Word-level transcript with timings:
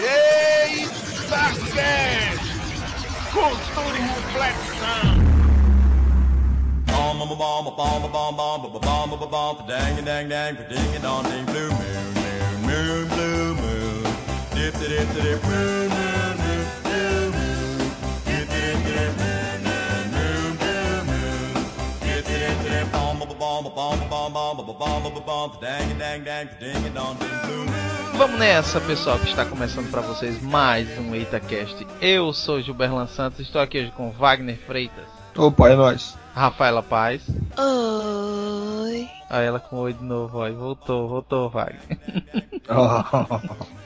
Ei, 0.00 0.86
Sarqués! 1.28 2.38
Cultura 3.32 3.96
e 3.96 4.00
reflexão! 4.00 5.18
Bomba, 6.86 7.26
bomba, 7.26 7.70
bomba, 7.72 7.72
bomba, 7.72 8.08
bomba, 8.08 8.68
bomba, 8.68 9.16
bomba, 9.16 9.26
bomba, 9.26 9.62
dang, 9.66 10.04
dang, 10.04 10.28
dang, 10.28 10.54
ding, 10.68 11.02
dong, 11.02 11.24
ding, 11.24 11.44
blue 11.46 11.70
moon, 11.70 12.14
moon, 12.14 12.60
moon, 12.62 13.08
blue 13.08 13.54
moon, 13.56 14.02
dip, 14.54 14.72
dip, 14.78 14.88
dip, 14.88 15.22
dip, 15.22 15.42
moon, 15.44 15.88
moon. 15.88 16.27
Vamos 28.16 28.40
nessa, 28.40 28.80
pessoal, 28.80 29.20
que 29.20 29.28
está 29.28 29.44
começando 29.44 29.88
para 29.88 30.00
vocês 30.00 30.42
mais 30.42 30.88
um 30.98 31.14
EitaCast. 31.14 31.86
Eu 32.00 32.32
sou 32.32 32.60
Gilberlan 32.60 33.06
Santos, 33.06 33.38
estou 33.38 33.60
aqui 33.60 33.78
hoje 33.78 33.92
com 33.92 34.10
Wagner 34.10 34.58
Freitas, 34.66 35.04
Opa, 35.36 35.68
é 35.68 35.76
nóis. 35.76 36.18
Rafaela 36.34 36.82
Paz. 36.82 37.22
Oi. 37.56 39.08
Aí 39.30 39.46
ela 39.46 39.60
com 39.60 39.76
oi 39.76 39.92
de 39.92 40.02
novo, 40.02 40.42
aí 40.42 40.52
voltou, 40.52 41.08
voltou, 41.08 41.48
Wagner. 41.48 41.80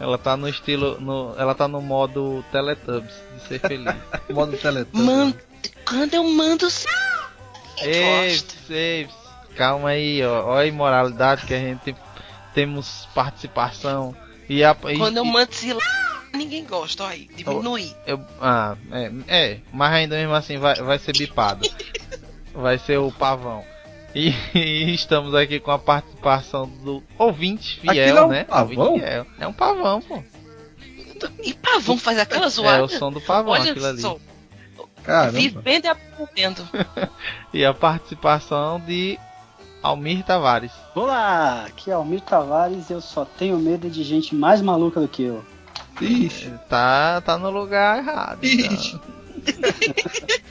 Ela 0.00 0.16
tá 0.16 0.34
no 0.34 0.48
estilo, 0.48 0.98
no, 0.98 1.34
ela 1.36 1.54
tá 1.54 1.68
no 1.68 1.82
modo 1.82 2.42
Teletubbies, 2.50 3.14
de 3.34 3.40
ser 3.46 3.60
feliz. 3.60 3.94
Modo 4.30 4.56
Teletubbies. 4.56 5.04
Mano, 5.04 5.34
quando 5.86 6.14
eu 6.14 6.24
mando. 6.24 6.66
Ei, 7.82 8.42
ei, 8.70 9.08
calma 9.60 9.90
aí, 9.90 10.24
ó, 10.24 10.46
olha 10.46 10.62
a 10.62 10.66
imoralidade 10.66 11.44
que 11.44 11.52
a 11.52 11.58
gente 11.58 11.80
tem, 11.80 11.96
temos 12.54 13.06
participação. 13.14 14.16
E 14.48 14.64
a, 14.64 14.74
e- 14.88 14.96
Quando 14.96 15.18
eu 15.18 15.24
mando 15.24 15.52
se 15.52 15.76
ninguém 16.32 16.64
gosta, 16.64 17.04
olha 17.04 17.12
aí, 17.12 17.28
diminui. 17.36 17.94
Eu, 18.06 18.24
ah, 18.40 18.74
é, 18.90 19.12
é, 19.28 19.58
mas 19.70 19.92
ainda 19.92 20.16
mesmo 20.16 20.32
assim 20.32 20.56
vai, 20.56 20.76
vai 20.76 20.98
ser 20.98 21.12
bipado. 21.14 21.68
vai 22.54 22.78
ser 22.78 22.96
o 22.96 23.12
pavão. 23.12 23.62
E, 24.14 24.30
e 24.58 24.94
estamos 24.94 25.34
aqui 25.34 25.60
com 25.60 25.72
a 25.72 25.78
participação 25.78 26.66
do 26.66 27.02
ouvinte 27.18 27.80
fiel, 27.80 28.16
é 28.16 28.24
um 28.24 28.28
né? 28.28 28.44
pavão? 28.44 28.92
Ouvinte 28.92 29.04
fiel. 29.04 29.26
É 29.38 29.46
um 29.46 29.52
pavão, 29.52 30.00
pô. 30.00 30.24
E 31.42 31.52
pavão 31.52 31.98
faz 31.98 32.18
aquela 32.18 32.46
É 32.46 32.48
zoada. 32.48 32.84
o 32.84 32.88
som 32.88 33.12
do 33.12 33.20
pavão, 33.20 33.52
Olha 33.52 33.72
aquilo 33.72 33.84
ali. 33.84 34.00
só, 34.00 34.16
Caramba. 35.04 35.38
vivendo 35.38 35.84
e 35.84 35.88
aprendendo. 35.88 36.66
E 37.52 37.62
a 37.64 37.74
participação 37.74 38.80
de 38.80 39.18
Almir 39.82 40.22
Tavares. 40.24 40.72
Olá, 40.94 41.64
aqui 41.66 41.90
é 41.90 41.94
Almir 41.94 42.20
Tavares 42.20 42.90
e 42.90 42.92
eu 42.92 43.00
só 43.00 43.24
tenho 43.24 43.58
medo 43.58 43.88
de 43.88 44.02
gente 44.02 44.34
mais 44.34 44.60
maluca 44.60 45.00
do 45.00 45.08
que 45.08 45.22
eu. 45.22 45.42
Ixi. 46.00 46.52
Tá, 46.68 47.20
tá 47.22 47.38
no 47.38 47.50
lugar 47.50 47.98
errado. 47.98 48.44
Ixi. 48.44 49.00
Então. 49.36 49.60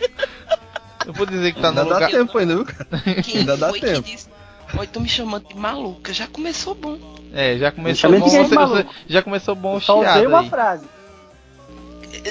Eu 1.06 1.14
vou 1.14 1.26
dizer 1.26 1.54
que 1.54 1.62
tá 1.62 1.72
no 1.72 1.80
Ainda 1.80 1.90
dá 1.90 1.96
lugar. 1.96 2.12
tempo 2.12 2.38
ainda, 2.38 2.56
viu, 2.56 2.66
cara? 2.66 2.88
Quem 3.24 3.38
Ainda 3.40 3.58
dá 3.58 3.70
foi 3.70 3.80
tempo. 3.80 4.02
disse? 4.04 4.30
Oi, 4.78 4.86
tô 4.86 5.00
me 5.00 5.10
chamando 5.10 5.48
de 5.48 5.56
maluca. 5.56 6.14
Já 6.14 6.28
começou 6.28 6.76
bom. 6.76 7.00
É, 7.34 7.58
já 7.58 7.72
começou 7.72 8.12
bom. 8.12 8.20
Você, 8.30 8.44
você- 8.56 8.86
já 9.08 9.22
começou 9.24 9.56
bom 9.56 9.74
o 9.74 9.78
Eu 9.78 9.82
só 9.82 9.98
usei 10.00 10.12
chiado 10.12 10.28
uma 10.28 10.40
aí. 10.42 10.50
frase. 10.50 10.86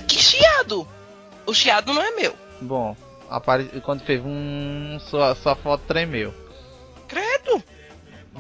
Que 0.07 0.17
chiado? 0.17 0.87
O 1.45 1.53
chiado 1.53 1.93
não 1.93 2.01
é 2.03 2.13
meu. 2.13 2.37
Bom, 2.61 2.97
apare... 3.29 3.65
quando 3.85 4.03
fez 4.03 4.23
um, 4.25 4.99
sua, 5.01 5.35
sua 5.35 5.57
foto 5.57 5.83
tremeu. 5.89 6.33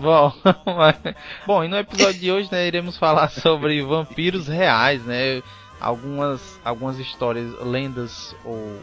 Bom, 0.00 0.32
bom, 1.46 1.64
e 1.64 1.68
no 1.68 1.76
episódio 1.76 2.20
de 2.20 2.30
hoje, 2.30 2.48
né, 2.50 2.66
iremos 2.66 2.96
falar 2.96 3.28
sobre 3.30 3.82
vampiros 3.82 4.46
reais, 4.46 5.02
né? 5.04 5.42
Algumas, 5.80 6.60
algumas 6.64 6.98
histórias, 6.98 7.52
lendas 7.60 8.34
ou 8.44 8.76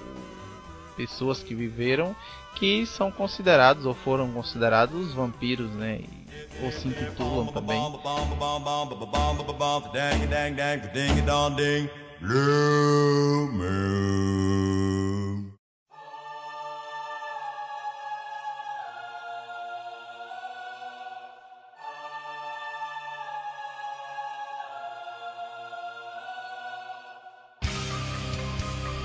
pessoas 0.95 1.43
que 1.43 1.53
viveram 1.53 2.15
que 2.55 2.86
são 2.86 3.11
considerados 3.11 3.86
ou 3.86 3.93
foram 3.93 4.31
considerados 4.31 5.14
vampiros, 5.14 5.70
né? 5.71 5.99
Ou 6.64 6.71
se 6.71 6.87
intitulam 6.87 7.47
também. 7.47 7.77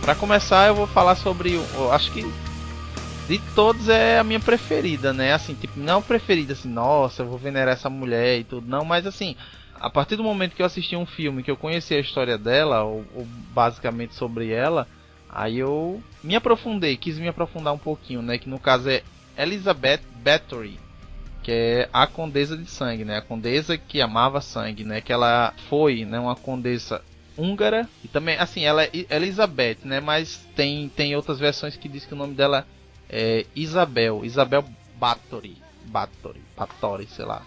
Pra 0.03 0.15
começar, 0.15 0.69
eu 0.69 0.75
vou 0.75 0.87
falar 0.87 1.15
sobre. 1.15 1.55
Eu 1.55 1.93
acho 1.93 2.11
que 2.12 2.25
de 3.31 3.38
todos 3.55 3.88
é 3.88 4.19
a 4.19 4.25
minha 4.25 4.41
preferida, 4.41 5.12
né? 5.12 5.33
Assim, 5.33 5.55
tipo, 5.55 5.78
não 5.78 6.03
preferida 6.03 6.53
assim, 6.53 6.69
nossa, 6.69 7.22
eu 7.22 7.28
vou 7.28 7.38
venerar 7.38 7.75
essa 7.75 7.88
mulher 7.88 8.41
e 8.41 8.44
tudo, 8.44 8.66
não, 8.66 8.84
mas 8.84 9.06
assim, 9.06 9.37
a 9.78 9.89
partir 9.89 10.16
do 10.16 10.25
momento 10.25 10.56
que 10.56 10.62
eu 10.62 10.66
assisti 10.66 10.97
um 10.97 11.06
filme 11.06 11.43
que 11.43 11.50
eu 11.50 11.56
conheci 11.56 11.94
a 11.94 12.00
história 12.00 12.37
dela, 12.37 12.83
ou, 12.83 13.05
ou 13.15 13.25
basicamente 13.55 14.15
sobre 14.15 14.50
ela, 14.50 14.89
aí 15.28 15.59
eu 15.59 16.03
me 16.25 16.34
aprofundei, 16.34 16.97
quis 16.97 17.19
me 17.19 17.28
aprofundar 17.28 17.72
um 17.72 17.78
pouquinho, 17.78 18.21
né? 18.21 18.37
Que 18.37 18.49
no 18.49 18.59
caso 18.59 18.91
é 18.91 19.03
Elizabeth 19.39 20.00
Bathory, 20.25 20.81
que 21.43 21.53
é 21.53 21.89
a 21.93 22.09
condesa 22.09 22.56
de 22.56 22.66
sangue, 22.66 23.05
né? 23.05 23.19
A 23.19 23.22
condesa 23.22 23.78
que 23.78 24.03
amava 24.03 24.41
sangue, 24.41 24.83
né? 24.83 25.00
Que 25.00 25.12
ela 25.12 25.55
foi, 25.69 26.05
né, 26.05 26.19
uma 26.19 26.34
condesa 26.34 27.00
húngara 27.36 27.88
e 28.04 28.08
também 28.08 28.36
assim 28.36 28.64
ela 28.64 28.84
é 28.84 28.91
Elizabeth 29.10 29.78
né 29.84 30.00
mas 30.00 30.46
tem 30.54 30.88
tem 30.88 31.16
outras 31.16 31.38
versões 31.38 31.76
que 31.76 31.88
diz 31.88 32.04
que 32.04 32.14
o 32.14 32.16
nome 32.16 32.34
dela 32.34 32.66
é 33.08 33.46
Isabel 33.54 34.24
Isabel 34.24 34.64
Bathory 34.98 35.56
Bathory 35.86 36.42
Bathory 36.56 37.06
sei 37.06 37.24
lá 37.24 37.42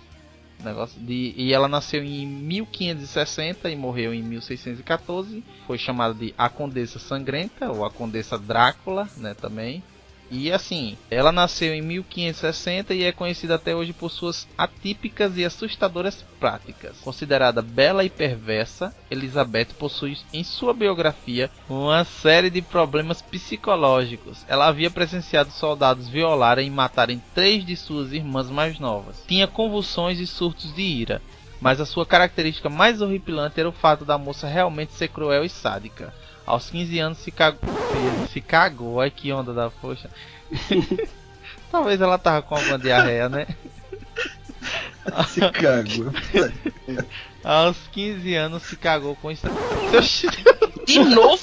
negócio 0.64 1.00
de 1.00 1.34
e 1.36 1.54
ela 1.54 1.68
nasceu 1.68 2.04
em 2.04 2.26
1560 2.26 3.70
e 3.70 3.76
morreu 3.76 4.14
em 4.14 4.24
1614 4.24 5.44
foi 5.68 5.78
chamada 5.78 6.14
de 6.14 6.34
a 6.38 6.50
Condessa 6.50 7.00
Sangrenta 7.00 7.72
ou 7.72 7.86
a 7.86 7.92
Condessa 7.92 8.38
Drácula 8.38 9.08
né 9.18 9.34
também 9.34 9.84
e 10.36 10.52
assim, 10.52 10.98
ela 11.12 11.32
nasceu 11.32 11.76
em 11.76 11.82
1560 11.84 12.92
e 12.96 13.04
é 13.04 13.12
conhecida 13.12 13.54
até 13.54 13.76
hoje 13.76 13.94
por 13.94 14.10
suas 14.10 14.48
atípicas 14.58 15.38
e 15.38 15.46
assustadoras 15.46 16.26
práticas. 16.40 16.98
Considerada 17.02 17.62
bela 17.62 18.04
e 18.04 18.10
perversa, 18.10 18.96
Elizabeth 19.12 19.76
possui 19.78 20.18
em 20.34 20.44
sua 20.44 20.74
biografia 20.74 21.52
uma 21.70 22.04
série 22.04 22.50
de 22.50 22.64
problemas 22.64 23.22
psicológicos. 23.22 24.44
Ela 24.48 24.66
havia 24.66 24.90
presenciado 24.90 25.52
soldados 25.52 26.10
violarem 26.10 26.66
e 26.66 26.72
matarem 26.72 27.22
três 27.36 27.64
de 27.64 27.76
suas 27.76 28.12
irmãs 28.12 28.50
mais 28.50 28.80
novas. 28.80 29.24
Tinha 29.28 29.46
convulsões 29.46 30.20
e 30.20 30.26
surtos 30.26 30.74
de 30.74 30.82
ira. 30.82 31.22
Mas 31.62 31.80
a 31.80 31.86
sua 31.86 32.06
característica 32.06 32.70
mais 32.70 33.02
horripilante 33.02 33.60
era 33.60 33.70
o 33.70 33.72
fato 33.72 34.04
da 34.04 34.18
moça 34.18 34.48
realmente 34.48 34.94
ser 34.94 35.10
cruel 35.10 35.46
e 35.46 35.50
sádica. 35.50 36.12
Aos 36.46 36.70
15 36.70 37.00
anos 37.00 37.18
se 37.20 37.32
cagou. 37.32 37.60
Se 38.32 38.42
cagou, 38.42 39.00
ai 39.00 39.10
que 39.10 39.32
onda 39.32 39.54
da 39.54 39.70
poxa. 39.70 40.10
Talvez 41.72 42.00
ela 42.02 42.18
tava 42.18 42.42
com 42.42 42.56
alguma 42.56 42.78
diarreia, 42.78 43.30
né? 43.30 43.48
Se 45.28 45.40
cagou. 45.52 46.14
Aos 47.44 47.78
15 47.92 48.36
anos 48.36 48.64
se 48.64 48.76
cagou 48.76 49.16
com 49.16 49.32
isso. 49.32 49.46
De 50.86 51.00
novo? 51.04 51.42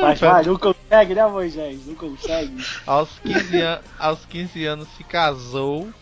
Mas 0.00 0.20
vai, 0.20 0.44
não 0.44 0.58
consegue, 0.58 1.14
né, 1.14 1.26
Moisés? 1.26 1.86
Não 1.86 1.94
consegue. 1.94 2.64
aos 2.86 3.08
15, 3.20 3.62
an 3.62 3.80
aos 3.98 4.24
15 4.26 4.64
anos 4.66 4.88
se 4.96 5.04
casou 5.04 5.92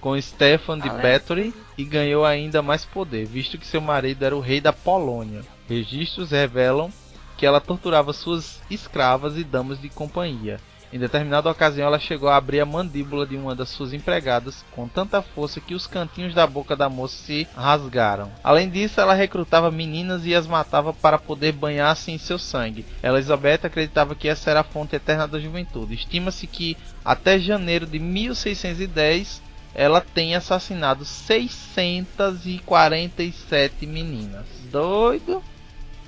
com 0.00 0.20
Stefan 0.20 0.78
de 0.78 0.88
Bathory 0.88 1.54
e 1.76 1.84
ganhou 1.84 2.24
ainda 2.24 2.62
mais 2.62 2.84
poder, 2.84 3.26
visto 3.26 3.58
que 3.58 3.66
seu 3.66 3.80
marido 3.80 4.24
era 4.24 4.36
o 4.36 4.40
rei 4.40 4.60
da 4.60 4.72
Polônia. 4.72 5.42
Registros 5.68 6.30
revelam 6.30 6.90
que 7.36 7.46
ela 7.46 7.60
torturava 7.60 8.12
suas 8.12 8.60
escravas 8.70 9.36
e 9.36 9.44
damas 9.44 9.80
de 9.80 9.88
companhia. 9.88 10.58
Em 10.90 10.98
determinada 10.98 11.50
ocasião, 11.50 11.86
ela 11.86 11.98
chegou 11.98 12.30
a 12.30 12.36
abrir 12.36 12.60
a 12.60 12.66
mandíbula 12.66 13.26
de 13.26 13.36
uma 13.36 13.54
das 13.54 13.68
suas 13.68 13.92
empregadas 13.92 14.64
com 14.70 14.88
tanta 14.88 15.20
força 15.20 15.60
que 15.60 15.74
os 15.74 15.86
cantinhos 15.86 16.34
da 16.34 16.46
boca 16.46 16.74
da 16.74 16.88
moça 16.88 17.14
se 17.14 17.46
rasgaram. 17.54 18.30
Além 18.42 18.70
disso, 18.70 18.98
ela 18.98 19.12
recrutava 19.12 19.70
meninas 19.70 20.24
e 20.24 20.34
as 20.34 20.46
matava 20.46 20.94
para 20.94 21.18
poder 21.18 21.52
banhar-se 21.52 22.10
em 22.10 22.16
seu 22.16 22.38
sangue. 22.38 22.86
Elizabeth 23.02 23.60
acreditava 23.66 24.14
que 24.14 24.28
essa 24.28 24.50
era 24.50 24.60
a 24.60 24.64
fonte 24.64 24.96
eterna 24.96 25.28
da 25.28 25.38
juventude. 25.38 25.94
Estima-se 25.94 26.46
que 26.46 26.74
até 27.04 27.38
janeiro 27.38 27.86
de 27.86 27.98
1610 27.98 29.42
ela 29.74 30.00
tenha 30.00 30.38
assassinado 30.38 31.04
647 31.04 33.86
meninas. 33.86 34.46
Doido? 34.70 35.42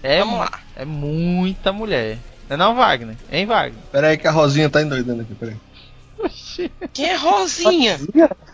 É, 0.02 0.20
Vamos 0.20 0.40
lá. 0.40 0.60
é 0.76 0.84
muita 0.84 1.72
mulher. 1.72 2.18
Não 2.48 2.54
é 2.54 2.58
não, 2.58 2.74
Wagner? 2.74 3.16
Hein, 3.30 3.46
Wagner? 3.46 3.80
Pera 3.92 4.08
aí 4.08 4.18
que 4.18 4.26
a 4.26 4.30
Rosinha 4.30 4.68
tá 4.68 4.82
endoidando 4.82 5.22
aqui, 5.22 5.34
pera 5.34 5.52
aí. 5.52 5.58
Oxi, 6.22 6.70
Quem 6.92 7.06
é 7.06 7.14
Rosinha? 7.16 7.98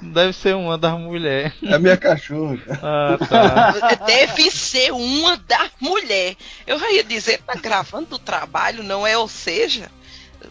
Deve 0.01 0.33
ser 0.33 0.55
uma 0.55 0.79
das 0.79 0.97
mulheres. 1.01 1.53
É 1.65 1.75
a 1.75 1.79
minha 1.81 1.97
cachorra. 1.97 2.57
cara. 2.59 2.79
Ah, 2.83 3.19
tá. 3.19 3.73
Deve 4.07 4.51
ser 4.53 4.93
uma 4.93 5.37
da 5.37 5.67
mulher. 5.81 6.37
Eu 6.67 6.79
já 6.79 6.93
ia 6.93 7.03
dizer, 7.03 7.41
tá 7.45 7.55
gravando 7.55 8.07
do 8.07 8.19
trabalho, 8.21 8.85
não 8.85 9.05
é? 9.07 9.19
Ou 9.19 9.27
seja, 9.27 9.91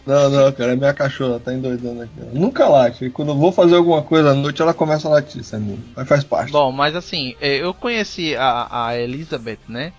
Não, 0.06 0.30
não, 0.30 0.52
cara, 0.52 0.72
é 0.72 0.76
minha 0.76 0.94
cachorra, 0.94 1.40
tá 1.40 1.52
endoidando 1.52 2.02
aqui. 2.02 2.12
Ela 2.20 2.30
nunca 2.32 2.68
late. 2.68 3.06
E 3.06 3.10
quando 3.10 3.30
eu 3.30 3.36
vou 3.36 3.50
fazer 3.50 3.74
alguma 3.74 4.02
coisa 4.02 4.30
à 4.30 4.34
noite, 4.34 4.62
ela 4.62 4.72
começa 4.72 5.08
a 5.08 5.10
latir, 5.10 5.42
Samir. 5.42 5.78
Mas 5.96 6.06
faz 6.08 6.22
parte. 6.22 6.52
Bom, 6.52 6.70
mas 6.70 6.94
assim, 6.94 7.34
é, 7.40 7.56
eu 7.56 7.74
conheci 7.74 8.36
a, 8.36 8.68
a 8.70 8.96
Elizabeth, 8.96 9.58
né? 9.68 9.92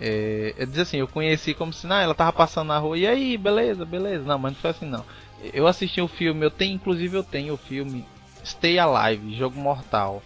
É, 0.00 0.54
eu 0.56 0.82
assim, 0.82 0.96
eu 0.96 1.06
conheci 1.06 1.52
como 1.52 1.74
se, 1.74 1.86
não, 1.86 1.96
ela 1.96 2.14
tava 2.14 2.32
passando 2.32 2.68
na 2.68 2.78
rua, 2.78 2.96
e 2.96 3.06
aí, 3.06 3.36
beleza, 3.36 3.84
beleza. 3.84 4.24
Não, 4.24 4.38
mas 4.38 4.52
não 4.52 4.60
foi 4.60 4.70
assim 4.70 4.86
não. 4.86 5.04
Eu 5.52 5.66
assisti 5.66 6.00
o 6.00 6.08
filme, 6.08 6.44
eu 6.44 6.50
tenho, 6.50 6.74
inclusive 6.74 7.14
eu 7.16 7.22
tenho 7.22 7.52
o 7.52 7.58
filme 7.58 8.06
Stay 8.42 8.78
Alive, 8.78 9.36
Jogo 9.36 9.60
Mortal. 9.60 10.22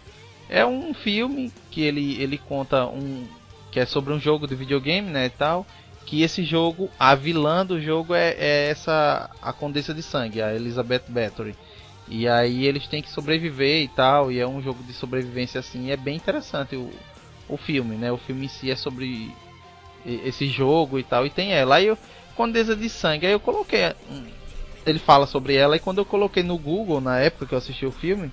É 0.49 0.65
um 0.65 0.93
filme 0.93 1.51
que 1.71 1.81
ele, 1.81 2.21
ele 2.21 2.37
conta 2.37 2.85
um. 2.85 3.27
que 3.69 3.81
é 3.81 3.85
sobre 3.85 4.13
um 4.13 4.19
jogo 4.19 4.47
de 4.47 4.55
videogame, 4.55 5.09
né, 5.09 5.25
e 5.25 5.29
tal. 5.29 5.65
Que 6.05 6.21
esse 6.21 6.43
jogo, 6.43 6.89
a 6.99 7.15
vilã 7.15 7.65
do 7.65 7.81
jogo 7.81 8.13
é, 8.13 8.35
é 8.37 8.69
essa, 8.69 9.29
a 9.41 9.51
Condessa 9.51 9.93
de 9.93 10.03
Sangue, 10.03 10.41
a 10.41 10.53
Elizabeth 10.53 11.03
Bathory. 11.07 11.55
E 12.07 12.27
aí 12.27 12.65
eles 12.65 12.87
têm 12.87 13.01
que 13.01 13.09
sobreviver 13.09 13.81
e 13.81 13.87
tal, 13.87 14.31
e 14.31 14.39
é 14.39 14.47
um 14.47 14.61
jogo 14.61 14.83
de 14.83 14.93
sobrevivência 14.93 15.59
assim, 15.59 15.89
é 15.89 15.97
bem 15.97 16.15
interessante 16.15 16.75
o, 16.75 16.91
o 17.49 17.57
filme, 17.57 17.95
né? 17.95 18.11
O 18.11 18.17
filme 18.17 18.45
em 18.45 18.49
si 18.49 18.69
é 18.69 18.75
sobre 18.75 19.35
esse 20.05 20.45
jogo 20.47 20.99
e 20.99 21.03
tal, 21.03 21.25
e 21.25 21.31
tem 21.31 21.51
ela. 21.53 21.77
Aí 21.77 21.87
eu, 21.87 21.97
Condesa 22.35 22.75
de 22.75 22.87
Sangue, 22.89 23.25
aí 23.25 23.31
eu 23.31 23.39
coloquei. 23.39 23.87
hum, 24.07 24.27
Ele 24.85 24.99
fala 24.99 25.25
sobre 25.25 25.55
ela, 25.55 25.75
e 25.75 25.79
quando 25.79 25.97
eu 25.97 26.05
coloquei 26.05 26.43
no 26.43 26.59
Google, 26.59 27.01
na 27.01 27.17
época 27.19 27.47
que 27.47 27.53
eu 27.55 27.57
assisti 27.57 27.87
o 27.87 27.91
filme, 27.91 28.31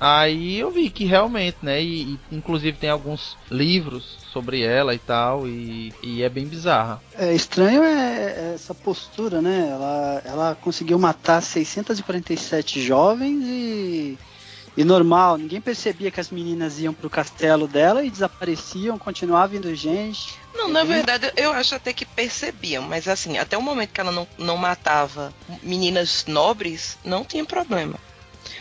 aí 0.00 0.58
eu 0.58 0.72
vi 0.72 0.90
que 0.90 1.04
realmente, 1.04 1.58
né? 1.62 1.80
E, 1.80 2.14
e 2.14 2.18
inclusive 2.32 2.76
tem 2.76 2.90
alguns 2.90 3.36
livros 3.48 4.18
sobre 4.32 4.62
ela 4.62 4.94
e 4.94 4.98
tal, 4.98 5.46
e, 5.46 5.92
e 6.02 6.22
é 6.22 6.28
bem 6.28 6.46
bizarra. 6.46 7.02
É 7.14 7.34
estranho 7.34 7.82
é, 7.82 7.90
é 7.90 8.52
essa 8.54 8.74
postura, 8.74 9.42
né? 9.42 9.68
Ela, 9.70 10.22
ela 10.24 10.58
conseguiu 10.60 10.98
matar 10.98 11.42
647 11.42 12.80
jovens 12.80 13.42
e, 13.44 14.18
e 14.76 14.84
normal, 14.84 15.36
ninguém 15.36 15.60
percebia 15.60 16.10
que 16.10 16.20
as 16.20 16.30
meninas 16.30 16.80
iam 16.80 16.94
pro 16.94 17.10
castelo 17.10 17.68
dela 17.68 18.02
e 18.02 18.10
desapareciam, 18.10 18.98
continuava 18.98 19.48
vindo 19.48 19.74
gente. 19.74 20.38
Não, 20.54 20.68
na 20.68 20.84
verdade, 20.84 21.30
eu 21.36 21.52
acho 21.52 21.74
até 21.74 21.92
que 21.92 22.06
percebiam, 22.06 22.82
mas 22.82 23.06
assim, 23.08 23.36
até 23.36 23.56
o 23.56 23.62
momento 23.62 23.90
que 23.90 24.00
ela 24.00 24.12
não, 24.12 24.26
não 24.38 24.56
matava 24.56 25.32
meninas 25.62 26.24
nobres, 26.26 26.98
não 27.04 27.24
tinha 27.24 27.44
problema. 27.44 27.98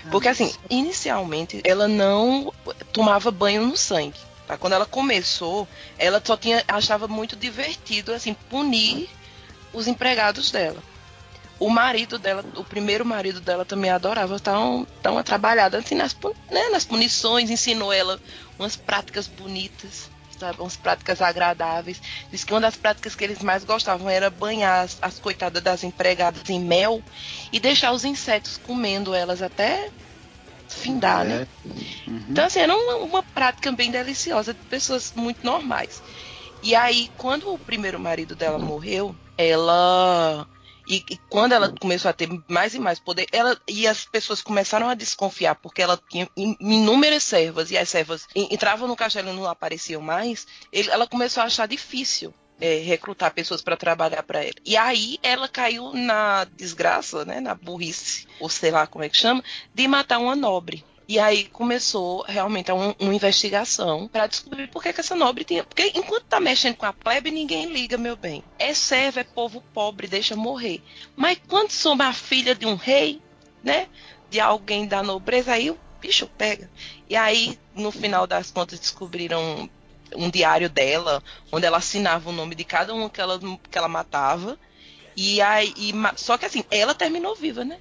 Porque 0.10 0.28
assim, 0.28 0.52
inicialmente 0.70 1.62
ela 1.64 1.88
não 1.88 2.52
tomava 2.92 3.30
banho 3.32 3.66
no 3.66 3.78
sangue. 3.78 4.20
Tá? 4.51 4.57
Quando 4.57 4.74
ela 4.74 4.86
começou, 4.86 5.65
ela 5.98 6.21
só 6.21 6.36
tinha 6.36 6.62
achava 6.68 7.07
muito 7.07 7.38
divertido 7.38 8.12
assim 8.13 8.33
punir 8.33 9.09
os 9.71 9.88
empregados 9.88 10.51
dela. 10.51 10.83
O 11.57 11.69
marido 11.69 12.19
dela, 12.19 12.44
o 12.57 12.63
primeiro 12.65 13.06
marido 13.06 13.39
dela 13.39 13.63
também 13.63 13.89
adorava 13.89 14.38
dar 14.39 15.12
uma 15.12 15.24
trabalhada 15.24 15.77
assim 15.77 15.95
nas, 15.95 16.13
né, 16.50 16.68
nas 16.69 16.83
punições, 16.83 17.50
ensinou 17.50 17.94
ela 17.94 18.19
umas 18.59 18.75
práticas 18.75 19.25
bonitas, 19.25 20.09
sabe, 20.38 20.59
umas 20.59 20.75
práticas 20.75 21.21
agradáveis. 21.21 22.01
Diz 22.30 22.44
que 22.44 22.51
uma 22.51 22.59
das 22.59 22.75
práticas 22.75 23.15
que 23.15 23.24
eles 23.24 23.42
mais 23.42 23.63
gostavam 23.63 24.09
era 24.09 24.30
banhar 24.30 24.83
as, 24.83 24.98
as 25.01 25.18
coitadas 25.18 25.63
das 25.63 25.81
empregadas 25.81 26.50
em 26.50 26.59
mel 26.59 27.01
e 27.53 27.59
deixar 27.59 27.94
os 27.94 28.03
insetos 28.03 28.57
comendo 28.57 29.13
elas 29.13 29.42
até 29.42 29.92
findar, 30.74 31.24
né? 31.26 31.48
Então, 32.30 32.46
assim, 32.46 32.60
era 32.60 32.76
uma, 32.76 32.96
uma 32.98 33.24
prática 33.24 33.72
bem 33.72 33.92
deliciosa 33.92 34.54
de 34.54 34.60
pessoas 34.68 35.12
muito 35.16 35.46
normais. 35.46 36.02
E 36.64 36.76
aí, 36.76 37.10
quando 37.18 37.52
o 37.54 37.58
primeiro 37.58 38.00
marido 38.00 38.36
dela 38.36 38.60
morreu, 38.60 39.16
ela. 39.38 40.48
E, 40.88 41.04
e 41.10 41.18
quando 41.30 41.52
ela 41.54 41.70
começou 41.80 42.10
a 42.10 42.14
ter 42.14 42.28
mais 42.50 42.74
e 42.74 42.80
mais 42.80 43.00
poder, 43.00 43.28
ela 43.32 43.58
e 43.70 43.88
as 43.88 44.04
pessoas 44.06 44.42
começaram 44.42 44.90
a 44.90 44.96
desconfiar, 44.96 45.56
porque 45.56 45.82
ela 45.82 46.00
tinha 46.10 46.28
in- 46.36 46.58
inúmeras 46.60 47.24
servas, 47.24 47.70
e 47.72 47.78
as 47.78 47.88
servas 47.88 48.26
en- 48.36 48.48
entravam 48.52 48.88
no 48.88 48.96
castelo 48.96 49.30
e 49.30 49.34
não 49.34 49.46
apareciam 49.48 50.02
mais, 50.02 50.48
ele- 50.72 50.90
ela 50.90 51.08
começou 51.08 51.44
a 51.44 51.46
achar 51.46 51.68
difícil 51.68 52.34
é, 52.62 52.78
recrutar 52.78 53.34
pessoas 53.34 53.62
para 53.62 53.75
trabalhar 53.75 54.24
para 54.24 54.44
ela. 54.44 54.54
E 54.66 54.78
aí 54.78 55.18
ela 55.24 55.48
caiu 55.50 55.92
na 55.94 56.46
desgraça, 56.46 57.25
né, 57.25 57.40
na 57.42 57.56
burrice, 57.56 58.28
ou 58.40 58.48
sei 58.50 58.72
lá 58.72 58.88
como 58.88 59.04
é 59.04 59.10
que 59.10 59.18
chama, 59.18 59.44
de 59.74 59.88
matar 59.88 60.19
uma 60.19 60.36
nobre. 60.36 60.86
E 61.08 61.19
aí 61.19 61.46
começou 61.50 62.24
realmente 62.25 62.72
um- 62.72 62.96
uma 62.98 63.13
investigação 63.13 64.08
para 64.08 64.28
descobrir 64.28 64.68
por 64.69 64.81
que, 64.81 64.94
que 64.94 65.02
essa 65.02 65.16
nobre 65.16 65.44
tinha. 65.44 65.63
Porque 65.63 65.92
enquanto 65.94 66.24
tá 66.25 66.40
mexendo 66.40 66.78
com 66.78 66.86
a 66.86 66.94
plebe, 66.94 67.31
ninguém 67.31 67.66
liga, 67.66 67.98
meu 67.98 68.16
bem. 68.16 68.42
É 68.58 68.74
servo, 68.74 69.19
é 69.19 69.24
povo 69.25 69.62
pobre, 69.74 70.08
deixa 70.08 70.38
morrer. 70.38 70.81
Mas 71.16 71.38
quando 71.50 71.72
sou 71.72 71.94
uma 71.94 72.13
filha 72.13 72.56
de 72.56 72.66
um 72.66 72.75
rei, 72.75 73.22
né? 73.62 73.90
De 74.30 74.40
alguém 74.40 74.88
da 74.88 75.04
nobreza, 75.04 75.52
aí 75.52 75.69
o 75.69 75.78
bicho 76.00 76.28
pega. 76.28 76.72
E 77.10 77.16
aí, 77.16 77.60
no 77.75 77.92
final 77.92 78.25
das 78.25 78.50
contas, 78.50 78.80
descobriram 78.80 79.69
um 80.16 80.30
diário 80.30 80.69
dela, 80.69 81.24
onde 81.52 81.66
ela 81.66 81.78
assinava 81.78 82.30
o 82.30 82.34
nome 82.34 82.56
de 82.56 82.63
cada 82.63 82.94
um 82.94 83.08
que 83.10 83.22
ela, 83.22 83.40
que 83.40 83.78
ela 83.78 83.88
matava. 83.88 84.58
E 85.16 85.42
aí, 85.42 85.74
e 85.78 85.94
só 86.16 86.38
que 86.38 86.46
assim, 86.46 86.63
ela 86.72 86.94
terminou 86.94 87.36
viva, 87.36 87.66
né? 87.66 87.80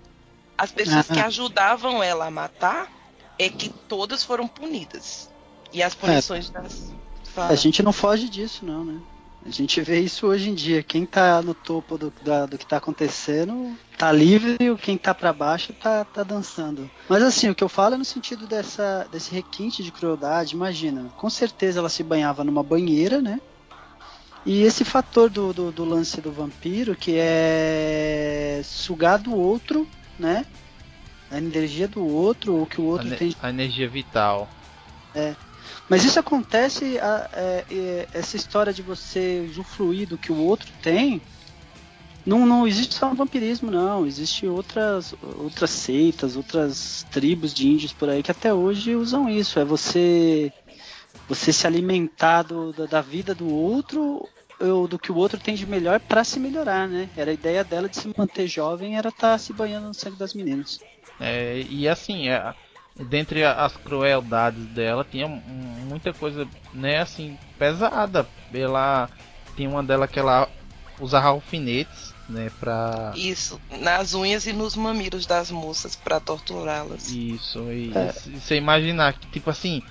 As 0.59 0.73
pessoas 0.73 1.11
Ah. 1.11 1.15
que 1.15 1.21
ajudavam 1.21 2.03
ela 2.03 2.27
a 2.27 2.31
matar 2.31 2.91
é 3.39 3.49
que 3.49 3.69
todas 3.69 4.23
foram 4.23 4.47
punidas. 4.47 5.31
E 5.73 5.83
as 5.83 5.95
punições 5.95 6.51
das. 6.51 6.93
A 7.37 7.55
gente 7.55 7.83
não 7.83 7.93
foge 7.93 8.29
disso, 8.29 8.65
não, 8.65 8.85
né? 8.85 9.01
A 9.45 9.51
gente 9.51 9.81
vê 9.81 10.01
isso 10.01 10.27
hoje 10.27 10.51
em 10.51 10.55
dia. 10.55 10.83
Quem 10.83 11.07
tá 11.07 11.41
no 11.41 11.55
topo 11.55 11.97
do, 11.97 12.13
da- 12.23 12.45
do 12.47 12.59
que 12.59 12.67
tá 12.67 12.77
acontecendo 12.77 13.75
tá 13.97 14.13
livre 14.13 14.57
e 14.61 14.75
quem 14.77 14.99
tá 14.99 15.15
para 15.15 15.33
baixo 15.33 15.73
tá, 15.73 16.05
tá 16.05 16.23
dançando. 16.23 16.91
Mas 17.09 17.23
assim, 17.23 17.49
o 17.49 17.55
que 17.55 17.65
eu 17.65 17.69
falo 17.69 17.95
é 17.95 17.99
no 17.99 18.05
sentido 18.05 18.47
dessa, 18.47 19.09
desse 19.11 19.33
requinte 19.33 19.83
de 19.83 19.91
crueldade. 19.91 20.55
Imagina, 20.55 21.11
com 21.17 21.31
certeza 21.31 21.79
ela 21.79 21.89
se 21.89 22.03
banhava 22.03 22.45
numa 22.45 22.63
banheira, 22.63 23.23
né? 23.23 23.41
E 24.45 24.63
esse 24.63 24.85
fator 24.85 25.29
do, 25.31 25.53
do, 25.53 25.73
do 25.73 25.85
lance 25.85 26.21
do 26.21 26.33
vampiro, 26.33 26.95
que 26.97 27.15
é 27.19 28.61
sugar 28.65 29.19
do 29.19 29.35
outro, 29.35 29.87
né? 30.19 30.45
A 31.31 31.39
energia 31.39 31.87
do 31.89 32.07
outro, 32.07 32.55
ou 32.57 32.67
que 32.67 32.81
o 32.81 32.85
A, 32.85 32.93
outro 32.93 33.09
ne- 33.09 33.17
tem 33.17 33.35
a 33.41 33.51
energia 33.51 33.89
vital. 33.89 34.51
Mas 35.89 36.05
isso 36.05 36.19
acontece, 36.21 36.99
a- 36.99 37.29
é, 37.33 37.67
é, 37.71 38.09
essa 38.13 38.37
história 38.37 38.73
de 38.73 38.83
você 38.83 39.41
usufruir 39.41 40.09
do 40.09 40.19
que 40.19 40.33
o 40.33 40.37
outro 40.37 40.73
tem, 40.81 41.23
não, 42.25 42.47
não 42.47 42.67
existe 42.67 42.95
só 42.95 43.11
um 43.11 43.15
vampirismo, 43.15 43.71
não. 43.71 44.07
Existe 44.07 44.47
outras, 44.47 45.15
outras 45.21 45.71
seitas, 45.71 46.37
outras 46.37 47.05
tribos 47.11 47.55
de 47.55 47.69
índios 47.69 47.93
por 47.93 48.09
aí 48.11 48.23
que 48.23 48.31
até 48.31 48.53
hoje 48.53 48.95
usam 48.95 49.29
isso. 49.29 49.59
É 49.59 49.65
você, 49.65 50.53
você 51.29 51.53
se 51.53 51.67
alimentar 51.67 52.43
do- 52.45 52.73
da, 52.73 52.87
da 52.87 53.01
vida 53.03 53.35
do 53.35 53.49
outro 53.49 54.31
ou 54.61 54.89
do 54.89 54.99
que 54.99 55.13
o 55.13 55.17
outro 55.17 55.41
tem 55.41 55.55
de 55.55 55.67
melhor 55.67 56.01
para 56.01 56.25
se 56.25 56.41
melhorar, 56.41 56.89
né? 56.89 57.11
Era 57.17 57.31
a 57.31 57.35
ideia 57.35 57.65
dela 57.65 57.89
de 57.89 57.99
se 57.99 58.13
manter 58.17 58.47
jovem, 58.49 58.97
era 58.97 59.09
estar 59.11 59.39
se 59.39 59.53
banhando 59.53 59.89
no 59.89 59.95
sangue 59.95 60.17
das 60.17 60.35
meninas. 60.35 60.81
É, 61.19 61.61
e 61.63 61.89
assim, 61.89 62.29
é, 62.29 62.55
dentre 62.99 63.45
as 63.45 63.77
crueldades 63.77 64.65
dela, 64.67 65.07
tinha 65.09 65.27
mu- 65.29 65.43
muita 65.87 66.13
coisa, 66.13 66.47
né, 66.73 66.99
assim, 67.01 67.39
pesada. 67.59 68.27
Ela 68.53 69.09
tinha 69.57 69.69
uma 69.69 69.83
dela 69.83 70.07
que 70.09 70.19
ela 70.19 70.49
usava 70.99 71.29
alfinetes, 71.29 72.15
né, 72.29 72.51
pra. 72.61 73.13
Isso, 73.17 73.61
nas 73.81 74.15
unhas 74.15 74.47
e 74.47 74.53
nos 74.53 74.77
mamilos 74.77 75.27
das 75.27 75.51
moças 75.51 75.97
para 75.97 76.21
torturá-las. 76.21 77.11
Isso, 77.11 77.61
e 77.73 77.93
É. 77.97 78.13
se 78.13 78.31
você 78.39 78.57
imaginar 78.57 79.15
que, 79.15 79.27
tipo 79.29 79.51
assim, 79.51 79.83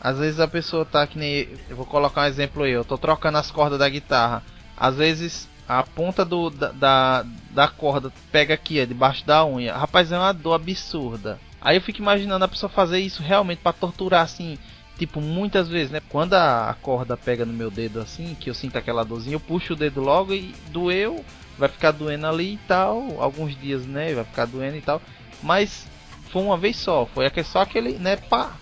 às 0.00 0.18
vezes 0.18 0.40
a 0.40 0.48
pessoa 0.48 0.84
tá 0.84 1.06
que 1.06 1.18
nem. 1.18 1.48
Eu 1.68 1.76
vou 1.76 1.86
colocar 1.86 2.22
um 2.22 2.26
exemplo 2.26 2.62
aí, 2.64 2.72
eu 2.72 2.84
tô 2.84 2.98
trocando 2.98 3.38
as 3.38 3.50
cordas 3.50 3.78
da 3.78 3.88
guitarra. 3.88 4.42
Às 4.76 4.96
vezes 4.96 5.48
a 5.68 5.82
ponta 5.82 6.24
do, 6.24 6.50
da, 6.50 6.70
da, 6.72 7.24
da 7.50 7.66
corda 7.68 8.12
pega 8.30 8.54
aqui, 8.54 8.78
é 8.78 8.86
debaixo 8.86 9.24
da 9.26 9.44
unha. 9.44 9.74
Rapaz, 9.76 10.12
é 10.12 10.18
uma 10.18 10.32
dor 10.32 10.54
absurda. 10.54 11.40
Aí 11.66 11.76
eu 11.76 11.80
fico 11.80 12.00
imaginando 12.00 12.44
a 12.44 12.48
pessoa 12.48 12.70
fazer 12.70 13.00
isso 13.00 13.24
realmente 13.24 13.58
pra 13.58 13.72
torturar 13.72 14.22
assim. 14.22 14.56
Tipo, 14.96 15.20
muitas 15.20 15.68
vezes, 15.68 15.90
né? 15.90 16.00
Quando 16.08 16.34
a 16.34 16.76
corda 16.80 17.16
pega 17.16 17.44
no 17.44 17.52
meu 17.52 17.72
dedo 17.72 17.98
assim, 17.98 18.36
que 18.36 18.48
eu 18.48 18.54
sinto 18.54 18.78
aquela 18.78 19.04
dorzinha, 19.04 19.34
eu 19.34 19.40
puxo 19.40 19.72
o 19.72 19.76
dedo 19.76 20.00
logo 20.00 20.32
e 20.32 20.54
doeu, 20.68 21.24
vai 21.58 21.68
ficar 21.68 21.90
doendo 21.90 22.24
ali 22.24 22.54
e 22.54 22.58
tal. 22.68 23.20
Alguns 23.20 23.58
dias, 23.58 23.84
né? 23.84 24.14
Vai 24.14 24.22
ficar 24.22 24.46
doendo 24.46 24.76
e 24.76 24.80
tal. 24.80 25.02
Mas 25.42 25.88
foi 26.30 26.40
uma 26.40 26.56
vez 26.56 26.76
só, 26.76 27.04
foi 27.04 27.28
só 27.42 27.62
aquele, 27.62 27.98
né, 27.98 28.14
pá. 28.14 28.52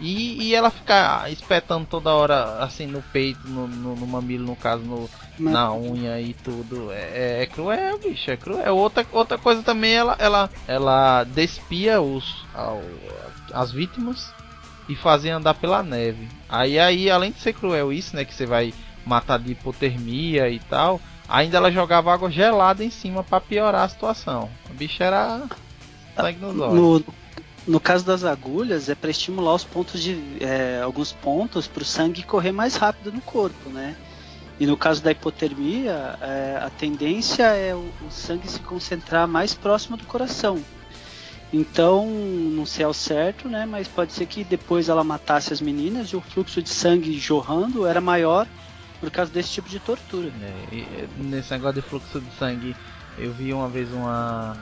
E, 0.00 0.44
e 0.44 0.54
ela 0.54 0.70
ficar 0.70 1.30
espetando 1.30 1.84
toda 1.84 2.14
hora, 2.14 2.60
assim, 2.60 2.86
no 2.86 3.02
peito, 3.02 3.46
no, 3.46 3.68
no, 3.68 3.94
no 3.94 4.06
mamilo, 4.06 4.46
no 4.46 4.56
caso, 4.56 4.82
no, 4.82 5.10
na 5.38 5.72
unha 5.72 6.20
e 6.20 6.34
tudo. 6.34 6.90
É, 6.92 7.42
é, 7.42 7.46
cruel, 7.46 7.98
bicho, 7.98 8.30
é 8.30 8.36
cruel. 8.36 8.76
Outra, 8.76 9.06
outra 9.12 9.38
coisa 9.38 9.62
também, 9.62 9.94
ela, 9.94 10.16
ela, 10.18 10.50
ela 10.66 11.24
despia 11.24 12.00
os, 12.00 12.44
ao, 12.54 12.82
as 13.52 13.72
vítimas 13.72 14.32
e 14.88 14.94
fazia 14.94 15.36
andar 15.36 15.54
pela 15.54 15.82
neve. 15.82 16.28
Aí, 16.48 16.78
aí, 16.78 17.10
além 17.10 17.32
de 17.32 17.40
ser 17.40 17.52
cruel 17.54 17.92
isso, 17.92 18.14
né, 18.14 18.24
que 18.24 18.34
você 18.34 18.46
vai 18.46 18.72
matar 19.04 19.38
de 19.38 19.52
hipotermia 19.52 20.48
e 20.48 20.58
tal, 20.58 21.00
ainda 21.28 21.56
ela 21.56 21.70
jogava 21.70 22.12
água 22.12 22.30
gelada 22.30 22.84
em 22.84 22.90
cima 22.90 23.22
para 23.22 23.40
piorar 23.40 23.84
a 23.84 23.88
situação. 23.88 24.50
A 24.70 24.72
bicha 24.72 25.04
era 25.04 25.42
sangue 26.16 26.38
nos 26.38 26.58
olhos. 26.58 26.74
No, 26.74 27.04
no 27.66 27.80
caso 27.80 28.04
das 28.04 28.24
agulhas, 28.24 28.88
é 28.88 28.94
para 28.94 29.10
estimular 29.10 29.54
os 29.54 29.64
pontos 29.64 30.02
de. 30.02 30.18
É, 30.40 30.80
alguns 30.82 31.12
pontos 31.12 31.66
para 31.66 31.82
o 31.82 31.86
sangue 31.86 32.22
correr 32.22 32.52
mais 32.52 32.76
rápido 32.76 33.12
no 33.12 33.20
corpo, 33.20 33.70
né? 33.70 33.96
E 34.58 34.66
no 34.66 34.76
caso 34.76 35.02
da 35.02 35.10
hipotermia, 35.10 36.16
é, 36.20 36.58
a 36.62 36.70
tendência 36.70 37.42
é 37.42 37.74
o, 37.74 37.90
o, 38.06 38.10
sangue 38.10 38.48
se 38.48 38.60
concentrar 38.60 39.26
mais 39.26 39.52
próximo 39.52 39.96
do 39.96 40.04
coração. 40.04 40.62
Então, 41.52 42.06
não 42.06 42.64
sei 42.64 42.84
ao 42.84 42.94
certo, 42.94 43.48
né? 43.48 43.66
Mas 43.66 43.88
pode 43.88 44.12
ser 44.12 44.26
que 44.26 44.44
depois 44.44 44.88
ela 44.88 45.02
matasse 45.02 45.52
as 45.52 45.60
meninas 45.60 46.08
e 46.08 46.16
o 46.16 46.20
fluxo 46.20 46.62
de 46.62 46.68
sangue 46.68 47.18
jorrando 47.18 47.86
era 47.86 48.00
maior 48.00 48.46
por 49.00 49.10
causa 49.10 49.30
desse 49.30 49.50
tipo 49.50 49.68
de 49.68 49.80
tortura. 49.80 50.32
É, 50.40 51.06
nesse 51.18 51.50
negócio 51.52 51.80
de 51.80 51.88
fluxo 51.88 52.20
de 52.20 52.30
sangue, 52.36 52.76
eu 53.18 53.32
vi 53.32 53.52
uma 53.52 53.68
vez 53.68 53.92
uma 53.92 54.56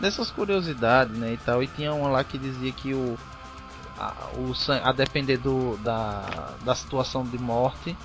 dessas 0.00 0.30
curiosidades, 0.30 1.16
né, 1.16 1.32
e 1.32 1.36
tal, 1.38 1.62
e 1.62 1.66
tinha 1.66 1.92
uma 1.92 2.08
lá 2.08 2.22
que 2.22 2.38
dizia 2.38 2.70
que 2.72 2.92
o 2.92 3.18
a, 3.98 4.12
o 4.34 4.52
a 4.82 4.92
depender 4.92 5.38
do, 5.38 5.76
da, 5.78 6.54
da 6.62 6.74
situação 6.74 7.24
de 7.24 7.38
morte, 7.38 7.96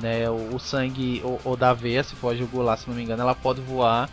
né, 0.00 0.28
o, 0.30 0.54
o 0.54 0.58
sangue 0.58 1.22
ou, 1.44 1.56
da 1.56 1.72
veia, 1.72 2.02
se 2.02 2.14
for 2.14 2.36
jugular, 2.36 2.78
se 2.78 2.88
não 2.88 2.96
me 2.96 3.02
engano, 3.02 3.22
ela 3.22 3.34
pode 3.34 3.60
voar 3.60 4.08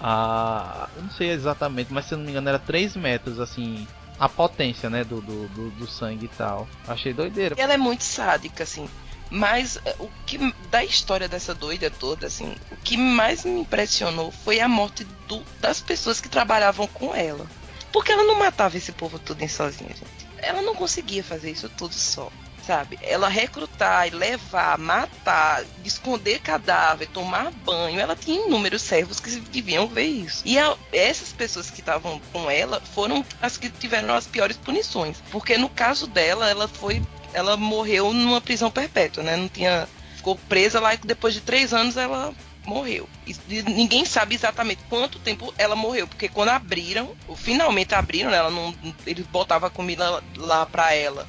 a 0.00 0.88
não 1.00 1.10
sei 1.10 1.30
exatamente, 1.30 1.92
mas 1.92 2.06
se 2.06 2.16
não 2.16 2.24
me 2.24 2.30
engano 2.30 2.48
era 2.48 2.58
3 2.58 2.96
metros 2.96 3.38
assim, 3.38 3.86
a 4.18 4.28
potência, 4.28 4.90
né, 4.90 5.04
do, 5.04 5.20
do, 5.20 5.48
do, 5.48 5.70
do 5.70 5.86
sangue 5.86 6.26
e 6.26 6.28
tal. 6.28 6.68
Achei 6.86 7.12
doideira. 7.12 7.54
Ela 7.58 7.74
é 7.74 7.78
muito 7.78 8.04
sádica 8.04 8.64
assim. 8.64 8.88
Mas 9.30 9.78
eh, 9.86 9.96
o 9.98 10.10
que 10.26 10.54
da 10.70 10.84
história 10.84 11.26
dessa 11.26 11.54
doida 11.54 11.90
toda, 11.90 12.26
assim, 12.26 12.54
o 12.70 12.76
que 12.76 12.98
mais 12.98 13.46
me 13.46 13.60
impressionou 13.60 14.30
foi 14.30 14.60
a 14.60 14.68
morte 14.68 15.04
do, 15.26 15.42
das 15.58 15.80
pessoas 15.80 16.20
que 16.20 16.28
trabalhavam 16.28 16.86
com 16.86 17.14
ela. 17.14 17.46
Porque 17.90 18.12
ela 18.12 18.24
não 18.24 18.38
matava 18.38 18.76
esse 18.76 18.92
povo 18.92 19.18
tudo 19.18 19.42
em 19.42 19.48
sozinha, 19.48 19.88
gente. 19.88 20.28
Ela 20.36 20.60
não 20.60 20.74
conseguia 20.74 21.24
fazer 21.24 21.50
isso 21.50 21.68
tudo 21.70 21.94
só, 21.94 22.30
sabe? 22.62 22.98
Ela 23.02 23.28
recrutar, 23.28 24.12
levar, 24.14 24.78
matar, 24.78 25.64
esconder 25.84 26.40
cadáver, 26.40 27.08
tomar 27.08 27.50
banho. 27.50 28.00
Ela 28.00 28.16
tinha 28.16 28.46
inúmeros 28.46 28.82
servos 28.82 29.20
que 29.20 29.30
deviam 29.40 29.86
ver 29.86 30.06
isso. 30.06 30.42
E 30.44 30.58
a, 30.58 30.76
essas 30.92 31.32
pessoas 31.32 31.70
que 31.70 31.80
estavam 31.80 32.20
com 32.32 32.50
ela 32.50 32.80
foram 32.80 33.24
as 33.40 33.56
que 33.56 33.68
tiveram 33.68 34.14
as 34.14 34.26
piores 34.26 34.56
punições. 34.56 35.22
Porque 35.30 35.58
no 35.58 35.68
caso 35.68 36.06
dela, 36.06 36.48
ela 36.48 36.68
foi 36.68 37.02
ela 37.34 37.56
morreu 37.56 38.12
numa 38.12 38.40
prisão 38.40 38.70
perpétua, 38.70 39.22
né? 39.22 39.36
Não 39.36 39.48
tinha. 39.48 39.88
Ficou 40.16 40.36
presa 40.48 40.78
lá 40.78 40.94
e 40.94 40.98
depois 40.98 41.34
de 41.34 41.40
três 41.40 41.74
anos 41.74 41.96
ela 41.96 42.32
morreu. 42.64 43.08
E 43.26 43.34
ninguém 43.62 44.04
sabe 44.04 44.36
exatamente 44.36 44.82
quanto 44.88 45.18
tempo 45.18 45.52
ela 45.58 45.74
morreu, 45.74 46.06
porque 46.06 46.28
quando 46.28 46.50
abriram, 46.50 47.10
finalmente 47.34 47.92
abriram, 47.92 48.30
né, 48.30 48.36
ela 48.36 48.50
não, 48.50 48.72
eles 49.04 49.26
botavam 49.26 49.66
a 49.66 49.70
comida 49.70 50.22
lá 50.36 50.64
pra 50.64 50.94
ela 50.94 51.26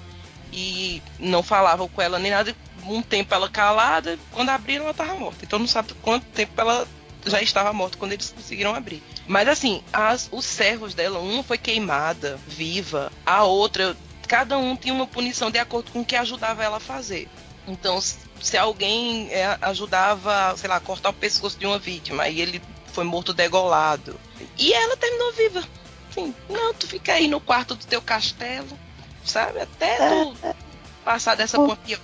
e 0.53 1.01
não 1.19 1.41
falavam 1.41 1.88
com 1.88 2.01
ela 2.01 2.19
nem 2.19 2.31
nada. 2.31 2.55
Um 2.86 3.01
tempo 3.01 3.33
ela 3.33 3.50
calada, 3.50 4.19
quando 4.31 4.50
abriram 4.50 4.86
ela 4.86 4.93
tava 4.93 5.15
morta. 5.15 5.43
Então 5.43 5.57
não 5.57 5.67
sabe 5.67 5.93
quanto 6.01 6.25
tempo 6.27 6.53
ela 6.60 6.88
já 7.25 7.41
estava 7.41 7.74
morta 7.74 7.98
quando 7.98 8.12
eles 8.12 8.33
conseguiram 8.36 8.75
abrir. 8.75 9.01
Mas 9.25 9.48
assim, 9.48 9.81
as, 9.91 10.29
os 10.31 10.45
servos 10.45 10.93
dela, 10.93 11.19
uma 11.19 11.43
foi 11.43 11.57
queimada, 11.57 12.38
viva, 12.48 13.12
a 13.25 13.43
outra 13.43 13.95
cada 14.27 14.57
um 14.57 14.75
tinha 14.75 14.93
uma 14.93 15.05
punição 15.05 15.51
de 15.51 15.60
acordo 15.60 15.91
com 15.91 16.01
o 16.01 16.05
que 16.05 16.15
ajudava 16.15 16.63
ela 16.63 16.77
a 16.77 16.79
fazer. 16.79 17.29
Então, 17.67 18.01
se 18.01 18.57
alguém 18.57 19.31
é, 19.31 19.57
ajudava, 19.62 20.55
sei 20.57 20.69
lá, 20.69 20.79
cortar 20.79 21.10
o 21.10 21.13
pescoço 21.13 21.57
de 21.57 21.65
uma 21.65 21.77
vítima 21.77 22.27
e 22.27 22.41
ele 22.41 22.62
foi 22.88 23.03
morto 23.03 23.33
degolado. 23.33 24.19
E 24.57 24.74
ela 24.74 24.98
terminou 24.98 25.31
viva. 25.33 25.63
Sim, 26.12 26.33
não, 26.50 26.74
tu 26.74 26.88
fica 26.88 27.13
aí 27.13 27.27
no 27.27 27.39
quarto 27.39 27.75
do 27.75 27.86
teu 27.86 28.01
castelo, 28.01 28.77
sabe? 29.25 29.60
Até 29.60 29.96
é, 29.96 30.25
tu 30.25 30.36
é, 30.44 30.56
passar 31.03 31.36
dessa 31.36 31.58
é, 31.58 31.65
pontinha. 31.65 32.00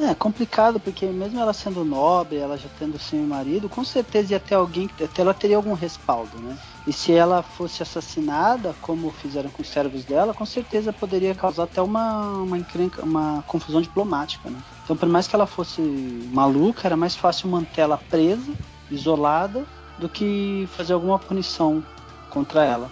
É 0.00 0.14
complicado, 0.14 0.80
porque 0.80 1.06
mesmo 1.06 1.38
ela 1.38 1.52
sendo 1.52 1.84
nobre, 1.84 2.36
ela 2.36 2.58
já 2.58 2.68
tendo 2.78 2.98
seu 2.98 3.20
marido, 3.20 3.68
com 3.68 3.84
certeza 3.84 4.32
ia 4.32 4.40
ter 4.40 4.56
alguém, 4.56 4.90
até 5.02 5.22
ela 5.22 5.32
teria 5.32 5.56
algum 5.56 5.74
respaldo, 5.74 6.36
né? 6.38 6.58
E 6.86 6.92
se 6.92 7.12
ela 7.12 7.42
fosse 7.42 7.82
assassinada, 7.82 8.74
como 8.82 9.10
fizeram 9.10 9.48
com 9.50 9.62
os 9.62 9.68
servos 9.68 10.04
dela, 10.04 10.34
com 10.34 10.44
certeza 10.44 10.92
poderia 10.92 11.34
causar 11.34 11.64
até 11.64 11.80
uma, 11.80 12.28
uma, 12.32 12.58
encrenca, 12.58 13.02
uma 13.02 13.42
confusão 13.46 13.80
diplomática. 13.80 14.50
Né? 14.50 14.58
Então, 14.82 14.96
por 14.96 15.08
mais 15.08 15.26
que 15.26 15.34
ela 15.34 15.46
fosse 15.46 15.80
maluca, 15.80 16.86
era 16.86 16.96
mais 16.96 17.16
fácil 17.16 17.48
mantê-la 17.48 17.96
presa, 17.96 18.52
isolada, 18.90 19.64
do 19.98 20.08
que 20.08 20.68
fazer 20.76 20.92
alguma 20.92 21.18
punição 21.18 21.82
contra 22.28 22.64
ela. 22.64 22.90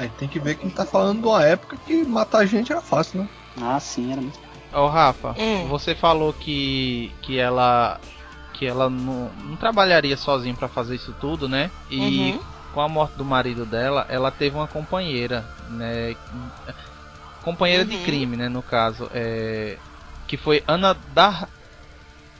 É, 0.00 0.08
tem 0.18 0.26
que 0.26 0.40
ver 0.40 0.54
que 0.54 0.62
a 0.62 0.64
gente 0.66 0.76
tá 0.76 0.86
falando 0.86 1.20
de 1.20 1.28
uma 1.28 1.44
época 1.44 1.76
que 1.86 2.04
matar 2.04 2.46
gente 2.46 2.72
era 2.72 2.80
fácil, 2.80 3.20
né? 3.20 3.28
Ah, 3.60 3.78
sim, 3.78 4.10
era 4.10 4.20
muito. 4.20 4.38
Ô, 4.72 4.86
Rafa, 4.86 5.34
hum. 5.38 5.66
você 5.68 5.94
falou 5.94 6.32
que, 6.32 7.12
que 7.20 7.38
ela 7.38 8.00
que 8.54 8.66
ela 8.66 8.88
não, 8.88 9.30
não 9.44 9.56
trabalharia 9.56 10.16
sozinha 10.16 10.54
para 10.54 10.68
fazer 10.68 10.94
isso 10.94 11.14
tudo, 11.20 11.48
né? 11.48 11.70
E 11.90 12.32
uhum. 12.32 12.40
com 12.72 12.80
a 12.80 12.88
morte 12.88 13.14
do 13.16 13.24
marido 13.24 13.66
dela, 13.66 14.06
ela 14.08 14.30
teve 14.30 14.56
uma 14.56 14.66
companheira, 14.66 15.44
né? 15.68 16.16
Companheira 17.42 17.84
uhum. 17.84 17.90
de 17.90 17.98
crime, 17.98 18.36
né? 18.36 18.48
No 18.48 18.62
caso, 18.62 19.10
é, 19.12 19.76
que 20.26 20.38
foi 20.38 20.64
Ana 20.66 20.96
Dar 21.14 21.46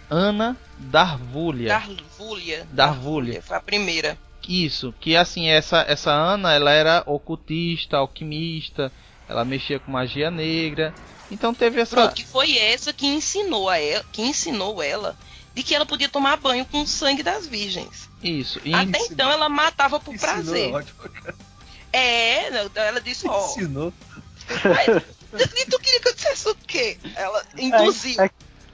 Ana 0.09 0.57
Darvulha. 0.79 1.69
Darvulha. 1.69 2.67
Darvulha. 2.71 3.43
Foi 3.43 3.57
a 3.57 3.61
primeira. 3.61 4.19
Isso, 4.51 4.93
que 4.99 5.15
assim, 5.15 5.47
essa, 5.47 5.85
essa 5.87 6.11
Ana, 6.11 6.53
ela 6.53 6.73
era 6.73 7.05
ocultista, 7.07 7.99
alquimista, 7.99 8.91
ela 9.29 9.45
mexia 9.45 9.79
com 9.79 9.93
magia 9.93 10.29
negra. 10.29 10.93
Então 11.31 11.55
teve 11.55 11.81
essa. 11.81 11.95
Pronto, 11.95 12.15
que 12.17 12.27
foi 12.27 12.59
essa 12.59 12.93
que 12.93 13.07
ensinou 13.07 13.69
a 13.69 13.79
ela, 13.79 14.05
que 14.11 14.21
ensinou 14.21 14.83
ela 14.83 15.17
de 15.55 15.63
que 15.63 15.73
ela 15.73 15.87
podia 15.87 16.09
tomar 16.09 16.37
banho 16.37 16.67
com 16.67 16.83
o 16.83 16.87
sangue 16.87 17.23
das 17.23 17.47
virgens. 17.47 18.11
Isso. 18.21 18.61
E 18.65 18.75
Até 18.75 18.99
então 19.05 19.31
ela 19.31 19.49
matava 19.49 20.01
por 20.01 20.13
ensinou, 20.13 20.35
prazer. 20.35 20.75
Ótimo, 20.75 20.99
é, 21.93 22.49
ela 22.75 23.01
disse, 23.01 23.29
ó. 23.29 23.47
Ensinou. 23.47 23.93
E 25.57 25.65
tu 25.67 25.79
queria 25.79 26.01
que 26.01 26.09
eu 26.09 26.15
dissesse 26.15 26.49
o 26.49 26.57
quê? 26.57 26.99
Ela 27.15 27.45
induziu. 27.57 28.21
É, 28.21 28.27
é, 28.27 28.31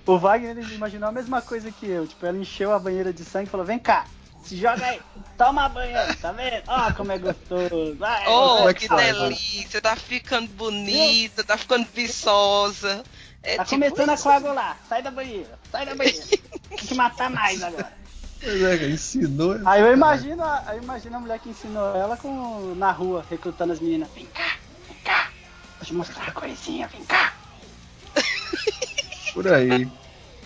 o 0.07 0.19
Wagner 0.19 0.57
ele 0.57 0.75
imaginou 0.75 1.11
a 1.11 1.13
mesma 1.13 1.43
coisa 1.43 1.71
que 1.71 1.87
eu. 1.87 2.07
Tipo, 2.07 2.25
ela 2.25 2.39
encheu 2.39 2.73
a 2.73 2.79
banheira 2.79 3.13
de 3.13 3.27
sangue 3.27 3.47
e 3.47 3.51
falou: 3.51 3.67
vem 3.67 3.79
cá, 3.79 4.07
se 4.47 4.57
joga 4.57 4.87
aí, 4.87 5.01
toma 5.37 5.69
banho 5.69 5.99
aí, 5.99 6.15
tá 6.17 6.31
vendo? 6.31 6.63
Ó, 6.69 6.89
oh, 6.89 6.95
como 6.95 7.11
é 7.11 7.19
gostoso. 7.19 7.97
Vai, 7.97 8.27
oh, 8.29 8.73
que 8.73 8.89
delícia, 8.89 9.81
tá 9.81 9.97
ficando 9.97 10.49
bonita, 10.49 11.43
tá 11.43 11.59
ficando 11.59 11.87
viçosa. 11.93 13.03
É, 13.43 13.57
tá 13.57 13.65
tipo 13.65 13.81
começando 13.81 14.15
isso. 14.15 14.29
a 14.29 14.33
coagular. 14.33 14.79
Sai 14.89 15.03
da 15.03 15.11
banheira. 15.11 15.59
Sai 15.71 15.87
da 15.87 15.95
banheira. 15.95 16.25
Tem 16.69 16.79
que 16.79 16.95
matar 16.95 17.31
mais 17.31 17.63
agora. 17.63 17.93
Pois 18.41 18.63
é, 18.63 18.89
ensinou. 18.89 19.59
Aí 19.65 19.81
eu 19.81 19.93
imagino, 19.93 20.45
eu 20.69 20.83
imagino 20.83 21.17
a 21.17 21.21
mulher 21.21 21.39
que 21.41 21.49
ensinou 21.49 21.97
ela 21.97 22.17
com, 22.17 22.75
na 22.77 22.93
rua, 22.93 23.25
recrutando 23.29 23.73
as 23.73 23.81
meninas. 23.81 24.09
Vem 24.15 24.27
cá, 24.27 24.57
vem 24.89 24.99
cá. 25.03 25.31
Vou 25.79 25.87
te 25.87 25.95
mostrar 25.95 26.23
uma 26.23 26.33
coisinha, 26.33 26.87
vem 26.89 27.05
cá. 27.05 27.35
Por 29.35 29.53
aí. 29.53 29.91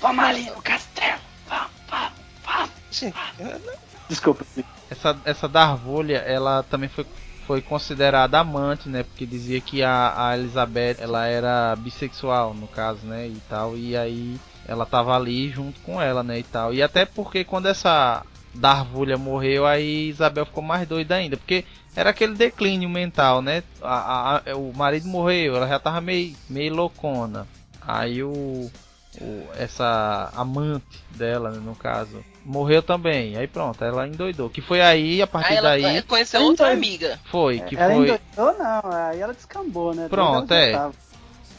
Vamos 0.01 0.25
ali 0.25 0.51
no 0.51 0.63
castelo. 0.63 1.21
Vamos, 1.47 1.71
vamos, 1.91 2.13
vamos. 2.45 3.90
Desculpa. 4.11 4.45
Essa, 4.91 5.17
essa 5.25 5.49
Darvolha, 5.49 6.19
ela 6.19 6.65
também 6.65 6.91
foi 6.91 7.07
foi 7.47 7.61
considerada 7.61 8.39
amante, 8.39 8.89
né? 8.89 9.03
Porque 9.03 9.27
dizia 9.27 9.61
que 9.61 9.83
a, 9.83 10.29
a 10.29 10.39
Elizabeth 10.39 10.99
ela 11.01 11.27
era 11.27 11.75
bissexual, 11.75 12.55
no 12.55 12.69
caso, 12.69 13.05
né? 13.05 13.27
E 13.27 13.43
tal. 13.49 13.77
E 13.77 13.97
aí 13.97 14.39
ela 14.69 14.87
tava 14.87 15.17
ali 15.17 15.49
junto 15.51 15.81
com 15.81 16.01
ela, 16.01 16.23
né? 16.23 16.39
E 16.39 16.45
tal. 16.45 16.73
E 16.73 16.81
até 16.81 17.05
porque 17.05 17.43
quando 17.43 17.67
essa 17.67 18.25
Darvulha 18.55 19.19
morreu, 19.19 19.67
aí 19.67 20.11
Isabel 20.11 20.47
ficou 20.47 20.63
mais 20.63 20.87
doida 20.87 21.17
ainda. 21.17 21.37
Porque 21.37 21.65
era 21.97 22.11
aquele 22.11 22.37
declínio 22.37 22.89
mental, 22.89 23.43
né? 23.43 23.65
A, 23.83 24.43
a, 24.49 24.57
o 24.57 24.73
marido 24.73 25.09
morreu, 25.09 25.57
ela 25.57 25.67
já 25.67 25.81
tava 25.81 26.01
meio, 26.01 26.37
meio 26.49 26.73
loucona. 26.73 27.49
Aí 27.81 28.23
o, 28.23 28.71
o 29.19 29.47
essa 29.57 30.31
amante 30.35 31.03
dela, 31.11 31.51
né, 31.51 31.61
no 31.63 31.75
caso, 31.75 32.25
morreu 32.45 32.83
também. 32.83 33.37
Aí 33.37 33.47
pronto, 33.47 33.83
ela 33.83 34.07
endoidou. 34.07 34.51
Que 34.51 34.61
foi 34.61 34.81
aí, 34.81 35.21
a 35.21 35.27
partir 35.27 35.55
aí 35.55 35.83
daí. 35.83 36.03
conheceu 36.03 36.43
outra 36.43 36.73
amiga. 36.73 37.19
Foi, 37.25 37.61
que 37.61 37.77
ela 37.77 37.95
foi. 37.95 38.05
Endoidou, 38.05 38.59
não, 38.59 38.93
aí 38.93 39.21
ela 39.21 39.35
descambou, 39.35 39.95
né? 39.95 40.07
Pronto, 40.09 40.53
é. 40.53 40.91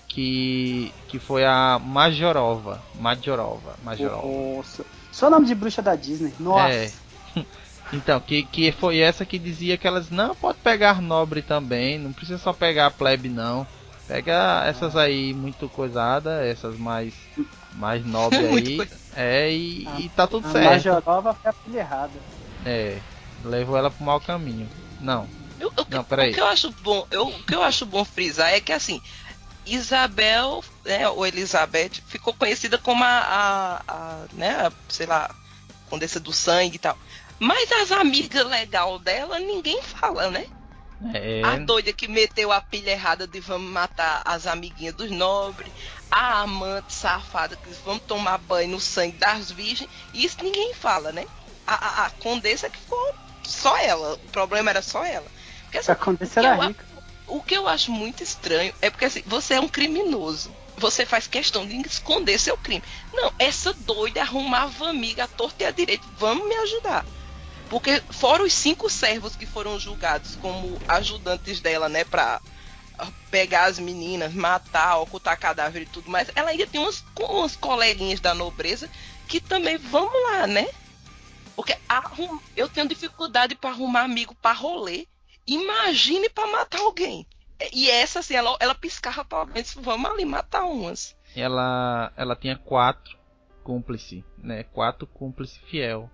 que 0.07 0.93
que 1.07 1.19
foi 1.19 1.43
a 1.45 1.79
Majorova, 1.79 2.81
Majorova, 2.95 3.75
Majorova. 3.83 4.27
Nossa. 4.27 4.85
Só 5.11 5.29
nome 5.29 5.45
de 5.45 5.55
bruxa 5.55 5.81
da 5.81 5.95
Disney. 5.95 6.33
Nossa. 6.39 6.73
É. 6.73 6.91
Então, 7.93 8.21
que, 8.21 8.43
que 8.43 8.71
foi 8.71 8.99
essa 8.99 9.25
que 9.25 9.37
dizia 9.37 9.75
que 9.75 9.85
elas 9.85 10.09
não 10.09 10.33
pode 10.33 10.59
pegar 10.59 11.01
nobre 11.01 11.41
também, 11.41 11.99
não 11.99 12.13
precisa 12.13 12.37
só 12.37 12.53
pegar 12.53 12.89
plebe 12.91 13.27
não. 13.27 13.67
Pega 14.11 14.63
essas 14.65 14.95
aí 14.95 15.33
muito 15.33 15.69
coisada, 15.69 16.45
essas 16.45 16.77
mais 16.77 17.13
mais 17.75 18.03
nobre 18.05 18.39
Muito 18.47 18.67
aí. 18.67 18.77
coisa- 18.77 18.99
É, 19.15 19.49
e, 19.51 20.05
e 20.05 20.09
tá 20.09 20.27
tudo 20.27 20.45
a 20.47 20.51
certo. 20.51 20.65
Majorova 20.69 21.33
foi 21.33 21.49
a 21.49 21.53
filha 21.53 21.79
errada. 21.79 22.19
É, 22.65 22.99
levou 23.43 23.77
ela 23.77 23.89
pro 23.89 24.03
mau 24.03 24.19
caminho. 24.19 24.69
Não. 24.99 25.27
Eu- 25.59 25.71
eu- 25.77 25.85
Não, 25.89 26.03
peraí. 26.03 26.31
O 26.31 26.33
que 26.33 26.41
eu 26.41 26.45
acho 26.47 26.71
bom, 26.81 27.07
eu, 27.11 27.27
o 27.27 27.43
que 27.43 27.55
eu 27.55 27.63
acho 27.63 27.85
bom 27.85 28.03
frisar 28.03 28.51
é 28.53 28.59
que 28.59 28.73
assim, 28.73 29.01
Isabel, 29.65 30.63
né, 30.85 31.07
ou 31.07 31.25
Elizabeth, 31.25 32.01
ficou 32.05 32.33
conhecida 32.33 32.77
como 32.77 33.03
a, 33.03 33.07
a, 33.07 33.81
a, 33.87 34.25
né, 34.33 34.49
a, 34.67 34.71
sei 34.89 35.05
lá, 35.05 35.33
condessa 35.89 36.19
do 36.19 36.33
sangue 36.33 36.75
e 36.75 36.79
tal. 36.79 36.97
Mas 37.39 37.71
as 37.71 37.91
amigas 37.91 38.45
legal 38.45 38.99
dela, 38.99 39.39
ninguém 39.39 39.81
fala, 39.81 40.29
né? 40.29 40.45
É, 41.13 41.41
A 41.43 41.57
doida 41.57 41.91
que 41.91 42.07
meteu 42.07 42.51
a 42.51 42.61
pilha 42.61 42.91
errada 42.91 43.25
de 43.25 43.39
vamos 43.39 43.69
matar 43.71 44.21
as 44.23 44.45
amiguinhas 44.45 44.93
dos 44.93 45.09
nobres, 45.09 45.71
a 46.11 46.41
amante 46.41 46.93
safada 46.93 47.55
que 47.55 47.69
vamos 47.83 48.03
tomar 48.03 48.37
banho 48.37 48.69
no 48.71 48.79
sangue 48.79 49.17
das 49.17 49.49
virgens, 49.51 49.89
isso 50.13 50.37
ninguém 50.43 50.73
fala, 50.73 51.11
né? 51.11 51.25
A, 51.65 51.73
a, 51.73 52.05
a 52.05 52.09
condessa 52.11 52.69
que 52.69 52.77
ficou 52.77 53.15
só 53.43 53.75
ela, 53.77 54.13
o 54.15 54.29
problema 54.31 54.69
era 54.69 54.81
só 54.81 55.03
ela. 55.03 55.25
Porque, 55.63 55.77
assim, 55.79 55.91
A 55.91 55.95
condessa 55.95 56.39
era 56.39 56.55
eu 56.55 56.67
rica. 56.67 56.85
o 57.27 57.41
que 57.41 57.55
eu 57.55 57.67
acho 57.67 57.91
muito 57.91 58.21
estranho 58.21 58.73
é 58.81 58.89
porque 58.89 59.05
assim, 59.05 59.23
você 59.25 59.55
é 59.55 59.59
um 59.61 59.67
criminoso. 59.67 60.53
Você 60.77 61.05
faz 61.05 61.27
questão 61.27 61.65
de 61.65 61.75
esconder 61.81 62.39
seu 62.39 62.57
crime. 62.57 62.83
Não, 63.13 63.31
essa 63.37 63.71
doida 63.73 64.21
arrumava 64.21 64.89
amiga 64.89 65.25
à 65.25 65.27
torta 65.27 65.63
e 65.63 65.65
à 65.67 65.71
direita. 65.71 66.03
Vamos 66.17 66.47
me 66.47 66.55
ajudar. 66.55 67.05
Porque 67.71 68.03
fora 68.11 68.43
os 68.43 68.51
cinco 68.51 68.89
servos 68.89 69.33
que 69.37 69.45
foram 69.45 69.79
julgados 69.79 70.35
como 70.35 70.77
ajudantes 70.89 71.61
dela, 71.61 71.87
né, 71.87 72.03
pra 72.03 72.41
pegar 73.31 73.63
as 73.63 73.79
meninas, 73.79 74.33
matar, 74.33 74.97
ocultar 74.97 75.39
cadáver 75.39 75.83
e 75.83 75.85
tudo 75.85 76.09
mais, 76.11 76.29
ela 76.35 76.49
ainda 76.49 76.67
tem 76.67 76.81
umas, 76.81 77.01
umas 77.17 77.55
coleguinhas 77.55 78.19
da 78.19 78.33
nobreza 78.35 78.89
que 79.25 79.39
também, 79.39 79.77
vamos 79.77 80.11
lá, 80.31 80.45
né? 80.47 80.67
Porque 81.55 81.73
arrum- 81.87 82.39
eu 82.57 82.67
tenho 82.67 82.89
dificuldade 82.89 83.55
para 83.55 83.69
arrumar 83.69 84.01
amigo 84.01 84.35
para 84.35 84.51
rolê. 84.53 85.07
Imagine 85.47 86.29
para 86.29 86.51
matar 86.51 86.79
alguém. 86.81 87.25
E 87.71 87.89
essa, 87.89 88.19
assim, 88.19 88.35
ela, 88.35 88.55
ela 88.59 88.75
piscava 88.75 89.23
pra 89.23 89.37
alguém 89.39 89.63
vamos 89.77 90.11
ali 90.11 90.25
matar 90.25 90.65
umas. 90.65 91.15
ela 91.33 92.11
ela 92.17 92.35
tinha 92.35 92.57
quatro 92.57 93.17
cúmplices, 93.63 94.23
né? 94.37 94.63
Quatro 94.63 95.07
cúmplices 95.07 95.57
fiel. 95.69 96.09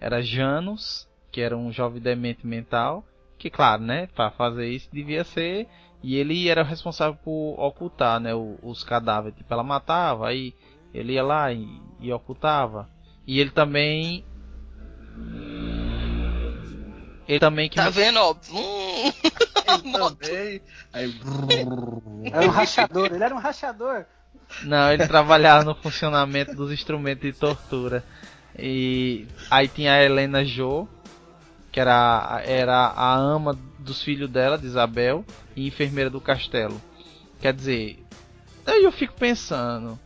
Era 0.00 0.22
Janus, 0.22 1.08
que 1.30 1.40
era 1.40 1.56
um 1.56 1.72
jovem 1.72 2.00
demente 2.00 2.46
mental, 2.46 3.04
que 3.38 3.50
claro, 3.50 3.82
né, 3.82 4.06
para 4.14 4.30
fazer 4.30 4.68
isso 4.68 4.88
devia 4.92 5.24
ser 5.24 5.68
e 6.02 6.16
ele 6.16 6.48
era 6.48 6.62
o 6.62 6.66
responsável 6.66 7.18
por 7.22 7.54
ocultar, 7.58 8.20
né, 8.20 8.32
os 8.34 8.84
cadáveres. 8.84 9.36
Tipo, 9.36 9.52
ela 9.52 9.62
matava, 9.62 10.28
aí 10.28 10.54
ele 10.92 11.14
ia 11.14 11.22
lá 11.22 11.52
e, 11.52 11.66
e 11.98 12.12
ocultava. 12.12 12.88
E 13.26 13.40
ele 13.40 13.50
também 13.50 14.24
ele 17.26 17.40
também 17.40 17.68
que 17.68 17.76
Tá 17.76 17.88
vendo, 17.88 18.18
ó? 18.18 18.34
Hum, 18.52 19.12
Também. 19.92 20.60
Aí. 20.92 21.14
Era 22.32 22.46
um 22.46 22.50
rachador, 22.50 23.06
ele 23.06 23.24
era 23.24 23.34
um 23.34 23.38
rachador. 23.38 24.04
Não, 24.62 24.92
ele 24.92 25.06
trabalhava 25.06 25.64
no 25.64 25.74
funcionamento 25.74 26.54
dos 26.54 26.70
instrumentos 26.70 27.22
de 27.22 27.32
tortura. 27.32 28.04
E 28.58 29.26
aí 29.50 29.68
tinha 29.68 29.92
a 29.94 30.02
Helena 30.02 30.44
Jo, 30.44 30.88
que 31.72 31.80
era, 31.80 32.40
era 32.44 32.86
a 32.86 33.14
ama 33.14 33.58
dos 33.78 34.02
filhos 34.02 34.30
dela, 34.30 34.56
de 34.56 34.66
Isabel, 34.66 35.24
e 35.56 35.66
enfermeira 35.66 36.08
do 36.08 36.20
castelo. 36.20 36.80
Quer 37.40 37.52
dizer, 37.52 38.02
aí 38.64 38.84
eu 38.84 38.92
fico 38.92 39.14
pensando, 39.14 39.98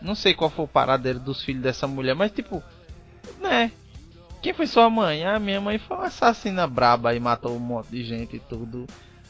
não 0.00 0.14
sei 0.14 0.34
qual 0.34 0.50
foi 0.50 0.64
o 0.64 0.68
paradeiro 0.68 1.20
dos 1.20 1.42
filhos 1.42 1.62
dessa 1.62 1.86
mulher, 1.86 2.14
mas 2.14 2.32
tipo, 2.32 2.62
né? 3.40 3.70
Quem 4.42 4.52
foi 4.52 4.66
sua 4.66 4.90
mãe? 4.90 5.24
Ah, 5.24 5.38
minha 5.38 5.60
mãe 5.60 5.78
foi 5.78 5.96
uma 5.96 6.06
assassina 6.06 6.66
braba 6.66 7.14
e 7.14 7.20
matou 7.20 7.54
um 7.54 7.60
monte 7.60 7.90
de 7.90 8.04
gente 8.04 8.36
e 8.36 8.40
tudo. 8.40 8.86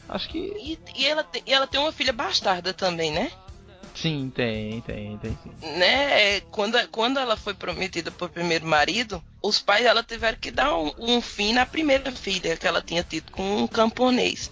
Acho 0.09 0.27
que 0.27 0.39
e, 0.39 0.79
e 0.97 1.05
ela, 1.05 1.25
e 1.45 1.53
ela 1.53 1.67
tem 1.67 1.79
uma 1.79 1.91
filha 1.91 2.11
bastarda 2.11 2.73
também, 2.73 3.11
né? 3.11 3.31
Sim, 3.93 4.31
tem, 4.33 4.81
tem, 4.81 5.17
tem 5.17 5.37
sim. 5.43 5.77
né? 5.77 6.41
Quando, 6.51 6.77
quando 6.89 7.19
ela 7.19 7.37
foi 7.37 7.53
prometida 7.53 8.11
por 8.11 8.29
primeiro 8.29 8.65
marido, 8.65 9.23
os 9.41 9.59
pais 9.59 9.83
dela 9.83 10.03
tiveram 10.03 10.37
que 10.39 10.51
dar 10.51 10.75
um, 10.75 10.91
um 10.97 11.21
fim 11.21 11.53
na 11.53 11.65
primeira 11.65 12.11
filha 12.11 12.55
que 12.57 12.67
ela 12.67 12.81
tinha 12.81 13.03
tido 13.03 13.31
com 13.31 13.63
um 13.63 13.67
camponês. 13.67 14.51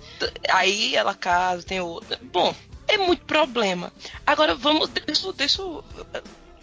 Aí 0.50 0.96
ela 0.96 1.14
casa, 1.14 1.64
tem 1.64 1.80
outra. 1.80 2.20
Bom, 2.32 2.54
é 2.88 2.98
muito 2.98 3.26
problema. 3.26 3.92
Agora 4.26 4.54
vamos. 4.56 4.90
Deixa, 4.90 5.32
deixa. 5.34 5.64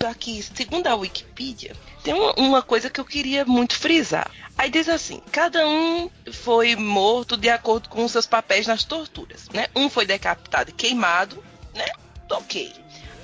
Aqui, 0.06 0.40
segundo 0.42 0.86
a 0.86 0.94
Wikipedia, 0.94 1.74
tem 2.04 2.14
uma, 2.14 2.32
uma 2.34 2.62
coisa 2.62 2.88
que 2.88 3.00
eu 3.00 3.04
queria 3.04 3.44
muito 3.44 3.74
frisar. 3.74 4.30
Aí 4.56 4.70
diz 4.70 4.88
assim: 4.88 5.20
cada 5.32 5.66
um 5.66 6.10
foi 6.32 6.76
morto 6.76 7.36
de 7.36 7.48
acordo 7.48 7.88
com 7.88 8.06
seus 8.06 8.26
papéis 8.26 8.66
nas 8.66 8.84
torturas, 8.84 9.48
né? 9.52 9.66
Um 9.74 9.90
foi 9.90 10.06
decapitado 10.06 10.70
e 10.70 10.72
queimado, 10.72 11.42
né? 11.74 11.86
Ok. 12.30 12.74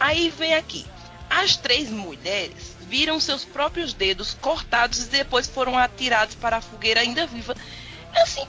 Aí 0.01 0.31
vem 0.31 0.55
aqui. 0.55 0.87
As 1.29 1.57
três 1.57 1.91
mulheres 1.91 2.77
viram 2.83 3.19
seus 3.19 3.45
próprios 3.45 3.93
dedos 3.93 4.35
cortados 4.41 5.05
e 5.07 5.09
depois 5.09 5.47
foram 5.49 5.79
atirados 5.79 6.35
para 6.35 6.59
a 6.59 6.61
fogueira 6.61 7.01
ainda 7.01 7.27
viva. 7.27 7.55
Assim, 8.15 8.47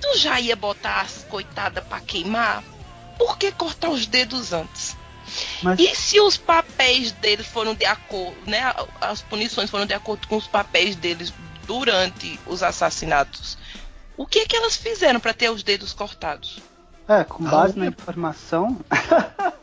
tu 0.00 0.16
já 0.18 0.40
ia 0.40 0.56
botar 0.56 1.02
as 1.02 1.24
coitadas 1.28 1.84
para 1.84 2.00
queimar? 2.00 2.62
Por 3.18 3.36
que 3.36 3.52
cortar 3.52 3.90
os 3.90 4.06
dedos 4.06 4.52
antes? 4.52 4.96
Mas 5.62 5.78
E 5.78 5.94
se 5.94 6.20
os 6.20 6.36
papéis 6.36 7.12
deles 7.12 7.46
foram 7.46 7.74
de 7.74 7.84
acordo, 7.84 8.36
né? 8.46 8.74
As 9.00 9.20
punições 9.20 9.68
foram 9.70 9.84
de 9.86 9.92
acordo 9.94 10.26
com 10.26 10.36
os 10.36 10.46
papéis 10.46 10.96
deles 10.96 11.32
durante 11.66 12.40
os 12.46 12.62
assassinatos? 12.62 13.58
O 14.16 14.26
que 14.26 14.46
que 14.46 14.56
elas 14.56 14.76
fizeram 14.76 15.20
para 15.20 15.34
ter 15.34 15.50
os 15.50 15.62
dedos 15.62 15.92
cortados? 15.92 16.58
é, 17.06 17.24
com 17.24 17.42
base 17.44 17.74
Ah, 17.76 17.80
na 17.80 17.86
informação, 17.86 18.78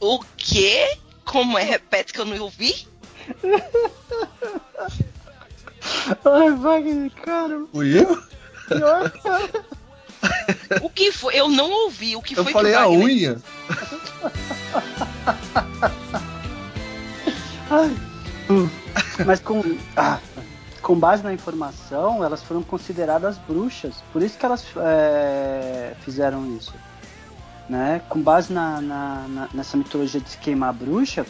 O 0.00 0.20
quê? 0.36 0.96
Como 1.24 1.58
é? 1.58 1.62
Repete 1.62 2.12
que 2.12 2.20
eu 2.20 2.24
não 2.24 2.38
ouvi? 2.42 2.86
Ai, 6.24 6.50
Wagner, 6.52 7.10
cara, 7.22 7.64
Fui 7.72 8.00
eu? 8.00 8.22
pior, 8.68 9.10
cara. 9.10 9.64
O 10.82 10.90
que 10.90 11.12
foi? 11.12 11.34
Eu 11.38 11.48
não 11.48 11.70
ouvi. 11.70 12.16
O 12.16 12.22
que 12.22 12.36
Eu 12.36 12.44
foi 12.44 12.52
falei 12.52 12.72
que 12.72 12.78
o 12.78 12.80
a 12.80 12.88
Wagner... 12.88 13.06
unha. 13.06 13.42
Ai. 17.70 17.96
Mas 19.24 19.40
com, 19.40 19.62
ah, 19.96 20.18
com 20.82 20.98
base 20.98 21.22
na 21.22 21.32
informação, 21.32 22.24
elas 22.24 22.42
foram 22.42 22.62
consideradas 22.62 23.38
bruxas. 23.38 24.02
Por 24.12 24.22
isso 24.22 24.36
que 24.36 24.44
elas 24.44 24.66
é, 24.76 25.94
fizeram 26.00 26.56
isso. 26.56 26.74
Né? 27.70 28.02
Com 28.08 28.20
base 28.20 28.52
na, 28.52 28.80
na- 28.80 29.26
na- 29.28 29.48
nessa 29.54 29.76
mitologia 29.76 30.20
de 30.20 30.36
queimar 30.38 30.70
a 30.70 30.72
bruxa, 30.72 31.24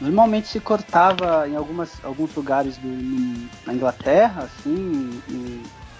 normalmente 0.00 0.46
se 0.46 0.60
cortava 0.60 1.48
em 1.48 1.56
algumas, 1.56 1.98
alguns 2.04 2.32
lugares 2.32 2.76
do, 2.78 2.86
na 3.66 3.74
Inglaterra, 3.74 4.44
assim, 4.44 5.20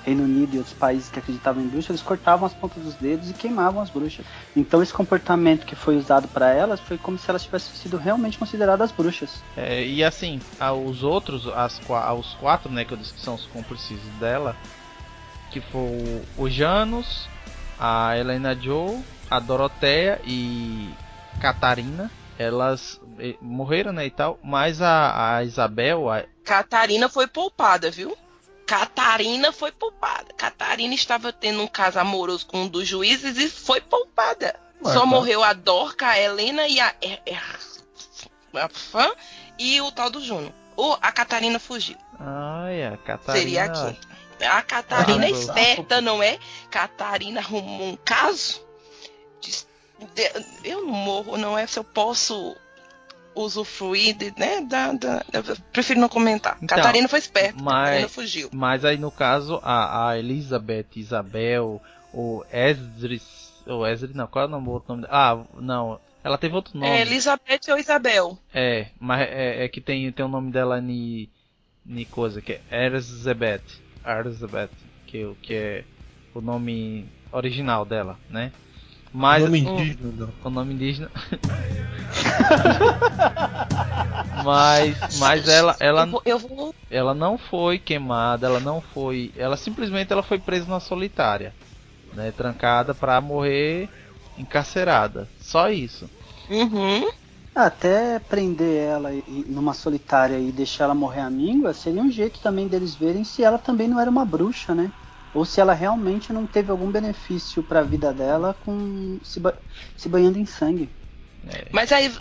Reino 0.04 0.22
Unido 0.22 0.54
e 0.54 0.58
outros 0.58 0.76
países 0.76 1.08
que 1.10 1.18
acreditavam 1.18 1.60
em 1.60 1.66
bruxas, 1.66 1.90
eles 1.90 2.02
cortavam 2.02 2.46
as 2.46 2.54
pontas 2.54 2.84
dos 2.84 2.94
dedos 2.94 3.30
e 3.30 3.34
queimavam 3.34 3.82
as 3.82 3.90
bruxas. 3.90 4.24
Então 4.54 4.80
esse 4.80 4.92
comportamento 4.92 5.66
que 5.66 5.74
foi 5.74 5.96
usado 5.96 6.28
para 6.28 6.48
elas 6.52 6.78
foi 6.78 6.96
como 6.96 7.18
se 7.18 7.28
elas 7.28 7.42
tivessem 7.42 7.74
sido 7.74 7.96
realmente 7.96 8.38
consideradas 8.38 8.92
bruxas. 8.92 9.42
É, 9.56 9.84
e 9.84 10.04
assim, 10.04 10.40
aos 10.60 11.02
outros, 11.02 11.48
as, 11.48 11.80
aos 11.90 12.34
quatro, 12.34 12.70
né, 12.70 12.84
que 12.84 12.92
eu 12.92 12.96
disse 12.96 13.12
que 13.12 13.20
são 13.20 13.34
os 13.34 13.44
cúmplices 13.46 13.98
dela, 14.20 14.54
que 15.50 15.60
foi 15.60 16.22
o 16.38 16.48
Janus, 16.48 17.28
a 17.76 18.16
Helena 18.16 18.54
Joe, 18.54 19.02
a 19.30 19.38
Doroteia 19.38 20.20
e 20.24 20.92
Catarina, 21.40 22.10
elas 22.38 23.00
eh, 23.18 23.36
morreram, 23.40 23.92
né, 23.92 24.06
e 24.06 24.10
tal, 24.10 24.38
mas 24.42 24.82
a, 24.82 25.36
a 25.36 25.44
Isabel, 25.44 26.10
a- 26.10 26.24
Catarina 26.44 27.08
foi 27.08 27.26
poupada, 27.26 27.90
viu? 27.90 28.16
Catarina 28.66 29.52
foi 29.52 29.72
poupada. 29.72 30.32
Catarina 30.36 30.94
estava 30.94 31.32
tendo 31.32 31.60
um 31.62 31.66
caso 31.66 31.98
amoroso 31.98 32.46
com 32.46 32.62
um 32.62 32.68
dos 32.68 32.86
juízes 32.86 33.36
e 33.36 33.48
foi 33.50 33.80
poupada. 33.80 34.54
Ué, 34.84 34.92
Só 34.92 35.00
tá. 35.00 35.06
morreu 35.06 35.42
a 35.42 35.52
Dorca, 35.52 36.06
a 36.08 36.18
Helena 36.20 36.66
e 36.68 36.78
a, 36.80 36.94
é- 37.02 37.20
é- 37.26 37.36
a 38.54 38.68
fã 38.68 39.10
e 39.58 39.80
o 39.80 39.90
tal 39.92 40.08
do 40.10 40.20
Juno. 40.22 40.52
Ou 40.76 40.96
a 41.02 41.12
Catarina 41.12 41.58
fugiu. 41.58 41.96
ai, 42.18 42.84
a 42.84 42.96
Catarina, 42.96 43.38
Seria 43.38 43.64
a 43.64 43.68
quinta. 43.68 44.08
A 44.56 44.62
Catarina 44.62 45.24
é 45.26 45.28
Ah, 45.28 45.32
esperta, 45.32 46.00
não 46.00 46.22
é? 46.22 46.38
Catarina 46.70 47.40
arrumou 47.40 47.88
um 47.88 47.96
caso. 47.96 48.64
Eu 50.64 50.86
não 50.86 50.92
morro, 50.92 51.36
não 51.36 51.56
é 51.58 51.66
se 51.66 51.78
eu 51.78 51.84
posso 51.84 52.56
usufruir, 53.34 54.16
de, 54.16 54.32
né? 54.38 54.60
Da, 54.62 54.92
da, 54.92 55.24
prefiro 55.72 56.00
não 56.00 56.08
comentar. 56.08 56.56
Então, 56.62 56.76
Catarina 56.76 57.08
foi 57.08 57.18
esperta, 57.18 57.62
mas- 57.62 57.84
Catarina 57.88 58.08
fugiu. 58.08 58.48
Mas 58.52 58.84
aí 58.84 58.96
no 58.96 59.10
caso, 59.10 59.60
a, 59.62 60.08
a 60.10 60.18
Elizabeth, 60.18 60.86
Isabel, 60.96 61.80
o 62.12 62.44
Esdris. 62.52 63.50
O 63.66 63.86
Esdris 63.86 64.14
não, 64.14 64.26
qual 64.26 64.46
é 64.46 64.48
o 64.48 64.50
nome, 64.50 64.68
outro 64.68 64.94
nome? 64.94 65.06
Ah, 65.10 65.38
não. 65.54 66.00
Ela 66.24 66.36
teve 66.36 66.54
outro 66.54 66.76
nome. 66.78 66.90
É 66.90 67.00
Elizabeth 67.02 67.60
ou 67.70 67.78
Isabel? 67.78 68.38
É, 68.52 68.88
mas 68.98 69.20
é, 69.22 69.64
é 69.64 69.68
que 69.68 69.80
tem, 69.80 70.10
tem 70.12 70.24
o 70.24 70.28
nome 70.28 70.50
dela 70.50 70.80
ni, 70.80 71.30
ni 71.84 72.04
coisa, 72.04 72.42
que 72.42 72.60
é 72.70 72.86
Elizabeth. 72.86 73.62
Elizabeth, 74.04 74.70
que, 75.06 75.34
que 75.42 75.54
é 75.54 75.84
o 76.34 76.40
nome 76.40 77.08
original 77.32 77.84
dela, 77.84 78.18
né? 78.28 78.52
Mas 79.12 79.44
Nome 79.44 79.58
Hum. 79.58 79.78
indígena, 79.78 80.12
não. 80.12 80.34
o 80.44 80.50
nome 80.50 80.74
indígena. 80.74 81.10
mas 84.44 85.18
mas 85.18 85.48
ela 85.48 85.76
ela 85.80 86.02
Eu 86.02 86.06
vou, 86.10 86.22
eu 86.24 86.38
vou- 86.38 86.74
ela 86.90 87.14
não 87.14 87.38
foi 87.38 87.78
queimada, 87.78 88.46
ela 88.46 88.60
não 88.60 88.80
foi, 88.80 89.32
ela 89.36 89.56
simplesmente 89.56 90.12
ela 90.12 90.22
foi 90.22 90.38
presa 90.38 90.68
na 90.68 90.80
solitária, 90.80 91.54
né, 92.12 92.32
trancada 92.32 92.94
pra 92.94 93.20
morrer 93.20 93.88
encarcerada. 94.36 95.28
Só 95.38 95.70
isso. 95.70 96.08
Uhum. 96.50 97.08
Até 97.54 98.18
prender 98.18 98.88
ela 98.88 99.10
numa 99.46 99.74
solitária 99.74 100.38
e 100.38 100.52
deixar 100.52 100.84
ela 100.84 100.94
morrer 100.94 101.20
à 101.20 101.30
míngua 101.30 101.74
seria 101.74 102.02
um 102.02 102.10
jeito 102.10 102.40
também 102.40 102.68
deles 102.68 102.94
verem 102.94 103.24
se 103.24 103.42
ela 103.42 103.58
também 103.58 103.88
não 103.88 104.00
era 104.00 104.10
uma 104.10 104.24
bruxa, 104.24 104.74
né? 104.74 104.90
Ou 105.32 105.44
se 105.44 105.60
ela 105.60 105.72
realmente 105.72 106.32
não 106.32 106.46
teve 106.46 106.70
algum 106.70 106.90
benefício 106.90 107.62
pra 107.62 107.82
vida 107.82 108.12
dela 108.12 108.54
com 108.64 109.18
se, 109.22 109.38
ba- 109.38 109.56
se 109.96 110.08
banhando 110.08 110.38
em 110.38 110.46
sangue. 110.46 110.88
Mas 111.72 111.92
aí, 111.92 112.12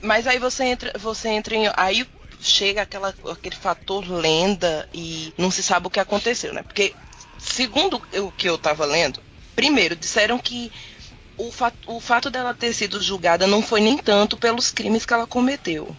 mas 0.00 0.26
aí 0.26 0.38
você 0.38 0.64
entra, 0.64 0.92
você 0.98 1.28
entra 1.28 1.54
em, 1.54 1.70
aí 1.76 2.06
chega 2.40 2.82
aquela, 2.82 3.14
aquele 3.30 3.56
fator 3.56 4.08
lenda 4.08 4.88
e 4.94 5.32
não 5.38 5.50
se 5.50 5.62
sabe 5.62 5.86
o 5.86 5.90
que 5.90 6.00
aconteceu, 6.00 6.52
né? 6.52 6.62
Porque 6.62 6.94
segundo 7.38 8.00
o 8.20 8.32
que 8.32 8.48
eu 8.48 8.58
tava 8.58 8.84
lendo, 8.84 9.20
primeiro 9.56 9.96
disseram 9.96 10.38
que 10.38 10.70
o 11.36 11.50
fato, 11.50 11.76
o 11.86 12.00
fato 12.00 12.30
dela 12.30 12.54
ter 12.54 12.72
sido 12.72 13.00
julgada 13.02 13.46
não 13.46 13.62
foi 13.62 13.80
nem 13.80 13.98
tanto 13.98 14.36
pelos 14.36 14.70
crimes 14.70 15.04
que 15.04 15.12
ela 15.12 15.26
cometeu. 15.26 15.94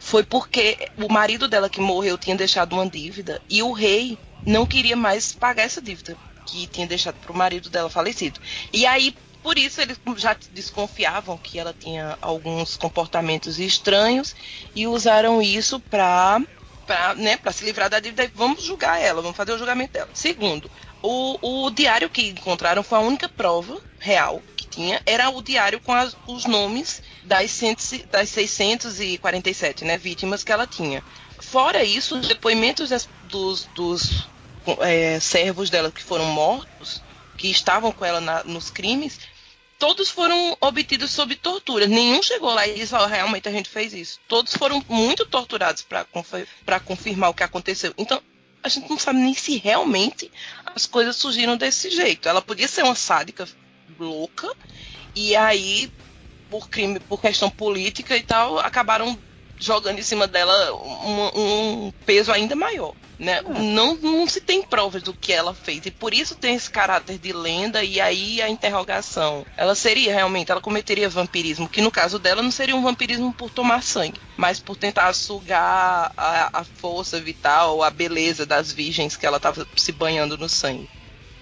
Foi 0.00 0.24
porque 0.24 0.88
o 0.96 1.12
marido 1.12 1.46
dela 1.46 1.68
que 1.68 1.80
morreu 1.80 2.16
tinha 2.18 2.36
deixado 2.36 2.72
uma 2.72 2.88
dívida 2.88 3.40
e 3.48 3.62
o 3.62 3.72
rei 3.72 4.18
não 4.46 4.66
queria 4.66 4.96
mais 4.96 5.32
pagar 5.32 5.64
essa 5.64 5.80
dívida 5.82 6.16
que 6.46 6.66
tinha 6.66 6.86
deixado 6.86 7.16
pro 7.16 7.34
marido 7.34 7.68
dela 7.68 7.90
falecido. 7.90 8.40
E 8.72 8.86
aí, 8.86 9.14
por 9.42 9.58
isso, 9.58 9.80
eles 9.80 9.98
já 10.16 10.36
desconfiavam 10.50 11.36
que 11.38 11.58
ela 11.58 11.74
tinha 11.78 12.16
alguns 12.20 12.76
comportamentos 12.76 13.58
estranhos 13.58 14.34
e 14.74 14.86
usaram 14.86 15.40
isso 15.42 15.78
pra, 15.80 16.40
pra, 16.86 17.14
né, 17.14 17.36
pra 17.36 17.52
se 17.52 17.64
livrar 17.64 17.90
da 17.90 18.00
dívida. 18.00 18.30
Vamos 18.34 18.62
julgar 18.64 19.00
ela, 19.00 19.20
vamos 19.22 19.36
fazer 19.36 19.52
o 19.52 19.58
julgamento 19.58 19.92
dela. 19.92 20.08
Segundo, 20.14 20.70
o, 21.02 21.66
o 21.66 21.70
diário 21.70 22.08
que 22.10 22.28
encontraram 22.30 22.82
foi 22.82 22.98
a 22.98 23.02
única 23.02 23.28
prova 23.28 23.80
real 23.98 24.42
que 24.56 24.66
tinha, 24.68 25.02
era 25.06 25.28
o 25.30 25.42
diário 25.42 25.80
com 25.80 25.92
as- 25.92 26.16
os 26.26 26.44
nomes 26.46 27.02
das, 27.24 27.50
cento, 27.50 27.82
das 28.10 28.28
647 28.30 29.84
né, 29.84 29.96
vítimas 29.98 30.42
que 30.42 30.52
ela 30.52 30.66
tinha. 30.66 31.02
Fora 31.40 31.84
isso, 31.84 32.18
os 32.18 32.26
depoimentos 32.26 32.90
das- 32.90 33.08
dos, 33.28 33.64
dos 33.74 34.26
é, 34.80 35.18
servos 35.20 35.70
dela 35.70 35.90
que 35.90 36.02
foram 36.02 36.26
mortos, 36.26 37.02
que 37.36 37.48
estavam 37.50 37.92
com 37.92 38.04
ela 38.04 38.20
na- 38.20 38.44
nos 38.44 38.70
crimes, 38.70 39.18
todos 39.78 40.10
foram 40.10 40.56
obtidos 40.60 41.10
sob 41.10 41.36
tortura. 41.36 41.86
Nenhum 41.86 42.22
chegou 42.22 42.52
lá 42.52 42.66
e 42.66 42.74
disse, 42.74 42.94
ó, 42.94 43.06
realmente 43.06 43.48
a 43.48 43.52
gente 43.52 43.68
fez 43.68 43.92
isso. 43.92 44.18
Todos 44.26 44.54
foram 44.54 44.84
muito 44.88 45.24
torturados 45.24 45.82
para 45.82 46.80
confirmar 46.80 47.30
o 47.30 47.34
que 47.34 47.44
aconteceu. 47.44 47.94
Então, 47.96 48.20
a 48.62 48.68
gente 48.68 48.90
não 48.90 48.98
sabe 48.98 49.20
nem 49.20 49.34
se 49.34 49.56
realmente 49.56 50.30
as 50.74 50.84
coisas 50.84 51.16
surgiram 51.16 51.56
desse 51.56 51.90
jeito. 51.90 52.28
Ela 52.28 52.42
podia 52.42 52.66
ser 52.66 52.82
uma 52.82 52.96
sádica 52.96 53.48
louca, 53.98 54.52
e 55.14 55.34
aí, 55.36 55.90
por 56.50 56.68
crime, 56.68 57.00
por 57.00 57.20
questão 57.20 57.48
política 57.48 58.16
e 58.16 58.22
tal, 58.22 58.58
acabaram 58.58 59.18
jogando 59.58 59.98
em 59.98 60.02
cima 60.02 60.26
dela 60.26 60.74
um, 60.74 61.86
um 61.86 61.92
peso 62.06 62.32
ainda 62.32 62.54
maior. 62.54 62.94
Né? 63.18 63.42
Não, 63.42 63.96
não 63.96 64.28
se 64.28 64.40
tem 64.40 64.62
provas 64.62 65.02
do 65.02 65.12
que 65.12 65.32
ela 65.32 65.52
fez. 65.52 65.84
E 65.86 65.90
por 65.90 66.14
isso 66.14 66.36
tem 66.36 66.54
esse 66.54 66.70
caráter 66.70 67.18
de 67.18 67.32
lenda 67.32 67.82
e 67.82 68.00
aí 68.00 68.40
a 68.40 68.48
interrogação. 68.48 69.44
Ela 69.56 69.74
seria 69.74 70.14
realmente, 70.14 70.52
ela 70.52 70.60
cometeria 70.60 71.08
vampirismo, 71.08 71.68
que 71.68 71.82
no 71.82 71.90
caso 71.90 72.18
dela 72.18 72.42
não 72.42 72.50
seria 72.52 72.76
um 72.76 72.82
vampirismo 72.82 73.32
por 73.32 73.50
tomar 73.50 73.82
sangue, 73.82 74.20
mas 74.36 74.60
por 74.60 74.76
tentar 74.76 75.12
sugar 75.14 76.12
a, 76.16 76.60
a 76.60 76.64
força 76.64 77.20
vital, 77.20 77.82
a 77.82 77.90
beleza 77.90 78.46
das 78.46 78.70
virgens 78.70 79.16
que 79.16 79.26
ela 79.26 79.38
estava 79.38 79.66
se 79.76 79.90
banhando 79.90 80.38
no 80.38 80.48
sangue. 80.48 80.88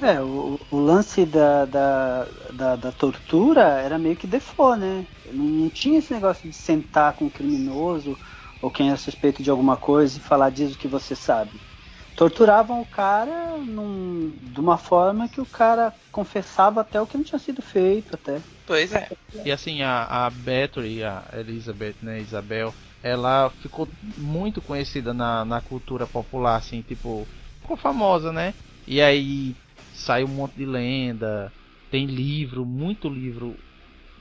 É, 0.01 0.21
o, 0.21 0.59
o 0.71 0.77
lance 0.79 1.25
da, 1.25 1.65
da, 1.65 2.25
da, 2.53 2.77
da 2.77 2.93
tortura 2.93 3.63
era 3.63 3.99
meio 3.99 4.17
que 4.17 4.27
default, 4.27 4.79
né? 4.79 5.07
Não, 5.33 5.45
não 5.45 5.71
tinha 5.71 5.99
esse 5.99 6.13
negócio 6.13 6.49
de 6.49 6.55
sentar 6.55 7.15
com 7.15 7.27
um 7.27 7.31
criminoso 7.31 8.17
ou 8.61 8.71
quem 8.71 8.91
é 8.91 8.97
suspeito 8.97 9.43
de 9.43 9.51
alguma 9.51 9.77
coisa 9.77 10.19
e 10.19 10.21
falar 10.21 10.51
diz 10.51 10.75
o 10.75 10.79
que 10.79 10.89
você 10.89 11.15
sabe. 11.15 11.53
Torturavam 12.15 12.81
o 12.81 12.87
cara 12.87 13.57
num, 13.59 14.33
de 14.43 14.61
uma 14.61 14.79
forma 14.79 15.29
que 15.29 15.41
o 15.41 15.47
cara 15.47 15.93
confessava 16.11 16.81
até 16.81 17.01
o 17.01 17.07
que 17.07 17.17
não 17.17 17.25
tinha 17.25 17.39
sido 17.39 17.61
feito 17.63 18.15
até. 18.15 18.41
Pois 18.67 18.93
é. 18.93 19.09
E 19.45 19.53
assim, 19.53 19.83
a, 19.83 20.05
a 20.05 20.27
a 20.27 21.39
Elizabeth, 21.39 21.97
né, 22.03 22.21
Isabel, 22.21 22.73
ela 23.03 23.51
ficou 23.63 23.87
muito 24.17 24.61
conhecida 24.63 25.13
na, 25.13 25.45
na 25.45 25.61
cultura 25.61 26.07
popular, 26.07 26.57
assim, 26.57 26.83
tipo, 26.83 27.27
ficou 27.61 27.77
famosa, 27.77 28.33
né? 28.33 28.55
E 28.87 29.01
aí 29.03 29.55
saiu 30.07 30.29
um 30.29 30.35
monte 30.35 30.55
de 30.55 30.65
lenda, 30.65 31.53
tem 31.91 32.07
livro, 32.07 32.65
muito 32.65 33.09
livro 33.09 33.57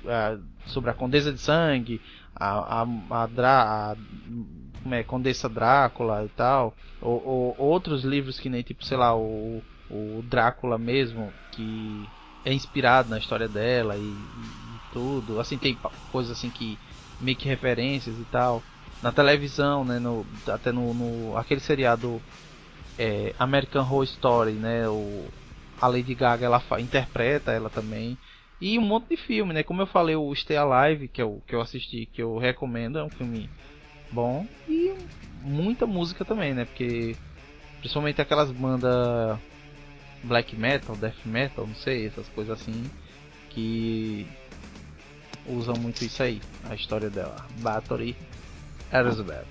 ah, 0.07 0.37
sobre 0.65 0.89
a 0.89 0.93
Condesa 0.93 1.31
de 1.31 1.39
Sangue, 1.39 2.01
a, 2.35 2.81
a, 2.81 2.87
a, 3.23 3.27
Drá, 3.27 3.93
a 3.93 4.95
é, 4.95 5.03
Condessa 5.03 5.47
Drácula 5.47 6.25
e 6.25 6.29
tal, 6.29 6.75
ou, 6.99 7.23
ou 7.23 7.55
outros 7.59 8.03
livros 8.03 8.39
que 8.39 8.49
nem, 8.49 8.63
tipo, 8.63 8.83
sei 8.83 8.97
lá, 8.97 9.15
o, 9.15 9.61
o 9.89 10.23
Drácula 10.27 10.77
mesmo, 10.77 11.31
que 11.51 12.09
é 12.43 12.51
inspirado 12.51 13.09
na 13.09 13.19
história 13.19 13.47
dela 13.47 13.95
e, 13.95 14.01
e 14.01 14.79
tudo. 14.91 15.39
Assim, 15.39 15.57
tem 15.57 15.77
coisas 16.11 16.35
assim 16.35 16.49
que 16.49 16.77
meio 17.21 17.37
que 17.37 17.47
referências 17.47 18.17
e 18.17 18.25
tal. 18.25 18.63
Na 19.03 19.11
televisão, 19.11 19.85
né, 19.85 19.99
no, 19.99 20.25
até 20.47 20.71
no, 20.71 20.93
no 20.93 21.37
aquele 21.37 21.59
seriado 21.59 22.19
é, 22.97 23.35
American 23.37 23.83
Horror 23.83 24.03
Story, 24.03 24.53
né, 24.53 24.87
o, 24.89 25.27
a 25.79 25.87
Lady 25.87 26.15
Gaga 26.15 26.45
ela 26.45 26.63
interpreta 26.79 27.51
ela 27.51 27.69
também. 27.69 28.17
E 28.59 28.79
um 28.79 28.81
monte 28.81 29.09
de 29.09 29.17
filme, 29.17 29.53
né? 29.53 29.63
Como 29.63 29.81
eu 29.81 29.87
falei, 29.87 30.15
o 30.15 30.33
Stay 30.33 30.57
Alive, 30.57 31.07
que 31.07 31.21
eu, 31.21 31.41
que 31.45 31.53
eu 31.53 31.61
assisti, 31.61 32.05
que 32.05 32.21
eu 32.21 32.37
recomendo, 32.37 32.97
é 32.97 33.03
um 33.03 33.09
filme 33.09 33.49
bom. 34.11 34.47
E 34.67 34.93
muita 35.41 35.85
música 35.85 36.23
também, 36.23 36.53
né? 36.53 36.65
Porque 36.65 37.15
principalmente 37.79 38.21
aquelas 38.21 38.51
bandas 38.51 39.37
black 40.23 40.55
metal, 40.55 40.95
death 40.95 41.25
metal, 41.25 41.67
não 41.67 41.75
sei, 41.75 42.07
essas 42.07 42.27
coisas 42.29 42.59
assim, 42.59 42.83
que 43.49 44.25
usam 45.45 45.75
muito 45.77 46.03
isso 46.03 46.23
aí, 46.23 46.41
a 46.63 46.73
história 46.73 47.09
dela. 47.09 47.45
Bathory 48.91 49.07
Elizabeth. 49.07 49.45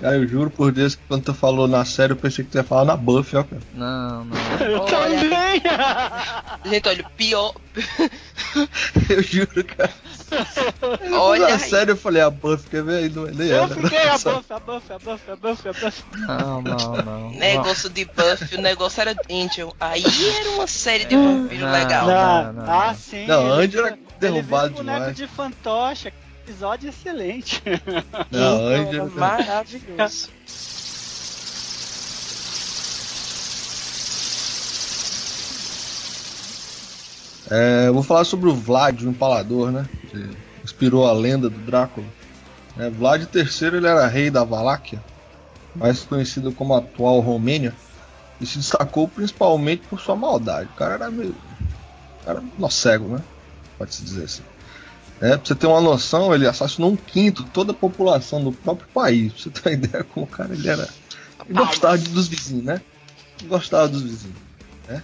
Cara, 0.00 0.16
eu 0.16 0.28
juro 0.28 0.50
por 0.50 0.72
Deus 0.72 0.94
que 0.94 1.02
quando 1.08 1.24
tu 1.24 1.34
falou 1.34 1.66
na 1.68 1.84
série, 1.84 2.12
eu 2.12 2.16
pensei 2.16 2.44
que 2.44 2.50
tu 2.50 2.58
ia 2.58 2.64
falar 2.64 2.84
na 2.84 2.96
Buffy, 2.96 3.36
ó, 3.36 3.44
cara. 3.44 3.62
Não, 3.74 4.24
não. 4.24 4.36
Olha, 4.82 5.20
gente, 6.66 6.88
olha, 6.88 7.06
o 7.06 7.10
pior. 7.10 7.54
Eu 9.08 9.22
juro, 9.22 9.64
cara. 9.64 9.90
Olha 11.12 11.48
na 11.48 11.54
aí. 11.54 11.58
série 11.60 11.90
eu 11.92 11.96
falei, 11.96 12.20
a 12.22 12.30
Buffy, 12.30 12.68
quer 12.68 12.82
ver 12.82 12.96
aí? 13.04 13.08
Não, 13.08 13.24
nem 13.26 13.48
Eu 13.48 13.64
era. 13.64 13.68
fiquei 13.68 14.08
a 14.08 14.18
buff, 14.18 14.52
a 14.52 14.58
buff, 14.58 14.92
a 14.92 14.98
buff, 14.98 15.30
a 15.30 15.36
buff, 15.36 15.68
a 15.68 15.72
buff. 15.72 16.04
Não, 16.16 16.62
não, 16.62 16.96
não. 17.04 17.30
Negócio 17.38 17.88
de 17.90 18.04
Buffy, 18.04 18.56
o 18.56 18.60
negócio 18.60 19.00
era 19.00 19.14
Angel. 19.30 19.74
Aí 19.80 20.02
era 20.40 20.50
uma 20.50 20.66
série 20.66 21.04
de 21.04 21.16
vampiro 21.16 21.70
legal. 21.70 22.06
não, 22.06 22.52
Não, 22.52 22.52
não, 22.64 22.72
ah, 22.72 22.86
não. 22.88 22.94
sim. 22.94 23.26
Não, 23.26 23.52
Andy 23.52 23.78
era 23.78 23.98
derrubado 24.18 24.68
vira 24.68 24.76
boneco 24.82 24.98
demais. 24.98 25.16
de 25.16 25.26
fantoche. 25.26 26.12
Episódio 26.50 26.88
excelente. 26.88 27.62
Não, 28.28 28.68
Era 28.68 28.82
Angel. 28.82 29.10
maravilhoso. 29.14 30.30
É, 37.48 37.86
eu 37.86 37.94
vou 37.94 38.02
falar 38.02 38.24
sobre 38.24 38.48
o 38.48 38.54
Vlad, 38.54 39.00
o 39.02 39.08
Empalador, 39.08 39.70
né? 39.70 39.88
Que 40.10 40.28
inspirou 40.64 41.06
a 41.06 41.12
lenda 41.12 41.48
do 41.48 41.58
Drácula. 41.60 42.06
É, 42.76 42.90
Vlad 42.90 43.22
III 43.32 43.76
ele 43.76 43.86
era 43.86 44.08
rei 44.08 44.28
da 44.28 44.42
Valáquia, 44.42 45.00
mais 45.72 46.00
conhecido 46.00 46.50
como 46.50 46.74
a 46.74 46.78
atual 46.78 47.20
Romênia, 47.20 47.72
e 48.40 48.46
se 48.46 48.58
destacou 48.58 49.06
principalmente 49.06 49.86
por 49.88 50.00
sua 50.00 50.16
maldade. 50.16 50.68
O 50.74 50.76
cara 50.76 50.94
era 50.94 51.10
meio. 51.12 51.30
O 51.30 52.24
cara 52.24 52.38
era 52.38 52.46
nó 52.58 52.68
cego, 52.68 53.06
né? 53.06 53.22
Pode-se 53.78 54.02
dizer 54.02 54.24
assim. 54.24 54.42
É, 55.20 55.36
pra 55.36 55.44
você 55.46 55.54
ter 55.54 55.66
uma 55.66 55.80
noção, 55.80 56.34
ele 56.34 56.46
assassinou 56.46 56.92
um 56.92 56.96
quinto 56.96 57.44
toda 57.44 57.72
a 57.72 57.74
população 57.74 58.42
do 58.42 58.52
próprio 58.52 58.88
país. 58.92 59.32
Pra 59.32 59.42
você 59.42 59.50
ter 59.50 59.68
uma 59.68 59.72
ideia 59.74 60.04
como 60.04 60.24
o 60.24 60.28
cara 60.28 60.54
ele 60.54 60.68
era. 60.68 60.88
Ele 61.48 61.58
gostava 61.58 61.98
de- 61.98 62.08
dos 62.10 62.26
vizinhos, 62.28 62.64
né? 62.64 62.80
Ele 63.38 63.48
gostava 63.48 63.88
dos 63.88 64.02
vizinhos. 64.02 64.36
Né? 64.88 65.02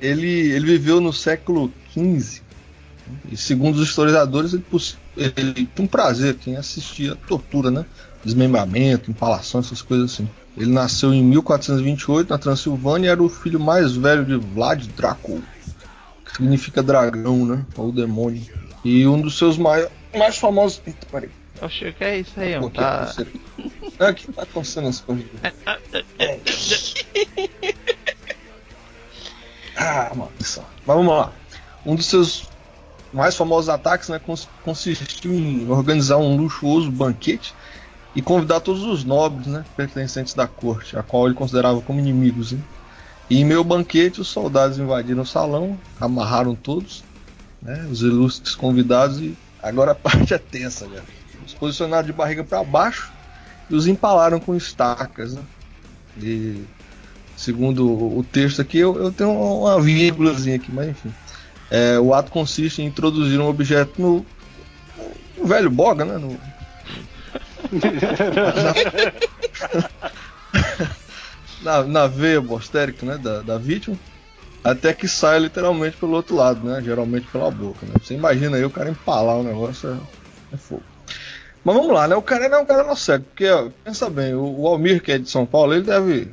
Ele, 0.00 0.28
ele 0.28 0.66
viveu 0.66 1.00
no 1.00 1.12
século 1.12 1.72
XV. 1.92 2.40
E 3.30 3.36
segundo 3.36 3.76
os 3.76 3.88
historiadores, 3.88 4.52
ele, 4.52 4.64
ele 5.16 5.52
tinha 5.66 5.84
um 5.84 5.86
prazer 5.86 6.36
quem 6.36 6.56
assistia 6.56 7.16
tortura, 7.28 7.70
né? 7.70 7.84
Desmembramento, 8.24 9.10
empalação, 9.10 9.60
essas 9.60 9.82
coisas 9.82 10.12
assim. 10.12 10.28
Ele 10.56 10.70
nasceu 10.70 11.12
em 11.12 11.22
1428 11.22 12.30
na 12.30 12.38
Transilvânia 12.38 13.08
e 13.08 13.10
era 13.10 13.22
o 13.22 13.28
filho 13.28 13.58
mais 13.60 13.96
velho 13.96 14.24
de 14.24 14.34
Vlad 14.36 14.84
Dracul, 14.96 15.42
que 16.24 16.36
significa 16.36 16.82
dragão, 16.82 17.44
né? 17.46 17.64
Ou 17.76 17.92
demônio. 17.92 18.42
E 18.84 19.06
um 19.06 19.20
dos 19.20 19.36
seus 19.38 19.56
mai- 19.58 19.88
mais 20.16 20.36
famosos. 20.38 20.80
Eita, 20.86 21.06
peraí. 21.10 21.30
Oxe, 21.62 21.88
o 21.88 21.92
que 21.94 22.04
é 22.04 22.18
isso 22.20 22.38
aí, 22.40 22.54
mano? 22.54 22.70
que 22.70 22.78
Tá... 22.78 23.12
É, 23.98 24.12
que 24.14 24.32
tá 24.32 24.42
acontecendo 24.42 24.88
as 24.88 25.00
coisas? 25.00 25.26
ah, 29.76 30.12
mano. 30.14 30.30
só. 30.40 30.62
Mas 30.86 30.96
vamos 30.96 31.12
lá. 31.12 31.32
Um 31.84 31.94
dos 31.94 32.06
seus 32.06 32.48
mais 33.12 33.36
famosos 33.36 33.68
ataques 33.68 34.08
né, 34.08 34.18
cons- 34.18 34.48
consistiu 34.64 35.34
em 35.34 35.68
organizar 35.70 36.16
um 36.18 36.36
luxuoso 36.36 36.90
banquete 36.90 37.54
e 38.14 38.22
convidar 38.22 38.60
todos 38.60 38.82
os 38.84 39.04
nobres 39.04 39.46
né, 39.46 39.64
pertencentes 39.76 40.32
da 40.34 40.46
corte, 40.46 40.96
a 40.96 41.02
qual 41.02 41.26
ele 41.26 41.34
considerava 41.34 41.80
como 41.82 41.98
inimigos. 41.98 42.52
Né? 42.52 42.60
E 43.28 43.40
em 43.40 43.44
meio 43.44 43.58
ao 43.58 43.64
banquete, 43.64 44.20
os 44.20 44.28
soldados 44.28 44.78
invadiram 44.78 45.22
o 45.22 45.26
salão, 45.26 45.78
amarraram 46.00 46.54
todos, 46.54 47.02
né, 47.62 47.86
os 47.90 48.02
ilustres 48.02 48.54
convidados, 48.54 49.18
e 49.20 49.36
agora 49.62 49.92
a 49.92 49.94
parte 49.94 50.34
é 50.34 50.38
tensa, 50.38 50.86
galera. 50.86 51.04
Os 51.46 51.54
posicionaram 51.54 52.06
de 52.06 52.12
barriga 52.12 52.44
para 52.44 52.62
baixo 52.62 53.10
e 53.68 53.74
os 53.74 53.86
empalaram 53.86 54.38
com 54.38 54.54
estacas. 54.54 55.34
Né? 55.34 55.42
E 56.22 56.64
segundo 57.36 57.86
o 57.86 58.24
texto 58.30 58.60
aqui, 58.60 58.78
eu, 58.78 58.94
eu 58.96 59.10
tenho 59.10 59.32
uma 59.32 59.80
vírgulazinha 59.80 60.56
aqui, 60.56 60.70
mas 60.70 60.88
enfim. 60.88 61.12
É, 61.70 61.98
o 61.98 62.12
ato 62.12 62.30
consiste 62.32 62.82
em 62.82 62.86
introduzir 62.86 63.40
um 63.40 63.48
objeto 63.48 64.02
no, 64.02 64.26
no 65.38 65.46
velho 65.46 65.70
boga, 65.70 66.04
né? 66.04 66.18
No, 66.18 66.38
na, 71.62 71.82
na 71.84 72.06
veia 72.06 72.40
bostérica 72.40 73.06
né, 73.06 73.18
da, 73.18 73.42
da 73.42 73.58
vítima, 73.58 73.96
até 74.62 74.92
que 74.92 75.08
saia 75.08 75.38
literalmente 75.38 75.96
pelo 75.96 76.12
outro 76.12 76.36
lado, 76.36 76.66
né? 76.66 76.82
Geralmente 76.82 77.26
pela 77.28 77.50
boca. 77.50 77.84
Né? 77.86 77.94
Você 78.02 78.14
imagina 78.14 78.56
aí 78.56 78.64
o 78.64 78.70
cara 78.70 78.90
empalar 78.90 79.36
o 79.36 79.42
negócio, 79.42 79.90
é, 79.90 80.54
é 80.54 80.56
fogo. 80.56 80.82
Mas 81.64 81.76
vamos 81.76 81.92
lá, 81.92 82.08
né? 82.08 82.16
O 82.16 82.22
cara 82.22 82.48
não 82.48 82.58
é 82.58 82.60
um 82.62 82.66
cara 82.66 82.82
não 82.84 82.96
cego, 82.96 83.24
porque 83.24 83.48
ó, 83.48 83.68
pensa 83.84 84.08
bem, 84.08 84.34
o, 84.34 84.60
o 84.60 84.66
Almir, 84.66 85.02
que 85.02 85.12
é 85.12 85.18
de 85.18 85.28
São 85.28 85.44
Paulo, 85.44 85.74
ele 85.74 85.82
deve, 85.84 86.28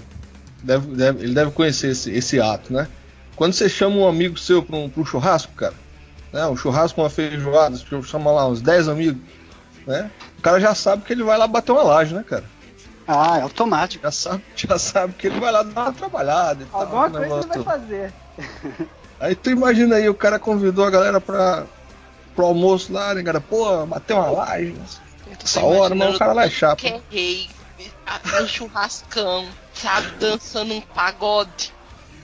deve, 0.64 0.88
deve- 0.96 1.24
ele 1.24 1.34
deve 1.34 1.52
conhecer 1.52 1.90
esse, 1.92 2.12
esse 2.12 2.40
ato, 2.40 2.72
né? 2.72 2.88
Quando 3.36 3.54
você 3.54 3.68
chama 3.70 3.96
um 3.98 4.08
amigo 4.08 4.38
seu 4.40 4.64
para 4.64 4.76
um, 4.76 4.92
um 4.96 5.06
churrasco, 5.06 5.54
cara, 5.54 5.74
né? 6.32 6.46
Um 6.48 6.56
churrasco, 6.56 7.02
uma 7.02 7.10
feijoada, 7.10 7.76
você 7.78 8.02
chama 8.04 8.32
lá 8.32 8.48
uns 8.48 8.62
10 8.62 8.88
amigos, 8.88 9.22
né? 9.86 10.10
O 10.38 10.42
cara 10.42 10.60
já 10.60 10.74
sabe 10.74 11.04
que 11.04 11.12
ele 11.14 11.24
vai 11.24 11.38
lá 11.38 11.46
bater 11.46 11.72
uma 11.74 11.84
laje, 11.84 12.14
né, 12.14 12.24
cara? 12.28 12.44
Ah, 13.08 13.38
é 13.38 13.42
automático. 13.42 14.04
Já 14.04 14.12
sabe, 14.12 14.44
já 14.56 14.78
sabe 14.78 15.14
que 15.14 15.28
ele 15.28 15.40
vai 15.40 15.52
lá 15.52 15.64
dar 15.64 15.84
uma 15.84 15.94
trabalhada 15.94 16.64
e 16.64 16.66
tal. 16.66 16.82
Alguma 16.82 17.08
o 17.08 17.12
coisa 17.12 17.36
ele 17.36 17.48
vai 17.48 17.64
fazer. 17.64 18.14
Aí 19.20 19.34
tu 19.34 19.50
imagina 19.50 19.96
aí, 19.96 20.10
o 20.10 20.14
cara 20.14 20.38
convidou 20.38 20.86
a 20.86 20.90
galera 20.90 21.22
pra, 21.22 21.66
pro 22.36 22.46
almoço 22.46 22.92
lá, 22.92 23.14
né, 23.14 23.24
cara? 23.24 23.40
Pô, 23.40 23.86
bater 23.86 24.14
uma 24.14 24.30
laje. 24.30 24.76
Essa 25.44 25.62
hora, 25.62 25.96
mas 25.96 26.16
o 26.16 26.20
cara 26.20 26.34
lá 26.34 26.46
é 26.46 26.50
chato. 26.50 26.80
Que 26.80 26.88
é 26.88 27.02
rei, 27.10 27.50
um 28.42 28.48
churrascão, 28.48 29.46
sabe, 29.74 30.12
dançando 30.20 30.74
um 30.74 30.82
pagode. 30.82 31.74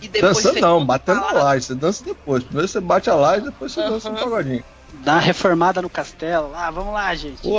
E 0.01 0.07
depois 0.07 0.35
Dançando 0.35 0.59
não, 0.59 0.85
batendo 0.85 1.23
a 1.23 1.31
laje. 1.31 1.65
Você 1.65 1.75
dança 1.75 2.03
depois. 2.03 2.43
Primeiro 2.43 2.67
você 2.67 2.81
bate 2.81 3.09
a 3.09 3.15
laje, 3.15 3.45
depois 3.45 3.71
você 3.71 3.81
dança 3.81 4.09
um 4.09 4.15
pagodinho. 4.15 4.63
Dá 4.95 5.13
uma 5.13 5.21
reformada 5.21 5.81
no 5.81 5.89
castelo. 5.89 6.51
Ah, 6.53 6.69
vamos 6.69 6.93
lá, 6.93 7.15
gente. 7.15 7.41
Pô, 7.41 7.57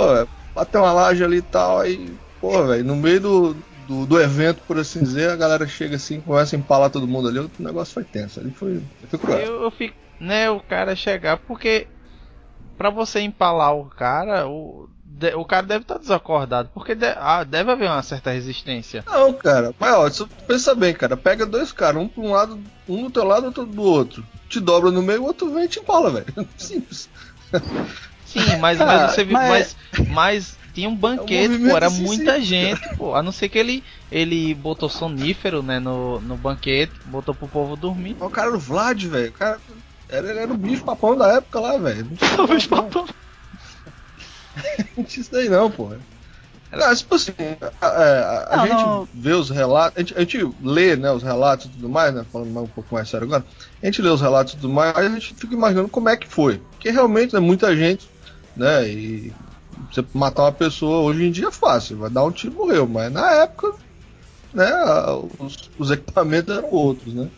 bater 0.54 0.78
uma 0.78 0.92
laje 0.92 1.24
ali 1.24 1.38
e 1.38 1.42
tal, 1.42 1.80
aí, 1.80 2.14
pô, 2.44 2.66
velho, 2.66 2.84
no 2.84 2.96
meio 2.96 3.20
do, 3.20 3.54
do, 3.86 4.06
do 4.06 4.20
evento, 4.20 4.62
por 4.66 4.78
assim 4.78 5.02
dizer, 5.02 5.30
a 5.30 5.36
galera 5.36 5.66
chega 5.66 5.96
assim, 5.96 6.20
começa 6.20 6.54
a 6.54 6.58
empalar 6.58 6.90
todo 6.90 7.08
mundo 7.08 7.28
ali, 7.28 7.38
o 7.38 7.50
negócio 7.58 7.94
foi 7.94 8.04
tenso. 8.04 8.38
Ali 8.40 8.50
foi, 8.52 8.82
foi 9.08 9.18
cruel. 9.18 9.38
Eu, 9.40 9.62
eu 9.62 9.70
fico, 9.70 9.96
né, 10.20 10.50
o 10.50 10.60
cara 10.60 10.94
chegar, 10.94 11.38
porque 11.38 11.86
pra 12.76 12.90
você 12.90 13.20
empalar 13.20 13.74
o 13.74 13.86
cara, 13.88 14.46
o, 14.46 14.88
de- 15.04 15.34
o 15.34 15.44
cara 15.44 15.66
deve 15.66 15.84
estar 15.84 15.96
desacordado, 15.98 16.68
porque 16.74 16.94
de- 16.94 17.14
ah, 17.16 17.44
deve 17.44 17.70
haver 17.72 17.88
uma 17.88 18.02
certa 18.02 18.30
resistência. 18.30 19.02
Não, 19.06 19.32
cara, 19.32 19.72
mas 19.78 19.94
ó, 19.94 20.02
você 20.08 20.26
pensa 20.46 20.74
bem, 20.74 20.92
cara, 20.92 21.16
pega 21.16 21.46
dois 21.46 21.72
caras, 21.72 22.02
um 22.02 22.08
pra 22.08 22.22
um 22.22 22.30
lado, 22.32 22.62
um 22.88 23.04
do 23.04 23.10
teu 23.10 23.24
lado, 23.24 23.46
outro 23.46 23.64
do 23.64 23.82
outro. 23.82 24.24
Te 24.50 24.60
dobra 24.60 24.90
no 24.90 25.00
meio, 25.02 25.22
o 25.22 25.26
outro 25.26 25.50
vem 25.52 25.64
e 25.64 25.68
te 25.68 25.78
empala, 25.80 26.10
velho. 26.10 26.26
Simples. 26.58 27.08
Sim, 28.26 28.40
mas, 28.60 28.78
mas 28.78 29.12
você 29.12 29.24
viu, 29.24 29.32
mas- 29.34 29.76
mas, 30.08 30.08
mas 30.08 30.58
tinha 30.74 30.88
um 30.88 30.96
banquete, 30.96 31.58
pô, 31.60 31.76
era 31.76 31.86
assim, 31.86 32.02
muita 32.02 32.40
gente, 32.40 32.82
pô, 32.96 33.14
a 33.14 33.22
não 33.22 33.32
ser 33.32 33.48
que 33.48 33.58
ele, 33.58 33.84
ele 34.10 34.54
botou 34.54 34.88
sonífero, 34.88 35.62
né, 35.62 35.78
no, 35.80 36.20
no 36.20 36.36
banquete, 36.36 37.00
botou 37.04 37.34
pro 37.34 37.48
povo 37.48 37.76
dormir. 37.76 38.16
O 38.20 38.28
cara 38.30 38.48
era 38.48 38.56
o 38.56 38.60
Vlad, 38.60 39.04
velho. 39.06 39.30
O 39.30 39.32
cara 39.32 39.62
era, 40.08 40.30
ele 40.30 40.38
era 40.40 40.52
o 40.52 40.56
bicho 40.58 40.84
papão 40.84 41.16
da 41.16 41.34
época 41.34 41.60
lá, 41.60 41.78
velho. 41.78 42.06
Não 42.10 42.16
tinha 42.16 42.46
Bicho 42.46 42.68
papão. 42.68 43.06
Não 44.96 45.04
tinha 45.04 45.22
isso 45.22 45.30
daí 45.30 45.48
não, 45.48 45.70
porra. 45.70 46.00
Não, 46.72 46.94
tipo 46.96 47.14
assim, 47.16 47.32
a, 47.80 47.86
a- 47.88 48.54
a 48.54 48.56
Não, 48.56 48.66
gente 48.66 48.86
não. 48.88 49.08
vê 49.12 49.32
os 49.34 49.50
relatos, 49.50 49.96
a 49.96 50.00
gente, 50.00 50.16
a 50.16 50.20
gente 50.20 50.38
lê 50.60 50.96
né, 50.96 51.12
os 51.12 51.22
relatos 51.22 51.66
e 51.66 51.72
tudo 51.72 51.88
mais, 51.88 52.14
né? 52.14 52.26
Falando 52.32 52.52
mais 52.52 52.66
um 52.66 52.70
pouco 52.72 52.94
mais 52.94 53.08
sério 53.08 53.26
agora, 53.26 53.46
a 53.82 53.86
gente 53.86 54.02
lê 54.02 54.08
os 54.10 54.20
relatos 54.20 54.54
e 54.54 54.56
tudo 54.56 54.72
mais, 54.72 54.96
aí 54.96 55.06
a 55.06 55.10
gente 55.10 55.34
fica 55.40 55.54
imaginando 55.54 55.88
como 55.90 56.08
é 56.08 56.16
que 56.16 56.28
foi. 56.28 56.60
Porque 56.60 56.90
realmente, 56.90 57.34
né, 57.34 57.40
muita 57.40 57.76
gente, 57.76 58.12
né? 58.56 58.88
E 58.88 59.36
você 59.90 60.04
matar 60.12 60.42
uma 60.42 60.52
pessoa 60.52 61.00
hoje 61.00 61.24
em 61.24 61.30
dia 61.30 61.48
é 61.48 61.52
fácil, 61.52 61.98
vai 61.98 62.10
dar 62.10 62.24
um 62.24 62.30
tiro 62.30 62.54
e 62.54 62.56
morreu, 62.56 62.86
mas 62.86 63.12
na 63.12 63.30
época, 63.32 63.72
né, 64.52 64.70
os, 65.38 65.70
os 65.78 65.90
equipamentos 65.90 66.56
eram 66.56 66.70
outros, 66.70 67.12
né? 67.14 67.28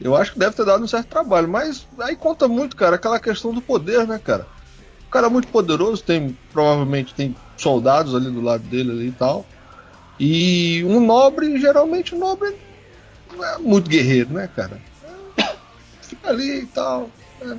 Eu 0.00 0.16
acho 0.16 0.32
que 0.32 0.38
deve 0.38 0.56
ter 0.56 0.64
dado 0.64 0.82
um 0.82 0.88
certo 0.88 1.08
trabalho, 1.08 1.48
mas 1.48 1.86
aí 2.00 2.16
conta 2.16 2.48
muito, 2.48 2.74
cara, 2.74 2.96
aquela 2.96 3.20
questão 3.20 3.52
do 3.52 3.60
poder, 3.60 4.06
né, 4.06 4.18
cara? 4.18 4.46
O 5.06 5.10
cara 5.10 5.26
é 5.26 5.30
muito 5.30 5.48
poderoso, 5.48 6.02
tem 6.02 6.36
provavelmente 6.52 7.14
tem 7.14 7.36
soldados 7.56 8.14
ali 8.14 8.30
do 8.30 8.40
lado 8.40 8.64
dele 8.64 8.90
ali 8.90 9.08
e 9.08 9.12
tal. 9.12 9.46
E 10.18 10.84
um 10.84 11.04
nobre, 11.04 11.60
geralmente 11.60 12.14
o 12.14 12.18
nobre 12.18 12.56
não 13.32 13.44
é 13.44 13.58
muito 13.58 13.88
guerreiro, 13.88 14.32
né, 14.32 14.48
cara? 14.54 14.80
Fica 16.02 16.30
ali 16.30 16.62
e 16.62 16.66
tal. 16.66 17.10
né? 17.40 17.58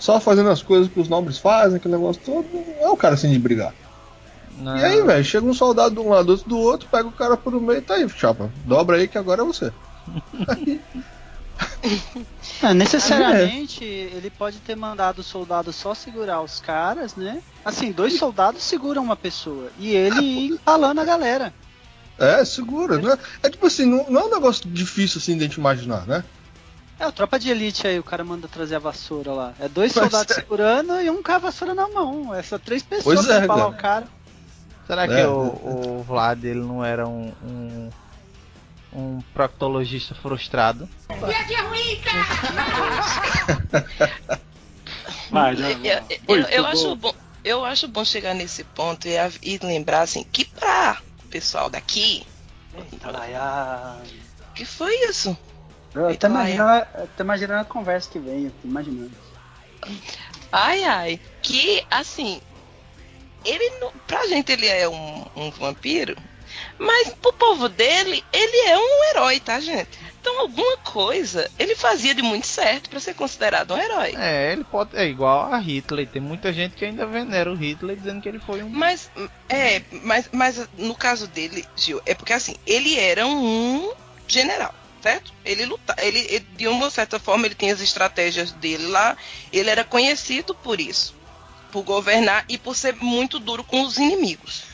Só 0.00 0.18
fazendo 0.18 0.50
as 0.50 0.62
coisas 0.62 0.90
que 0.90 0.98
os 0.98 1.08
nobres 1.08 1.38
fazem, 1.38 1.76
aquele 1.76 1.94
negócio 1.94 2.20
todo, 2.24 2.48
não 2.52 2.86
é 2.86 2.90
o 2.90 2.96
cara 2.96 3.14
assim 3.14 3.30
de 3.30 3.38
brigar. 3.38 3.74
Não, 4.58 4.76
E 4.76 4.84
aí, 4.84 5.02
velho, 5.02 5.24
chega 5.24 5.46
um 5.46 5.54
soldado 5.54 5.94
de 5.94 6.00
um 6.00 6.08
lado, 6.08 6.30
outro 6.30 6.48
do 6.48 6.58
outro, 6.58 6.88
pega 6.90 7.06
o 7.06 7.12
cara 7.12 7.36
por 7.36 7.52
no 7.52 7.60
meio 7.60 7.78
e 7.78 7.82
tá 7.82 7.94
aí, 7.94 8.08
chapa. 8.08 8.50
Dobra 8.64 8.96
aí 8.96 9.06
que 9.06 9.18
agora 9.18 9.42
é 9.42 9.44
você. 9.44 9.72
É, 12.62 12.72
necessariamente, 12.74 13.84
ele 13.84 14.30
pode 14.30 14.58
ter 14.58 14.74
mandado 14.74 15.18
o 15.18 15.22
soldado 15.22 15.72
só 15.72 15.94
segurar 15.94 16.40
os 16.42 16.60
caras, 16.60 17.16
né? 17.16 17.42
Assim, 17.64 17.92
dois 17.92 18.18
soldados 18.18 18.62
seguram 18.62 19.02
uma 19.02 19.16
pessoa. 19.16 19.70
E 19.78 19.90
ele 19.94 20.20
ir 20.20 20.52
empalando 20.52 21.00
a 21.00 21.04
galera. 21.04 21.52
É, 22.18 22.44
segura, 22.44 22.98
né? 22.98 23.18
É 23.42 23.48
tipo 23.48 23.66
assim, 23.66 23.86
não, 23.86 24.10
não 24.10 24.20
é 24.20 24.24
um 24.24 24.30
negócio 24.30 24.68
difícil 24.68 25.18
assim 25.18 25.36
de 25.36 25.44
a 25.44 25.46
gente 25.46 25.56
imaginar, 25.56 26.06
né? 26.06 26.22
É, 27.00 27.04
a 27.04 27.10
tropa 27.12 27.38
de 27.38 27.50
elite 27.50 27.86
aí, 27.86 27.98
o 27.98 28.04
cara 28.04 28.22
manda 28.22 28.46
trazer 28.46 28.76
a 28.76 28.78
vassoura 28.78 29.32
lá. 29.32 29.54
É 29.58 29.68
dois 29.68 29.92
Mas 29.96 30.02
soldados 30.04 30.36
é. 30.36 30.40
segurando 30.40 31.00
e 31.00 31.08
um 31.08 31.22
com 31.22 31.32
a 31.32 31.38
vassoura 31.38 31.74
na 31.74 31.88
mão. 31.88 32.34
É 32.34 32.42
só 32.42 32.58
três 32.58 32.82
pessoas 32.82 33.24
Pois 33.24 33.26
pra 33.26 33.36
é, 33.36 33.46
cara. 33.46 33.66
o 33.68 33.74
cara. 33.74 34.08
Será 34.86 35.08
que 35.08 35.14
É. 35.14 35.26
o, 35.26 35.98
o 35.98 36.04
Vlad 36.06 36.44
ele 36.44 36.60
não 36.60 36.84
era 36.84 37.08
um, 37.08 37.32
um, 37.42 37.90
um 38.92 39.20
proctologista 39.32 40.14
frustrado? 40.14 40.88
Vai, 45.30 45.54
Eu, 45.84 46.04
eu- 46.28 46.36
eu- 46.36 46.48
eu 46.48 46.66
acho 46.66 46.96
bom, 46.96 47.14
eu 47.44 47.64
acho 47.64 47.88
bom 47.88 48.04
chegar 48.04 48.34
nesse 48.34 48.64
ponto 48.64 49.06
e, 49.08 49.14
e 49.42 49.58
lembrar 49.62 50.02
assim 50.02 50.24
que 50.24 50.44
pra 50.44 50.98
o 51.24 51.28
pessoal 51.28 51.70
daqui, 51.70 52.26
que 54.54 54.64
foi 54.64 54.94
isso? 55.08 55.36
Eu 55.94 56.08
até 56.08 56.26
imaginando, 56.28 56.70
até 56.70 57.22
imaginando 57.22 57.60
a 57.60 57.64
conversa 57.64 58.10
que 58.10 58.18
vem, 58.18 58.44
eu 58.44 58.50
tô 58.62 58.68
imaginando. 58.68 59.10
Ai 60.52 60.84
ai, 60.84 61.20
que 61.42 61.84
assim, 61.90 62.40
ele 63.44 63.70
não, 63.80 63.92
pra 64.06 64.26
gente 64.26 64.52
ele 64.52 64.66
é 64.66 64.88
um, 64.88 65.26
um 65.36 65.50
vampiro, 65.50 66.16
Mas 66.78 67.12
pro 67.14 67.32
povo 67.32 67.68
dele, 67.68 68.24
ele 68.32 68.68
é 68.68 68.78
um 68.78 69.04
herói, 69.10 69.40
tá, 69.40 69.58
gente? 69.60 69.98
Então 70.20 70.40
alguma 70.40 70.76
coisa 70.78 71.50
ele 71.58 71.74
fazia 71.74 72.14
de 72.14 72.22
muito 72.22 72.46
certo 72.46 72.90
para 72.90 73.00
ser 73.00 73.14
considerado 73.14 73.72
um 73.72 73.78
herói. 73.78 74.14
É, 74.18 74.52
ele 74.52 74.64
pode. 74.64 74.94
É 74.96 75.06
igual 75.06 75.52
a 75.52 75.58
Hitler. 75.58 76.06
Tem 76.06 76.20
muita 76.20 76.52
gente 76.52 76.76
que 76.76 76.84
ainda 76.84 77.06
venera 77.06 77.50
o 77.50 77.54
Hitler 77.54 77.96
dizendo 77.96 78.20
que 78.20 78.28
ele 78.28 78.38
foi 78.38 78.62
um. 78.62 78.68
Mas, 78.68 79.10
é, 79.48 79.80
mas, 80.02 80.28
mas 80.30 80.68
no 80.76 80.94
caso 80.94 81.26
dele, 81.26 81.66
Gil, 81.74 82.02
é 82.04 82.14
porque 82.14 82.34
assim, 82.34 82.54
ele 82.66 82.98
era 82.98 83.26
um 83.26 83.92
general 84.28 84.74
certo? 85.02 85.32
Ele 85.44 85.66
luta, 85.66 85.94
ele, 85.98 86.18
ele, 86.28 86.46
de 86.56 86.68
uma 86.68 86.90
certa 86.90 87.18
forma 87.18 87.46
ele 87.46 87.54
tem 87.54 87.70
as 87.70 87.80
estratégias 87.80 88.52
dele 88.52 88.86
lá. 88.86 89.16
Ele 89.52 89.70
era 89.70 89.84
conhecido 89.84 90.54
por 90.54 90.80
isso, 90.80 91.14
por 91.72 91.82
governar 91.82 92.44
e 92.48 92.58
por 92.58 92.76
ser 92.76 92.94
muito 92.96 93.38
duro 93.38 93.64
com 93.64 93.82
os 93.82 93.96
inimigos. 93.98 94.64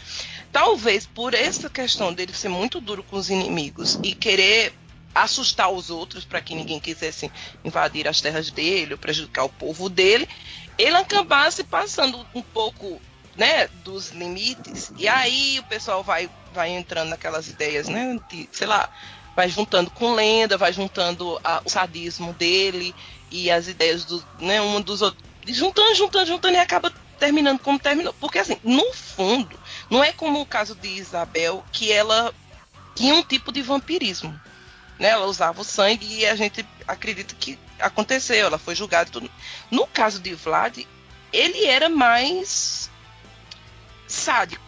Talvez 0.52 1.06
por 1.06 1.34
essa 1.34 1.68
questão 1.68 2.12
dele 2.12 2.32
ser 2.32 2.48
muito 2.48 2.80
duro 2.80 3.02
com 3.02 3.16
os 3.16 3.30
inimigos 3.30 3.98
e 4.02 4.14
querer 4.14 4.72
assustar 5.14 5.70
os 5.70 5.88
outros 5.90 6.24
para 6.24 6.40
que 6.40 6.54
ninguém 6.54 6.78
quisesse 6.78 7.30
invadir 7.64 8.06
as 8.06 8.20
terras 8.20 8.50
dele 8.50 8.92
ou 8.92 8.98
prejudicar 8.98 9.44
o 9.44 9.48
povo 9.48 9.88
dele, 9.88 10.28
ele 10.76 10.96
acabasse 10.96 11.64
passando 11.64 12.26
um 12.34 12.42
pouco 12.42 13.00
né, 13.36 13.68
dos 13.84 14.10
limites, 14.10 14.92
e 14.96 15.06
aí 15.06 15.58
o 15.58 15.64
pessoal 15.64 16.02
vai, 16.02 16.28
vai 16.54 16.70
entrando 16.70 17.10
naquelas 17.10 17.48
ideias, 17.48 17.86
né, 17.86 18.18
de, 18.30 18.48
sei 18.50 18.66
lá, 18.66 18.90
vai 19.36 19.50
juntando 19.50 19.90
com 19.90 20.14
lenda, 20.14 20.56
vai 20.56 20.72
juntando 20.72 21.38
a, 21.44 21.60
o 21.62 21.68
sadismo 21.68 22.32
dele 22.32 22.94
e 23.30 23.50
as 23.50 23.68
ideias 23.68 24.06
do, 24.06 24.24
né, 24.40 24.62
um 24.62 24.80
dos 24.80 25.02
outros, 25.02 25.22
juntando, 25.46 25.94
juntando, 25.94 26.26
juntando 26.26 26.54
e 26.54 26.60
acaba 26.60 26.90
terminando 27.18 27.58
como 27.58 27.78
terminou. 27.78 28.14
Porque 28.14 28.38
assim, 28.38 28.58
no 28.64 28.94
fundo, 28.94 29.58
não 29.90 30.02
é 30.02 30.10
como 30.10 30.40
o 30.40 30.46
caso 30.46 30.74
de 30.74 30.88
Isabel, 30.88 31.62
que 31.70 31.92
ela 31.92 32.34
tinha 32.94 33.14
um 33.14 33.22
tipo 33.22 33.52
de 33.52 33.60
vampirismo. 33.60 34.40
Né? 34.98 35.10
Ela 35.10 35.26
usava 35.26 35.60
o 35.60 35.64
sangue 35.64 36.06
e 36.06 36.26
a 36.26 36.34
gente 36.34 36.66
acredita 36.88 37.34
que 37.34 37.58
aconteceu, 37.78 38.46
ela 38.46 38.58
foi 38.58 38.74
julgada 38.74 39.10
tudo. 39.10 39.30
No 39.70 39.86
caso 39.86 40.18
de 40.18 40.34
Vlad, 40.34 40.78
ele 41.30 41.66
era 41.66 41.90
mais 41.90 42.90
sádico. 44.08 44.64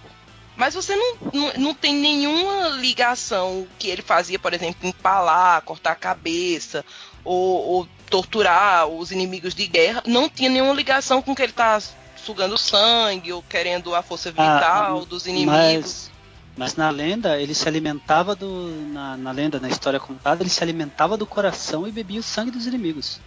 Mas 0.58 0.74
você 0.74 0.96
não, 0.96 1.16
não, 1.32 1.52
não 1.56 1.74
tem 1.74 1.94
nenhuma 1.94 2.70
ligação 2.70 3.64
que 3.78 3.88
ele 3.88 4.02
fazia, 4.02 4.40
por 4.40 4.52
exemplo, 4.52 4.88
empalar, 4.88 5.62
cortar 5.62 5.92
a 5.92 5.94
cabeça, 5.94 6.84
ou, 7.22 7.64
ou 7.64 7.88
torturar 8.10 8.88
os 8.88 9.12
inimigos 9.12 9.54
de 9.54 9.68
guerra. 9.68 10.02
Não 10.04 10.28
tinha 10.28 10.50
nenhuma 10.50 10.74
ligação 10.74 11.22
com 11.22 11.32
que 11.32 11.42
ele 11.42 11.52
tá 11.52 11.80
sugando 12.16 12.58
sangue 12.58 13.32
ou 13.32 13.40
querendo 13.40 13.94
a 13.94 14.02
força 14.02 14.30
ah, 14.30 14.32
vital 14.32 15.02
ah, 15.02 15.04
dos 15.04 15.28
inimigos. 15.28 15.54
Mas, 15.54 16.10
mas, 16.56 16.74
na 16.74 16.90
lenda, 16.90 17.40
ele 17.40 17.54
se 17.54 17.68
alimentava 17.68 18.34
do. 18.34 18.68
Na, 18.92 19.16
na 19.16 19.30
lenda, 19.30 19.60
na 19.60 19.68
história 19.68 20.00
contada, 20.00 20.42
ele 20.42 20.50
se 20.50 20.60
alimentava 20.60 21.16
do 21.16 21.24
coração 21.24 21.86
e 21.86 21.92
bebia 21.92 22.18
o 22.18 22.22
sangue 22.22 22.50
dos 22.50 22.66
inimigos. 22.66 23.20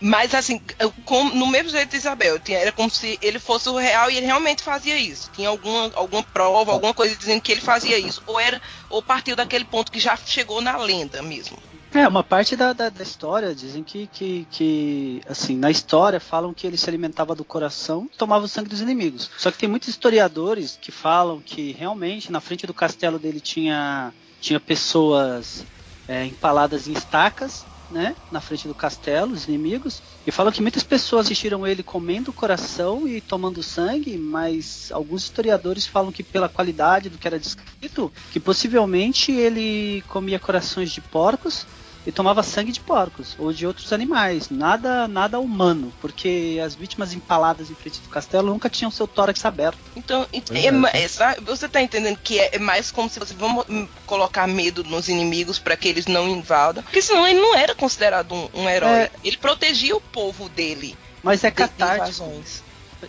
Mas 0.00 0.34
assim, 0.34 0.60
como, 1.04 1.34
no 1.34 1.46
mesmo 1.46 1.68
jeito 1.70 1.90
de 1.90 1.96
Isabel, 1.96 2.38
tinha, 2.38 2.58
era 2.58 2.72
como 2.72 2.88
se 2.88 3.18
ele 3.20 3.38
fosse 3.38 3.68
o 3.68 3.76
real 3.76 4.10
e 4.10 4.16
ele 4.16 4.26
realmente 4.26 4.62
fazia 4.62 4.96
isso. 4.96 5.30
Tinha 5.34 5.48
alguma, 5.48 5.90
alguma 5.94 6.22
prova, 6.22 6.72
alguma 6.72 6.94
coisa 6.94 7.14
dizendo 7.14 7.42
que 7.42 7.52
ele 7.52 7.60
fazia 7.60 7.98
isso. 7.98 8.22
Ou 8.26 8.40
era, 8.40 8.60
ou 8.88 9.02
partiu 9.02 9.36
daquele 9.36 9.64
ponto 9.64 9.92
que 9.92 10.00
já 10.00 10.16
chegou 10.16 10.62
na 10.62 10.78
lenda 10.78 11.20
mesmo. 11.20 11.58
É, 11.92 12.06
uma 12.06 12.22
parte 12.22 12.54
da, 12.54 12.72
da, 12.72 12.88
da, 12.88 13.02
história 13.02 13.52
dizem 13.52 13.82
que, 13.82 14.06
que, 14.06 14.46
que, 14.48 15.20
assim, 15.28 15.56
na 15.56 15.72
história 15.72 16.20
falam 16.20 16.54
que 16.54 16.64
ele 16.64 16.76
se 16.76 16.88
alimentava 16.88 17.34
do 17.34 17.44
coração 17.44 18.08
tomava 18.16 18.44
o 18.44 18.48
sangue 18.48 18.68
dos 18.68 18.80
inimigos. 18.80 19.28
Só 19.36 19.50
que 19.50 19.58
tem 19.58 19.68
muitos 19.68 19.88
historiadores 19.88 20.78
que 20.80 20.92
falam 20.92 21.40
que 21.40 21.72
realmente 21.72 22.30
na 22.30 22.40
frente 22.40 22.64
do 22.64 22.72
castelo 22.72 23.18
dele 23.18 23.40
tinha, 23.40 24.12
tinha 24.40 24.60
pessoas 24.60 25.64
é, 26.06 26.24
empaladas 26.24 26.86
em 26.86 26.92
estacas 26.92 27.66
né, 27.90 28.14
na 28.30 28.40
frente 28.40 28.68
do 28.68 28.74
castelo, 28.74 29.32
os 29.32 29.48
inimigos, 29.48 30.00
e 30.26 30.30
falam 30.30 30.52
que 30.52 30.62
muitas 30.62 30.84
pessoas 30.84 31.26
assistiram 31.26 31.66
ele 31.66 31.82
comendo 31.82 32.30
o 32.30 32.34
coração 32.34 33.06
e 33.08 33.20
tomando 33.20 33.62
sangue, 33.62 34.16
mas 34.16 34.90
alguns 34.92 35.24
historiadores 35.24 35.86
falam 35.86 36.12
que 36.12 36.22
pela 36.22 36.48
qualidade 36.48 37.08
do 37.08 37.18
que 37.18 37.26
era 37.26 37.38
descrito, 37.38 38.12
que 38.32 38.38
possivelmente 38.38 39.32
ele 39.32 40.02
comia 40.08 40.38
corações 40.38 40.92
de 40.92 41.00
porcos 41.00 41.66
e 42.06 42.12
tomava 42.12 42.42
sangue 42.42 42.72
de 42.72 42.80
porcos 42.80 43.36
ou 43.38 43.52
de 43.52 43.66
outros 43.66 43.92
animais, 43.92 44.48
nada 44.48 45.06
nada 45.06 45.38
humano, 45.38 45.92
porque 46.00 46.60
as 46.64 46.74
vítimas 46.74 47.12
empaladas 47.12 47.70
em 47.70 47.74
frente 47.74 48.00
do 48.00 48.08
castelo 48.08 48.48
nunca 48.48 48.70
tinham 48.70 48.90
seu 48.90 49.06
tórax 49.06 49.44
aberto. 49.44 49.78
Então, 49.94 50.26
é, 50.32 50.98
é, 50.98 51.40
você 51.40 51.66
está 51.66 51.82
entendendo 51.82 52.18
que 52.18 52.38
é, 52.38 52.58
mais 52.58 52.90
como 52.90 53.08
se 53.08 53.18
você 53.18 53.34
vamos 53.34 53.66
colocar 54.06 54.46
medo 54.46 54.82
nos 54.84 55.08
inimigos 55.08 55.58
para 55.58 55.76
que 55.76 55.88
eles 55.88 56.06
não 56.06 56.28
invadam, 56.28 56.82
porque 56.82 57.02
senão 57.02 57.26
ele 57.26 57.40
não 57.40 57.54
era 57.54 57.74
considerado 57.74 58.34
um, 58.34 58.48
um 58.54 58.68
herói. 58.68 58.90
É... 58.90 59.10
Ele 59.22 59.36
protegia 59.36 59.94
o 59.96 60.00
povo 60.00 60.48
dele. 60.48 60.96
Mas 61.22 61.44
é 61.44 61.50
catártico. 61.50 62.42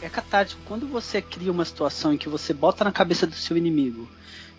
É 0.02 0.10
catártico 0.10 0.62
quando 0.66 0.88
você 0.88 1.22
cria 1.22 1.52
uma 1.52 1.66
situação 1.66 2.14
em 2.14 2.18
que 2.18 2.30
você 2.30 2.54
bota 2.54 2.84
na 2.84 2.92
cabeça 2.92 3.28
do 3.28 3.36
seu 3.36 3.58
inimigo 3.58 4.10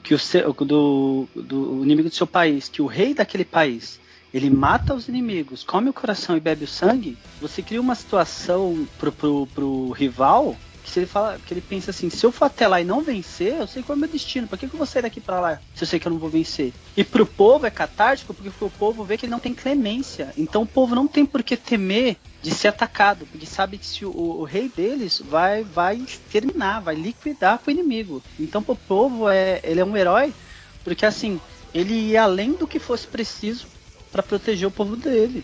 que 0.03 0.15
o 0.15 0.19
seu, 0.19 0.53
do, 0.53 1.29
do 1.35 1.85
inimigo 1.85 2.09
do 2.09 2.15
seu 2.15 2.27
país, 2.27 2.69
que 2.69 2.83
o 2.83 2.87
rei 2.87 3.15
daquele 3.15 3.45
país 3.45 4.01
ele 4.33 4.51
mata 4.51 4.95
os 4.95 5.09
inimigos, 5.09 5.63
come 5.63 5.91
o 5.91 5.93
coração 5.93 6.37
e 6.37 6.41
bebe 6.41 6.65
o 6.65 6.69
sangue, 6.69 7.19
você 7.41 7.63
cria 7.63 7.81
uma 7.81 7.95
situação 7.95 8.87
pro, 8.99 9.13
pro, 9.13 9.47
pro 9.49 9.91
rival 9.91 10.57
que 10.83 10.91
se 10.91 10.99
ele 10.99 11.07
fala, 11.07 11.39
que 11.47 11.55
ele 11.55 11.61
pensa 11.61 11.91
assim, 11.91 12.11
se 12.11 12.25
eu 12.25 12.33
for 12.33 12.47
até 12.47 12.67
lá 12.67 12.81
e 12.81 12.85
não 12.85 13.03
vencer, 13.03 13.55
eu 13.55 13.67
sei 13.67 13.83
qual 13.83 13.95
é 13.95 13.97
o 13.97 14.01
meu 14.01 14.09
destino. 14.09 14.49
Por 14.49 14.59
que, 14.59 14.67
que 14.67 14.75
eu 14.75 14.79
vou 14.79 14.87
sair 14.87 15.03
daqui 15.03 15.21
para 15.21 15.41
lá 15.41 15.61
se 15.75 15.85
eu 15.85 15.89
sei 15.89 16.01
que 16.01 16.09
eu 16.09 16.13
não 16.13 16.19
vou 16.19 16.29
vencer? 16.29 16.73
E 16.97 17.05
pro 17.05 17.25
povo 17.25 17.67
é 17.67 17.71
catártico 17.71 18.35
porque 18.35 18.51
o 18.65 18.71
povo 18.71 19.05
vê 19.05 19.17
que 19.17 19.27
ele 19.27 19.31
não 19.31 19.39
tem 19.39 19.55
clemência. 19.55 20.33
Então 20.37 20.63
o 20.63 20.67
povo 20.67 20.95
não 20.95 21.07
tem 21.07 21.25
por 21.25 21.43
que 21.43 21.57
temer 21.57 22.17
de 22.43 22.51
ser 22.51 22.69
atacado, 22.69 23.25
porque 23.27 23.47
sabe 23.47 23.79
que 23.79 23.87
se 23.87 24.05
o, 24.05 24.11
o, 24.11 24.43
rei 24.43 24.69
deles 24.69 25.23
vai 25.25 25.63
vai 25.63 25.97
exterminar, 25.97 26.81
vai 26.81 26.97
liquidar 26.97 27.61
o 27.65 27.71
inimigo. 27.71 28.21
Então 28.39 28.63
pro 28.63 28.75
povo 28.75 29.29
é 29.29 29.61
ele 29.63 29.81
é 29.81 29.85
um 29.85 29.97
herói 29.97 30.35
porque 30.83 31.07
assim 31.07 31.41
ele 31.73 31.95
ia 31.95 32.25
além 32.25 32.53
do 32.53 32.67
que 32.67 32.81
fosse 32.81 33.07
preciso 33.07 33.67
para 34.13 34.23
proteger 34.23 34.69
o 34.69 34.71
povo 34.71 34.95
dele. 34.95 35.43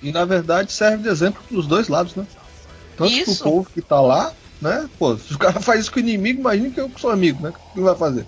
E 0.00 0.12
na 0.12 0.24
verdade 0.24 0.72
serve 0.72 1.02
de 1.02 1.08
exemplo 1.08 1.42
para 1.46 1.58
os 1.58 1.66
dois 1.66 1.88
lados, 1.88 2.14
né? 2.14 2.26
Tanto 2.96 3.12
isso. 3.12 3.42
pro 3.42 3.50
povo 3.50 3.70
que 3.74 3.82
tá 3.82 4.00
lá, 4.00 4.32
né? 4.62 4.88
Pô, 4.98 5.16
se 5.18 5.34
o 5.34 5.38
cara 5.38 5.58
faz 5.60 5.80
isso 5.80 5.92
com 5.92 5.98
o 5.98 6.02
inimigo, 6.02 6.40
imagina 6.40 6.70
que 6.70 6.80
eu 6.80 6.90
sou 6.96 7.10
amigo, 7.10 7.42
né? 7.42 7.52
O 7.70 7.74
que 7.74 7.80
vai 7.80 7.96
fazer? 7.96 8.26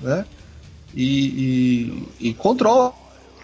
Né? 0.00 0.24
E, 0.94 2.08
e, 2.20 2.28
e 2.28 2.34
controla. 2.34 2.92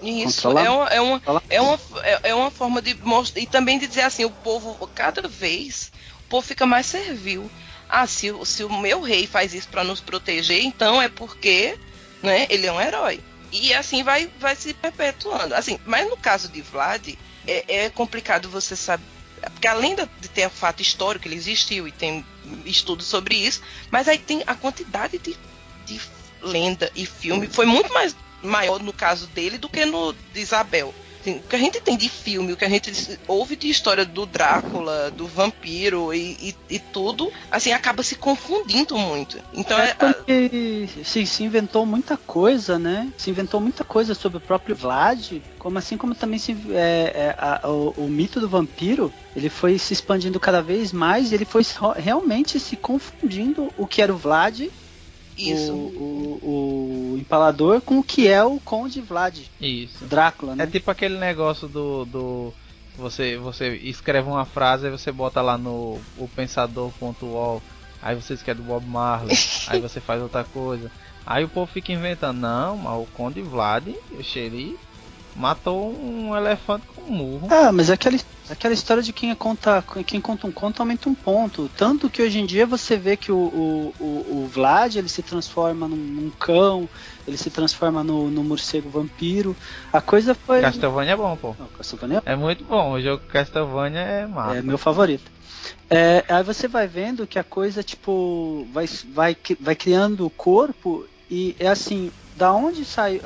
Isso, 0.02 0.46
é 0.48 0.68
uma, 0.68 0.88
é, 0.88 1.00
uma, 1.00 1.22
é, 1.48 1.60
uma, 1.60 1.78
é 2.22 2.34
uma 2.34 2.50
forma 2.50 2.82
de 2.82 2.94
mostrar. 3.02 3.40
E 3.40 3.46
também 3.46 3.78
de 3.78 3.86
dizer 3.86 4.02
assim, 4.02 4.26
o 4.26 4.30
povo, 4.30 4.86
cada 4.94 5.26
vez, 5.26 5.90
o 6.26 6.28
povo 6.28 6.46
fica 6.46 6.66
mais 6.66 6.86
servil. 6.86 7.50
Ah, 7.88 8.06
se, 8.06 8.32
se 8.44 8.62
o 8.62 8.78
meu 8.78 9.00
rei 9.00 9.26
faz 9.26 9.54
isso 9.54 9.68
para 9.68 9.84
nos 9.84 10.00
proteger, 10.00 10.62
então 10.62 11.00
é 11.00 11.08
porque 11.08 11.78
né, 12.22 12.46
ele 12.50 12.66
é 12.66 12.72
um 12.72 12.80
herói. 12.80 13.20
E 13.52 13.72
assim 13.74 14.02
vai, 14.02 14.30
vai 14.38 14.56
se 14.56 14.74
perpetuando. 14.74 15.54
Assim, 15.54 15.78
mas 15.85 16.09
no 16.09 16.16
caso 16.16 16.48
de 16.48 16.61
Vlad, 16.62 17.09
é, 17.46 17.85
é 17.85 17.90
complicado 17.90 18.48
você 18.48 18.74
saber. 18.74 19.04
Porque 19.52 19.68
além 19.68 19.94
de 19.94 20.28
ter 20.28 20.46
o 20.46 20.50
fato 20.50 20.82
histórico, 20.82 21.28
ele 21.28 21.37
existiu 21.37 21.87
e 21.87 21.92
tem 21.92 22.24
estudos 22.64 23.06
sobre 23.06 23.37
isso, 23.37 23.62
mas 23.90 24.09
aí 24.09 24.18
tem 24.18 24.42
a 24.46 24.54
quantidade 24.54 25.18
de, 25.18 25.37
de 25.85 26.00
lenda 26.42 26.90
e 26.94 27.04
filme 27.04 27.46
foi 27.46 27.66
muito 27.66 27.92
mais 27.92 28.16
maior 28.42 28.80
no 28.80 28.92
caso 28.92 29.26
dele 29.28 29.59
do 29.59 29.68
que 29.68 29.85
no 29.85 30.12
de 30.12 30.40
Isabel. 30.40 30.94
Assim, 31.26 31.38
o 31.38 31.42
que 31.42 31.56
a 31.56 31.58
gente 31.58 31.80
tem 31.80 31.96
de 31.96 32.08
filme, 32.08 32.52
o 32.52 32.56
que 32.56 32.64
a 32.64 32.68
gente 32.68 33.18
ouve 33.26 33.56
de 33.56 33.68
história 33.68 34.04
do 34.04 34.24
Drácula, 34.24 35.10
do 35.10 35.26
vampiro 35.26 36.14
e, 36.14 36.54
e, 36.70 36.74
e 36.76 36.78
tudo, 36.78 37.32
assim, 37.50 37.72
acaba 37.72 38.04
se 38.04 38.14
confundindo 38.14 38.96
muito. 38.96 39.36
Então 39.52 39.76
é, 39.76 39.90
é 39.90 39.94
porque 39.94 40.88
se, 41.04 41.26
se 41.26 41.42
inventou 41.42 41.84
muita 41.84 42.16
coisa, 42.16 42.78
né? 42.78 43.12
Se 43.18 43.28
inventou 43.28 43.60
muita 43.60 43.82
coisa 43.82 44.14
sobre 44.14 44.38
o 44.38 44.40
próprio 44.40 44.76
Vlad, 44.76 45.40
como 45.58 45.78
assim 45.78 45.96
como 45.96 46.14
também 46.14 46.38
se, 46.38 46.56
é, 46.70 47.12
é, 47.14 47.34
a, 47.36 47.68
o, 47.68 47.92
o, 47.96 48.08
mito 48.08 48.38
do 48.38 48.48
vampiro 48.48 49.12
ele 49.34 49.48
foi 49.48 49.78
se 49.78 49.92
expandindo 49.92 50.38
cada 50.38 50.62
vez 50.62 50.92
mais 50.92 51.32
e 51.32 51.34
ele 51.34 51.44
foi 51.44 51.62
realmente 51.96 52.60
se 52.60 52.76
confundindo 52.76 53.72
o 53.76 53.84
que 53.84 54.00
era 54.00 54.12
o 54.12 54.16
Vlad 54.16 54.68
isso. 55.37 55.72
O, 55.72 56.38
o, 56.42 57.12
o, 57.14 57.18
empalador 57.18 57.81
com 57.81 57.99
o 57.99 58.03
que 58.03 58.29
é 58.29 58.42
o 58.42 58.59
Conde 58.61 59.01
Vlad. 59.01 59.38
Isso. 59.61 60.05
Drácula, 60.05 60.57
né? 60.57 60.64
É 60.64 60.66
tipo 60.66 60.90
aquele 60.90 61.18
negócio 61.18 61.68
do. 61.68 62.05
do 62.05 62.53
você, 62.97 63.37
você 63.37 63.76
escreve 63.76 64.26
uma 64.28 64.47
frase 64.47 64.87
e 64.87 64.91
você 64.91 65.12
bota 65.12 65.43
lá 65.43 65.59
no 65.59 66.01
o 66.16 66.28
pensador.ol. 66.34 67.62
Aí 68.01 68.14
você 68.14 68.34
escreve 68.34 68.62
do 68.62 68.66
Bob 68.66 68.87
Marley. 68.87 69.37
aí 69.68 69.80
você 69.80 70.01
faz 70.01 70.22
outra 70.22 70.45
coisa. 70.45 70.91
Aí 71.26 71.45
o 71.45 71.49
povo 71.49 71.70
fica 71.70 71.93
inventando, 71.93 72.39
não, 72.39 72.76
mas 72.76 73.03
o 73.03 73.07
Conde 73.12 73.43
Vlad, 73.43 73.89
o 74.12 74.22
xerife, 74.22 74.78
matou 75.37 75.93
um 75.93 76.34
elefante 76.37 76.87
com 76.87 77.03
um 77.03 77.14
murro. 77.14 77.49
Ah, 77.51 77.70
mas 77.70 77.91
é 77.91 77.93
aquela, 77.93 78.16
aquela 78.49 78.74
história 78.74 79.03
de 79.03 79.12
quem 79.12 79.34
conta, 79.34 79.84
quem 80.07 80.20
conta 80.20 80.47
um 80.47 80.53
conto 80.53 80.80
aumenta 80.80 81.09
um 81.09 81.14
ponto. 81.14 81.70
Tanto 81.76 82.09
que 82.09 82.22
hoje 82.22 82.39
em 82.41 82.47
dia 82.47 82.66
você 82.66 82.97
vê 82.97 83.16
que 83.16 83.30
o, 83.30 83.37
o, 83.37 83.95
o, 84.01 84.05
o 84.05 84.51
Vlad 84.53 84.97
ele 84.97 85.09
se 85.09 85.22
transforma 85.22 85.87
num, 85.87 85.97
num, 85.97 86.30
cão, 86.30 86.89
ele 87.26 87.37
se 87.37 87.51
transforma 87.51 88.03
no, 88.03 88.30
no 88.30 88.43
morcego 88.43 88.89
vampiro. 88.89 89.55
A 89.93 90.01
coisa 90.01 90.34
foi. 90.34 90.61
Castlevania 90.62 91.12
é 91.12 91.16
bom, 91.16 91.37
pô. 91.37 91.55
Não, 91.59 91.66
Castlevania 91.68 92.22
é... 92.24 92.32
é 92.32 92.37
muito 92.37 92.64
bom. 92.64 92.93
O 92.93 93.01
jogo 93.01 93.22
Castlevania 93.28 94.01
é 94.01 94.26
massa. 94.26 94.59
É 94.59 94.62
meu 94.62 94.78
favorito. 94.78 95.30
É, 95.91 96.24
aí 96.28 96.43
você 96.43 96.66
vai 96.66 96.87
vendo 96.87 97.26
que 97.26 97.39
a 97.39 97.45
coisa, 97.45 97.82
tipo, 97.82 98.66
vai, 98.72 98.87
vai, 99.12 99.37
vai 99.61 99.74
criando 99.74 100.26
o 100.26 100.30
corpo 100.30 101.07
e 101.30 101.57
é 101.59 101.68
assim, 101.68 102.11
da 102.37 102.53
onde 102.53 102.84
saiu 102.84 103.20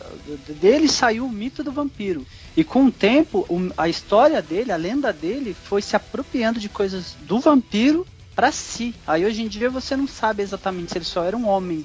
dele 0.60 0.88
saiu 0.88 1.26
o 1.26 1.30
mito 1.30 1.62
do 1.62 1.72
vampiro. 1.72 2.26
E 2.56 2.64
com 2.64 2.86
o 2.86 2.92
tempo, 2.92 3.46
a 3.76 3.88
história 3.88 4.40
dele, 4.40 4.72
a 4.72 4.76
lenda 4.76 5.12
dele, 5.12 5.54
foi 5.64 5.82
se 5.82 5.96
apropriando 5.96 6.60
de 6.60 6.68
coisas 6.68 7.16
do 7.22 7.40
vampiro 7.40 8.06
para 8.34 8.52
si. 8.52 8.94
Aí 9.06 9.24
hoje 9.24 9.42
em 9.42 9.48
dia 9.48 9.68
você 9.68 9.96
não 9.96 10.06
sabe 10.06 10.42
exatamente 10.42 10.92
se 10.92 10.98
ele 10.98 11.04
só 11.04 11.24
era 11.24 11.36
um 11.36 11.48
homem 11.48 11.84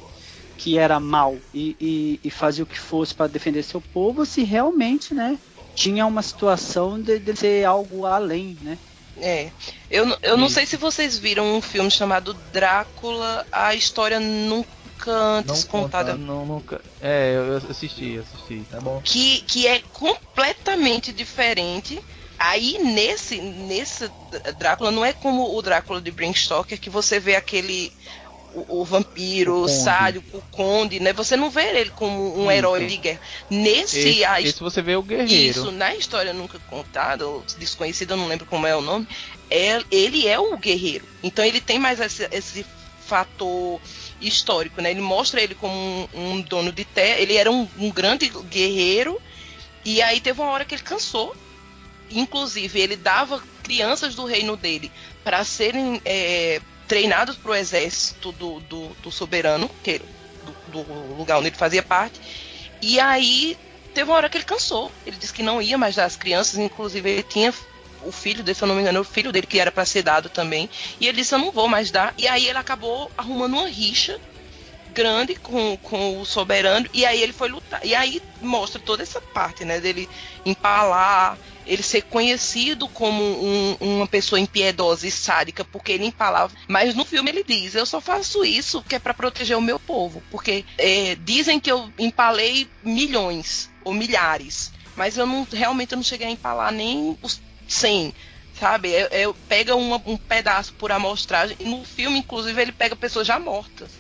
que 0.58 0.78
era 0.78 1.00
mal 1.00 1.36
e, 1.54 1.76
e, 1.80 2.20
e 2.24 2.32
fazia 2.32 2.64
o 2.64 2.68
que 2.68 2.80
fosse 2.80 3.14
para 3.14 3.28
defender 3.28 3.64
seu 3.64 3.82
povo, 3.82 4.26
se 4.26 4.44
realmente, 4.44 5.14
né, 5.14 5.38
tinha 5.76 6.06
uma 6.06 6.22
situação 6.22 7.00
de, 7.02 7.20
de 7.20 7.36
ser 7.36 7.66
algo 7.66 8.06
além, 8.06 8.58
né? 8.62 8.78
É. 9.18 9.50
Eu, 9.90 10.18
eu 10.22 10.38
não 10.38 10.50
sei 10.50 10.66
se 10.66 10.78
vocês 10.78 11.18
viram 11.18 11.56
um 11.56 11.62
filme 11.62 11.90
chamado 11.90 12.34
Drácula, 12.52 13.46
a 13.52 13.74
história 13.76 14.20
nunca 14.96 15.12
antes 15.12 15.64
não 15.64 15.70
contada. 15.70 16.16
Não, 16.16 16.46
nunca. 16.46 16.82
É, 17.02 17.36
eu 17.36 17.58
assisti, 17.58 18.18
assisti, 18.18 18.66
tá 18.70 18.80
bom. 18.80 19.02
Que, 19.04 19.42
que 19.42 19.68
é 19.68 19.82
completamente 19.94 21.12
diferente. 21.12 22.02
Aí 22.38 22.78
nesse, 22.80 23.40
nesse 23.40 24.10
Drácula 24.58 24.92
não 24.92 25.06
é 25.06 25.14
como 25.14 25.56
o 25.56 25.62
Drácula 25.62 26.02
de 26.02 26.12
Bram 26.12 26.34
Stoker 26.34 26.80
que 26.80 26.90
você 26.90 27.18
vê 27.18 27.36
aquele 27.36 27.94
o, 28.54 28.82
o 28.82 28.86
vampiro, 28.86 29.56
o, 29.56 29.64
o 29.64 29.70
sádico, 29.70 30.38
o 30.38 30.42
conde, 30.52 31.00
né? 31.00 31.14
Você 31.14 31.38
não 31.38 31.50
vê 31.50 31.80
ele 31.80 31.92
como 31.92 32.38
um 32.38 32.48
sim, 32.48 32.52
herói 32.52 32.82
sim. 32.82 32.88
de 32.88 32.98
guerra. 32.98 33.20
Nesse 33.50 34.00
esse, 34.00 34.26
a, 34.26 34.42
esse 34.42 34.60
você 34.60 34.82
vê 34.82 34.98
o 34.98 35.02
guerreiro. 35.02 35.60
Isso, 35.60 35.72
na 35.72 35.96
história 35.96 36.34
nunca 36.34 36.60
contada, 36.70 37.26
desconhecida, 37.58 38.14
eu 38.14 38.18
não 38.18 38.28
lembro 38.28 38.46
como 38.46 38.68
é 38.68 38.76
o 38.76 38.82
nome, 38.82 39.08
é, 39.50 39.82
ele 39.90 40.28
é 40.28 40.38
o 40.38 40.58
guerreiro. 40.58 41.06
Então 41.24 41.44
ele 41.44 41.62
tem 41.62 41.80
mais 41.80 42.02
esse, 42.02 42.28
esse 42.32 42.66
fator 43.06 43.80
histórico, 44.20 44.82
né? 44.82 44.92
Ele 44.92 45.02
mostra 45.02 45.42
ele 45.42 45.56
como 45.56 45.74
um, 45.74 46.08
um 46.14 46.42
dono 46.42 46.72
de 46.72 46.84
terra, 46.84 47.20
ele 47.20 47.36
era 47.36 47.52
um, 47.52 47.68
um, 47.78 47.92
grande 47.92 48.30
guerreiro, 48.50 49.22
e 49.84 50.02
aí 50.02 50.20
teve 50.20 50.42
uma 50.42 50.52
hora 50.52 50.66
que 50.66 50.76
ele 50.76 50.84
cansou. 50.84 51.36
Inclusive, 52.10 52.80
ele 52.80 52.96
dava 52.96 53.42
crianças 53.64 54.16
do 54.16 54.26
reino 54.26 54.56
dele 54.56 54.92
para 55.24 55.44
serem 55.44 56.02
é, 56.06 56.62
treinados 56.88 57.36
para 57.36 57.52
o 57.52 57.56
exército 57.56 58.32
do, 58.34 58.60
do, 58.62 58.90
do 59.02 59.12
soberano, 59.12 59.70
que, 59.84 60.00
do, 60.72 60.84
do, 60.84 61.16
lugar 61.16 61.38
onde 61.38 61.48
ele 61.48 61.56
fazia 61.56 61.82
parte. 61.82 62.20
E 62.82 63.00
aí 63.00 63.58
teve 63.94 64.10
uma 64.10 64.18
hora 64.18 64.30
que 64.30 64.38
ele 64.38 64.46
cansou. 64.46 64.92
Ele 65.06 65.18
disse 65.18 65.34
que 65.34 65.42
não 65.44 65.62
ia 65.62 65.78
mais 65.78 65.96
dar 65.96 66.06
as 66.06 66.16
crianças, 66.16 66.58
inclusive 66.58 67.10
ele 67.10 67.24
tinha 67.24 67.54
o 68.06 68.12
filho 68.12 68.44
dele, 68.44 68.56
se 68.56 68.64
eu 68.64 68.68
não 68.68 68.76
me 68.76 68.82
engano, 68.82 69.00
o 69.02 69.04
filho 69.04 69.32
dele 69.32 69.48
que 69.48 69.60
era 69.60 69.72
para 69.72 69.86
ser 69.86 70.04
dado 70.04 70.30
também. 70.30 70.70
E 71.00 71.08
ele 71.08 71.18
disse: 71.18 71.34
Eu 71.34 71.40
não 71.40 71.52
vou 71.52 71.68
mais 71.68 71.92
dar. 71.92 72.14
E 72.18 72.28
aí 72.28 72.48
ele 72.48 72.58
acabou 72.58 73.12
arrumando 73.18 73.54
uma 73.54 73.68
rixa 73.68 74.20
grande 74.96 75.36
com, 75.36 75.78
com 75.78 76.22
o 76.22 76.26
soberano. 76.26 76.88
E 76.94 77.06
aí 77.06 77.22
ele 77.22 77.34
foi 77.34 77.50
lutar. 77.50 77.86
E 77.86 77.94
aí 77.94 78.22
mostra 78.42 78.80
toda 78.80 79.04
essa 79.04 79.20
parte, 79.20 79.66
né? 79.66 79.80
Dele 79.82 80.08
empalar, 80.46 81.38
ele 81.68 81.84
ser 81.84 82.04
conhecido 82.04 82.88
como 82.88 83.22
um, 83.22 83.78
uma 83.82 84.08
pessoa 84.08 84.40
impiedosa 84.40 85.06
e 85.06 85.12
sádica 85.12 85.66
porque 85.66 85.92
ele 85.92 86.06
empalava. 86.06 86.54
Mas 86.68 86.96
no 86.96 87.04
filme 87.04 87.30
ele 87.30 87.44
diz: 87.44 87.76
Eu 87.76 87.86
só 87.86 88.00
faço 88.00 88.46
isso 88.46 88.82
que 88.84 88.96
é 88.96 89.00
para 89.00 89.14
proteger 89.14 89.58
o 89.58 89.62
meu 89.62 89.80
povo. 89.80 90.24
Porque 90.32 90.64
é, 90.78 91.16
dizem 91.16 91.60
que 91.60 91.72
eu 91.72 91.92
empalei 92.00 92.68
milhões 92.82 93.70
ou 93.84 93.94
milhares. 93.94 94.72
Mas 94.96 95.18
eu 95.18 95.26
não 95.26 95.46
realmente 95.52 95.92
eu 95.92 95.98
não 95.98 96.04
cheguei 96.04 96.28
a 96.28 96.32
empalar 96.32 96.72
nem 96.72 97.18
os 97.22 97.42
100, 97.68 98.14
sabe? 98.60 98.94
É, 98.94 99.24
é, 99.24 99.34
pega 99.48 99.76
uma, 99.76 100.02
um 100.06 100.18
pedaço 100.18 100.74
por 100.74 100.92
amostragem. 100.92 101.58
No 101.62 101.84
filme, 101.84 102.20
inclusive, 102.20 102.62
ele 102.62 102.72
pega 102.72 102.96
pessoas 102.96 103.28
já 103.28 103.40
mortas, 103.40 103.92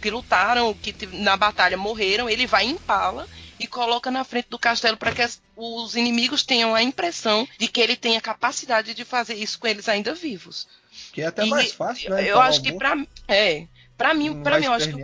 que 0.00 0.10
lutaram, 0.10 0.74
que 0.74 0.94
na 1.06 1.36
batalha 1.36 1.76
morreram. 1.76 2.28
Ele 2.28 2.46
vai 2.46 2.64
em 2.64 2.76
pala 2.76 3.26
e 3.58 3.66
coloca 3.66 4.10
na 4.10 4.24
frente 4.24 4.48
do 4.48 4.58
castelo 4.58 4.96
para 4.96 5.12
que 5.12 5.22
as, 5.22 5.40
os 5.56 5.96
inimigos 5.96 6.42
tenham 6.42 6.74
a 6.74 6.82
impressão 6.82 7.46
de 7.58 7.68
que 7.68 7.80
ele 7.80 7.96
tem 7.96 8.16
a 8.16 8.20
capacidade 8.20 8.94
de 8.94 9.04
fazer 9.04 9.34
isso 9.34 9.58
com 9.58 9.66
eles 9.66 9.88
ainda 9.88 10.14
vivos. 10.14 10.66
Que 11.12 11.22
é 11.22 11.26
até 11.26 11.44
e, 11.44 11.50
mais 11.50 11.72
fácil, 11.72 12.10
né? 12.10 12.30
Eu 12.30 12.40
acho 12.40 12.62
que 12.62 12.72
para 12.72 12.96
é, 13.28 13.66
para 13.96 14.14
mim, 14.14 14.42
para 14.42 14.58
mim 14.58 14.66
eu 14.66 14.72
acho 14.72 14.88
que 14.88 14.94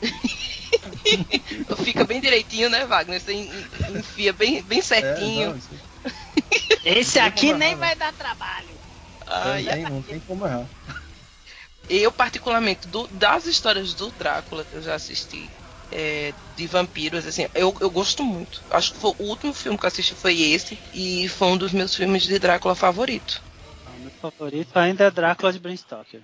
Fica 1.84 2.04
bem 2.04 2.20
direitinho, 2.20 2.68
né, 2.68 2.84
Wagner? 2.84 3.20
Você 3.20 3.32
enfia 3.32 4.32
bem, 4.32 4.62
bem 4.62 4.82
certinho. 4.82 5.50
É, 5.50 5.54
não, 5.54 5.78
esse 6.84 7.18
aqui 7.18 7.52
nem 7.52 7.70
errar, 7.70 7.80
vai 7.80 7.96
dar 7.96 8.12
trabalho. 8.12 8.80
Ai, 9.26 9.62
não, 9.62 9.72
tem, 9.72 9.82
não 9.84 10.02
tem 10.02 10.20
como 10.20 10.46
errar. 10.46 10.68
Eu, 11.88 12.10
particularmente, 12.10 12.88
do, 12.88 13.06
das 13.08 13.46
histórias 13.46 13.94
do 13.94 14.10
Drácula 14.12 14.64
que 14.64 14.76
eu 14.76 14.82
já 14.82 14.94
assisti, 14.94 15.50
é, 15.90 16.34
de 16.56 16.66
vampiros, 16.66 17.26
assim, 17.26 17.46
eu, 17.54 17.74
eu 17.80 17.90
gosto 17.90 18.24
muito. 18.24 18.62
Acho 18.70 18.92
que 18.92 18.98
foi, 18.98 19.12
o 19.18 19.24
último 19.24 19.54
filme 19.54 19.78
que 19.78 19.84
eu 19.84 19.88
assisti 19.88 20.14
foi 20.14 20.40
esse, 20.40 20.78
e 20.92 21.28
foi 21.28 21.48
um 21.48 21.56
dos 21.56 21.72
meus 21.72 21.94
filmes 21.94 22.24
de 22.24 22.38
Drácula 22.38 22.74
favorito. 22.74 23.40
O 23.86 24.00
meu 24.00 24.10
favorito 24.20 24.76
ainda 24.76 25.04
é 25.04 25.10
Drácula 25.10 25.52
de 25.52 25.58
Bram 25.60 25.76
Stoker. 25.76 26.22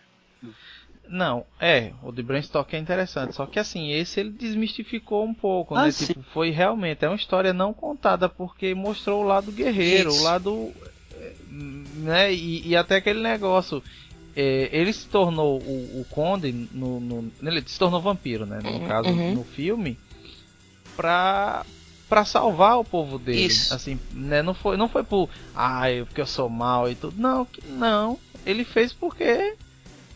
Não, 1.09 1.45
é, 1.61 1.93
o 2.03 2.11
de 2.11 2.23
Bram 2.23 2.41
Stoker 2.41 2.79
é 2.79 2.83
interessante, 2.83 3.35
só 3.35 3.45
que 3.45 3.59
assim, 3.59 3.91
esse 3.93 4.21
ele 4.21 4.31
desmistificou 4.31 5.25
um 5.25 5.35
pouco, 5.35 5.75
ah, 5.75 5.85
né? 5.85 5.91
Sim. 5.91 6.07
Tipo, 6.07 6.23
foi 6.33 6.51
realmente, 6.51 7.05
é 7.05 7.09
uma 7.09 7.17
história 7.17 7.53
não 7.53 7.75
contada, 7.75 8.29
porque 8.29 8.75
mostrou 8.75 9.23
o 9.23 9.27
lado 9.27 9.53
guerreiro, 9.53 10.11
Isso. 10.11 10.21
o 10.21 10.25
lado. 10.25 10.73
Eh, 11.15 11.35
né? 11.97 12.33
E, 12.33 12.67
e, 12.67 12.77
até 12.77 12.97
aquele 12.97 13.21
negócio. 13.21 13.83
É, 14.35 14.71
ele 14.73 14.91
se 14.95 15.07
tornou 15.09 15.61
o, 15.61 16.01
o 16.01 16.07
Conde 16.09 16.51
no, 16.73 16.99
no, 16.99 17.31
Ele 17.43 17.63
se 17.67 17.79
tornou 17.79 18.01
vampiro, 18.01 18.47
né? 18.47 18.61
No 18.63 18.71
uhum, 18.71 18.89
caso, 18.89 19.11
uhum. 19.11 19.35
no 19.35 19.45
filme, 19.45 19.99
pra, 20.97 21.67
pra 22.09 22.25
salvar 22.25 22.79
o 22.79 22.85
povo 22.85 23.19
dele. 23.19 23.45
Isso. 23.45 23.75
Assim, 23.75 24.01
né? 24.11 24.41
Não 24.41 24.55
foi, 24.55 24.79
não 24.79 24.89
foi 24.89 25.05
por. 25.05 25.29
Ah, 25.55 25.83
porque 26.07 26.23
eu 26.23 26.27
sou 26.27 26.49
mal 26.49 26.91
e 26.91 26.95
tudo. 26.95 27.21
Não, 27.21 27.47
não. 27.69 28.19
Ele 28.47 28.65
fez 28.65 28.95
porque 28.95 29.55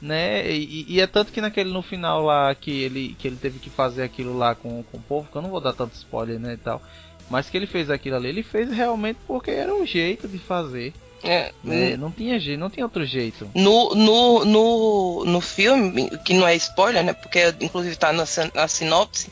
né? 0.01 0.51
E, 0.51 0.87
e, 0.89 1.01
é 1.01 1.07
tanto 1.07 1.33
que 1.33 1.41
naquele 1.41 1.73
no 1.73 1.83
final 1.83 2.23
lá 2.23 2.55
que 2.55 2.71
ele, 2.71 3.17
que 3.19 3.27
ele 3.27 3.37
teve 3.37 3.59
que 3.59 3.71
fazer 3.71 4.03
aquilo 4.03 4.37
lá 4.37 4.55
com, 4.55 4.83
com 4.85 4.99
o 4.99 5.03
povo, 5.03 5.29
que 5.31 5.37
eu 5.37 5.43
não 5.43 5.51
vou 5.51 5.61
dar 5.61 5.73
tanto 5.73 5.95
spoiler, 5.95 6.39
né, 6.39 6.55
e 6.55 6.59
tal. 6.59 6.83
Mas 7.31 7.51
que 7.51 7.57
ele 7.57 7.67
fez 7.67 7.91
aquilo 7.91 8.17
ali, 8.17 8.29
ele 8.29 8.43
fez 8.43 8.71
realmente 8.71 9.19
porque 9.27 9.51
era 9.51 9.75
o 9.75 9.85
jeito 9.85 10.29
de 10.29 10.39
fazer. 10.39 10.93
É, 11.25 11.53
né? 11.65 11.97
não 11.97 12.11
tinha 12.11 12.39
jeito, 12.39 12.61
não 12.61 12.71
tinha 12.71 12.87
outro 12.87 13.05
jeito. 13.05 13.51
No, 13.55 13.95
no, 13.95 14.45
no, 14.45 15.25
no 15.25 15.41
filme, 15.41 16.09
que 16.25 16.35
não 16.35 16.47
é 16.47 16.55
spoiler, 16.55 17.03
né? 17.03 17.13
Porque 17.15 17.55
inclusive 17.61 17.97
tá 17.97 18.13
na, 18.13 18.25
na 18.55 18.69
sinopse, 18.69 19.29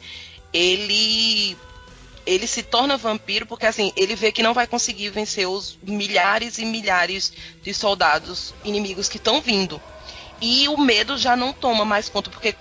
ele 0.52 1.56
ele 2.26 2.46
se 2.46 2.62
torna 2.62 2.96
vampiro 2.96 3.44
porque 3.44 3.66
assim 3.66 3.92
ele 3.94 4.14
vê 4.14 4.32
que 4.32 4.42
não 4.42 4.54
vai 4.54 4.66
conseguir 4.66 5.10
vencer 5.10 5.46
os 5.46 5.78
milhares 5.82 6.56
e 6.56 6.64
milhares 6.64 7.30
de 7.62 7.74
soldados 7.74 8.54
inimigos 8.64 9.10
que 9.10 9.18
estão 9.18 9.42
vindo 9.42 9.78
e 10.46 10.68
o 10.68 10.76
medo 10.76 11.16
já 11.16 11.34
não 11.34 11.54
toma 11.54 11.86
mais 11.86 12.10
conta, 12.10 12.28
porque 12.28 12.54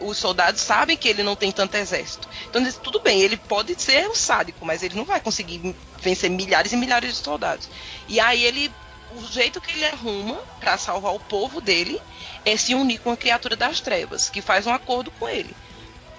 os 0.00 0.16
soldados 0.16 0.60
sabem 0.60 0.96
que 0.96 1.08
ele 1.08 1.24
não 1.24 1.34
tem 1.34 1.50
tanto 1.50 1.74
exército. 1.74 2.28
Então, 2.48 2.64
tudo 2.74 3.00
bem, 3.00 3.20
ele 3.20 3.36
pode 3.36 3.74
ser 3.82 4.08
um 4.08 4.14
sádico, 4.14 4.64
mas 4.64 4.84
ele 4.84 4.94
não 4.94 5.04
vai 5.04 5.20
conseguir 5.20 5.74
vencer 6.00 6.30
milhares 6.30 6.72
e 6.72 6.76
milhares 6.76 7.16
de 7.16 7.24
soldados. 7.24 7.68
E 8.06 8.20
aí 8.20 8.44
ele, 8.44 8.72
o 9.16 9.26
jeito 9.26 9.60
que 9.60 9.72
ele 9.72 9.84
arruma 9.86 10.36
para 10.60 10.78
salvar 10.78 11.12
o 11.16 11.18
povo 11.18 11.60
dele 11.60 12.00
é 12.44 12.56
se 12.56 12.76
unir 12.76 13.00
com 13.00 13.10
a 13.10 13.16
criatura 13.16 13.56
das 13.56 13.80
trevas, 13.80 14.30
que 14.30 14.40
faz 14.40 14.64
um 14.64 14.72
acordo 14.72 15.10
com 15.10 15.28
ele. 15.28 15.50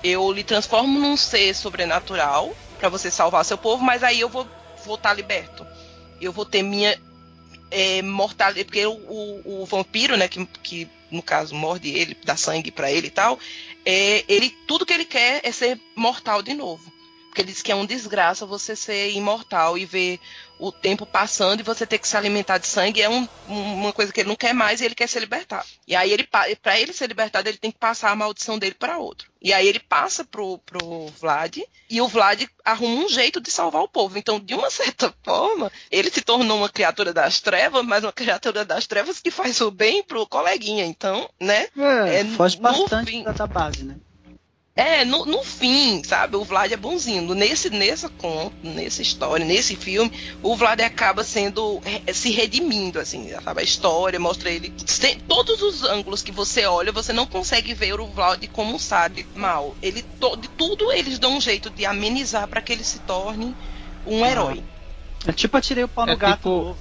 Eu 0.03 0.29
lhe 0.33 0.43
transformo 0.43 0.99
num 0.99 1.15
ser 1.15 1.55
sobrenatural 1.55 2.53
para 2.77 2.89
você 2.89 3.09
salvar 3.09 3.45
seu 3.45 3.57
povo, 3.57 3.81
mas 3.81 4.03
aí 4.03 4.19
eu 4.19 4.27
vou 4.27 4.45
estar 4.75 4.97
tá 4.97 5.13
liberto. 5.13 5.65
Eu 6.19 6.33
vou 6.33 6.43
ter 6.43 6.63
minha 6.63 6.99
é, 7.71 8.01
mortalidade, 8.01 8.65
porque 8.65 8.85
o, 8.85 8.91
o, 8.91 9.61
o, 9.61 9.65
vampiro, 9.65 10.17
né, 10.17 10.27
que, 10.27 10.45
que 10.45 10.96
no 11.11 11.21
caso 11.21 11.55
morde 11.55 11.89
ele, 11.89 12.17
dá 12.23 12.35
sangue 12.35 12.71
para 12.71 12.91
ele 12.91 13.07
e 13.07 13.11
tal, 13.11 13.39
é, 13.85 14.23
ele 14.27 14.49
tudo 14.67 14.85
que 14.85 14.93
ele 14.93 15.05
quer 15.05 15.41
é 15.43 15.51
ser 15.51 15.79
mortal 15.95 16.41
de 16.41 16.53
novo. 16.53 16.91
Porque 17.27 17.41
ele 17.41 17.51
diz 17.51 17.61
que 17.61 17.71
é 17.71 17.75
uma 17.75 17.85
desgraça 17.85 18.45
você 18.45 18.75
ser 18.75 19.11
imortal 19.11 19.77
e 19.77 19.85
ver 19.85 20.19
o 20.59 20.71
tempo 20.71 21.05
passando 21.05 21.59
e 21.59 21.63
você 21.63 21.85
ter 21.85 21.97
que 21.97 22.07
se 22.07 22.17
alimentar 22.17 22.57
de 22.57 22.67
sangue 22.67 23.01
é 23.01 23.09
um, 23.09 23.27
uma 23.47 23.93
coisa 23.93 24.11
que 24.11 24.21
ele 24.21 24.29
não 24.29 24.35
quer 24.35 24.53
mais 24.53 24.81
e 24.81 24.85
ele 24.85 24.95
quer 24.95 25.07
se 25.07 25.19
libertar. 25.19 25.65
E 25.87 25.95
aí 25.95 26.11
ele 26.11 26.27
para 26.61 26.79
ele 26.79 26.93
ser 26.93 27.07
libertado, 27.07 27.47
ele 27.47 27.57
tem 27.57 27.71
que 27.71 27.77
passar 27.77 28.11
a 28.11 28.15
maldição 28.15 28.57
dele 28.57 28.75
para 28.75 28.97
outro. 28.97 29.29
E 29.41 29.53
aí 29.53 29.67
ele 29.67 29.79
passa 29.79 30.25
pro, 30.25 30.57
pro 30.59 31.07
Vlad 31.19 31.57
e 31.89 32.01
o 32.01 32.07
Vlad 32.07 32.43
arruma 32.65 33.05
um 33.05 33.09
jeito 33.09 33.39
de 33.39 33.51
salvar 33.51 33.83
o 33.83 33.87
povo. 33.87 34.17
Então, 34.17 34.39
de 34.39 34.53
uma 34.55 34.69
certa 34.71 35.13
forma, 35.23 35.71
ele 35.91 36.09
se 36.09 36.21
tornou 36.21 36.57
uma 36.57 36.69
criatura 36.69 37.13
das 37.13 37.39
trevas, 37.39 37.85
mas 37.85 38.03
uma 38.03 38.11
criatura 38.11 38.65
das 38.65 38.87
trevas 38.87 39.19
que 39.19 39.31
faz 39.31 39.61
o 39.61 39.71
bem 39.71 40.03
pro 40.03 40.27
coleguinha. 40.27 40.85
Então, 40.85 41.29
né? 41.39 41.67
É, 41.77 42.21
é 42.21 42.25
foge 42.25 42.57
bastante 42.57 43.11
fim, 43.11 43.23
dessa 43.23 43.45
base, 43.45 43.83
né? 43.83 43.95
É, 44.77 45.03
no, 45.03 45.25
no 45.25 45.43
fim, 45.43 46.03
sabe, 46.03 46.35
o 46.35 46.43
Vlad 46.43 46.71
é 46.71 46.77
bonzinho. 46.77 47.33
Nesse, 47.33 47.67
nessa 47.71 48.09
conta, 48.09 48.55
nessa 48.61 49.01
história, 49.01 49.43
nesse 49.43 49.75
filme, 49.75 50.11
o 50.43 50.55
Vlad 50.55 50.79
acaba 50.81 51.23
sendo 51.23 51.81
se 52.13 52.29
redimindo, 52.29 52.99
assim, 52.99 53.27
sabe? 53.43 53.61
A 53.61 53.63
história 53.63 54.19
mostra 54.19 54.51
ele. 54.51 54.69
Tem, 55.01 55.17
todos 55.21 55.63
os 55.63 55.83
ângulos 55.83 56.21
que 56.21 56.31
você 56.31 56.67
olha, 56.67 56.91
você 56.91 57.11
não 57.11 57.25
consegue 57.25 57.73
ver 57.73 57.99
o 57.99 58.05
Vlad 58.05 58.45
como 58.49 58.75
um 58.75 58.77
sábio 58.77 59.25
mal. 59.35 59.75
Ele, 59.81 60.03
to, 60.19 60.37
de 60.37 60.47
tudo 60.49 60.91
eles 60.91 61.17
dão 61.17 61.37
um 61.37 61.41
jeito 61.41 61.71
de 61.71 61.83
amenizar 61.83 62.47
para 62.47 62.61
que 62.61 62.71
ele 62.71 62.83
se 62.83 62.99
torne 62.99 63.55
um 64.05 64.23
ah. 64.23 64.29
herói. 64.29 64.63
É 65.25 65.31
tipo 65.31 65.57
atirei 65.57 65.85
o 65.85 65.87
pau 65.87 66.05
no 66.05 66.11
é 66.11 66.15
gato 66.15 66.37
tipo... 66.37 66.49
novo. 66.49 66.77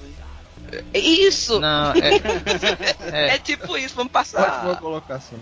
Isso! 0.93 1.59
Não, 1.61 1.93
é... 1.97 3.31
é... 3.31 3.35
é 3.37 3.39
tipo 3.39 3.75
isso, 3.79 3.95
vamos 3.95 4.13
passar. 4.13 4.59
Ótima 4.59 4.77
colocação. 4.77 5.39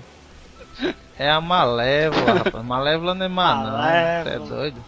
É 1.19 1.31
a 1.31 1.41
Malévola, 1.41 2.33
rapaz. 2.35 2.65
Malévola 2.65 3.15
não 3.15 3.27
é 3.27 3.29
má, 3.29 3.55
não. 3.57 4.25
Você 4.25 4.29
é 4.31 4.39
doido? 4.39 4.85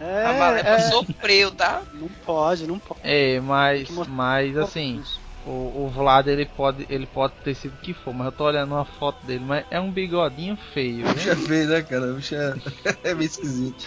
É, 0.00 0.26
a 0.26 0.32
Malévola 0.32 0.74
é... 0.74 0.80
sofreu, 0.80 1.50
tá? 1.50 1.82
Não 1.92 2.08
pode, 2.24 2.66
não 2.66 2.78
pode. 2.78 3.00
É, 3.02 3.38
mas, 3.40 3.90
mas 4.08 4.56
assim, 4.56 5.02
o, 5.46 5.84
o 5.84 5.92
Vlad 5.94 6.26
ele 6.28 6.46
pode, 6.46 6.86
ele 6.88 7.06
pode 7.06 7.34
ter 7.44 7.54
sido 7.54 7.74
o 7.74 7.78
que 7.78 7.92
for, 7.92 8.14
mas 8.14 8.26
eu 8.26 8.32
tô 8.32 8.44
olhando 8.44 8.74
uma 8.74 8.84
foto 8.84 9.24
dele, 9.26 9.44
mas 9.46 9.64
é 9.70 9.78
um 9.78 9.90
bigodinho 9.90 10.56
feio. 10.72 11.06
O 11.08 11.14
bicho 11.14 11.30
é 11.30 11.36
feio, 11.36 11.68
né, 11.68 11.82
cara? 11.82 12.12
Bicho 12.12 12.34
é, 12.34 12.54
é 13.04 13.14
meio 13.14 13.26
esquisito. 13.26 13.86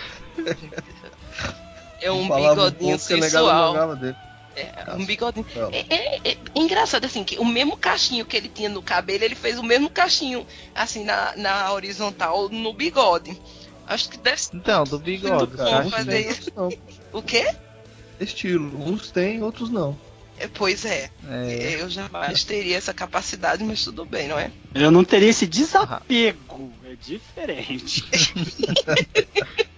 É 2.01 2.11
um 2.11 2.23
bigodinho 2.23 2.95
um 2.95 2.99
sensual. 2.99 3.95
Dele. 3.95 4.15
É, 4.55 4.93
um 4.93 5.05
bigodinho. 5.05 5.45
É, 5.71 5.95
é, 5.95 6.31
é, 6.31 6.37
engraçado 6.55 7.05
assim, 7.05 7.23
que 7.23 7.39
o 7.39 7.45
mesmo 7.45 7.75
cachinho 7.75 8.25
que 8.25 8.37
ele 8.37 8.49
tinha 8.49 8.69
no 8.69 8.81
cabelo, 8.81 9.23
ele 9.23 9.35
fez 9.35 9.57
o 9.57 9.63
mesmo 9.63 9.89
cachinho, 9.89 10.45
assim, 10.75 11.03
na, 11.03 11.35
na 11.35 11.73
horizontal, 11.73 12.49
no 12.49 12.73
bigode. 12.73 13.39
Acho 13.87 14.09
que 14.09 14.17
deve 14.17 14.41
Então, 14.53 14.83
do 14.83 14.99
bigode. 14.99 15.57
Cara, 15.57 15.89
fazer 15.89 16.29
isso. 16.29 16.51
Não. 16.55 16.69
O 17.11 17.21
quê? 17.21 17.53
Estilo. 18.19 18.87
Uns 18.87 19.11
têm, 19.11 19.41
outros 19.43 19.69
não. 19.69 19.97
É, 20.39 20.47
pois 20.47 20.85
é. 20.85 21.09
é. 21.29 21.77
Eu 21.79 21.89
jamais 21.89 22.43
teria 22.43 22.77
essa 22.77 22.93
capacidade, 22.93 23.63
mas 23.63 23.83
tudo 23.83 24.05
bem, 24.05 24.27
não 24.27 24.39
é? 24.39 24.51
Eu 24.73 24.91
não 24.91 25.03
teria 25.03 25.29
esse 25.29 25.45
desapego. 25.45 26.71
É 26.85 26.95
diferente. 26.95 28.03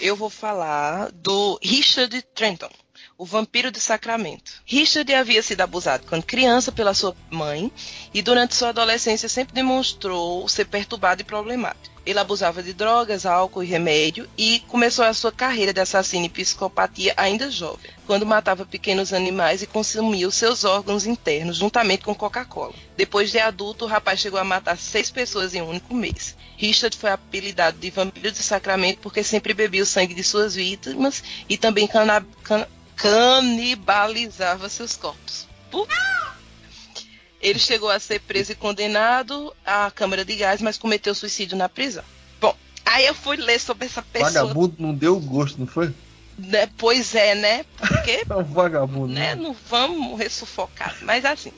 eu 0.00 0.16
vou 0.16 0.30
falar 0.30 1.10
do 1.12 1.58
Richard 1.62 2.22
Trenton, 2.34 2.70
o 3.20 3.26
vampiro 3.26 3.70
de 3.70 3.78
Sacramento. 3.78 4.62
Richard 4.64 5.14
havia 5.14 5.42
sido 5.42 5.60
abusado 5.60 6.06
quando 6.08 6.24
criança 6.24 6.72
pela 6.72 6.94
sua 6.94 7.14
mãe 7.28 7.70
e 8.14 8.22
durante 8.22 8.54
sua 8.54 8.70
adolescência 8.70 9.28
sempre 9.28 9.52
demonstrou 9.52 10.48
ser 10.48 10.64
perturbado 10.64 11.20
e 11.20 11.24
problemático. 11.24 12.00
Ele 12.06 12.18
abusava 12.18 12.62
de 12.62 12.72
drogas, 12.72 13.26
álcool 13.26 13.62
e 13.62 13.66
remédio 13.66 14.26
e 14.38 14.60
começou 14.60 15.04
a 15.04 15.12
sua 15.12 15.30
carreira 15.30 15.70
de 15.70 15.82
assassino 15.82 16.24
e 16.24 16.30
psicopatia 16.30 17.12
ainda 17.14 17.50
jovem, 17.50 17.90
quando 18.06 18.24
matava 18.24 18.64
pequenos 18.64 19.12
animais 19.12 19.60
e 19.60 19.66
consumia 19.66 20.30
seus 20.30 20.64
órgãos 20.64 21.04
internos 21.04 21.58
juntamente 21.58 22.04
com 22.04 22.14
Coca-Cola. 22.14 22.72
Depois 22.96 23.30
de 23.30 23.38
adulto, 23.38 23.84
o 23.84 23.88
rapaz 23.88 24.18
chegou 24.18 24.40
a 24.40 24.44
matar 24.44 24.78
seis 24.78 25.10
pessoas 25.10 25.54
em 25.54 25.60
um 25.60 25.68
único 25.68 25.94
mês. 25.94 26.34
Richard 26.56 26.96
foi 26.96 27.10
apelidado 27.10 27.78
de 27.78 27.90
vampiro 27.90 28.32
de 28.32 28.42
Sacramento 28.42 29.00
porque 29.02 29.22
sempre 29.22 29.52
bebia 29.52 29.82
o 29.82 29.86
sangue 29.86 30.14
de 30.14 30.24
suas 30.24 30.54
vítimas 30.54 31.22
e 31.50 31.58
também 31.58 31.86
cana 31.86 32.26
can 32.42 32.66
canibalizava 33.00 34.68
seus 34.68 34.96
corpos. 34.96 35.48
Ele 37.40 37.58
chegou 37.58 37.88
a 37.88 37.98
ser 37.98 38.20
preso 38.20 38.52
e 38.52 38.54
condenado 38.54 39.54
à 39.64 39.90
câmara 39.90 40.24
de 40.24 40.36
gás, 40.36 40.60
mas 40.60 40.76
cometeu 40.76 41.14
suicídio 41.14 41.56
na 41.56 41.68
prisão. 41.68 42.04
Bom, 42.38 42.54
aí 42.84 43.06
eu 43.06 43.14
fui 43.14 43.36
ler 43.36 43.58
sobre 43.58 43.86
essa 43.86 44.02
pessoa. 44.02 44.30
Vagabundo 44.30 44.76
não 44.78 44.94
deu 44.94 45.18
gosto, 45.18 45.58
não 45.58 45.66
foi? 45.66 45.92
Né, 46.38 46.68
pois 46.76 47.14
é, 47.14 47.34
né? 47.34 47.64
Porque. 47.78 48.24
é 48.28 48.36
um 48.36 48.44
vagabundo. 48.44 49.12
Né? 49.12 49.34
Não 49.34 49.56
vamos 49.68 49.98
morrer 49.98 50.28
sufocado. 50.28 50.96
Mas 51.02 51.24
assim, 51.24 51.52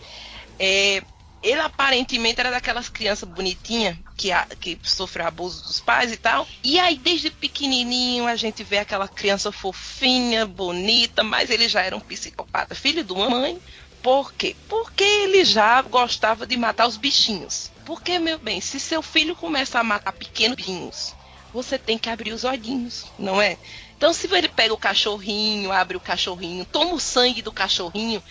é, 0.59 1.03
ele 1.43 1.61
aparentemente 1.61 2.41
era 2.41 2.51
daquelas 2.51 2.89
crianças 2.89 3.29
bonitinhas 3.29 3.97
que, 4.17 4.31
que 4.61 4.79
sofreu 4.83 5.27
abuso 5.27 5.65
dos 5.65 5.81
pais 5.81 6.13
e 6.13 6.17
tal. 6.17 6.47
E 6.63 6.79
aí, 6.79 6.97
desde 6.97 7.31
pequenininho, 7.31 8.27
a 8.27 8.37
gente 8.37 8.63
vê 8.63 8.79
aquela 8.79 9.09
criança 9.09 9.51
fofinha, 9.51 10.47
bonita, 10.47 11.25
mas 11.25 11.51
ele 11.51 11.69
já 11.69 11.83
era 11.83 11.97
um 11.97 12.01
psicopata, 12.01 12.75
filho 12.75 13.03
de 13.03 13.13
uma 13.13 13.29
mãe. 13.29 13.61
Por 14.03 14.33
quê? 14.33 14.55
Porque 14.69 15.05
ele 15.05 15.45
já 15.45 15.81
gostava 15.83 16.47
de 16.47 16.57
matar 16.57 16.87
os 16.87 16.97
bichinhos. 16.97 17.71
Porque, 17.85 18.19
meu 18.19 18.39
bem, 18.39 18.61
se 18.61 18.79
seu 18.79 19.03
filho 19.03 19.35
começa 19.35 19.79
a 19.79 19.85
matar 19.85 20.13
pequenos 20.13 20.57
bichinhos, 20.57 21.15
você 21.53 21.79
tem 21.79 21.99
que 21.99 22.09
abrir 22.09 22.33
os 22.33 22.45
olhinhos, 22.45 23.07
não 23.19 23.41
é? 23.41 23.59
Então, 23.97 24.13
se 24.13 24.27
ele 24.35 24.49
pega 24.49 24.75
o 24.75 24.79
cachorrinho, 24.79 25.71
abre 25.71 25.97
o 25.97 26.01
cachorrinho, 26.01 26.65
toma 26.65 26.95
o 26.95 27.01
sangue 27.01 27.43
do 27.43 27.53
cachorrinho, 27.53 28.23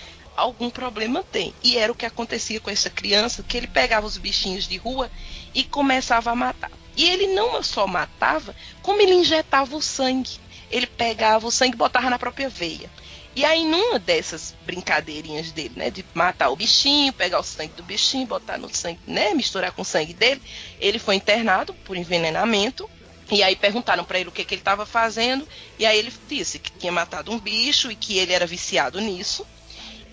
algum 0.41 0.69
problema 0.69 1.23
tem. 1.23 1.53
E 1.63 1.77
era 1.77 1.91
o 1.91 1.95
que 1.95 2.05
acontecia 2.05 2.59
com 2.59 2.69
essa 2.69 2.89
criança, 2.89 3.43
que 3.43 3.57
ele 3.57 3.67
pegava 3.67 4.05
os 4.05 4.17
bichinhos 4.17 4.67
de 4.67 4.77
rua 4.77 5.09
e 5.53 5.63
começava 5.63 6.31
a 6.31 6.35
matar. 6.35 6.71
E 6.95 7.05
ele 7.05 7.27
não 7.27 7.61
só 7.63 7.87
matava, 7.87 8.55
como 8.81 9.01
ele 9.01 9.13
injetava 9.13 9.75
o 9.75 9.81
sangue. 9.81 10.39
Ele 10.69 10.87
pegava 10.87 11.47
o 11.47 11.51
sangue 11.51 11.75
e 11.75 11.77
botava 11.77 12.09
na 12.09 12.19
própria 12.19 12.49
veia. 12.49 12.89
E 13.33 13.45
aí, 13.45 13.63
numa 13.63 13.97
dessas 13.97 14.53
brincadeirinhas 14.65 15.51
dele, 15.51 15.73
né, 15.77 15.89
de 15.89 16.03
matar 16.13 16.49
o 16.49 16.55
bichinho, 16.55 17.13
pegar 17.13 17.39
o 17.39 17.43
sangue 17.43 17.73
do 17.75 17.83
bichinho, 17.83 18.27
botar 18.27 18.57
no 18.57 18.73
sangue, 18.73 18.99
né, 19.07 19.33
misturar 19.33 19.71
com 19.71 19.83
o 19.83 19.85
sangue 19.85 20.13
dele, 20.13 20.41
ele 20.79 20.99
foi 20.99 21.15
internado 21.15 21.73
por 21.73 21.95
envenenamento. 21.95 22.89
E 23.31 23.41
aí 23.41 23.55
perguntaram 23.55 24.03
para 24.03 24.19
ele 24.19 24.27
o 24.27 24.31
que, 24.31 24.43
que 24.43 24.55
ele 24.55 24.61
estava 24.61 24.85
fazendo, 24.85 25.47
e 25.79 25.85
aí 25.85 25.97
ele 25.97 26.11
disse 26.27 26.59
que 26.59 26.69
tinha 26.71 26.91
matado 26.91 27.31
um 27.31 27.39
bicho 27.39 27.89
e 27.89 27.95
que 27.95 28.17
ele 28.17 28.33
era 28.33 28.45
viciado 28.45 28.99
nisso 28.99 29.47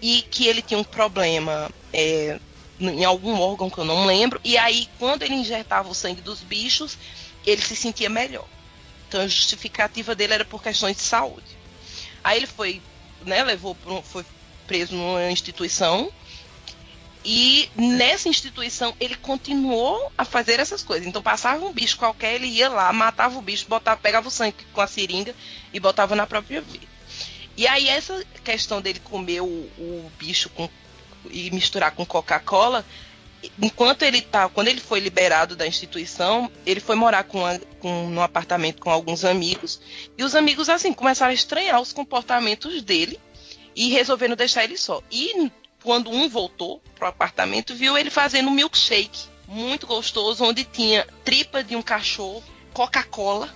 e 0.00 0.22
que 0.22 0.46
ele 0.46 0.62
tinha 0.62 0.78
um 0.78 0.84
problema 0.84 1.70
é, 1.92 2.38
em 2.80 3.04
algum 3.04 3.40
órgão 3.40 3.68
que 3.68 3.78
eu 3.78 3.84
não 3.84 4.06
lembro, 4.06 4.40
e 4.44 4.56
aí 4.56 4.88
quando 4.98 5.22
ele 5.22 5.34
injetava 5.34 5.88
o 5.88 5.94
sangue 5.94 6.20
dos 6.20 6.40
bichos, 6.40 6.96
ele 7.46 7.62
se 7.62 7.74
sentia 7.74 8.08
melhor. 8.08 8.46
Então 9.08 9.20
a 9.20 9.28
justificativa 9.28 10.14
dele 10.14 10.34
era 10.34 10.44
por 10.44 10.62
questões 10.62 10.96
de 10.96 11.02
saúde. 11.02 11.58
Aí 12.22 12.36
ele 12.36 12.46
foi, 12.46 12.82
né, 13.24 13.42
levou, 13.42 13.76
foi 14.04 14.24
preso 14.66 14.94
numa 14.94 15.30
instituição 15.30 16.12
e 17.24 17.68
nessa 17.74 18.28
instituição 18.28 18.94
ele 19.00 19.16
continuou 19.16 20.12
a 20.16 20.24
fazer 20.24 20.60
essas 20.60 20.82
coisas. 20.82 21.06
Então 21.06 21.22
passava 21.22 21.64
um 21.64 21.72
bicho 21.72 21.96
qualquer, 21.96 22.34
ele 22.34 22.46
ia 22.46 22.68
lá, 22.68 22.92
matava 22.92 23.38
o 23.38 23.42
bicho, 23.42 23.66
botava, 23.68 24.00
pegava 24.00 24.28
o 24.28 24.30
sangue 24.30 24.54
com 24.72 24.80
a 24.80 24.86
seringa 24.86 25.34
e 25.72 25.80
botava 25.80 26.14
na 26.14 26.26
própria 26.26 26.60
vida. 26.60 26.86
E 27.58 27.66
aí 27.66 27.88
essa 27.88 28.24
questão 28.44 28.80
dele 28.80 29.00
comer 29.00 29.40
o, 29.40 29.46
o 29.46 30.12
bicho 30.16 30.48
com, 30.50 30.70
e 31.28 31.50
misturar 31.50 31.90
com 31.90 32.06
Coca-Cola, 32.06 32.86
enquanto 33.60 34.04
ele 34.04 34.22
tá, 34.22 34.48
quando 34.48 34.68
ele 34.68 34.80
foi 34.80 35.00
liberado 35.00 35.56
da 35.56 35.66
instituição, 35.66 36.48
ele 36.64 36.78
foi 36.78 36.94
morar 36.94 37.24
com, 37.24 37.44
a, 37.44 37.58
com 37.80 38.08
num 38.10 38.22
apartamento 38.22 38.80
com 38.80 38.90
alguns 38.90 39.24
amigos 39.24 39.80
e 40.16 40.22
os 40.22 40.36
amigos 40.36 40.68
assim 40.68 40.92
começaram 40.92 41.32
a 41.32 41.34
estranhar 41.34 41.80
os 41.80 41.92
comportamentos 41.92 42.80
dele 42.80 43.18
e 43.74 43.88
resolveram 43.88 44.36
deixar 44.36 44.62
ele 44.62 44.78
só. 44.78 45.02
E 45.10 45.50
quando 45.82 46.12
um 46.12 46.28
voltou 46.28 46.80
pro 46.94 47.08
apartamento, 47.08 47.74
viu 47.74 47.98
ele 47.98 48.08
fazendo 48.08 48.50
um 48.50 48.52
milkshake 48.52 49.26
muito 49.48 49.84
gostoso 49.84 50.44
onde 50.44 50.62
tinha 50.62 51.04
tripa 51.24 51.64
de 51.64 51.74
um 51.74 51.82
cachorro, 51.82 52.40
Coca-Cola 52.72 53.52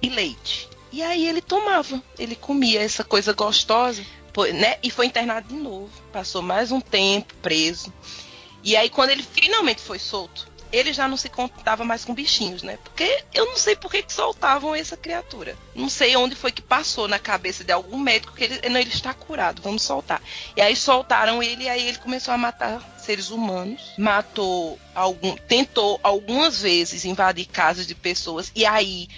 e 0.00 0.08
leite. 0.08 0.71
E 0.92 1.02
aí 1.02 1.26
ele 1.26 1.40
tomava, 1.40 2.02
ele 2.18 2.36
comia 2.36 2.82
essa 2.82 3.02
coisa 3.02 3.32
gostosa, 3.32 4.04
né? 4.54 4.76
E 4.82 4.90
foi 4.90 5.06
internado 5.06 5.48
de 5.48 5.54
novo. 5.54 5.90
Passou 6.12 6.42
mais 6.42 6.70
um 6.70 6.80
tempo 6.80 7.34
preso. 7.36 7.92
E 8.62 8.76
aí, 8.76 8.88
quando 8.88 9.10
ele 9.10 9.22
finalmente 9.22 9.80
foi 9.80 9.98
solto, 9.98 10.52
ele 10.72 10.92
já 10.92 11.06
não 11.06 11.16
se 11.16 11.28
contava 11.28 11.84
mais 11.84 12.04
com 12.04 12.14
bichinhos, 12.14 12.62
né? 12.62 12.78
Porque 12.82 13.24
eu 13.34 13.46
não 13.46 13.56
sei 13.56 13.76
por 13.76 13.90
que, 13.90 14.02
que 14.02 14.12
soltavam 14.12 14.74
essa 14.74 14.96
criatura. 14.96 15.54
Não 15.74 15.88
sei 15.88 16.16
onde 16.16 16.34
foi 16.34 16.50
que 16.50 16.62
passou 16.62 17.06
na 17.06 17.18
cabeça 17.18 17.62
de 17.62 17.72
algum 17.72 17.98
médico 17.98 18.34
que 18.34 18.44
ele, 18.44 18.68
não, 18.68 18.80
ele 18.80 18.88
está 18.88 19.12
curado, 19.12 19.60
vamos 19.60 19.82
soltar. 19.82 20.22
E 20.56 20.62
aí 20.62 20.74
soltaram 20.74 21.42
ele 21.42 21.64
e 21.64 21.68
aí 21.68 21.88
ele 21.88 21.98
começou 21.98 22.32
a 22.32 22.38
matar 22.38 22.80
seres 22.98 23.30
humanos, 23.30 23.92
matou 23.98 24.78
algum, 24.94 25.36
tentou 25.36 26.00
algumas 26.02 26.62
vezes 26.62 27.04
invadir 27.04 27.46
casas 27.46 27.86
de 27.86 27.94
pessoas 27.94 28.50
e 28.54 28.64
aí 28.64 29.08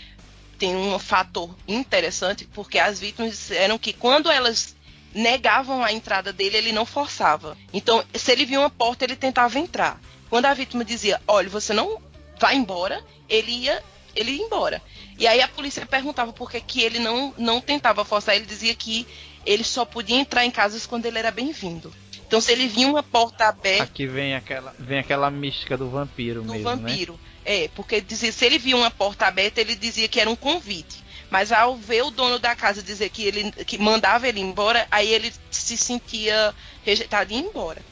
tem 0.65 0.75
um 0.75 0.99
fator 0.99 1.55
interessante 1.69 2.47
porque 2.47 2.79
as 2.79 2.99
vítimas 2.99 3.33
disseram 3.33 3.77
que 3.77 3.93
quando 3.93 4.31
elas 4.31 4.75
negavam 5.15 5.85
a 5.85 5.93
entrada 5.93 6.33
dele, 6.33 6.57
ele 6.57 6.73
não 6.73 6.87
forçava. 6.87 7.55
Então, 7.71 8.03
se 8.15 8.33
ele 8.33 8.47
via 8.47 8.59
uma 8.59 8.71
porta, 8.71 9.05
ele 9.05 9.15
tentava 9.15 9.59
entrar. 9.59 10.01
Quando 10.31 10.47
a 10.47 10.55
vítima 10.55 10.83
dizia, 10.83 11.21
olha, 11.29 11.51
você 11.51 11.75
não 11.75 12.01
vai 12.41 12.57
embora, 12.57 13.05
ele 13.29 13.53
ia, 13.53 13.83
ele 14.17 14.33
ia 14.33 14.43
embora. 14.43 14.81
E 15.19 15.27
aí 15.27 15.43
a 15.43 15.49
polícia 15.49 15.85
perguntava 15.85 16.33
por 16.33 16.51
que, 16.51 16.61
que 16.63 16.81
ele 16.81 16.99
não, 16.99 17.35
não 17.37 17.61
tentava 17.61 18.03
forçar, 18.03 18.35
ele 18.35 18.47
dizia 18.47 18.75
que 18.75 19.07
ele 19.45 19.63
só 19.63 19.85
podia 19.85 20.17
entrar 20.17 20.47
em 20.47 20.51
casas 20.51 20.87
quando 20.87 21.05
ele 21.05 21.19
era 21.19 21.31
bem-vindo. 21.31 21.93
Então 22.27 22.41
se 22.41 22.51
ele 22.51 22.67
vinha 22.67 22.89
uma 22.89 23.03
porta 23.03 23.49
aberta. 23.49 23.85
Aqui 23.85 24.07
vem 24.07 24.35
aquela, 24.35 24.75
vem 24.79 24.99
aquela 24.99 25.31
mística 25.31 25.77
do 25.77 25.91
vampiro 25.91 26.41
do 26.43 26.53
mesmo. 26.53 26.71
Do 26.71 26.77
né? 26.77 26.89
vampiro. 26.89 27.13
Né? 27.13 27.34
É, 27.45 27.69
porque 27.75 28.01
dizia, 28.01 28.33
se 28.33 28.45
ele 28.45 28.59
via 28.59 28.77
uma 28.77 28.91
porta 28.91 29.27
aberta, 29.27 29.61
ele 29.61 29.75
dizia 29.75 30.09
que 30.09 30.21
era 30.21 30.31
um 30.31 30.37
convite. 30.37 31.05
Mas 31.31 31.53
ao 31.53 31.77
ver 31.77 32.03
o 32.03 32.11
dono 32.11 32.39
da 32.39 32.55
casa 32.55 32.83
dizer 32.83 33.11
que 33.11 33.25
ele 33.25 33.51
que 33.53 33.77
mandava 33.77 34.29
ele 34.29 34.41
embora, 34.41 34.87
aí 34.91 35.13
ele 35.13 35.33
se 35.51 35.77
sentia 35.77 36.55
rejeitado 36.85 37.33
e 37.33 37.37
ir 37.37 37.41
embora. 37.41 37.83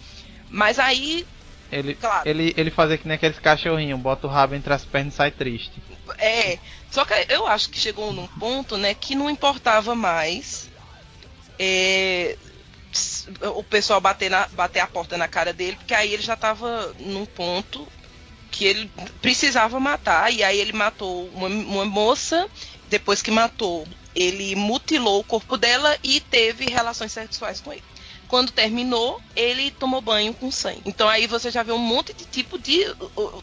Mas 0.48 0.78
aí 0.78 1.26
ele, 1.72 1.94
claro. 1.94 2.28
ele, 2.28 2.54
ele 2.56 2.70
fazia 2.70 2.98
que 2.98 3.08
nem 3.08 3.14
aqueles 3.14 3.38
cachorrinhos, 3.38 3.98
bota 3.98 4.26
o 4.26 4.30
rabo 4.30 4.54
entre 4.54 4.72
as 4.72 4.84
pernas 4.84 5.14
e 5.14 5.16
sai 5.16 5.30
triste. 5.30 5.72
É, 6.18 6.58
só 6.90 7.04
que 7.04 7.14
eu 7.30 7.46
acho 7.46 7.70
que 7.70 7.78
chegou 7.80 8.12
num 8.12 8.26
ponto, 8.26 8.76
né, 8.76 8.92
que 8.94 9.14
não 9.14 9.30
importava 9.30 9.94
mais 9.94 10.70
é, 11.58 12.36
o 13.54 13.64
pessoal 13.64 14.00
bater, 14.00 14.30
na, 14.30 14.46
bater 14.48 14.80
a 14.80 14.86
porta 14.86 15.16
na 15.16 15.26
cara 15.26 15.52
dele, 15.52 15.76
porque 15.76 15.94
aí 15.94 16.12
ele 16.12 16.22
já 16.22 16.36
tava 16.36 16.94
num 17.00 17.24
ponto 17.24 17.88
que 18.52 18.64
ele 18.64 18.90
precisava 19.20 19.80
matar, 19.80 20.32
e 20.32 20.44
aí 20.44 20.60
ele 20.60 20.72
matou 20.72 21.28
uma, 21.34 21.48
uma 21.48 21.84
moça, 21.84 22.48
depois 22.88 23.20
que 23.20 23.32
matou, 23.32 23.84
ele 24.14 24.54
mutilou 24.54 25.20
o 25.20 25.24
corpo 25.24 25.56
dela 25.56 25.98
e 26.04 26.20
teve 26.20 26.66
relações 26.66 27.10
sexuais 27.10 27.60
com 27.60 27.72
ele 27.72 27.82
quando 28.32 28.50
terminou, 28.50 29.20
ele 29.36 29.70
tomou 29.72 30.00
banho 30.00 30.32
com 30.32 30.50
sangue. 30.50 30.80
Então 30.86 31.06
aí 31.06 31.26
você 31.26 31.50
já 31.50 31.62
vê 31.62 31.70
um 31.70 31.76
monte 31.76 32.14
de 32.14 32.24
tipo 32.24 32.58
de. 32.58 32.82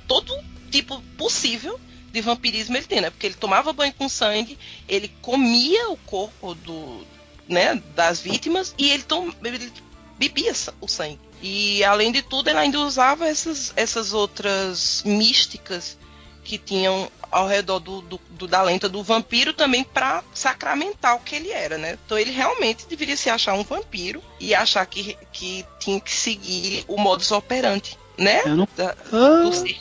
todo 0.08 0.34
tipo 0.72 1.00
possível 1.16 1.80
de 2.12 2.22
vampirismo 2.22 2.76
ele 2.76 2.88
tem, 2.88 3.00
né? 3.00 3.12
Porque 3.12 3.28
ele 3.28 3.36
tomava 3.36 3.72
banho 3.72 3.94
com 3.94 4.10
sangue, 4.10 4.58
ele 4.88 5.10
comia 5.22 5.92
o 5.92 5.98
corpo 5.98 6.56
do, 6.56 7.06
né, 7.48 7.76
das 7.96 8.20
vítimas 8.20 8.74
e 8.80 8.90
ele, 8.90 9.04
tom, 9.04 9.32
ele 9.44 9.72
bebia 10.18 10.54
o 10.82 10.88
sangue. 10.88 11.20
E 11.42 11.84
além 11.84 12.12
de 12.12 12.22
tudo, 12.22 12.50
ele 12.50 12.60
ainda 12.60 12.80
usava 12.80 13.28
essas, 13.28 13.72
essas 13.76 14.14
outras 14.14 15.04
místicas 15.06 15.98
que 16.44 16.58
tinham 16.58 17.10
ao 17.32 17.48
redor 17.48 17.80
do, 17.80 18.02
do, 18.02 18.20
do 18.32 18.48
da 18.48 18.62
lenta 18.62 18.90
do 18.90 19.04
vampiro 19.04 19.54
também 19.54 19.84
para 19.84 20.24
sacramentar 20.34 21.16
o 21.16 21.20
que 21.20 21.36
ele 21.36 21.52
era, 21.52 21.78
né? 21.78 21.98
Então 22.06 22.18
ele 22.18 22.32
realmente 22.32 22.88
deveria 22.88 23.16
se 23.16 23.30
achar 23.30 23.54
um 23.54 23.64
vampiro 23.64 24.22
e 24.40 24.56
achar 24.56 24.86
que, 24.86 25.16
que 25.32 25.66
tinha 25.80 26.00
que 26.00 26.12
seguir 26.12 26.84
o 26.88 26.98
modus 26.98 27.32
operandi, 27.32 27.98
né? 28.18 28.42
Eu 28.46 28.58
não... 28.58 28.68
Da, 28.76 28.96
ah, 29.12 29.44
do 29.44 29.54
ser. 29.54 29.78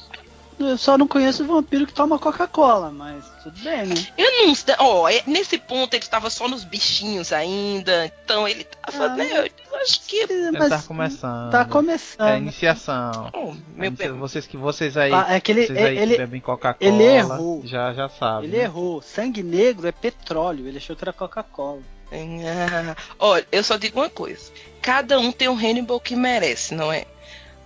Eu 0.59 0.77
só 0.77 0.99
não 0.99 1.07
conheço 1.07 1.45
o 1.45 1.47
vampiro 1.47 1.87
que 1.87 1.93
toma 1.93 2.19
Coca-Cola, 2.19 2.91
mas 2.91 3.25
tudo 3.43 3.59
bem, 3.61 3.87
né? 3.87 3.95
Eu 4.17 4.47
não 4.47 4.55
sei. 4.55 4.75
Ó, 4.79 5.07
oh, 5.07 5.31
nesse 5.31 5.57
ponto 5.57 5.95
ele 5.95 6.03
estava 6.03 6.29
só 6.31 6.49
nos 6.49 6.65
bichinhos 6.65 7.33
ainda. 7.33 8.07
Então 8.07 8.49
ele 8.49 8.65
tava, 8.65 9.05
ah, 9.05 9.17
né? 9.17 9.49
Eu 9.71 9.77
acho 9.77 10.01
que. 10.07 10.17
Ele 10.17 10.59
tá 10.69 10.83
começando. 10.83 11.51
Tá 11.51 11.65
começando. 11.65 12.29
É 12.29 12.33
a 12.33 12.39
iniciação. 12.39 13.31
Oh, 13.33 13.55
meu 13.77 13.93
a 13.93 14.13
Vocês 14.19 14.47
que 14.47 14.57
vocês 14.57 14.97
aí, 14.97 15.13
ah, 15.13 15.27
é 15.29 15.41
que 15.41 15.53
ele, 15.53 15.67
vocês 15.67 15.79
aí 15.79 15.97
ele, 15.97 16.17
bebem 16.17 16.41
Coca-Cola. 16.41 16.77
Ele 16.81 17.05
errou. 17.05 17.63
Já, 17.65 17.93
já 17.95 18.09
sabe. 18.09 18.47
Ele 18.47 18.57
né? 18.57 18.65
errou. 18.65 19.01
Sangue 19.01 19.43
negro 19.43 19.87
é 19.87 19.93
petróleo. 19.93 20.67
Ele 20.67 20.79
achou 20.79 20.97
que 20.97 21.05
era 21.05 21.13
Coca-Cola. 21.13 21.83
Ah, 22.11 22.97
olha, 23.19 23.47
eu 23.53 23.63
só 23.63 23.77
digo 23.77 24.01
uma 24.01 24.11
coisa. 24.11 24.51
Cada 24.81 25.19
um 25.19 25.31
tem 25.31 25.49
um 25.49 25.57
Hannibal 25.57 26.01
que 26.01 26.17
merece, 26.17 26.75
não 26.75 26.93
é? 26.93 27.07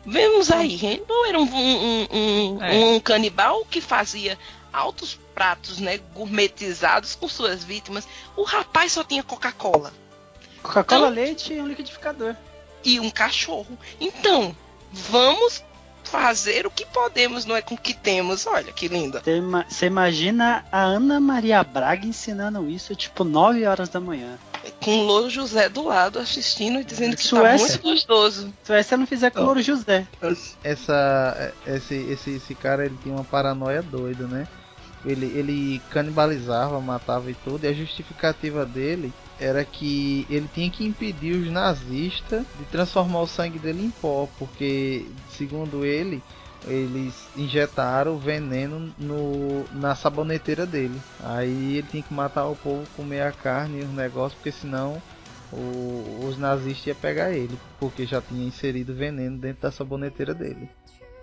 Vemos 0.04 0.50
aí, 0.50 0.74
Hannibal 0.76 1.26
era 1.26 1.38
um, 1.38 1.44
um, 1.44 2.08
um, 2.10 2.62
é. 2.62 2.74
um, 2.74 3.00
canibal 3.00 3.64
que 3.64 3.80
fazia 3.80 4.36
altos 4.72 5.18
pratos, 5.34 5.78
né, 5.78 5.98
gourmetizados 6.14 7.14
com 7.14 7.28
suas 7.28 7.62
vítimas. 7.62 8.06
O 8.36 8.42
rapaz 8.42 8.92
só 8.92 9.04
tinha 9.04 9.22
Coca-Cola. 9.22 9.92
Coca-Cola, 10.62 11.10
então, 11.10 11.14
leite 11.14 11.52
e 11.52 11.60
um 11.60 11.66
liquidificador. 11.66 12.34
E 12.84 12.98
um 12.98 13.10
cachorro. 13.10 13.78
Então, 14.00 14.56
vamos 14.90 15.62
fazer 16.04 16.66
o 16.66 16.70
que 16.70 16.84
podemos, 16.86 17.44
não 17.44 17.56
é 17.56 17.62
com 17.62 17.74
o 17.74 17.78
que 17.78 17.94
temos. 17.94 18.46
Olha 18.46 18.72
que 18.72 18.88
linda. 18.88 19.22
Você 19.68 19.86
imagina 19.86 20.64
a 20.70 20.82
Ana 20.82 21.20
Maria 21.20 21.62
Braga 21.62 22.06
ensinando 22.06 22.68
isso, 22.68 22.94
tipo, 22.94 23.24
9 23.24 23.64
horas 23.66 23.88
da 23.88 24.00
manhã 24.00 24.38
com 24.80 24.98
o 24.98 25.04
Louro 25.04 25.30
José 25.30 25.68
do 25.68 25.82
lado 25.82 26.18
assistindo 26.18 26.80
e 26.80 26.84
dizendo 26.84 27.16
que 27.16 27.22
Suécia, 27.22 27.66
tá 27.66 27.72
muito 27.72 27.82
gostoso. 27.82 28.52
Suécia 28.62 28.96
não 28.96 29.06
fizer 29.06 29.30
com 29.30 29.40
o 29.40 29.44
Louro 29.44 29.62
José. 29.62 30.06
Essa, 30.62 31.52
esse, 31.66 31.94
esse, 31.94 32.30
esse 32.30 32.54
cara 32.54 32.84
ele 32.84 32.98
tinha 33.02 33.14
uma 33.14 33.24
paranoia 33.24 33.82
doida, 33.82 34.26
né? 34.26 34.46
Ele, 35.04 35.26
ele 35.26 35.82
canibalizava, 35.90 36.80
matava 36.80 37.30
e 37.30 37.34
tudo, 37.34 37.64
e 37.64 37.68
a 37.68 37.72
justificativa 37.72 38.64
dele 38.64 39.12
era 39.38 39.64
que 39.64 40.24
ele 40.30 40.48
tinha 40.52 40.70
que 40.70 40.84
impedir 40.84 41.34
os 41.34 41.50
nazistas 41.50 42.44
de 42.58 42.64
transformar 42.66 43.22
o 43.22 43.26
sangue 43.26 43.58
dele 43.58 43.84
em 43.84 43.90
pó, 43.90 44.28
porque, 44.38 45.04
segundo 45.28 45.84
ele, 45.84 46.22
eles 46.68 47.28
injetaram 47.36 48.16
veneno 48.18 48.92
no, 48.98 49.64
na 49.72 49.94
saboneteira 49.94 50.64
dele. 50.64 51.00
Aí 51.20 51.78
ele 51.78 51.88
tinha 51.88 52.02
que 52.02 52.14
matar 52.14 52.46
o 52.46 52.56
povo, 52.56 52.86
comer 52.96 53.22
a 53.22 53.32
carne 53.32 53.80
e 53.80 53.82
os 53.82 53.90
negócios, 53.90 54.34
porque 54.34 54.52
senão 54.52 55.02
o, 55.52 56.26
os 56.26 56.38
nazistas 56.38 56.86
iam 56.86 56.96
pegar 56.96 57.32
ele, 57.32 57.58
porque 57.78 58.06
já 58.06 58.20
tinha 58.20 58.46
inserido 58.46 58.94
veneno 58.94 59.38
dentro 59.38 59.62
da 59.62 59.70
saboneteira 59.70 60.32
dele. 60.32 60.68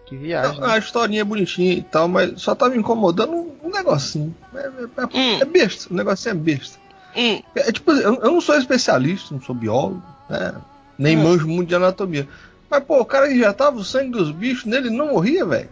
Que 0.09 0.17
viagem. 0.17 0.59
Né? 0.59 0.67
A 0.67 0.77
historinha 0.79 1.21
é 1.21 1.23
bonitinha 1.23 1.73
e 1.73 1.83
tal, 1.83 2.07
mas 2.07 2.41
só 2.41 2.55
tava 2.55 2.75
incomodando 2.75 3.53
um 3.63 3.69
negocinho. 3.69 4.35
É, 4.55 4.57
é, 4.57 4.63
é, 4.63 5.05
hum. 5.05 5.39
é 5.39 5.45
besta, 5.45 5.93
o 5.93 5.95
negocinho 5.95 6.31
é 6.31 6.35
besta. 6.35 6.79
Hum. 7.15 7.43
É, 7.53 7.71
tipo, 7.71 7.91
eu, 7.91 8.15
eu, 8.15 8.31
não 8.31 8.41
sou 8.41 8.57
especialista, 8.57 9.35
não 9.35 9.41
sou 9.41 9.53
biólogo, 9.53 10.01
né? 10.27 10.55
nem 10.97 11.15
hum. 11.15 11.23
manjo 11.23 11.47
muito 11.47 11.69
de 11.69 11.75
anatomia. 11.75 12.27
Mas, 12.67 12.83
pô, 12.83 12.99
o 12.99 13.05
cara 13.05 13.31
injetava 13.31 13.77
o 13.77 13.83
sangue 13.83 14.09
dos 14.09 14.31
bichos 14.31 14.65
nele 14.65 14.87
e 14.87 14.91
não 14.91 15.09
morria, 15.09 15.45
velho. 15.45 15.69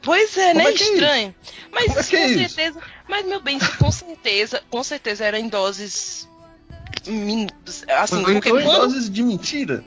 Pois 0.00 0.36
é, 0.36 0.52
Como 0.52 0.58
né? 0.58 0.64
É, 0.64 0.68
é 0.68 0.74
estranho. 0.74 1.34
Mas 1.72 1.86
Como 1.86 1.98
é 1.98 2.04
com 2.04 2.16
é 2.16 2.46
certeza. 2.46 2.80
Mas, 3.08 3.26
meu 3.26 3.40
bem, 3.40 3.58
com 3.78 3.90
certeza, 3.90 4.62
com 4.70 4.84
certeza 4.84 5.24
era 5.24 5.40
em 5.40 5.48
doses. 5.48 6.28
Assim, 7.98 8.22
porque 8.22 8.48
então, 8.48 8.52
quando... 8.52 8.60
em 8.60 8.64
doses 8.64 9.10
de 9.10 9.22
mentira. 9.24 9.84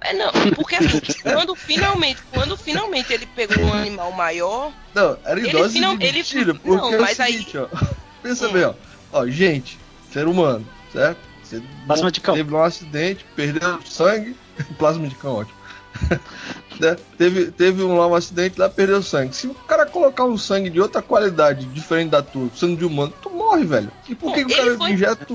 É, 0.00 0.12
não, 0.12 0.32
porque 0.54 0.76
assim, 0.76 1.00
quando 1.22 1.54
finalmente, 1.54 2.22
quando 2.32 2.56
finalmente 2.56 3.12
ele 3.12 3.26
pegou 3.26 3.64
um 3.64 3.72
animal 3.72 4.12
maior. 4.12 4.72
Não, 4.94 5.18
era 5.24 5.40
em 5.40 5.50
doses 5.50 5.72
final, 5.72 5.96
de 5.96 6.12
mentira, 6.12 6.50
ele, 6.50 6.58
porque 6.58 6.76
não, 6.76 6.92
é 6.92 6.96
o 6.96 7.00
mas 7.00 7.16
seguinte, 7.16 7.58
aí... 7.58 7.64
ó. 7.64 7.94
Pensa 8.22 8.48
hum. 8.48 8.52
bem, 8.52 8.64
ó. 8.64 8.74
Ó, 9.12 9.26
gente, 9.26 9.78
ser 10.10 10.26
humano, 10.26 10.66
certo? 10.92 11.18
Você 11.42 11.62
plasma 11.86 12.10
de 12.10 12.20
cão. 12.20 12.34
teve 12.34 12.54
um 12.54 12.62
acidente, 12.62 13.26
perdeu 13.36 13.80
sangue, 13.84 14.36
plasma 14.78 15.06
de 15.06 15.14
cão, 15.16 15.34
ótimo. 15.34 15.64
né? 16.80 16.96
teve, 17.16 17.50
teve 17.52 17.82
um, 17.82 17.96
lá 17.96 18.06
um 18.06 18.14
acidente 18.14 18.58
lá, 18.58 18.68
perdeu 18.68 19.02
sangue. 19.02 19.36
Se 19.36 19.46
o 19.46 19.54
cara 19.54 19.86
colocar 19.86 20.24
um 20.24 20.36
sangue 20.36 20.70
de 20.70 20.80
outra 20.80 21.02
qualidade, 21.02 21.66
diferente 21.66 22.10
da 22.10 22.22
tua, 22.22 22.48
sangue 22.54 22.76
de 22.76 22.84
humano, 22.84 23.12
tu 23.22 23.30
morre, 23.30 23.64
velho. 23.64 23.92
E 24.08 24.14
por 24.14 24.32
que, 24.34 24.44
que 24.44 24.52
o 24.52 24.56
cara 24.56 24.76
foi... 24.76 24.90
injeta 24.92 25.26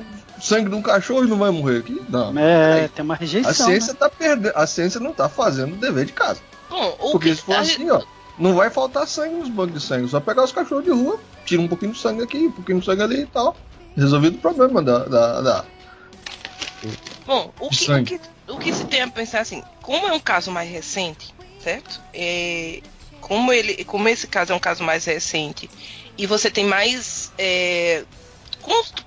sangue 0.42 0.70
de 0.70 0.76
um 0.76 0.82
cachorro 0.82 1.26
e 1.26 1.28
não 1.28 1.38
vai 1.38 1.52
morrer 1.52 1.80
aqui? 1.80 2.02
Não. 2.10 2.38
É, 2.38 2.88
tem 2.88 3.04
uma 3.04 3.16
rejeição. 3.16 3.52
A 3.52 3.54
ciência 3.54 3.94
né? 3.94 4.00
tá 4.00 4.10
perdendo. 4.10 4.54
A 4.56 4.68
ciência 4.68 5.00
não 5.00 5.14
tá 5.14 5.28
fazendo 5.30 5.74
o 5.74 5.78
dever 5.78 6.06
de 6.06 6.14
casa. 6.14 6.42
Bom, 6.70 6.92
Porque 7.12 7.36
se 7.36 7.42
for 7.42 7.56
assim, 7.56 7.90
ó, 7.90 8.02
não 8.38 8.56
vai 8.56 8.70
faltar 8.70 9.08
sangue 9.08 9.36
nos 9.36 9.50
bancos 9.50 9.82
de 9.82 9.88
sangue. 9.88 10.08
Só 10.08 10.20
pegar 10.20 10.44
os 10.44 10.52
cachorros 10.52 10.84
de 10.84 10.92
rua, 10.92 11.20
tira 11.46 11.62
um 11.62 11.68
pouquinho 11.68 11.92
de 11.92 12.00
sangue 12.00 12.24
aqui, 12.24 12.38
um 12.38 12.52
pouquinho 12.52 12.80
de 12.80 12.86
sangue 12.86 13.02
ali 13.02 13.22
e 13.22 13.28
tal. 13.28 13.56
Resolvido 13.96 14.36
o 14.36 14.40
problema 14.40 14.82
da. 14.82 15.00
da, 15.00 15.42
da 15.42 15.66
Bom, 17.26 17.52
o 17.60 17.70
que, 17.70 17.92
o 17.92 18.04
que, 18.04 18.22
o 18.48 18.58
que 18.58 18.74
se 18.74 18.86
tem 18.86 19.02
a 19.02 19.08
pensar 19.08 19.42
assim, 19.42 19.62
como 19.82 20.08
é 20.08 20.14
um 20.14 20.20
caso 20.20 20.50
mais 20.50 20.70
recente, 20.70 21.34
certo? 21.62 22.02
É, 22.14 22.82
como, 23.20 23.52
ele, 23.52 23.84
como 23.84 24.08
esse 24.08 24.26
caso 24.28 24.54
é 24.54 24.56
um 24.56 24.60
caso 24.60 24.84
mais 24.84 25.06
recente 25.06 25.70
e 26.18 26.26
você 26.26 26.50
tem 26.50 26.66
mais 26.66 27.32
é, 27.38 28.04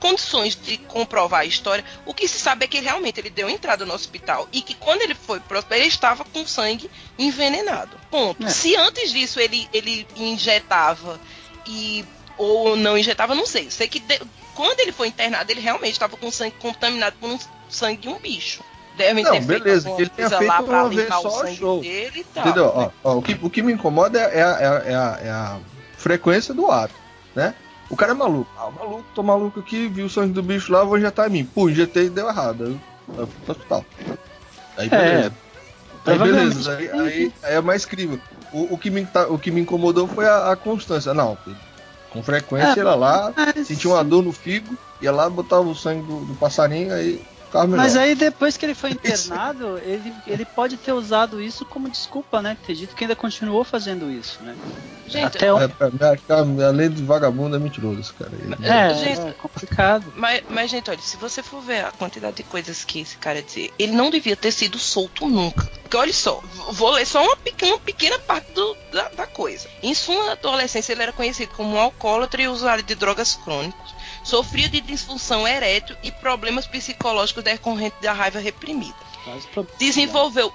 condições 0.00 0.56
de 0.56 0.76
comprovar 0.76 1.40
a 1.40 1.44
história, 1.44 1.84
o 2.04 2.12
que 2.12 2.26
se 2.26 2.38
sabe 2.38 2.64
é 2.64 2.68
que 2.68 2.80
realmente 2.80 3.20
ele 3.20 3.30
deu 3.30 3.48
entrada 3.48 3.86
no 3.86 3.94
hospital 3.94 4.48
e 4.52 4.60
que 4.60 4.74
quando 4.74 5.02
ele 5.02 5.14
foi 5.14 5.40
pro 5.40 5.62
ele 5.70 5.86
estava 5.86 6.24
com 6.24 6.46
sangue 6.46 6.90
envenenado. 7.18 7.96
Ponto. 8.10 8.44
É. 8.44 8.50
Se 8.50 8.74
antes 8.76 9.12
disso 9.12 9.38
ele, 9.40 9.68
ele 9.72 10.06
injetava 10.16 11.20
e 11.66 12.04
ou 12.36 12.76
não 12.76 12.98
injetava, 12.98 13.34
não 13.34 13.46
sei. 13.46 13.70
Sei 13.70 13.86
que 13.86 14.00
de, 14.00 14.20
quando 14.54 14.80
ele 14.80 14.92
foi 14.92 15.08
internado, 15.08 15.50
ele 15.50 15.60
realmente 15.60 15.92
estava 15.92 16.16
com 16.16 16.30
sangue 16.30 16.56
contaminado 16.58 17.16
por 17.20 17.30
um 17.30 17.38
sangue 17.68 18.02
de 18.02 18.08
um 18.08 18.18
bicho. 18.18 18.62
Devem 18.96 19.24
não, 19.24 19.32
ter 19.32 19.40
beleza, 19.40 19.82
feito 19.82 19.96
que 19.96 20.02
ele 20.02 20.10
tenha 20.10 20.28
feito 20.28 20.46
lá 20.46 20.62
pra 20.62 20.82
uma 20.82 20.88
vez 20.90 21.08
só 21.08 21.46
show. 21.46 21.80
Dele 21.80 22.20
e 22.20 22.24
tal. 22.24 22.44
Entendeu? 22.44 22.72
Ó, 22.74 22.90
ó, 23.04 23.16
o, 23.16 23.22
que, 23.22 23.38
o 23.40 23.48
que 23.48 23.62
me 23.62 23.72
incomoda 23.72 24.18
é, 24.20 24.22
é, 24.22 24.40
é, 24.40 24.92
é, 24.92 24.94
a, 24.94 25.18
é 25.22 25.30
a 25.30 25.58
frequência 25.96 26.52
do 26.52 26.70
ato, 26.70 26.94
né? 27.34 27.54
O 27.92 27.96
cara 27.96 28.12
é 28.12 28.14
maluco. 28.14 28.50
Ah, 28.56 28.68
o 28.68 28.72
maluco, 28.72 29.04
tô 29.14 29.22
maluco 29.22 29.60
aqui, 29.60 29.86
viu 29.86 30.06
o 30.06 30.10
sangue 30.10 30.32
do 30.32 30.42
bicho 30.42 30.72
lá, 30.72 30.82
vou 30.82 30.96
injetar 30.96 31.28
em 31.28 31.30
mim. 31.30 31.44
Pô, 31.44 31.68
injetei 31.68 32.06
e 32.06 32.10
deu 32.10 32.26
errado. 32.26 32.64
Aí 32.64 32.80
eu 33.18 33.26
fui 33.26 33.36
pro 33.44 33.52
hospital. 33.52 33.84
Aí 34.78 34.88
beleza. 34.88 35.32
É, 36.06 36.10
aí 36.10 36.18
beleza, 36.18 36.76
aí, 36.76 36.90
aí, 36.90 37.32
aí, 37.42 37.54
é 37.54 37.60
mais 37.60 37.84
crível. 37.84 38.18
O, 38.50 38.72
o, 38.72 38.78
que 38.78 38.88
me, 38.88 39.04
tá, 39.04 39.26
o 39.26 39.38
que 39.38 39.50
me 39.50 39.60
incomodou 39.60 40.08
foi 40.08 40.26
a, 40.26 40.52
a 40.52 40.56
constância. 40.56 41.12
Não, 41.12 41.36
com 42.10 42.22
frequência 42.22 42.80
é, 42.80 42.82
ia 42.82 42.94
lá, 42.94 43.30
sentia 43.62 43.90
uma 43.90 44.02
dor 44.02 44.22
no 44.22 44.32
figo, 44.32 44.74
ia 45.02 45.12
lá, 45.12 45.28
botava 45.28 45.68
o 45.68 45.74
sangue 45.74 46.06
do, 46.06 46.24
do 46.24 46.34
passarinho, 46.36 46.94
aí 46.94 47.22
mas 47.68 47.96
aí 47.96 48.14
depois 48.14 48.56
que 48.56 48.64
ele 48.64 48.74
foi 48.74 48.90
internado, 48.92 49.78
ele, 49.78 50.12
ele 50.26 50.44
pode 50.44 50.76
ter 50.76 50.92
usado 50.92 51.40
isso 51.40 51.64
como 51.64 51.88
desculpa, 51.88 52.40
né? 52.40 52.56
Ter 52.66 52.74
dito 52.74 52.94
que 52.94 53.04
ainda 53.04 53.16
continuou 53.16 53.64
fazendo 53.64 54.10
isso, 54.10 54.42
né? 54.42 54.56
Gente, 55.06 55.36
Até 55.36 55.52
o... 55.52 55.58
é, 55.58 55.64
é, 55.64 56.64
além 56.64 56.90
de 56.90 57.02
vagabundo 57.04 57.54
é 57.54 57.58
mentiroso 57.58 58.00
esse 58.00 58.12
cara. 58.14 58.30
Ele... 58.32 58.66
É, 58.66 58.94
gente, 58.94 59.20
é 59.20 59.32
complicado. 59.32 60.12
Mas, 60.16 60.42
mas, 60.48 60.70
gente, 60.70 60.88
olha, 60.88 61.00
se 61.00 61.16
você 61.18 61.42
for 61.42 61.60
ver 61.60 61.84
a 61.84 61.92
quantidade 61.92 62.36
de 62.36 62.42
coisas 62.44 62.82
que 62.84 63.00
esse 63.00 63.16
cara 63.18 63.42
dizia, 63.42 63.70
ele 63.78 63.92
não 63.92 64.10
devia 64.10 64.36
ter 64.36 64.50
sido 64.50 64.78
solto 64.78 65.28
nunca. 65.28 65.64
Porque 65.82 65.96
olha 65.96 66.12
só, 66.12 66.42
vou 66.70 66.90
ler 66.92 67.06
só 67.06 67.22
uma 67.22 67.36
pequena, 67.36 67.78
pequena 67.78 68.18
parte 68.20 68.50
do, 68.52 68.76
da, 68.90 69.08
da 69.10 69.26
coisa. 69.26 69.68
Em 69.82 69.94
sua 69.94 70.32
adolescência, 70.32 70.92
ele 70.92 71.02
era 71.02 71.12
conhecido 71.12 71.52
como 71.54 71.74
um 71.74 71.78
alcoólatra 71.78 72.42
e 72.42 72.48
usuário 72.48 72.82
de 72.82 72.94
drogas 72.94 73.34
crônicos 73.34 74.01
sofria 74.22 74.68
de 74.68 74.80
disfunção 74.80 75.46
erétil 75.46 75.96
e 76.02 76.10
problemas 76.10 76.66
psicológicos 76.66 77.42
decorrentes 77.42 78.00
da 78.00 78.12
raiva 78.12 78.38
reprimida. 78.38 78.94
Desenvolveu 79.78 80.52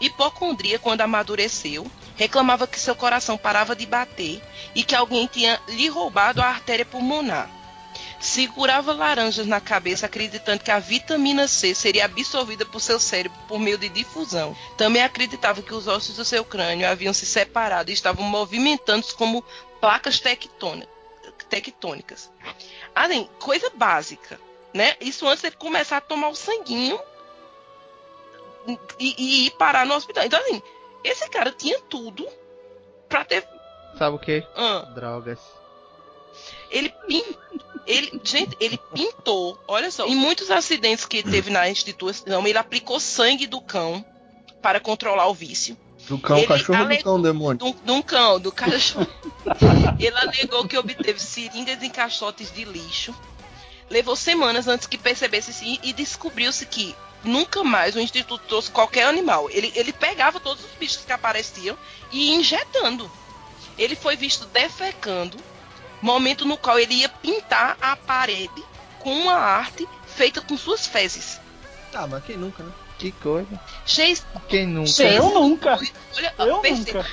hipocondria 0.00 0.78
quando 0.78 1.00
amadureceu, 1.00 1.90
reclamava 2.16 2.66
que 2.66 2.78
seu 2.78 2.94
coração 2.94 3.38
parava 3.38 3.74
de 3.74 3.86
bater 3.86 4.42
e 4.74 4.82
que 4.82 4.94
alguém 4.94 5.26
tinha 5.26 5.60
lhe 5.68 5.88
roubado 5.88 6.42
a 6.42 6.46
artéria 6.46 6.84
pulmonar. 6.84 7.50
Segurava 8.20 8.92
laranjas 8.92 9.46
na 9.46 9.62
cabeça, 9.62 10.04
acreditando 10.04 10.62
que 10.62 10.70
a 10.70 10.78
vitamina 10.78 11.48
C 11.48 11.74
seria 11.74 12.04
absorvida 12.04 12.66
por 12.66 12.78
seu 12.78 13.00
cérebro 13.00 13.38
por 13.48 13.58
meio 13.58 13.78
de 13.78 13.88
difusão. 13.88 14.54
Também 14.76 15.02
acreditava 15.02 15.62
que 15.62 15.72
os 15.72 15.88
ossos 15.88 16.16
do 16.16 16.24
seu 16.24 16.44
crânio 16.44 16.86
haviam 16.86 17.14
se 17.14 17.24
separado 17.24 17.90
e 17.90 17.94
estavam 17.94 18.26
movimentando-se 18.26 19.14
como 19.14 19.42
placas 19.80 20.20
tectônicas. 20.20 22.30
Assim, 22.94 23.28
coisa 23.38 23.70
básica, 23.74 24.38
né? 24.74 24.96
Isso 25.00 25.26
antes 25.26 25.42
de 25.42 25.56
começar 25.56 25.98
a 25.98 26.02
tomar 26.02 26.28
o 26.28 26.34
sanguinho 26.34 26.98
e, 28.98 29.14
e 29.18 29.46
ir 29.46 29.50
parar 29.52 29.86
no 29.86 29.94
hospital. 29.94 30.24
Então, 30.24 30.40
assim, 30.40 30.62
esse 31.04 31.28
cara 31.28 31.50
tinha 31.52 31.80
tudo 31.82 32.26
pra 33.08 33.24
ter. 33.24 33.46
Sabe 33.98 34.16
o 34.16 34.18
que? 34.18 34.44
Ah. 34.54 34.90
Drogas. 34.94 35.38
Ele 36.70 36.94
ele, 37.86 38.20
gente, 38.22 38.56
ele 38.60 38.78
pintou, 38.94 39.58
olha 39.66 39.90
só, 39.90 40.06
em 40.06 40.14
muitos 40.14 40.50
acidentes 40.50 41.04
que 41.04 41.22
teve 41.22 41.50
na 41.50 41.68
instituição, 41.68 42.46
ele 42.46 42.58
aplicou 42.58 43.00
sangue 43.00 43.46
do 43.48 43.60
cão 43.60 44.04
para 44.62 44.78
controlar 44.78 45.26
o 45.26 45.34
vício. 45.34 45.76
Do 46.10 46.18
cão, 46.18 46.38
ele 46.38 46.46
cachorro 46.48 46.82
ou 46.82 46.88
do 46.88 47.02
cão, 47.04 47.22
demônio? 47.22 47.58
Do, 47.58 47.72
do 47.72 48.02
cão, 48.02 48.40
do 48.40 48.50
cachorro. 48.50 49.06
ele 49.96 50.18
alegou 50.18 50.66
que 50.66 50.76
obteve 50.76 51.20
seringas 51.20 51.80
em 51.84 51.88
caixotes 51.88 52.52
de 52.52 52.64
lixo. 52.64 53.14
Levou 53.88 54.16
semanas 54.16 54.66
antes 54.66 54.88
que 54.88 54.98
percebesse 54.98 55.52
sim 55.52 55.78
e 55.84 55.92
descobriu-se 55.92 56.66
que 56.66 56.96
nunca 57.22 57.62
mais 57.62 57.94
o 57.94 58.00
instituto 58.00 58.42
trouxe 58.48 58.72
qualquer 58.72 59.06
animal. 59.06 59.48
Ele, 59.50 59.72
ele 59.76 59.92
pegava 59.92 60.40
todos 60.40 60.64
os 60.64 60.72
bichos 60.72 61.04
que 61.04 61.12
apareciam 61.12 61.78
e 62.10 62.30
ia 62.30 62.40
injetando. 62.40 63.08
Ele 63.78 63.94
foi 63.94 64.16
visto 64.16 64.46
defecando, 64.46 65.36
momento 66.02 66.44
no 66.44 66.58
qual 66.58 66.76
ele 66.76 66.94
ia 66.94 67.08
pintar 67.08 67.78
a 67.80 67.94
parede 67.94 68.64
com 68.98 69.14
uma 69.14 69.34
arte 69.34 69.88
feita 70.08 70.40
com 70.40 70.58
suas 70.58 70.88
fezes. 70.88 71.40
Ah, 71.94 72.08
mas 72.08 72.24
quem 72.24 72.36
nunca, 72.36 72.64
né? 72.64 72.72
Que 73.00 73.12
coisa. 73.12 73.48
Chase... 73.86 74.22
Quem 74.46 74.66
nunca? 74.66 74.90
Chase... 74.90 75.16
Eu 75.16 75.30
nunca. 75.30 75.80
Olha, 76.16 76.34
eu 76.38 76.62
nunca. 76.62 77.06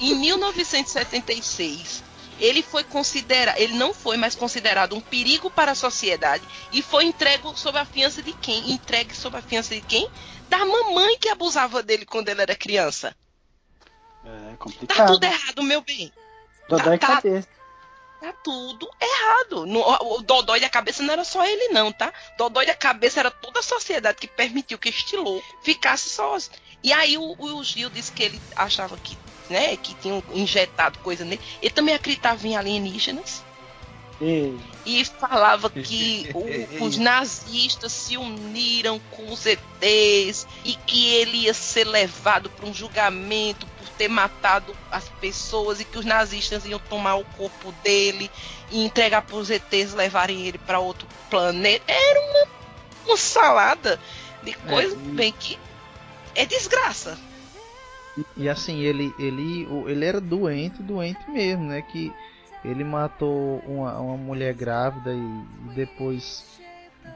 Em 0.00 0.14
1976, 0.14 2.02
ele 2.40 2.62
foi 2.62 2.82
considerado, 2.82 3.58
ele 3.58 3.74
não 3.74 3.92
foi 3.92 4.16
mais 4.16 4.34
considerado 4.34 4.96
um 4.96 5.00
perigo 5.00 5.50
para 5.50 5.72
a 5.72 5.74
sociedade 5.74 6.42
e 6.72 6.80
foi 6.80 7.04
entregue 7.04 7.52
sob 7.54 7.78
a 7.78 7.84
fiança 7.84 8.22
de 8.22 8.32
quem? 8.32 8.72
Entregue 8.72 9.14
sob 9.14 9.36
a 9.36 9.42
fiança 9.42 9.74
de 9.74 9.82
quem? 9.82 10.08
Da 10.48 10.64
mamãe 10.64 11.18
que 11.18 11.28
abusava 11.28 11.82
dele 11.82 12.06
quando 12.06 12.30
ele 12.30 12.40
era 12.40 12.56
criança. 12.56 13.14
É 14.24 14.56
complicado. 14.56 14.96
Tá 14.96 15.06
tudo 15.06 15.22
errado, 15.22 15.62
meu 15.62 15.82
bem. 15.82 16.10
Dodói 16.66 16.96
tá, 16.96 17.16
cabeça. 17.16 17.46
Tá 18.20 18.34
tudo 18.44 18.88
errado. 19.00 19.64
No, 19.64 19.80
o 19.80 20.20
Dodói 20.20 20.60
da 20.60 20.68
cabeça 20.68 21.02
não 21.02 21.12
era 21.14 21.24
só 21.24 21.44
ele, 21.46 21.68
não, 21.68 21.90
tá? 21.90 22.12
Dodói 22.36 22.66
da 22.66 22.74
cabeça 22.74 23.18
era 23.18 23.30
toda 23.30 23.60
a 23.60 23.62
sociedade 23.62 24.18
que 24.18 24.28
permitiu 24.28 24.78
que 24.78 24.90
este 24.90 25.16
louco 25.16 25.46
ficasse 25.62 26.10
só. 26.10 26.36
E 26.82 26.92
aí 26.92 27.16
o, 27.16 27.34
o 27.38 27.64
Gil 27.64 27.88
disse 27.88 28.12
que 28.12 28.22
ele 28.22 28.40
achava 28.54 28.96
que, 28.98 29.16
né, 29.48 29.74
que 29.76 29.94
tinham 29.94 30.22
injetado 30.34 30.98
coisa 30.98 31.24
nele. 31.24 31.40
Ele 31.62 31.70
também 31.72 31.94
acreditava 31.94 32.46
em 32.46 32.56
alienígenas. 32.56 33.42
E 34.84 35.02
falava 35.06 35.70
que 35.70 36.28
o, 36.78 36.84
os 36.84 36.98
nazistas 36.98 37.90
se 37.90 38.18
uniram 38.18 39.00
com 39.10 39.32
os 39.32 39.46
ETs 39.46 40.46
e 40.62 40.74
que 40.74 41.08
ele 41.14 41.38
ia 41.44 41.54
ser 41.54 41.84
levado 41.84 42.50
para 42.50 42.66
um 42.66 42.74
julgamento 42.74 43.66
ter 44.00 44.08
matado 44.08 44.74
as 44.90 45.10
pessoas 45.10 45.78
e 45.78 45.84
que 45.84 45.98
os 45.98 46.06
nazistas 46.06 46.64
iam 46.64 46.78
tomar 46.78 47.16
o 47.16 47.24
corpo 47.36 47.70
dele 47.84 48.30
e 48.70 48.82
entregar 48.82 49.20
para 49.20 49.36
os 49.36 49.50
ETs 49.50 49.92
levarem 49.92 50.46
ele 50.46 50.56
para 50.56 50.78
outro 50.78 51.06
planeta. 51.28 51.84
Era 51.86 52.18
uma, 52.18 52.46
uma 53.08 53.16
salada 53.18 54.00
de 54.42 54.54
coisa 54.54 54.96
é, 54.96 54.98
bem 55.12 55.30
que 55.38 55.58
é 56.34 56.46
desgraça. 56.46 57.18
E 58.34 58.48
assim, 58.48 58.80
ele, 58.80 59.14
ele, 59.18 59.68
ele 59.86 60.04
era 60.06 60.18
doente, 60.18 60.82
doente 60.82 61.30
mesmo, 61.30 61.64
né? 61.64 61.82
Que 61.82 62.10
ele 62.64 62.82
matou 62.82 63.58
uma, 63.66 64.00
uma 64.00 64.16
mulher 64.16 64.54
grávida 64.54 65.12
e, 65.12 65.18
e 65.18 65.74
depois 65.74 66.58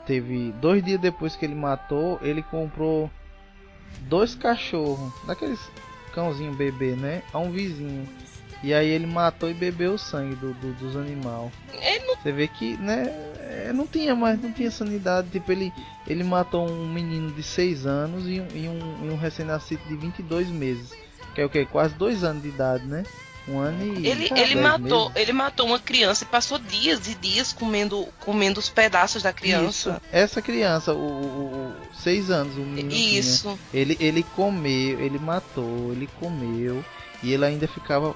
teve. 0.05 0.53
Dois 0.61 0.85
dias 0.85 1.01
depois 1.01 1.35
que 1.35 1.47
ele 1.47 1.55
matou, 1.55 2.19
ele 2.21 2.43
comprou 2.43 3.11
dois 4.03 4.35
cachorros, 4.35 5.15
daqueles 5.27 5.61
cãozinho 6.15 6.55
bebê, 6.55 6.95
né? 6.95 7.23
A 7.33 7.39
um 7.39 7.51
vizinho. 7.51 8.09
E 8.63 8.73
aí 8.73 8.89
ele 8.89 9.07
matou 9.07 9.51
e 9.51 9.55
bebeu 9.55 9.95
o 9.95 9.99
sangue 9.99 10.35
do, 10.37 10.55
do 10.55 10.73
dos 10.75 10.97
animais. 10.97 11.53
Não... 12.07 12.17
Você 12.17 12.33
vê 12.33 12.49
que, 12.49 12.77
né? 12.79 13.09
É, 13.41 13.73
não 13.75 13.87
tinha 13.87 14.15
mais, 14.15 14.41
não 14.41 14.51
tinha 14.53 14.71
sanidade. 14.71 15.29
Tipo, 15.29 15.53
ele, 15.53 15.73
ele 16.07 16.25
matou 16.25 16.67
um 16.67 16.91
menino 16.91 17.31
de 17.31 17.43
6 17.43 17.85
anos 17.85 18.27
e 18.27 18.41
um, 18.41 18.47
e 18.55 18.69
um, 18.69 19.13
um 19.13 19.17
recém-nascido 19.17 19.83
de 19.87 19.97
22 19.97 20.49
meses. 20.49 20.93
Que 21.35 21.43
é 21.43 21.45
o 21.45 21.51
que? 21.51 21.67
Quase 21.67 21.95
dois 21.95 22.25
anos 22.25 22.43
de 22.43 22.49
idade, 22.49 22.87
né? 22.87 23.03
Um 23.47 23.59
ano 23.59 23.85
e. 23.85 24.07
Ele, 24.07 24.31
ele 24.35 24.55
matou, 24.55 25.11
meses. 25.11 25.23
ele 25.23 25.33
matou 25.33 25.67
uma 25.67 25.79
criança 25.79 26.25
e 26.25 26.27
passou 26.27 26.59
dias 26.59 27.07
e 27.09 27.15
dias 27.15 27.53
comendo, 27.53 28.09
comendo 28.21 28.59
os 28.59 28.69
pedaços 28.69 29.23
da 29.23 29.33
criança. 29.33 30.01
Isso. 30.03 30.03
Essa 30.11 30.41
criança, 30.41 30.95
o, 30.95 30.99
o, 30.99 31.77
o 31.93 31.95
seis 31.95 32.31
anos, 32.31 32.57
o 32.57 32.61
menino. 32.61 32.93
Isso. 32.93 33.59
Tinha, 33.71 33.83
ele, 33.83 33.97
ele 34.01 34.23
comeu, 34.35 35.01
ele 35.01 35.19
matou, 35.19 35.93
ele 35.93 36.09
comeu. 36.19 36.85
E 37.23 37.33
ele 37.33 37.45
ainda 37.47 37.67
ficava 37.67 38.15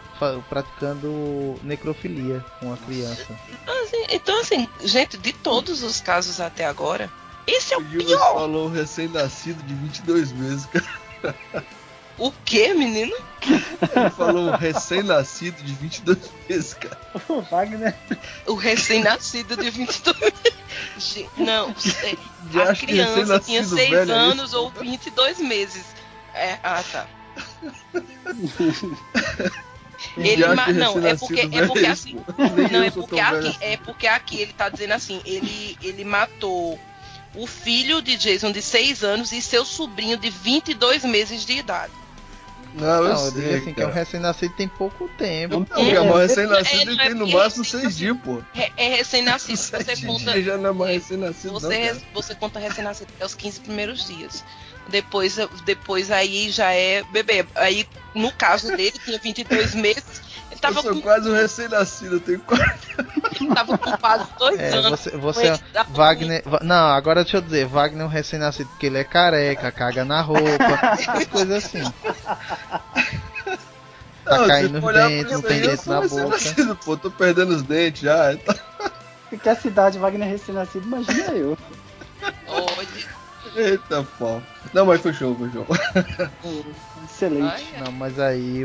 praticando 0.51 1.59
necrofilia 1.63 2.45
com 2.61 2.71
a 2.71 2.77
criança. 2.77 3.27
Assim, 3.67 4.05
então, 4.11 4.39
assim, 4.39 4.69
gente, 4.85 5.17
de 5.17 5.33
todos 5.33 5.83
os 5.83 5.99
casos 5.99 6.41
até 6.41 6.67
agora, 6.67 7.11
esse 7.47 7.73
é 7.73 7.79
o, 7.79 7.81
o 7.81 7.85
pior. 7.85 8.35
falou 8.35 8.69
recém-nascido 8.69 9.63
de 9.63 9.73
22 9.73 10.33
meses, 10.33 10.67
cara. 10.67 11.65
O 12.19 12.33
que, 12.45 12.75
menino? 12.75 13.15
Ele 13.43 14.11
falou 14.11 14.51
recém-nascido 14.57 15.63
de 15.63 15.73
22 15.75 16.19
meses, 16.49 16.75
cara. 16.75 16.99
O 17.29 17.41
Wagner. 17.43 17.95
O 18.47 18.55
recém-nascido 18.55 19.57
de 19.57 19.71
22 19.71 20.19
meses. 20.21 21.29
Não, 21.37 21.75
é, 22.03 22.63
a 22.63 22.75
criança 22.75 23.41
tinha 23.41 23.65
6 23.65 23.93
é 23.93 24.13
anos 24.13 24.53
é 24.53 24.57
ou 24.57 24.71
22 24.71 25.39
meses. 25.39 25.85
É, 26.35 26.59
ah, 26.63 26.83
tá. 26.93 27.07
Ele 30.17 30.45
acha 30.45 30.55
ma- 30.55 30.65
que 30.65 30.73
não, 30.73 31.07
é 31.07 31.15
porque, 31.15 31.41
é 31.41 31.67
porque 31.67 31.81
não 31.81 31.89
é 31.89 31.93
assim. 31.93 32.17
Não, 32.71 32.83
é 32.83 32.91
porque, 32.91 33.21
aqui, 33.21 33.49
assim. 33.49 33.57
é 33.61 33.77
porque 33.77 34.07
aqui 34.07 34.41
ele 34.41 34.53
tá 34.53 34.69
dizendo 34.69 34.93
assim, 34.93 35.21
ele, 35.25 35.77
ele 35.83 36.05
matou 36.05 36.79
o 37.35 37.47
filho 37.47 38.01
de 38.03 38.17
Jason 38.17 38.51
de 38.53 38.63
6 38.63 39.05
anos 39.05 39.33
e 39.33 39.43
seu 39.43 39.65
sobrinho 39.65 40.17
de 40.17 40.31
22 40.31 41.05
meses 41.05 41.45
de 41.45 41.55
idade. 41.55 41.93
Não, 42.79 42.87
eu 42.87 43.05
Não, 43.15 43.25
eu 43.27 43.33
sei, 43.33 43.55
assim, 43.57 43.75
que 43.75 43.83
é 43.83 43.87
um 43.87 43.91
recém-nascido 43.93 44.55
tem 44.55 44.69
pouco 44.69 45.09
tempo. 45.19 45.55
Não, 45.59 45.65
porque 45.65 45.97
a 45.97 46.05
mãe 46.05 46.27
recém-nascido 46.27 46.83
É, 46.93 46.95
não 46.95 47.03
é 47.03 47.07
tem 47.07 47.15
no 47.15 47.29
máximo 47.29 47.63
recém- 47.65 47.81
seis 47.81 47.97
dias, 47.97 48.17
pô. 48.23 48.43
É, 48.55 48.71
é 48.77 48.89
recém-nascido, 48.97 49.57
você 49.59 50.07
conta. 50.07 50.43
já 50.43 50.57
não 50.57 50.71
é 50.71 50.73
mais 50.73 50.91
recém-nascido, 51.03 51.53
não, 51.55 51.61
Você, 51.61 51.79
cara. 51.79 51.99
você 52.15 52.35
conta 52.35 52.59
recém-nascido 52.59 53.09
até 53.17 53.25
os 53.27 53.35
15 53.35 53.61
primeiros 53.61 54.07
dias. 54.07 54.45
Depois, 54.89 55.37
depois 55.65 56.11
aí 56.11 56.51
já 56.51 56.73
é 56.73 57.03
bebê. 57.11 57.45
Aí, 57.55 57.87
no 58.15 58.33
caso 58.33 58.69
dele, 58.75 58.93
tinha 59.05 59.19
22 59.19 59.75
meses. 59.75 60.23
Tava 60.61 60.79
Eu 60.79 60.83
sou 60.83 60.95
com, 60.95 61.01
quase 61.03 61.29
um 61.31 61.35
recém-nascido, 61.35 62.17
eu 62.17 62.21
tenho 62.21 62.41
quase. 62.41 62.65
tava 63.55 63.79
com 63.79 63.97
quase 63.99 64.27
dois 64.39 64.59
É, 64.59 64.75
anos. 64.75 64.91
você, 64.91 65.11
você 65.17 65.53
com- 65.87 65.93
Wagner. 65.93 66.43
Va- 66.45 66.61
Não, 66.63 66.89
agora 66.89 67.23
deixa 67.23 67.37
eu 67.37 67.41
dizer, 67.43 67.67
Wagner 67.67 68.03
é 68.03 68.05
um 68.05 68.09
recém-nascido 68.09 68.69
porque 68.71 68.87
ele 68.87 68.99
é 68.99 69.05
careca, 69.05 69.71
caga 69.71 70.05
na 70.05 70.21
roupa, 70.21 70.43
essas 70.99 71.27
coisas 71.29 71.65
assim. 71.65 71.83
Tá 74.25 74.39
Não, 74.39 74.47
caindo 74.47 74.79
os 74.87 74.95
dentes, 74.95 75.33
não 75.33 75.43
tem 75.43 75.61
dente 75.61 75.89
na 75.89 76.01
boca. 76.03 76.37
Pô, 76.85 76.97
tô 76.97 77.11
perdendo 77.11 77.55
os 77.55 77.63
dentes 77.63 78.03
já. 78.03 78.33
então- 78.33 78.55
Porque 79.31 79.49
a 79.49 79.55
cidade 79.57 79.99
Wagner 79.99 80.29
recém-nascido, 80.29 80.87
imagina 80.87 81.31
eu. 81.33 81.57
Olha, 82.47 82.89
Eita, 83.55 84.07
pô. 84.19 84.41
Não, 84.73 84.87
mas 84.87 85.01
foi 85.01 85.13
show, 85.13 85.37
foi 85.37 85.51
show. 85.51 85.67
Excelente. 87.05 87.45
ai, 87.75 87.83
Não, 87.85 87.93
mas 87.93 88.19
aí 88.19 88.65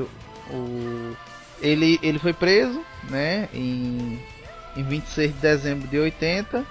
o. 0.50 1.16
ele, 1.64 2.00
ele 2.04 2.20
foi 2.20 2.34
preso, 2.34 2.84
né? 3.10 3.50
Em, 3.54 4.20
em 4.76 4.84
26 4.84 5.34
de 5.34 5.40
dezembro 5.40 5.88
de 5.88 5.98
80. 5.98 6.64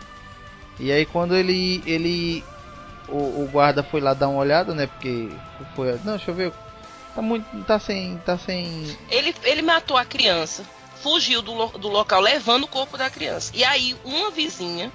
E 0.79 0.93
aí 0.93 1.05
quando 1.07 1.35
ele. 1.37 1.83
ele 1.87 2.45
o, 3.09 3.17
o 3.43 3.49
guarda 3.51 3.83
foi 3.83 4.01
lá 4.01 4.15
dar 4.15 4.29
uma 4.29 4.39
olhada, 4.41 4.75
né? 4.75 4.87
Porque 4.87 5.31
foi. 5.75 5.93
Não, 6.05 6.17
deixa 6.17 6.31
eu 6.31 6.35
ver. 6.35 6.53
Tá 7.15 7.21
muito. 7.23 7.45
Tá 7.65 7.79
sem. 7.79 8.19
Tá 8.25 8.39
sem. 8.39 8.97
Ele, 9.11 9.35
ele 9.45 9.63
matou 9.63 9.97
a 9.97 10.05
criança, 10.05 10.63
fugiu 11.03 11.43
do, 11.43 11.67
do 11.79 11.89
local 11.89 12.21
levando 12.21 12.65
o 12.65 12.69
corpo 12.69 12.97
da 12.97 13.11
criança. 13.11 13.51
E 13.55 13.65
aí 13.65 13.97
uma 14.05 14.31
vizinha, 14.31 14.91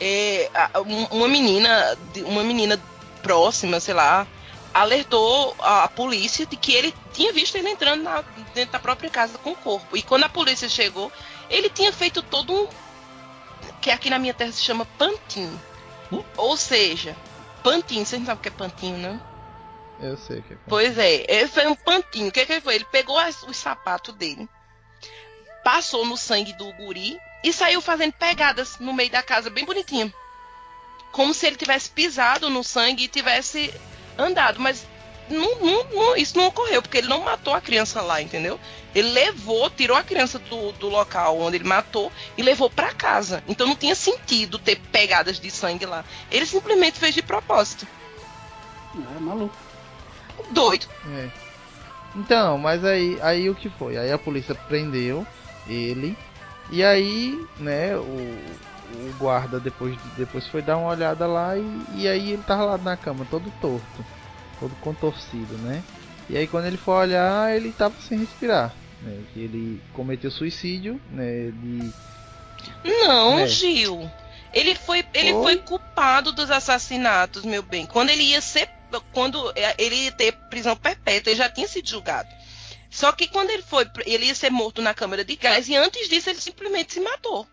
é, 0.00 0.50
um- 0.86 1.06
uma 1.18 1.28
menina, 1.28 1.96
uma 2.26 2.44
menina 2.44 2.78
próxima, 3.22 3.80
sei 3.80 3.94
lá, 3.94 4.26
alertou 4.80 5.54
a, 5.58 5.88
polícia 5.88 6.46
de 6.46 6.56
que 6.56 6.72
ele 6.72 6.94
tinha 7.12 7.32
visto 7.32 7.56
ele 7.56 7.68
entrando 7.70 8.02
na- 8.02 8.22
dentro 8.54 8.72
da 8.72 8.78
própria 8.78 9.10
casa 9.10 9.38
com 9.38 9.52
o 9.52 9.56
corpo. 9.56 9.96
E 9.96 10.02
quando 10.02 10.24
a 10.24 10.28
polícia 10.28 10.68
chegou, 10.68 11.10
ele 11.50 11.68
tinha 11.68 11.92
feito 11.92 12.22
todo 12.22 12.52
um 12.54 12.68
que 13.80 13.90
aqui 13.90 14.10
na 14.10 14.18
minha 14.18 14.34
terra 14.34 14.52
se 14.52 14.62
chama 14.62 14.84
pantinho. 14.98 15.60
Ou 16.36 16.56
seja, 16.56 17.16
pantinho, 17.62 18.04
vocês 18.04 18.20
não 18.20 18.26
sabem 18.26 18.38
o 18.40 18.42
que 18.42 18.48
é 18.48 18.52
pantinho, 18.52 18.98
não? 18.98 19.28
Eu 20.00 20.16
sei 20.16 20.42
que 20.42 20.54
é. 20.54 20.56
Pois 20.68 20.96
é, 20.96 21.24
ele 21.28 21.48
foi 21.48 21.66
um 21.66 21.74
pantinho. 21.74 22.28
O 22.28 22.32
que, 22.32 22.44
que 22.46 22.52
ele 22.52 22.60
foi? 22.60 22.76
Ele 22.76 22.84
pegou 22.86 23.18
as- 23.18 23.42
os 23.42 23.56
sapatos 23.56 24.14
dele, 24.14 24.48
passou 25.64 26.04
no 26.06 26.16
sangue 26.16 26.52
do 26.54 26.72
guri 26.74 27.18
e 27.44 27.52
saiu 27.52 27.80
fazendo 27.80 28.12
pegadas 28.12 28.78
no 28.78 28.92
meio 28.92 29.10
da 29.10 29.22
casa, 29.22 29.50
bem 29.50 29.64
bonitinho. 29.64 30.12
Como 31.12 31.32
se 31.34 31.46
ele 31.46 31.56
tivesse 31.56 31.90
pisado 31.90 32.48
no 32.50 32.62
sangue 32.62 33.04
e 33.04 33.08
tivesse 33.08 33.72
andado. 34.18 34.58
Mas 34.60 34.86
não- 35.30 35.60
não- 35.60 35.84
não- 35.92 36.16
isso 36.16 36.36
não 36.36 36.46
ocorreu, 36.48 36.82
porque 36.82 36.98
ele 36.98 37.08
não 37.08 37.20
matou 37.22 37.54
a 37.54 37.60
criança 37.60 38.02
lá, 38.02 38.20
entendeu? 38.20 38.58
Ele 38.94 39.10
levou, 39.10 39.70
tirou 39.70 39.96
a 39.96 40.02
criança 40.02 40.38
do, 40.38 40.72
do 40.72 40.88
local 40.88 41.38
onde 41.38 41.56
ele 41.58 41.64
matou 41.64 42.10
e 42.36 42.42
levou 42.42 42.68
pra 42.68 42.92
casa. 42.92 43.42
Então 43.46 43.66
não 43.66 43.76
tinha 43.76 43.94
sentido 43.94 44.58
ter 44.58 44.76
pegadas 44.90 45.38
de 45.38 45.50
sangue 45.50 45.86
lá. 45.86 46.04
Ele 46.30 46.46
simplesmente 46.46 46.98
fez 46.98 47.14
de 47.14 47.22
propósito. 47.22 47.86
É 49.16 49.20
maluco. 49.20 49.54
Doido. 50.50 50.86
É. 51.14 51.28
Então, 52.16 52.56
mas 52.58 52.84
aí, 52.84 53.18
aí 53.20 53.50
o 53.50 53.54
que 53.54 53.68
foi? 53.68 53.96
Aí 53.98 54.10
a 54.10 54.18
polícia 54.18 54.54
prendeu 54.54 55.26
ele 55.68 56.16
e 56.70 56.82
aí, 56.82 57.46
né, 57.58 57.96
o, 57.96 58.38
o 58.94 59.14
guarda 59.18 59.60
depois, 59.60 59.96
depois 60.16 60.46
foi 60.46 60.62
dar 60.62 60.76
uma 60.76 60.90
olhada 60.90 61.26
lá 61.26 61.56
e, 61.56 61.84
e 61.94 62.08
aí 62.08 62.32
ele 62.32 62.42
tava 62.42 62.64
lá 62.64 62.78
na 62.78 62.96
cama 62.96 63.26
todo 63.30 63.52
torto, 63.60 64.04
todo 64.58 64.74
contorcido, 64.76 65.56
né? 65.58 65.82
E 66.28 66.36
aí 66.36 66.46
quando 66.46 66.66
ele 66.66 66.76
foi 66.76 66.94
olhar, 66.94 67.54
ele 67.54 67.72
tava 67.72 67.94
sem 68.00 68.18
respirar, 68.18 68.74
né? 69.02 69.22
Ele 69.36 69.80
cometeu 69.94 70.30
suicídio, 70.30 71.00
né? 71.10 71.50
De, 71.50 71.92
Não, 72.84 73.38
É. 73.38 73.46
Gil. 73.46 74.10
Ele 74.52 74.74
foi, 74.74 75.04
ele 75.12 75.32
Foi? 75.32 75.42
foi 75.42 75.56
culpado 75.58 76.32
dos 76.32 76.50
assassinatos, 76.50 77.44
meu 77.44 77.62
bem. 77.62 77.86
Quando 77.86 78.10
ele 78.10 78.22
ia 78.22 78.40
ser. 78.40 78.68
Quando 79.12 79.52
ele 79.76 79.94
ia 79.94 80.12
ter 80.12 80.32
prisão 80.48 80.74
perpétua, 80.74 81.30
ele 81.30 81.38
já 81.38 81.50
tinha 81.50 81.68
sido 81.68 81.86
julgado. 81.86 82.28
Só 82.90 83.12
que 83.12 83.28
quando 83.28 83.50
ele 83.50 83.62
foi. 83.62 83.86
Ele 84.06 84.24
ia 84.26 84.34
ser 84.34 84.50
morto 84.50 84.80
na 84.80 84.94
câmara 84.94 85.22
de 85.22 85.36
gás 85.36 85.68
e 85.68 85.76
antes 85.76 86.08
disso 86.08 86.30
ele 86.30 86.40
simplesmente 86.40 86.94
se 86.94 87.00
matou. 87.00 87.46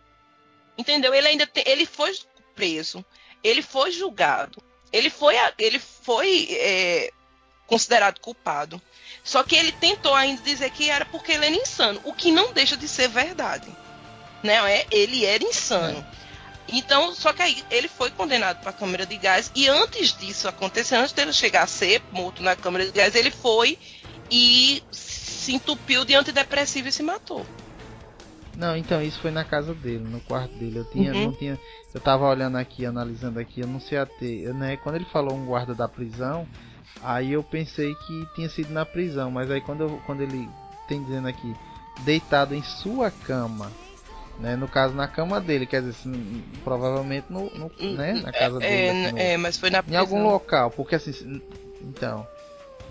Entendeu? 0.78 1.13
Ele 1.13 1.28
ainda 1.28 1.47
tem, 1.47 1.63
ele 1.67 1.86
foi 1.86 2.13
preso, 2.53 3.03
ele 3.43 3.61
foi 3.61 3.91
julgado, 3.91 4.61
ele 4.91 5.09
foi, 5.09 5.36
ele 5.57 5.80
foi 5.80 6.47
é, 6.51 7.11
considerado 7.67 8.19
culpado. 8.19 8.82
Só 9.23 9.43
que 9.43 9.55
ele 9.55 9.71
tentou 9.71 10.13
ainda 10.13 10.41
dizer 10.41 10.69
que 10.71 10.89
era 10.89 11.05
porque 11.05 11.32
ele 11.32 11.45
era 11.45 11.55
insano, 11.55 11.99
o 12.03 12.13
que 12.13 12.32
não 12.32 12.53
deixa 12.53 12.78
de 12.78 12.88
ser 12.88 13.07
verdade. 13.07 13.67
Não 14.43 14.67
é? 14.67 14.86
Ele 14.91 15.26
era 15.26 15.43
insano. 15.43 16.05
Então, 16.67 17.13
só 17.13 17.32
que 17.32 17.41
aí 17.41 17.63
ele 17.69 17.88
foi 17.88 18.09
condenado 18.09 18.59
para 18.59 18.71
a 18.71 18.73
câmara 18.73 19.05
de 19.05 19.17
gás 19.17 19.51
e 19.55 19.67
antes 19.67 20.13
disso 20.17 20.47
acontecer, 20.47 20.95
antes 20.95 21.13
dele 21.13 21.32
chegar 21.32 21.63
a 21.63 21.67
ser 21.67 22.01
morto 22.11 22.41
na 22.41 22.55
câmara 22.55 22.86
de 22.86 22.91
gás, 22.91 23.13
ele 23.15 23.32
foi 23.32 23.78
e 24.32 24.82
se 24.91 25.53
entupiu 25.53 26.03
de 26.03 26.15
antidepressivo 26.15 26.88
e 26.88 26.91
se 26.91 27.03
matou. 27.03 27.45
Não, 28.58 28.76
então 28.78 29.01
isso 29.01 29.20
foi 29.20 29.32
na 29.32 29.43
casa 29.43 29.74
dele, 29.74 30.03
no 30.03 30.22
quarto 30.22 30.53
dele. 30.58 30.80
Eu 30.80 30.86
tinha, 30.86 31.14
Uhum. 31.14 31.26
não 31.26 31.34
tinha, 31.34 31.60
eu 31.93 31.99
tava 31.99 32.26
olhando 32.26 32.58
aqui, 32.58 32.86
analisando 32.86 33.39
aqui, 33.39 33.60
eu 33.62 33.68
não 33.68 33.80
sei 33.80 33.97
até, 33.97 34.26
né? 34.53 34.78
Quando 34.78 34.95
ele 34.95 35.06
falou 35.06 35.36
um 35.36 35.45
guarda 35.45 35.76
da 35.76 35.88
prisão, 35.88 36.47
aí 37.01 37.34
eu 37.34 37.43
pensei 37.43 37.93
que 37.95 38.26
tinha 38.34 38.47
sido 38.49 38.72
na 38.72 38.86
prisão, 38.86 39.30
mas 39.30 39.51
aí 39.51 39.60
quando, 39.60 39.82
eu, 39.82 40.01
quando 40.06 40.22
ele 40.22 40.49
tem 40.88 41.03
dizendo 41.03 41.28
aqui, 41.28 41.53
deitado 42.06 42.56
em 42.56 42.64
sua 42.64 43.12
cama, 43.12 43.74
né? 44.39 44.56
No 44.56 44.68
caso 44.70 44.93
na 44.95 45.08
cama 45.08 45.41
dele, 45.41 45.66
quer 45.66 45.82
dizer, 45.82 45.91
assim, 45.91 46.41
provavelmente 46.64 47.26
no, 47.30 47.49
no- 47.58 47.72
né? 47.97 48.14
Na 48.14 48.32
casa 48.32 48.60
é, 48.60 48.70
dele, 48.70 49.08
é, 49.08 49.12
no- 49.12 49.20
é, 49.20 49.38
mas 49.38 49.58
foi 49.58 49.70
na 49.70 49.80
em 49.80 49.82
prisão. 49.82 49.99
algum 49.99 50.24
local, 50.24 50.72
porque 50.72 50.95
assim, 50.95 51.41
então, 51.82 52.26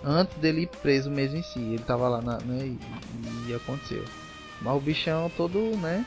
antes 0.03 0.35
dele 0.37 0.61
ir 0.61 0.67
preso 0.81 1.09
mesmo 1.09 1.37
em 1.37 1.43
si, 1.43 1.59
ele 1.59 1.83
tava 1.83 2.07
lá, 2.07 2.21
na, 2.21 2.39
né, 2.41 2.67
e, 2.67 3.49
e 3.49 3.53
aconteceu. 3.55 4.05
Mas 4.61 4.75
o 4.75 4.79
bichão 4.79 5.31
todo, 5.35 5.59
né, 5.77 6.05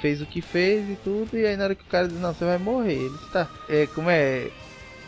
fez 0.00 0.20
o 0.22 0.26
que 0.26 0.40
fez 0.40 0.88
e 0.88 0.96
tudo, 0.96 1.36
e 1.36 1.46
aí 1.46 1.56
na 1.56 1.64
hora 1.64 1.74
que 1.74 1.82
o 1.82 1.86
cara 1.86 2.08
diz, 2.08 2.18
não, 2.18 2.32
você 2.32 2.44
vai 2.44 2.58
morrer, 2.58 2.94
ele 2.94 3.18
está, 3.24 3.48
é, 3.68 3.86
como 3.88 4.08
é, 4.08 4.48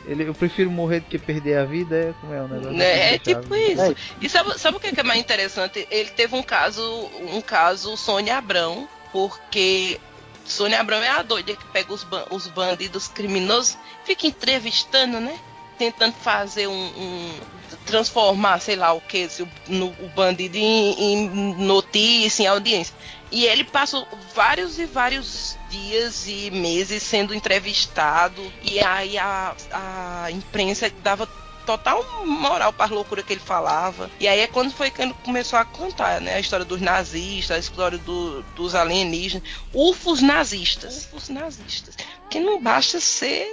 ele, 0.05 0.25
eu 0.29 0.35
prefiro 0.35 0.71
morrer 0.71 1.01
do 1.01 1.07
que 1.07 1.19
perder 1.19 1.59
a 1.59 1.65
vida, 1.65 1.95
é, 1.97 2.15
como 2.21 2.33
é 2.35 2.43
o 2.43 2.49
negócio? 2.49 2.83
É, 2.83 2.99
é 2.99 3.09
assim, 3.11 3.19
tipo 3.19 3.55
isso. 3.55 3.97
E 4.21 4.29
sabe, 4.29 4.59
sabe 4.59 4.77
o 4.77 4.81
que 4.81 4.93
que 4.93 5.01
é 5.01 5.05
mais 5.05 5.21
interessante? 5.21 5.87
Ele 5.91 6.11
teve 6.11 6.35
um 6.35 6.43
caso, 6.43 6.83
um 7.21 7.41
caso 7.41 7.97
Sônia 7.97 8.37
Abrão, 8.37 8.89
porque 9.13 10.01
Sônia 10.45 10.81
Abrão 10.81 10.99
é 11.03 11.09
a 11.09 11.23
doida 11.23 11.55
que 11.55 11.65
pega 11.67 11.93
os, 11.93 12.03
ban- 12.03 12.27
os 12.31 12.49
bandidos 12.49 13.07
criminosos, 13.07 13.79
fica 14.05 14.27
entrevistando, 14.27 15.21
né? 15.21 15.39
Tentando 15.79 16.15
fazer 16.15 16.67
um. 16.67 16.73
um- 16.73 17.41
transformar, 17.87 18.61
sei 18.61 18.77
lá 18.77 18.93
o 18.93 19.01
que, 19.01 19.29
o, 19.41 19.49
no, 19.69 19.87
o 19.89 20.09
bandido 20.15 20.57
em, 20.57 20.93
em 21.01 21.29
notícia, 21.57 22.43
em 22.43 22.47
audiência. 22.47 22.95
E 23.33 23.45
ele 23.45 23.63
passou 23.65 24.07
vários 24.35 24.79
e 24.79 24.87
vários 24.87 25.57
dias 25.71 26.27
e 26.27 26.51
meses 26.51 27.03
sendo 27.03 27.33
entrevistado, 27.35 28.43
e 28.63 28.81
aí 28.81 29.17
a, 29.19 29.55
a 29.73 30.31
imprensa 30.33 30.91
dava 31.03 31.29
total 31.65 32.03
moral 32.27 32.73
para 32.73 32.87
as 32.87 32.91
loucuras 32.91 33.25
que 33.25 33.35
ele 33.35 33.41
falava. 33.41 34.11
E 34.19 34.27
aí 34.27 34.41
é 34.41 34.47
quando 34.49 34.73
foi 34.73 34.91
que 34.91 35.01
ele 35.01 35.15
começou 35.23 35.57
a 35.59 35.65
contar, 35.65 36.21
né? 36.21 36.35
A 36.35 36.41
história 36.41 36.65
dos 36.65 36.81
nazistas, 36.81 37.57
a 37.57 37.61
história 37.61 37.99
do- 37.99 38.43
dos 38.57 38.75
alienígenas. 38.75 39.47
UFOs 39.73 40.21
nazistas. 40.21 41.05
UFOs 41.05 41.29
nazistas. 41.29 41.95
Porque 42.23 42.41
não 42.41 42.61
basta 42.61 42.99
ser 42.99 43.47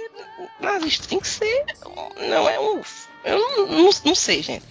nazista, 0.58 1.06
tem 1.06 1.20
que 1.20 1.28
ser. 1.28 1.64
Não 2.28 2.48
é 2.48 2.58
um 2.58 2.80
UFO. 2.80 3.08
Eu 3.28 3.38
não, 3.38 3.66
não, 3.66 3.90
não 4.04 4.14
sei, 4.14 4.42
gente. 4.42 4.64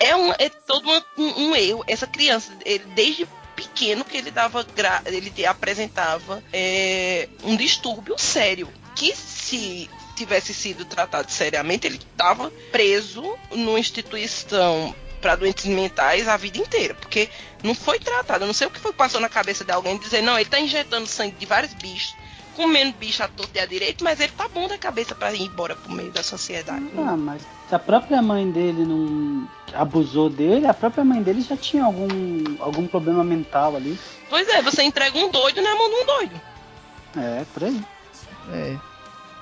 É, 0.00 0.14
um, 0.14 0.32
é 0.32 0.48
todo 0.48 0.88
um, 1.16 1.48
um 1.48 1.56
erro. 1.56 1.84
Essa 1.86 2.06
criança, 2.06 2.52
ele, 2.64 2.84
desde 2.94 3.26
pequeno 3.56 4.04
que 4.04 4.16
ele 4.16 4.30
dava 4.30 4.62
gra- 4.76 5.02
ele 5.06 5.44
apresentava 5.44 6.42
é, 6.52 7.28
um 7.42 7.56
distúrbio 7.56 8.16
sério 8.16 8.68
que 8.94 9.14
se 9.16 9.90
tivesse 10.14 10.54
sido 10.54 10.84
tratado 10.84 11.30
seriamente 11.30 11.86
ele 11.86 11.96
estava 11.96 12.50
preso 12.70 13.36
numa 13.50 13.78
instituição 13.78 14.94
para 15.20 15.34
doentes 15.34 15.64
mentais 15.66 16.28
a 16.28 16.36
vida 16.36 16.58
inteira, 16.58 16.94
porque 16.94 17.28
não 17.62 17.74
foi 17.74 17.98
tratado. 17.98 18.44
Eu 18.44 18.46
não 18.46 18.54
sei 18.54 18.68
o 18.68 18.70
que 18.70 18.78
foi 18.78 18.92
passou 18.92 19.20
na 19.20 19.28
cabeça 19.28 19.64
de 19.64 19.72
alguém 19.72 19.98
dizer, 19.98 20.22
não, 20.22 20.38
ele 20.38 20.48
tá 20.48 20.60
injetando 20.60 21.06
sangue 21.08 21.34
de 21.36 21.46
vários 21.46 21.74
bichos, 21.74 22.14
comendo 22.58 22.92
bicho 22.98 23.22
à 23.22 23.28
torta 23.28 23.56
e 23.56 23.60
à 23.60 23.66
direita, 23.66 24.02
mas 24.02 24.18
ele 24.18 24.32
tá 24.36 24.48
bom 24.48 24.66
da 24.66 24.76
cabeça 24.76 25.14
para 25.14 25.32
ir 25.32 25.42
embora 25.42 25.76
pro 25.76 25.92
meio 25.92 26.10
da 26.10 26.24
sociedade. 26.24 26.84
Ah, 26.98 27.16
mas 27.16 27.40
se 27.68 27.74
a 27.74 27.78
própria 27.78 28.20
mãe 28.20 28.50
dele 28.50 28.84
não 28.84 29.48
abusou 29.72 30.28
dele, 30.28 30.66
a 30.66 30.74
própria 30.74 31.04
mãe 31.04 31.22
dele 31.22 31.40
já 31.40 31.56
tinha 31.56 31.84
algum, 31.84 32.08
algum 32.58 32.88
problema 32.88 33.22
mental 33.22 33.76
ali. 33.76 33.96
Pois 34.28 34.48
é, 34.48 34.60
você 34.60 34.82
entrega 34.82 35.16
um 35.16 35.30
doido 35.30 35.62
na 35.62 35.72
mão 35.76 35.88
de 35.88 35.94
um 35.94 36.06
doido. 36.06 36.40
É, 37.16 37.44
por 37.54 37.62
aí. 37.62 37.80
É. 38.52 38.76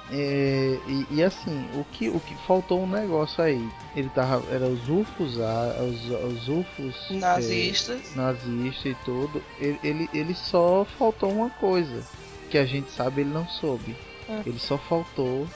É, 0.08 0.78
e, 0.86 1.06
e 1.10 1.22
assim, 1.22 1.68
o 1.74 1.84
que, 1.84 2.08
o 2.08 2.20
que 2.20 2.34
faltou 2.46 2.80
um 2.80 2.86
negócio 2.86 3.42
aí. 3.42 3.68
Ele 3.96 4.08
tava. 4.10 4.44
Era 4.54 4.66
os 4.66 4.88
UFOs, 4.88 5.40
ah, 5.40 5.74
os, 5.82 6.32
os 6.32 6.48
UFOs. 6.48 7.10
Nazistas. 7.10 8.12
É, 8.12 8.16
nazistas 8.16 8.92
e 8.92 8.96
tudo. 9.04 9.42
Ele, 9.58 9.80
ele, 9.82 10.10
ele 10.12 10.34
só 10.34 10.86
faltou 10.96 11.32
uma 11.32 11.50
coisa. 11.50 12.04
Que 12.50 12.58
a 12.58 12.66
gente 12.66 12.90
sabe 12.90 13.22
ele 13.22 13.30
não 13.30 13.46
soube. 13.48 13.96
Hum. 14.28 14.42
Ele 14.44 14.58
só 14.58 14.78
faltou 14.78 15.48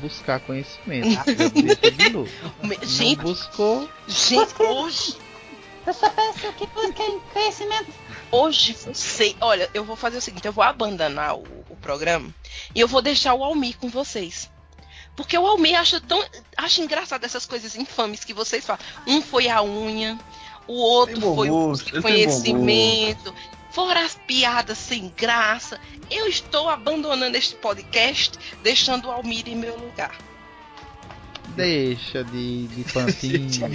buscar 0.00 0.40
conhecimento. 0.40 1.08
de 1.96 2.10
novo. 2.10 2.30
Gente, 2.82 3.16
Não 3.16 3.24
buscou. 3.24 3.88
gente, 4.06 4.54
hoje. 4.62 5.16
Eu 5.86 5.94
só 5.94 6.10
peço 6.10 6.52
que 6.54 6.66
busquem 6.66 7.20
conhecimento. 7.32 7.86
Hoje 8.32 8.72
você. 8.72 9.36
Olha, 9.40 9.70
eu 9.72 9.84
vou 9.84 9.94
fazer 9.94 10.18
o 10.18 10.20
seguinte: 10.20 10.46
eu 10.46 10.52
vou 10.52 10.64
abandonar 10.64 11.36
o, 11.36 11.44
o 11.70 11.76
programa 11.76 12.28
e 12.74 12.80
eu 12.80 12.88
vou 12.88 13.00
deixar 13.00 13.34
o 13.34 13.44
Almir 13.44 13.78
com 13.78 13.88
vocês. 13.88 14.50
Porque 15.14 15.38
o 15.38 15.46
Almir 15.46 15.78
acha 15.78 16.00
tão. 16.00 16.22
acha 16.56 16.82
engraçado 16.82 17.24
essas 17.24 17.46
coisas 17.46 17.76
infames 17.76 18.24
que 18.24 18.34
vocês 18.34 18.66
falam. 18.66 18.82
Um 19.06 19.22
foi 19.22 19.48
a 19.48 19.62
unha, 19.62 20.18
o 20.66 20.74
outro 20.74 21.20
foi 21.34 21.48
o 21.48 22.02
conhecimento. 22.02 23.32
Fora 23.76 24.06
as 24.06 24.14
piadas 24.14 24.78
sem 24.78 25.12
graça. 25.14 25.78
Eu 26.10 26.26
estou 26.26 26.70
abandonando 26.70 27.36
este 27.36 27.54
podcast, 27.56 28.38
deixando 28.62 29.06
o 29.06 29.10
Almir 29.10 29.46
em 29.46 29.54
meu 29.54 29.76
lugar. 29.78 30.16
Deixa 31.48 32.24
de, 32.24 32.68
de 32.68 32.84
pantinho. 32.90 33.68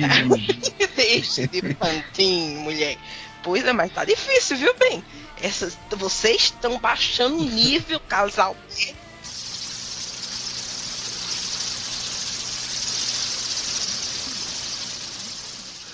Deixa 0.96 1.48
de 1.48 1.76
pantinho, 1.76 2.62
mulher. 2.62 2.98
Pois 3.44 3.64
é, 3.64 3.72
mas 3.72 3.94
tá 3.94 4.04
difícil, 4.04 4.58
viu, 4.58 4.74
bem? 4.74 5.06
Essas, 5.40 5.78
vocês 5.92 6.46
estão 6.46 6.80
baixando 6.80 7.38
o 7.38 7.46
nível, 7.46 8.00
casal. 8.10 8.58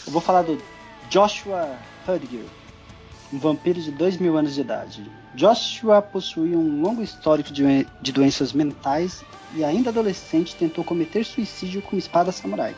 Eu 0.05 0.13
vou 0.13 0.21
falar 0.21 0.43
do 0.43 0.63
Joshua 1.09 1.77
Hudger, 2.07 2.45
um 3.31 3.37
vampiro 3.37 3.81
de 3.81 3.91
2 3.91 4.17
mil 4.17 4.37
anos 4.37 4.55
de 4.55 4.61
idade. 4.61 5.09
Joshua 5.35 6.01
possuía 6.01 6.57
um 6.57 6.81
longo 6.81 7.01
histórico 7.01 7.51
de, 7.51 7.85
de 8.01 8.11
doenças 8.11 8.53
mentais 8.53 9.23
e, 9.53 9.63
ainda 9.63 9.89
adolescente, 9.89 10.55
tentou 10.55 10.83
cometer 10.83 11.25
suicídio 11.25 11.81
com 11.81 11.97
espada 11.97 12.31
samurai. 12.31 12.75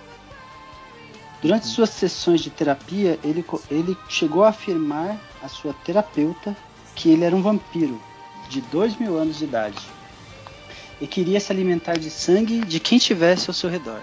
Durante 1.42 1.68
suas 1.68 1.92
sessões 1.92 2.42
de 2.42 2.50
terapia, 2.50 3.18
ele, 3.24 3.46
ele 3.70 3.98
chegou 4.10 4.44
a 4.44 4.50
afirmar 4.50 5.18
à 5.42 5.48
sua 5.48 5.74
terapeuta 5.86 6.56
que 6.96 7.10
ele 7.10 7.24
era 7.24 7.36
um 7.36 7.42
vampiro 7.42 8.00
de 8.50 8.60
2 8.62 8.98
mil 8.98 9.18
anos 9.18 9.38
de 9.38 9.46
idade 9.46 9.80
e 11.00 11.08
queria 11.08 11.40
se 11.40 11.52
alimentar 11.52 11.98
de 11.98 12.10
sangue 12.10 12.60
de 12.66 12.80
quem 12.80 13.00
tivesse 13.00 13.50
ao 13.50 13.54
seu 13.54 13.70
redor. 13.70 14.02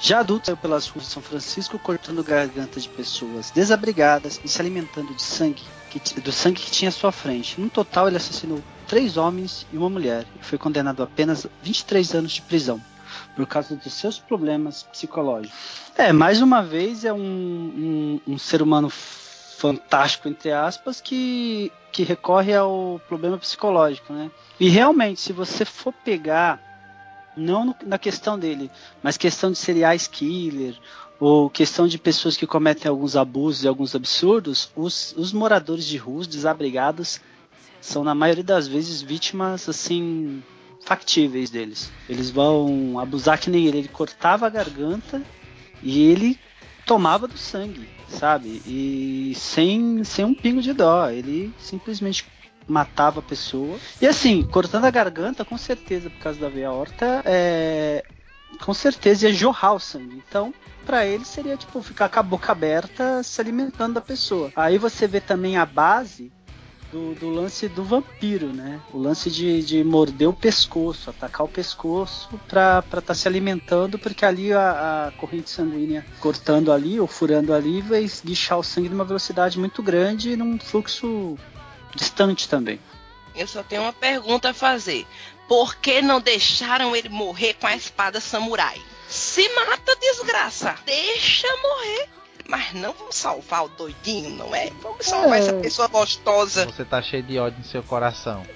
Já 0.00 0.20
adulto, 0.20 0.46
saiu 0.46 0.56
pelas 0.56 0.86
ruas 0.88 1.06
de 1.06 1.12
São 1.12 1.22
Francisco 1.22 1.78
cortando 1.78 2.22
gargantas 2.22 2.84
de 2.84 2.88
pessoas 2.88 3.50
desabrigadas 3.50 4.40
e 4.44 4.48
se 4.48 4.60
alimentando 4.60 5.14
de 5.14 5.22
sangue, 5.22 5.62
que 5.90 6.20
do 6.20 6.32
sangue 6.32 6.60
que 6.60 6.70
tinha 6.70 6.88
à 6.88 6.92
sua 6.92 7.12
frente. 7.12 7.60
No 7.60 7.70
total, 7.70 8.08
ele 8.08 8.16
assassinou 8.16 8.62
três 8.86 9.16
homens 9.16 9.66
e 9.72 9.76
uma 9.76 9.90
mulher 9.90 10.26
e 10.40 10.44
foi 10.44 10.58
condenado 10.58 11.00
a 11.00 11.04
apenas 11.04 11.46
23 11.62 12.14
anos 12.14 12.32
de 12.32 12.42
prisão 12.42 12.80
por 13.34 13.46
causa 13.46 13.76
dos 13.76 13.92
seus 13.92 14.18
problemas 14.18 14.82
psicológicos. 14.82 15.56
É, 15.96 16.12
mais 16.12 16.42
uma 16.42 16.62
vez 16.62 17.04
é 17.04 17.12
um, 17.12 18.20
um, 18.26 18.32
um 18.34 18.38
ser 18.38 18.60
humano 18.62 18.90
fantástico, 18.90 20.28
entre 20.28 20.52
aspas, 20.52 21.00
que, 21.00 21.72
que 21.92 22.02
recorre 22.02 22.54
ao 22.54 23.00
problema 23.08 23.38
psicológico, 23.38 24.12
né? 24.12 24.30
E 24.58 24.68
realmente, 24.68 25.20
se 25.20 25.32
você 25.32 25.64
for 25.64 25.92
pegar, 26.04 26.73
não 27.36 27.64
no- 27.64 27.76
na 27.84 27.98
questão 27.98 28.38
dele, 28.38 28.70
mas 29.02 29.16
questão 29.16 29.50
de 29.50 29.58
serial 29.58 29.96
killer, 30.10 30.76
ou 31.20 31.48
questão 31.48 31.86
de 31.86 31.98
pessoas 31.98 32.36
que 32.36 32.46
cometem 32.46 32.88
alguns 32.88 33.16
abusos 33.16 33.64
e 33.64 33.68
alguns 33.68 33.94
absurdos, 33.94 34.70
os, 34.76 35.14
os 35.16 35.32
moradores 35.32 35.84
de 35.86 35.96
ruas, 35.96 36.26
desabrigados, 36.26 37.20
são 37.80 38.02
na 38.02 38.14
maioria 38.14 38.44
das 38.44 38.66
vezes 38.66 39.00
vítimas 39.02 39.68
assim 39.68 40.42
factíveis 40.84 41.50
deles. 41.50 41.90
Eles 42.08 42.30
vão 42.30 42.98
abusar 42.98 43.38
que 43.38 43.48
nem 43.50 43.66
ele, 43.66 43.78
ele 43.78 43.88
cortava 43.88 44.46
a 44.46 44.50
garganta 44.50 45.22
e 45.82 46.02
ele 46.02 46.38
tomava 46.86 47.26
do 47.26 47.38
sangue, 47.38 47.88
sabe? 48.08 48.60
E 48.66 49.32
sem, 49.36 50.04
sem 50.04 50.24
um 50.24 50.34
pingo 50.34 50.60
de 50.60 50.72
dó, 50.74 51.08
ele 51.08 51.52
simplesmente 51.58 52.26
matava 52.66 53.20
a 53.20 53.22
pessoa. 53.22 53.78
E 54.00 54.06
assim, 54.06 54.42
cortando 54.42 54.84
a 54.84 54.90
garganta, 54.90 55.44
com 55.44 55.58
certeza, 55.58 56.10
por 56.10 56.18
causa 56.18 56.40
da 56.40 56.48
veia 56.48 56.70
horta, 56.70 57.22
é, 57.24 58.04
com 58.60 58.74
certeza 58.74 59.28
ia 59.28 59.34
jorrar 59.34 59.74
o 59.74 59.80
sangue. 59.80 60.22
Então, 60.28 60.52
para 60.84 61.06
ele 61.06 61.24
seria 61.24 61.56
tipo 61.56 61.82
ficar 61.82 62.08
com 62.08 62.20
a 62.20 62.22
boca 62.22 62.52
aberta 62.52 63.22
se 63.22 63.40
alimentando 63.40 63.94
da 63.94 64.00
pessoa. 64.00 64.52
Aí 64.54 64.78
você 64.78 65.06
vê 65.06 65.20
também 65.20 65.56
a 65.56 65.66
base 65.66 66.32
do, 66.94 67.14
do 67.14 67.28
lance 67.28 67.68
do 67.68 67.82
vampiro, 67.82 68.52
né? 68.52 68.80
O 68.92 68.98
lance 68.98 69.28
de, 69.28 69.62
de 69.62 69.82
morder 69.82 70.28
o 70.28 70.32
pescoço, 70.32 71.10
atacar 71.10 71.44
o 71.44 71.48
pescoço 71.48 72.28
pra 72.46 72.84
estar 72.86 73.02
tá 73.02 73.14
se 73.14 73.26
alimentando, 73.26 73.98
porque 73.98 74.24
ali 74.24 74.52
a, 74.52 75.08
a 75.08 75.10
corrente 75.18 75.50
sanguínea 75.50 76.06
cortando 76.20 76.70
ali 76.70 77.00
ou 77.00 77.08
furando 77.08 77.52
ali 77.52 77.80
vai 77.80 78.04
esguichar 78.04 78.58
o 78.58 78.62
sangue 78.62 78.88
numa 78.88 79.04
velocidade 79.04 79.58
muito 79.58 79.82
grande 79.82 80.36
num 80.36 80.56
fluxo 80.58 81.36
distante 81.94 82.48
também. 82.48 82.80
Eu 83.34 83.46
só 83.46 83.62
tenho 83.62 83.82
uma 83.82 83.92
pergunta 83.92 84.50
a 84.50 84.54
fazer. 84.54 85.06
Por 85.48 85.74
que 85.76 86.00
não 86.00 86.20
deixaram 86.20 86.94
ele 86.96 87.08
morrer 87.08 87.54
com 87.54 87.66
a 87.66 87.76
espada 87.76 88.20
samurai? 88.20 88.80
Se 89.08 89.46
mata, 89.50 89.94
desgraça. 89.96 90.74
Deixa 90.86 91.46
morrer. 91.62 92.08
Mas 92.46 92.74
não 92.74 92.92
vamos 92.92 93.16
salvar 93.16 93.64
o 93.64 93.68
doidinho, 93.68 94.30
não 94.30 94.54
é? 94.54 94.70
Vamos 94.82 95.06
salvar 95.06 95.38
É. 95.38 95.42
essa 95.42 95.52
pessoa 95.54 95.88
gostosa. 95.88 96.66
Você 96.66 96.84
tá 96.84 97.00
cheio 97.00 97.22
de 97.22 97.38
ódio 97.38 97.58
no 97.58 97.64
seu 97.64 97.82
coração. 97.82 98.46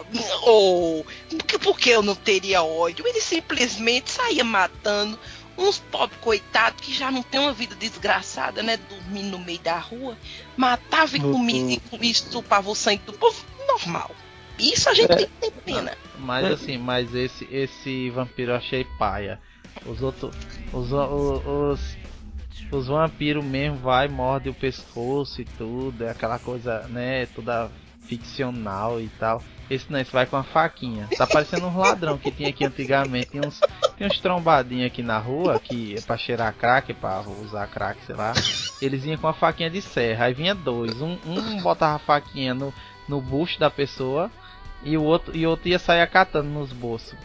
Oh, 0.42 1.04
por 1.30 1.44
que- 1.44 1.58
por 1.58 1.78
que 1.78 1.90
eu 1.90 2.02
não 2.02 2.14
teria 2.14 2.62
ódio? 2.62 3.06
Ele 3.06 3.20
simplesmente 3.20 4.10
saía 4.10 4.44
matando 4.44 5.18
uns 5.58 5.78
pobres 5.78 6.20
coitados 6.20 6.80
que 6.80 6.94
já 6.94 7.10
não 7.10 7.22
tem 7.22 7.40
uma 7.40 7.52
vida 7.52 7.74
desgraçada, 7.74 8.62
né? 8.62 8.76
Dormindo 8.76 9.36
no 9.36 9.44
meio 9.44 9.58
da 9.58 9.78
rua. 9.78 10.16
Matava 10.56 11.16
e 11.16 11.20
comia 11.20 11.78
e 12.00 12.10
estupava 12.10 12.70
o 12.70 12.74
sangue 12.74 13.02
do 13.04 13.12
povo. 13.12 13.44
Normal. 13.66 14.10
Isso 14.58 14.88
a 14.88 14.94
gente 14.94 15.08
tem 15.08 15.26
que 15.26 15.32
ter 15.40 15.50
pena. 15.62 15.96
Mas 16.18 16.44
assim, 16.46 16.78
mas 16.78 17.14
esse 17.14 17.46
esse 17.50 18.10
vampiro 18.10 18.52
eu 18.52 18.56
achei 18.56 18.84
paia. 18.98 19.40
Os 19.84 20.02
outros. 20.02 20.34
Os, 20.72 20.92
os, 20.92 21.46
os, 21.46 21.96
os 22.72 22.86
vampiros 22.86 23.44
mesmo 23.44 23.76
vai, 23.78 24.08
morde 24.08 24.48
o 24.48 24.54
pescoço 24.54 25.40
e 25.40 25.44
tudo. 25.44 26.04
É 26.04 26.10
aquela 26.10 26.38
coisa, 26.38 26.80
né? 26.88 27.26
Toda 27.26 27.70
ficcional 28.08 29.00
e 29.00 29.08
tal. 29.18 29.42
Esse 29.70 29.92
não, 29.92 30.00
esse 30.00 30.10
vai 30.10 30.24
com 30.24 30.36
a 30.36 30.42
faquinha. 30.42 31.06
Tá 31.16 31.26
parecendo 31.26 31.66
uns 31.66 31.76
ladrão 31.76 32.16
que 32.16 32.30
tinha 32.30 32.48
aqui 32.48 32.64
antigamente. 32.64 33.30
Tinha 33.30 33.46
uns, 33.46 33.60
tinha 33.96 34.08
uns 34.08 34.18
trombadinhos 34.18 34.86
aqui 34.86 35.02
na 35.02 35.18
rua 35.18 35.60
que 35.60 35.94
é 35.96 36.00
pra 36.00 36.16
cheirar 36.16 36.54
crack, 36.54 36.94
pra 36.94 37.20
usar 37.20 37.66
crack, 37.68 38.02
sei 38.06 38.16
lá. 38.16 38.32
Eles 38.80 39.04
vinham 39.04 39.18
com 39.18 39.28
a 39.28 39.34
faquinha 39.34 39.68
de 39.68 39.82
serra. 39.82 40.24
Aí 40.24 40.34
vinha 40.34 40.54
dois. 40.54 41.02
Um, 41.02 41.18
um 41.26 41.60
botava 41.60 41.96
a 41.96 41.98
faquinha 41.98 42.54
no, 42.54 42.72
no 43.06 43.20
bucho 43.20 43.60
da 43.60 43.70
pessoa 43.70 44.30
e 44.82 44.96
o 44.96 45.02
outro 45.02 45.36
e 45.36 45.46
o 45.46 45.50
outro 45.50 45.68
ia 45.68 45.78
sair 45.78 46.00
acatando 46.00 46.48
nos 46.48 46.72
bolsos. 46.72 47.18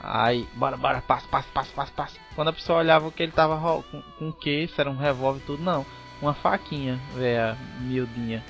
Aí, 0.00 0.46
bora, 0.54 0.76
bora, 0.76 1.00
passa, 1.00 1.26
passa, 1.28 1.48
passa, 1.52 1.72
passa, 1.72 1.92
passa. 1.92 2.16
Quando 2.34 2.48
a 2.48 2.52
pessoa 2.52 2.78
olhava 2.78 3.10
que 3.10 3.22
ele 3.22 3.32
tava 3.32 3.58
com, 3.82 4.02
com 4.18 4.28
o 4.28 4.32
que, 4.32 4.68
se 4.68 4.80
era 4.80 4.90
um 4.90 4.96
revólver 4.96 5.42
tudo, 5.46 5.62
não. 5.62 5.86
Uma 6.20 6.34
faquinha, 6.34 6.98
velha, 7.14 7.56
miudinha. 7.80 8.42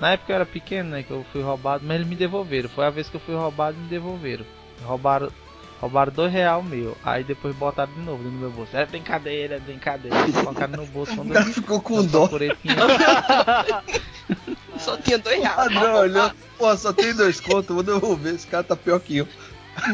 Na 0.00 0.12
época 0.12 0.32
eu 0.32 0.36
era 0.36 0.46
pequeno, 0.46 0.90
né, 0.90 1.02
que 1.02 1.10
eu 1.10 1.24
fui 1.32 1.42
roubado, 1.42 1.84
mas 1.84 1.96
eles 1.96 2.06
me 2.06 2.14
devolveram. 2.14 2.68
Foi 2.68 2.86
a 2.86 2.90
vez 2.90 3.08
que 3.08 3.16
eu 3.16 3.20
fui 3.20 3.34
roubado 3.34 3.76
e 3.76 3.80
me 3.80 3.88
devolveram. 3.88 4.44
Roubaram, 4.82 5.32
roubaram 5.80 6.12
dois 6.12 6.32
real 6.32 6.62
meu. 6.62 6.96
Aí 7.04 7.24
depois 7.24 7.54
botaram 7.56 7.92
de 7.92 8.00
novo 8.00 8.22
no 8.22 8.30
meu 8.30 8.50
bolso. 8.50 8.76
Era 8.76 8.86
brincadeira, 8.86 9.54
era 9.54 9.62
brincadeira. 9.62 10.16
Colocaram 10.32 10.76
no 10.76 10.86
bolso 10.86 11.16
quando 11.16 11.34
eu, 11.34 11.44
ficou 11.46 11.80
com 11.80 11.96
eu 11.96 12.02
dó. 12.04 12.28
Só 14.78 14.96
tinha 14.98 15.18
dois 15.18 15.40
reais. 15.40 15.76
olhando, 15.76 16.34
pô, 16.56 16.76
só 16.76 16.92
tem 16.92 17.12
dois 17.12 17.40
contos, 17.40 17.74
vou 17.74 17.82
devolver, 17.82 18.34
esse 18.34 18.46
cara 18.46 18.62
tá 18.62 18.76
pior 18.76 19.00
que 19.00 19.16
eu. 19.16 19.28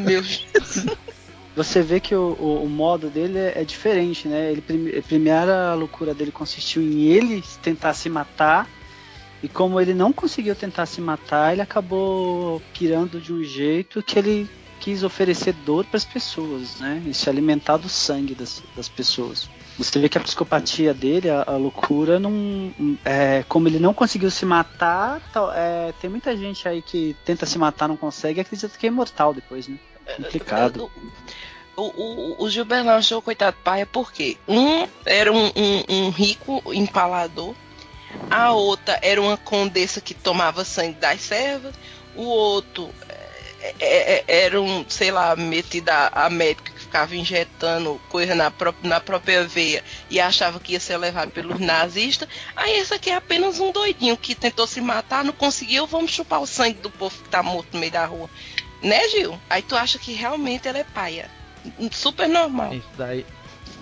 Meu 0.00 0.22
Jesus. 0.22 0.86
você 1.57 1.82
vê 1.82 2.00
que 2.00 2.14
o, 2.14 2.36
o, 2.38 2.64
o 2.64 2.68
modo 2.68 3.09
dele 3.09 3.38
é, 3.38 3.62
é 3.62 3.64
diferente, 3.64 4.28
né? 4.28 4.52
Ele 4.52 5.30
a 5.40 5.74
loucura 5.74 6.12
dele 6.12 6.30
consistiu 6.32 6.82
em 6.82 7.05
ele 7.05 7.42
tentar 7.62 7.94
se 7.94 8.11
matar 8.11 8.68
e 9.45 9.49
como 9.49 9.78
ele 9.78 9.92
não 9.92 10.11
conseguiu 10.11 10.57
tentar 10.57 10.86
se 10.86 11.03
matar, 11.03 11.53
ele 11.53 11.61
acabou 11.61 12.62
pirando 12.72 13.20
de 13.20 13.30
um 13.30 13.45
jeito 13.45 14.03
que 14.03 14.18
ele 14.18 14.49
quis 14.80 15.03
oferecer 15.03 15.53
dor 15.53 15.84
para 15.84 15.99
as 15.99 16.05
pessoas, 16.05 16.80
né? 16.80 17.03
E 17.07 17.12
se 17.12 17.28
alimentar 17.28 17.76
do 17.76 17.88
sangue 17.88 18.34
das, 18.34 18.62
das 18.74 18.88
pessoas. 18.88 19.49
Você 19.76 19.99
vê 19.99 20.09
que 20.09 20.16
a 20.16 20.20
psicopatia 20.20 20.95
dele, 20.95 21.28
a, 21.28 21.42
a 21.47 21.57
loucura, 21.59 22.18
não, 22.18 22.72
é, 23.05 23.45
como 23.49 23.68
ele 23.68 23.78
não 23.78 23.92
conseguiu 23.92 24.30
se 24.30 24.47
matar, 24.47 25.20
é, 25.55 25.92
tem 26.01 26.09
muita 26.09 26.34
gente 26.36 26.66
aí 26.66 26.80
que 26.80 27.14
tenta 27.24 27.45
se 27.45 27.59
matar, 27.59 27.86
não 27.88 27.97
consegue, 27.99 28.40
e 28.40 28.42
acredita 28.42 28.78
que 28.78 28.86
é 28.86 28.88
imortal 28.88 29.34
depois, 29.34 29.68
né? 29.68 29.76
Complicado. 30.16 30.90
O, 31.76 31.82
o, 31.82 32.45
o 32.45 32.49
Gilberto 32.51 32.88
achou 32.88 33.20
coitado 33.20 33.57
paia 33.64 33.84
porque 33.84 34.38
um 34.47 34.86
era 35.05 35.32
um, 35.32 35.47
um- 35.47 35.84
um 35.88 36.11
rico 36.11 36.62
empalador, 36.72 37.55
a 38.30 38.52
outra 38.52 38.98
era 39.02 39.20
uma 39.20 39.36
condessa 39.36 40.00
que 40.00 40.14
tomava 40.14 40.64
sangue 40.64 40.98
das 40.98 41.20
servas, 41.20 41.74
o 42.14 42.22
outro 42.22 42.90
é, 43.60 43.74
é, 43.80 44.24
é, 44.28 44.44
era 44.44 44.60
um, 44.60 44.84
sei 44.88 45.10
lá, 45.10 45.34
metido 45.36 45.88
a, 45.90 46.08
a 46.26 46.30
médico 46.30 46.70
que 46.70 46.80
ficava 46.80 47.16
injetando 47.16 48.00
coisa 48.10 48.34
na, 48.34 48.50
pró- 48.50 48.74
na 48.82 49.00
própria 49.00 49.44
veia 49.44 49.82
e 50.10 50.20
achava 50.20 50.60
que 50.60 50.72
ia 50.72 50.80
ser 50.80 50.96
levado 50.96 51.30
pelos 51.30 51.58
nazistas. 51.58 52.28
Aí 52.54 52.78
esse 52.78 52.92
aqui 52.94 53.10
é 53.10 53.14
apenas 53.14 53.58
um 53.60 53.72
doidinho 53.72 54.16
que 54.16 54.34
tentou 54.34 54.66
se 54.66 54.80
matar, 54.80 55.24
não 55.24 55.32
conseguiu, 55.32 55.86
vamos 55.86 56.10
chupar 56.12 56.40
o 56.40 56.46
sangue 56.46 56.80
do 56.80 56.90
povo 56.90 57.16
que 57.22 57.28
tá 57.28 57.42
morto 57.42 57.68
no 57.72 57.80
meio 57.80 57.92
da 57.92 58.04
rua. 58.04 58.28
Né, 58.82 59.08
Gil? 59.08 59.40
Aí 59.48 59.62
tu 59.62 59.74
acha 59.76 59.98
que 59.98 60.12
realmente 60.12 60.68
ela 60.68 60.78
é 60.78 60.84
paia. 60.84 61.30
Super 61.90 62.28
normal. 62.28 62.74
Isso 62.74 62.88
daí. 62.98 63.24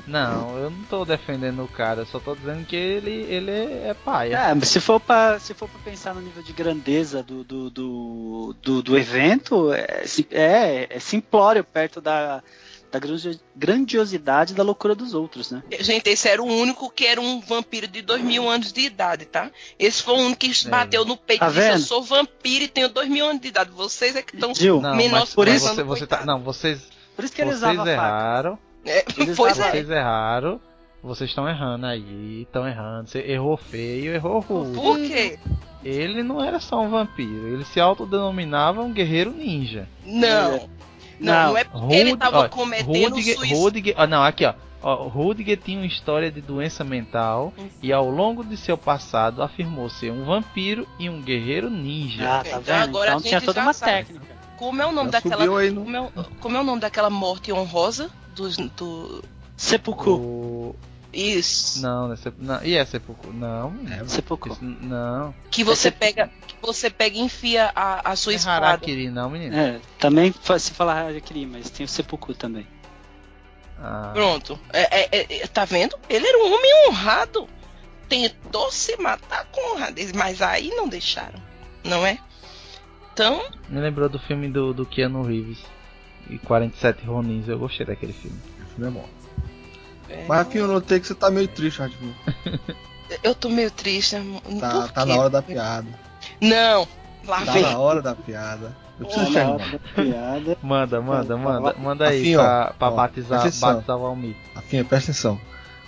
Não, 0.07 0.59
eu 0.59 0.71
não 0.71 0.83
tô 0.85 1.05
defendendo 1.05 1.63
o 1.63 1.69
cara, 1.69 2.01
eu 2.03 2.07
só 2.07 2.19
tô 2.19 2.35
dizendo 2.35 2.65
que 2.67 2.75
ele, 2.75 3.11
ele 3.29 3.51
é, 3.51 3.89
é 3.91 3.95
paia. 3.95 4.37
É, 4.37 4.55
mas 4.55 4.69
se 4.69 4.81
for 4.81 4.99
pra, 4.99 5.39
se 5.39 5.55
for 5.55 5.69
pra 5.69 5.79
pensar 5.85 6.13
no 6.15 6.21
nível 6.21 6.43
de 6.43 6.53
grandeza 6.53 7.23
do, 7.23 7.45
do, 7.45 7.71
do, 7.71 8.57
do, 8.61 8.83
do 8.83 8.99
evento, 8.99 9.73
é, 9.73 10.05
é, 10.33 10.87
é 10.91 10.99
simplório 11.01 11.63
perto 11.63 12.01
da, 12.01 12.43
da 12.91 12.99
grandio- 12.99 13.39
grandiosidade 13.55 14.55
da 14.55 14.63
loucura 14.63 14.95
dos 14.95 15.15
outros, 15.15 15.51
né? 15.51 15.63
Gente, 15.81 16.09
esse 16.11 16.29
era 16.29 16.43
o 16.43 16.47
único 16.47 16.91
que 16.91 17.07
era 17.07 17.21
um 17.21 17.41
vampiro 17.41 17.87
de 17.87 18.03
dois 18.03 18.23
mil 18.23 18.49
anos 18.49 18.73
de 18.73 18.81
idade, 18.83 19.25
tá? 19.25 19.51
Esse 19.79 20.03
foi 20.03 20.15
o 20.15 20.19
único 20.19 20.41
que 20.41 20.69
bateu 20.69 21.05
no 21.05 21.17
peito 21.17 21.41
Tá 21.41 21.49
e 21.51 21.55
disse: 21.55 21.71
Eu 21.71 21.79
sou 21.79 22.03
vampiro 22.03 22.65
e 22.65 22.69
tenho 22.69 22.89
dois 22.89 23.09
mil 23.09 23.25
anos 23.27 23.41
de 23.41 23.49
idade. 23.49 23.71
Vocês 23.71 24.17
é 24.17 24.23
que 24.23 24.35
estão 24.35 24.55
Gil, 24.55 24.81
Não, 24.81 24.97
menos 24.97 25.13
mas, 25.13 25.35
mas 25.37 25.55
isso- 25.63 25.75
você, 25.75 25.83
você 25.83 26.07
tá, 26.07 26.25
não, 26.27 26.41
vocês, 26.41 26.81
por 27.15 27.25
isso 27.25 27.35
que 27.35 27.41
ele 27.41 27.51
vocês 27.51 27.63
usava 27.63 27.85
faca. 27.97 28.59
É, 28.85 29.05
pois 29.37 29.59
é. 29.59 29.71
Vocês 29.71 29.91
erraram. 29.91 30.61
Vocês 31.03 31.31
estão 31.31 31.49
errando 31.49 31.85
aí, 31.87 32.43
estão 32.43 32.67
errando. 32.67 33.09
Você 33.09 33.19
errou 33.21 33.57
feio, 33.57 34.15
errou 34.15 34.39
rude. 34.39 34.75
Por 34.79 34.97
quê? 35.01 35.37
Ele 35.85 36.23
não 36.23 36.43
era 36.43 36.61
só 36.61 36.81
um 36.81 36.89
vampiro, 36.91 37.49
ele 37.49 37.65
se 37.65 37.81
autodenominava 37.81 38.81
um 38.83 38.93
guerreiro 38.93 39.33
ninja. 39.33 39.89
Não. 40.07 40.69
Não, 41.19 41.49
não 41.49 41.59
é 41.59 41.65
porque 41.65 41.95
ele 41.95 42.17
tava 42.17 42.41
ó, 42.45 42.49
cometendo 42.49 43.11
Rudiger, 43.11 43.37
suicídio. 43.37 43.59
Rudiger, 43.63 43.95
ó, 43.99 44.07
não, 44.07 44.23
aqui 44.23 44.45
ó. 44.45 44.55
ó. 44.81 45.09
Rudiger 45.09 45.57
tinha 45.57 45.79
uma 45.79 45.87
história 45.87 46.31
de 46.31 46.41
doença 46.41 46.85
mental 46.85 47.53
Hum. 47.59 47.69
e 47.83 47.93
ao 47.93 48.09
longo 48.09 48.45
de 48.45 48.57
seu 48.57 48.79
passado 48.79 49.43
afirmou 49.43 49.89
ser 49.91 50.13
um 50.13 50.25
vampiro 50.25 50.87
e 51.01 51.11
um 51.11 51.21
guerreiro 51.21 51.69
ninja. 51.69 52.23
Ah, 52.29 52.43
tá 52.45 52.49
Então 52.49 52.63
vendo? 52.63 52.83
agora 52.83 53.11
a 53.11 53.15
então 53.15 53.23
tinha 53.23 53.41
gente 53.41 53.47
toda 53.47 53.61
já 53.61 53.67
uma 53.67 53.73
sabe. 53.73 53.93
técnica. 53.93 54.27
Como 54.57 54.81
é 54.81 54.87
o 54.87 54.93
nome 54.93 55.11
Já 55.11 55.19
daquela. 55.19 55.47
Como 55.47 55.61
é, 55.97 56.11
como 56.41 56.57
é 56.57 56.61
o 56.61 56.65
nome 56.65 56.81
daquela 56.81 57.11
morte 57.11 57.53
honrosa? 57.53 58.09
Do. 58.35 59.23
Sepulcro. 59.57 60.15
O... 60.15 60.77
Isso. 61.13 61.83
Não, 61.83 62.07
não 62.07 62.15
é 62.15 62.17
sep... 62.17 62.35
não, 62.39 62.65
e 62.65 62.75
é 62.75 62.85
sepulcro? 62.87 63.33
Não, 63.35 63.75
Sepulcro. 64.07 64.53
isso 64.53 64.65
não. 64.65 65.35
Que 65.51 65.63
você 65.63 65.89
Esse- 65.89 65.97
pega. 65.99 66.31
Que 66.47 66.57
você 66.63 66.89
pega 66.89 67.17
e 67.17 67.21
enfia 67.21 67.71
a, 67.75 68.13
a 68.13 68.17
sua 68.17 68.33
é 68.33 68.37
espada. 68.37 68.67
Harakiri, 68.67 69.11
não, 69.11 69.29
menino. 69.29 69.55
É, 69.55 69.81
também 69.99 70.33
se 70.59 70.71
falar 70.71 71.03
Harakiri, 71.09 71.45
mas 71.45 71.69
tem 71.69 71.85
o 71.85 71.89
Sepulcro 71.89 72.35
também. 72.35 72.67
Ah, 73.79 74.13
Pronto. 74.15 74.59
É, 74.73 75.01
é, 75.03 75.09
é, 75.13 75.43
é, 75.43 75.47
tá 75.49 75.65
vendo? 75.65 75.99
Ele 76.09 76.27
era 76.27 76.39
um 76.39 76.55
homem 76.55 76.89
honrado. 76.89 77.47
Tentou 78.09 78.71
se 78.71 78.97
matar 78.97 79.47
com 79.47 79.75
honradez, 79.75 80.13
mas 80.13 80.41
aí 80.41 80.69
não 80.71 80.89
deixaram. 80.89 81.41
Não 81.85 82.07
é? 82.07 82.19
Então, 83.13 83.43
me 83.69 83.81
lembrou 83.81 84.09
do 84.09 84.19
filme 84.19 84.49
do, 84.49 84.73
do 84.73 84.87
Keanu 84.87 85.23
Reeves 85.23 85.59
e 86.31 86.39
47 86.39 87.05
Ronins. 87.07 87.49
Eu 87.49 87.59
gostei 87.59 87.87
daquele 87.87 88.13
filme. 88.13 88.37
Esse 88.65 88.75
filme 88.75 88.91
é 88.91 88.91
bom. 89.01 89.09
é, 90.09 90.25
Mas 90.29 90.39
Rafinha, 90.47 90.65
eu 90.65 90.69
notei 90.69 91.01
que 91.01 91.07
você 91.07 91.15
tá 91.15 91.31
meio 91.31 91.49
triste, 91.49 91.79
Rafinha. 91.81 92.15
eu 93.23 93.35
tô 93.35 93.49
meio 93.49 93.71
triste. 93.71 94.17
Tá, 94.61 94.71
Por 94.73 94.93
tá 94.93 95.03
quê? 95.05 95.09
na 95.13 95.17
hora 95.21 95.31
da 95.31 95.43
piada. 95.43 95.89
Não, 96.41 96.87
lá 97.27 97.45
Tá 97.45 97.53
vem. 97.53 97.63
na 97.63 97.79
hora 97.79 98.01
da 98.03 98.15
piada. 98.15 98.77
Eu 99.01 99.07
preciso 99.07 99.33
terminar. 99.33 99.79
Piada. 99.95 100.59
Manda, 100.63 101.01
manda, 101.01 101.37
manda, 101.37 101.75
manda 101.79 102.09
aí 102.09 102.21
Afim, 102.21 102.37
ó, 102.37 102.43
pra, 102.43 102.75
pra 102.79 102.89
ó, 102.89 102.91
batizar, 102.95 103.43
batizar 103.43 103.97
o 103.97 104.07
Almir. 104.07 104.37
Rafinha, 104.55 104.85
presta 104.85 105.11
atenção. 105.11 105.41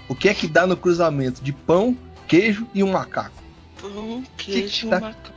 O 0.08 0.14
que 0.14 0.28
é 0.28 0.34
que 0.34 0.48
dá 0.48 0.66
no 0.66 0.76
cruzamento 0.76 1.42
de 1.42 1.52
pão, 1.52 1.96
queijo 2.26 2.66
e 2.74 2.82
um 2.82 2.90
macaco? 2.92 3.42
Pão, 3.80 4.24
queijo, 4.36 4.68
Tic-tac. 4.88 5.02
macarrão. 5.02 5.12
Tic-tac. 5.12 5.33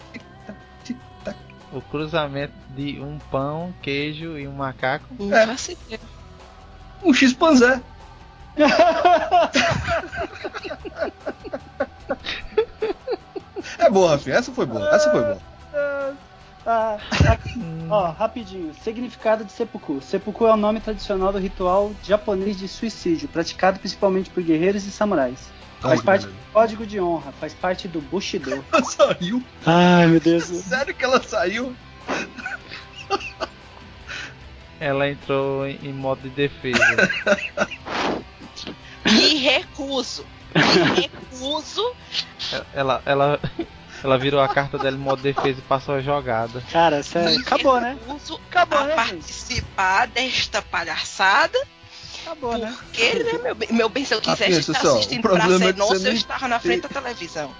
O 1.72 1.82
cruzamento 1.82 2.54
de 2.70 3.00
um 3.02 3.20
pão, 3.32 3.74
queijo 3.82 4.38
e 4.38 4.48
um 4.48 4.54
macaco. 4.54 5.06
Não 5.20 5.36
É. 5.36 6.00
Um 7.04 7.14
X-Panzé. 7.14 7.82
É 13.78 13.90
boa, 13.90 14.12
Rafinha. 14.12 14.38
Essa 14.38 14.52
foi 14.52 14.66
boa. 14.66 14.88
Essa 14.90 15.12
foi 15.12 15.22
boa. 15.22 15.38
Ah, 16.66 16.98
ó, 17.90 18.12
rapidinho. 18.12 18.74
Significado 18.84 19.46
de 19.46 19.52
seppuku. 19.54 20.02
Seppuku 20.02 20.46
é 20.46 20.54
o 20.54 20.58
nome 20.58 20.82
tradicional 20.82 21.32
do 21.32 21.38
ritual 21.38 21.94
japonês 22.04 22.58
de 22.58 22.68
suicídio, 22.68 23.30
praticado 23.30 23.80
principalmente 23.80 24.30
por 24.30 24.44
guerreiros 24.44 24.86
e 24.86 24.92
samurais. 24.92 25.50
Faz 25.80 26.02
parte 26.02 26.26
meu 26.26 26.34
do 26.34 26.40
código 26.52 26.86
de 26.86 27.00
honra, 27.00 27.32
faz 27.40 27.54
parte 27.54 27.88
do 27.88 28.02
Bushido. 28.02 28.52
Ela 28.52 28.64
saiu. 28.84 29.44
Ai, 29.66 30.08
meu 30.08 30.20
Deus. 30.20 30.44
Sério 30.66 30.94
que 30.94 31.04
ela 31.06 31.22
saiu? 31.22 31.76
Ela 34.80 35.10
entrou 35.10 35.66
em, 35.68 35.92
modo 35.94 36.22
de 36.22 36.30
defesa. 36.30 37.10
Me 39.06 39.36
recuso. 39.42 40.26
Me 40.56 41.02
recuso. 41.02 41.96
ela, 42.74 43.02
ela, 43.06 43.40
ela 44.04 44.18
virou 44.18 44.40
a 44.40 44.48
carta 44.48 44.78
dela 44.78 44.96
em 44.96 45.00
modo 45.00 45.22
de 45.22 45.34
defesa 45.34 45.60
e 45.60 45.64
passou 45.64 45.96
a 45.96 46.02
jogada. 46.02 46.62
Cara, 46.72 47.02
sério, 47.02 47.36
me 47.38 47.42
acabou, 47.42 47.82
né? 47.82 47.98
recuso 48.00 48.40
Acabou, 48.50 48.80
a 48.80 48.84
né, 48.84 48.96
gente? 48.96 49.10
participar 49.10 50.08
desta 50.08 50.62
palhaçada. 50.62 51.60
Acabou, 52.28 52.58
né? 52.58 52.76
Porque, 52.78 53.24
né, 53.24 53.40
meu 53.44 53.56
bem, 53.56 53.70
meu 53.72 53.90
bem, 53.90 54.06
se 54.06 54.14
eu 54.14 54.22
quisesse 54.22 54.60
estar 54.60 54.74
pessoal, 54.74 54.96
assistindo 54.98 55.20
o 55.20 55.22
problema 55.22 55.48
Praça 55.48 55.64
é 55.66 55.70
é 55.70 55.74
Nossa, 55.74 55.96
você 55.96 56.08
eu 56.08 56.12
não 56.12 56.18
estava 56.18 56.48
na 56.48 56.60
frente 56.60 56.82
da 56.82 56.90
televisão. 56.90 57.56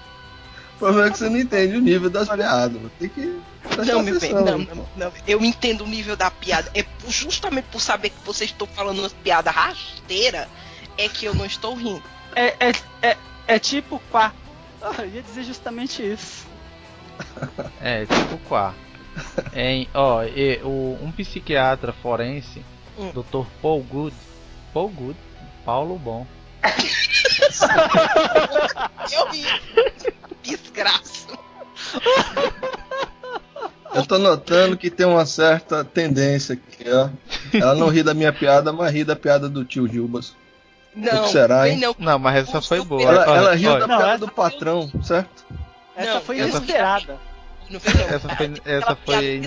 O 0.74 0.78
problema 0.78 1.06
é 1.06 1.10
que 1.10 1.18
você 1.18 1.28
não 1.28 1.38
entende 1.38 1.76
o 1.76 1.80
nível 1.80 2.10
das 2.10 2.28
piadas. 2.28 2.80
Tem 2.98 3.08
que 3.08 3.40
Não, 3.86 4.02
meu 4.02 4.20
bem, 4.20 4.32
não, 4.32 4.58
não, 4.58 4.88
não. 4.94 5.12
Eu 5.26 5.44
entendo 5.44 5.84
o 5.84 5.86
nível 5.86 6.16
da 6.16 6.30
piada. 6.30 6.70
É 6.74 6.82
por- 6.82 7.10
justamente 7.10 7.64
por 7.72 7.80
saber 7.80 8.10
que 8.10 8.24
vocês 8.24 8.50
estão 8.50 8.66
falando 8.66 9.00
uma 9.00 9.10
piada 9.10 9.50
rasteira, 9.50 10.48
é 10.96 11.08
que 11.08 11.24
eu 11.24 11.34
não 11.34 11.46
estou 11.46 11.74
rindo. 11.74 12.02
É, 12.36 12.54
é, 12.60 12.72
é, 13.02 13.16
é 13.48 13.58
tipo 13.58 14.00
quá. 14.10 14.32
Ah, 14.80 14.92
eu 14.98 15.08
ia 15.08 15.22
dizer 15.22 15.44
justamente 15.44 16.02
isso. 16.02 16.46
É, 17.80 18.06
tipo 18.06 18.38
quá. 18.48 18.74
Em, 19.52 19.88
ó, 19.92 20.22
e, 20.22 20.60
o, 20.62 20.96
um 21.02 21.10
psiquiatra 21.10 21.92
forense, 21.92 22.62
Hum. 22.98 23.12
Dr. 23.12 23.46
Paul 23.62 23.82
Good. 23.82 24.14
Paul 24.72 24.88
Good? 24.90 25.16
Paulo 25.64 25.98
Bom. 25.98 26.26
Eu 29.12 29.28
ri. 29.30 29.44
Desgraça. 30.42 31.28
Eu 33.94 34.06
tô 34.06 34.18
notando 34.18 34.76
que 34.76 34.90
tem 34.90 35.06
uma 35.06 35.24
certa 35.26 35.84
tendência 35.84 36.54
aqui, 36.54 36.84
ó. 36.90 37.08
Ela 37.56 37.74
não 37.74 37.88
ri 37.88 38.02
da 38.02 38.14
minha 38.14 38.32
piada, 38.32 38.72
mas 38.72 38.92
ri 38.92 39.04
da 39.04 39.16
piada 39.16 39.48
do 39.48 39.64
tio 39.64 39.88
Gilbas. 39.88 40.34
Não, 40.94 41.24
que 41.24 41.30
será, 41.30 41.68
hein? 41.68 41.78
não. 41.78 41.94
Não, 41.98 42.18
mas 42.18 42.36
essa 42.48 42.58
O 42.58 42.62
foi 42.62 42.80
boa. 42.82 43.02
Ela, 43.02 43.24
ela 43.36 43.54
riu 43.54 43.78
da 43.78 43.86
Não, 43.86 43.98
piada 43.98 44.18
do 44.18 44.28
patrão, 44.32 44.90
certo? 45.02 45.44
Essa 45.96 46.14
Não, 46.14 46.20
foi 46.22 46.38
essa- 46.40 46.58
inesperada. 46.58 47.18
Não 47.70 47.78
vem 47.80 47.94
não. 47.94 48.02
Essa 48.08 48.28
foi- 48.36 48.52
essa 48.64 48.96
foi 48.96 49.36
inesperada, 49.36 49.46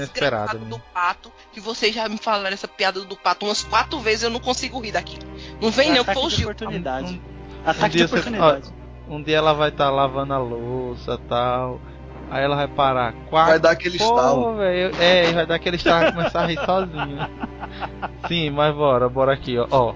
desgraçada 0.53 0.59
né? 0.59 0.65
do 0.69 0.79
pato, 0.93 1.31
que 1.51 1.59
vocês 1.59 1.93
já 1.95 2.07
me 2.07 2.17
falaram 2.17 2.53
essa 2.53 2.67
piada 2.67 3.01
do 3.01 3.15
pato 3.15 3.45
umas 3.45 3.63
quatro 3.63 3.99
vezes, 3.99 4.23
eu 4.23 4.29
não 4.29 4.39
consigo 4.39 4.79
rir 4.79 4.91
daqui. 4.91 5.17
Não 5.61 5.71
vem 5.71 5.87
não, 5.89 5.95
que 6.03 6.11
Ataque 6.11 6.19
foi 6.19 6.27
o 6.27 6.29
de 6.29 6.35
Gil. 6.35 6.45
oportunidade. 6.49 7.21
Um- 7.65 7.69
Ataque 7.69 7.89
de 7.91 7.97
dia 7.97 8.07
você- 8.07 8.13
oportunidade. 8.15 8.69
Um 9.09 9.21
dia 9.23 9.37
ela 9.37 9.53
vai 9.53 9.69
estar 9.69 9.89
lavando 9.89 10.33
a 10.33 10.37
louça 10.37 11.17
tal. 11.27 11.81
Aí 12.29 12.43
ela 12.43 12.55
vai 12.55 12.67
parar. 12.67 13.11
Quatro. 13.29 13.49
Vai 13.51 13.59
dar 13.59 13.71
aquele 13.71 13.97
Pô, 13.97 14.05
estalo. 14.05 14.55
velho, 14.55 14.95
É, 15.01 15.31
vai 15.33 15.45
dar 15.45 15.55
aquele 15.55 15.75
estalo 15.75 16.07
e 16.07 16.11
começar 16.13 16.43
a 16.43 16.45
rir 16.45 16.59
sozinho. 16.65 17.17
Sim, 18.27 18.49
mas 18.51 18.73
bora, 18.73 19.09
bora 19.09 19.33
aqui, 19.33 19.57
ó. 19.57 19.67
ó. 19.69 19.93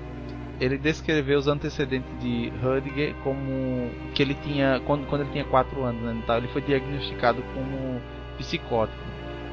Ele 0.59 0.77
descreveu 0.77 1.37
os 1.39 1.47
antecedentes 1.47 2.09
de 2.19 2.51
Rudiger 2.61 3.13
como 3.23 3.89
que 4.13 4.21
ele 4.21 4.33
tinha 4.35 4.81
quando, 4.85 5.05
quando 5.07 5.21
ele 5.21 5.31
tinha 5.31 5.43
4 5.45 5.83
anos, 5.83 6.01
né, 6.01 6.23
tal, 6.25 6.37
ele 6.37 6.47
foi 6.49 6.61
diagnosticado 6.61 7.43
como 7.53 8.01
psicótico. 8.37 8.97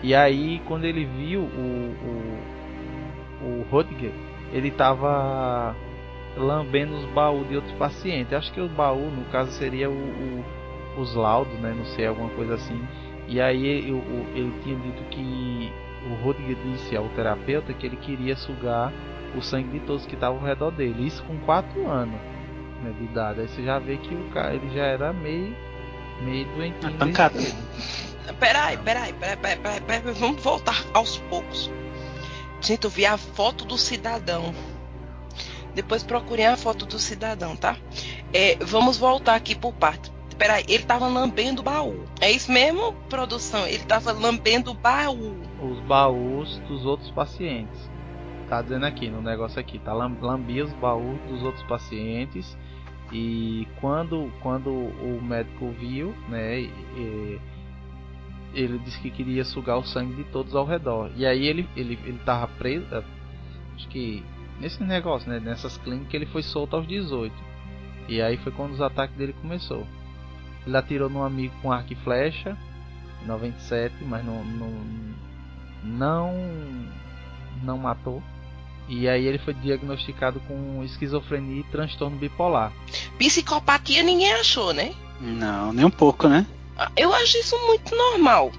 E 0.03 0.15
aí 0.15 0.61
quando 0.67 0.85
ele 0.85 1.05
viu 1.05 1.41
o 1.43 1.95
o, 3.43 3.47
o 3.47 3.67
Rudiger, 3.71 4.13
ele 4.53 4.71
tava 4.71 5.75
lambendo 6.37 6.95
os 6.95 7.05
baús 7.07 7.49
de 7.49 7.57
outros 7.57 7.75
pacientes. 7.75 8.33
Acho 8.33 8.53
que 8.53 8.61
o 8.61 8.69
baú, 8.69 9.11
no 9.11 9.25
caso, 9.27 9.51
seria 9.53 9.91
o, 9.91 9.93
o- 9.93 10.45
os 11.01 11.15
laudos, 11.15 11.53
né? 11.61 11.75
Não 11.77 11.85
sei, 11.87 12.07
alguma 12.07 12.29
coisa 12.31 12.55
assim. 12.55 12.81
E 13.29 13.41
aí 13.41 13.91
o- 13.93 14.27
ele 14.35 14.53
tinha 14.63 14.77
dito 14.77 15.03
que 15.11 15.73
o 16.11 16.15
Rudiger 16.25 16.57
disse 16.65 16.97
ao 16.97 17.09
terapeuta 17.11 17.73
que 17.73 17.87
ele 17.87 17.97
queria 17.97 18.37
sugar 18.37 18.93
o 19.37 19.41
sangue 19.41 19.79
de 19.79 19.87
todos 19.87 20.05
que 20.07 20.15
estavam 20.15 20.39
ao 20.41 20.45
redor 20.45 20.71
dele. 20.71 21.07
Isso 21.07 21.23
com 21.25 21.37
4 21.39 21.89
anos 21.89 22.19
né, 22.83 22.93
de 22.99 23.05
idade. 23.05 23.41
Aí 23.41 23.49
você 23.49 23.63
já 23.63 23.79
vê 23.79 23.97
que 23.97 24.15
o 24.15 24.25
cara 24.33 24.55
ele 24.55 24.69
já 24.75 24.85
era 24.85 25.13
meio 25.13 25.55
meio 26.23 26.47
doentinho. 26.57 26.99
Pancada. 26.99 27.39
Peraí, 28.39 28.77
peraí, 28.79 29.13
peraí, 29.13 29.37
peraí, 29.37 29.59
peraí, 29.59 29.81
peraí, 29.81 30.15
vamos 30.15 30.43
voltar 30.43 30.77
aos 30.95 31.19
poucos. 31.19 31.71
Gente, 32.61 32.85
eu 32.85 32.91
vi 32.91 33.05
a 33.05 33.17
foto 33.17 33.65
do 33.65 33.77
cidadão. 33.77 34.55
Depois 35.75 36.03
procurem 36.03 36.47
a 36.47 36.57
foto 36.57 36.85
do 36.87 36.99
cidadão, 36.99 37.57
tá? 37.57 37.77
É, 38.33 38.57
vamos 38.61 38.97
voltar 38.99 39.35
aqui 39.35 39.55
por 39.55 39.73
parte. 39.73 40.13
Peraí, 40.39 40.65
ele 40.69 40.85
tava 40.85 41.07
lambendo 41.09 41.61
o 41.61 41.65
baú. 41.65 42.05
É 42.21 42.31
isso 42.31 42.51
mesmo, 42.53 42.93
produção? 43.09 43.67
Ele 43.67 43.83
tava 43.85 44.13
lambendo 44.13 44.71
o 44.73 44.75
baú. 44.75 45.37
Os 45.61 45.81
baús 45.81 46.59
dos 46.69 46.85
outros 46.85 47.11
pacientes. 47.11 47.91
Tá 48.49 48.61
dizendo 48.61 48.85
aqui 48.85 49.09
no 49.09 49.23
negócio 49.23 49.59
aqui, 49.59 49.79
tá 49.79 49.93
lam- 49.93 50.17
lambia 50.21 50.65
os 50.65 50.73
baús 50.75 51.19
dos 51.29 51.43
outros 51.43 51.65
pacientes 51.65 52.57
e 53.11 53.67
quando 53.81 54.31
quando 54.43 54.69
o 54.71 55.21
médico 55.23 55.71
viu, 55.79 56.15
né, 56.29 56.61
e- 56.61 57.41
ele 58.55 58.79
disse 58.79 59.01
que 59.01 59.11
queria 59.11 59.45
sugar 59.45 59.79
o 59.79 59.85
sangue 59.85 60.15
de 60.15 60.25
todos 60.25 60.55
ao 60.55 60.67
redor. 60.67 61.11
E 61.17 61.27
aí 61.27 61.47
ele 61.47 61.69
ele 61.77 61.99
ele 62.05 62.19
tava 62.25 62.47
preso, 62.47 62.87
eh, 62.93 63.03
acho 63.75 63.89
que 63.89 64.25
nesse 64.61 64.83
negócio, 64.83 65.29
né, 65.29 65.41
nessas 65.41 65.77
clínicas 65.79 66.15
ele 66.15 66.27
foi 66.27 66.43
solto 66.43 66.77
aos 66.77 66.87
18. 66.87 67.35
E 68.09 68.21
aí 68.21 68.37
foi 68.39 68.53
quando 68.53 68.73
os 68.73 68.81
ataques 68.81 69.17
dele 69.17 69.35
começou. 69.41 69.87
Ele 70.67 70.77
atirou 70.77 71.09
num 71.09 71.23
amigo 71.23 71.55
com 71.63 71.73
arco 71.73 71.93
e 71.93 71.97
flecha 71.97 72.57
em 73.23 73.27
97, 73.27 73.95
mas 74.05 74.25
não 74.25 74.45
não 74.45 74.73
não 75.83 76.33
não 77.63 77.79
matou. 77.79 78.23
E 78.89 79.09
aí 79.09 79.27
ele 79.27 79.39
foi 79.39 79.55
diagnosticado 79.55 80.41
com 80.41 80.83
esquizofrenia 80.85 81.61
e 81.61 81.65
transtorno 81.65 82.17
bipolar. 82.17 82.73
Psicopatia 83.19 84.03
ninguém 84.03 84.33
achou, 84.35 84.73
né? 84.73 84.93
Não, 85.21 85.73
nem 85.73 85.85
um 85.85 85.91
pouco, 85.91 86.29
né? 86.29 86.47
Eu 86.97 87.13
acho 87.15 87.39
isso 87.39 87.57
muito 87.67 87.95
normal. 87.95 88.51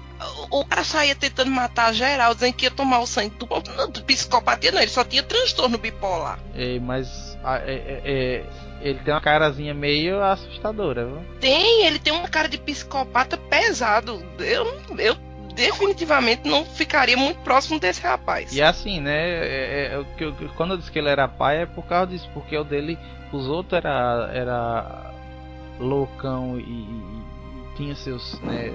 O 0.50 0.64
cara 0.64 0.84
saía 0.84 1.14
tentando 1.14 1.50
matar 1.50 1.92
geral, 1.92 2.34
dizendo 2.34 2.54
que 2.54 2.64
ia 2.66 2.70
tomar 2.70 3.00
o 3.00 3.06
sangue 3.06 3.34
do 3.36 3.46
povo. 3.46 3.62
Não, 3.76 3.90
psicopatia 3.90 4.72
não, 4.72 4.80
ele 4.80 4.90
só 4.90 5.04
tinha 5.04 5.22
transtorno 5.22 5.76
bipolar. 5.76 6.38
É, 6.54 6.78
mas 6.78 7.36
é- 7.44 7.72
é- 7.74 8.02
é- 8.04 8.44
ele 8.80 8.98
tem 9.00 9.12
uma 9.12 9.20
carazinha 9.20 9.74
meio 9.74 10.22
assustadora, 10.22 11.06
viu? 11.06 11.20
Tem, 11.40 11.84
ele 11.86 11.98
tem 11.98 12.12
uma 12.12 12.28
cara 12.28 12.48
de 12.48 12.58
psicopata 12.58 13.36
pesado. 13.36 14.24
Eu, 14.38 14.80
eu 14.98 15.16
definitivamente 15.54 16.48
não 16.48 16.64
ficaria 16.64 17.16
muito 17.16 17.38
próximo 17.40 17.78
desse 17.78 18.00
rapaz. 18.02 18.52
E 18.52 18.62
assim, 18.62 19.00
né? 19.00 19.28
é- 19.28 19.90
é- 19.92 19.94
é 19.94 20.04
eu- 20.24 20.36
quando 20.56 20.72
eu 20.72 20.78
disse 20.78 20.90
que 20.90 20.98
ele 20.98 21.08
era 21.08 21.28
pai 21.28 21.62
é 21.62 21.66
por 21.66 21.84
causa 21.84 22.08
disso, 22.08 22.28
porque 22.34 22.56
o 22.56 22.64
dele, 22.64 22.98
os 23.32 23.46
outros 23.46 23.72
era, 23.78 24.30
era 24.32 25.12
loucão 25.78 26.58
e 26.58 26.62
tinha 27.76 27.94
seus, 27.94 28.40
né, 28.40 28.72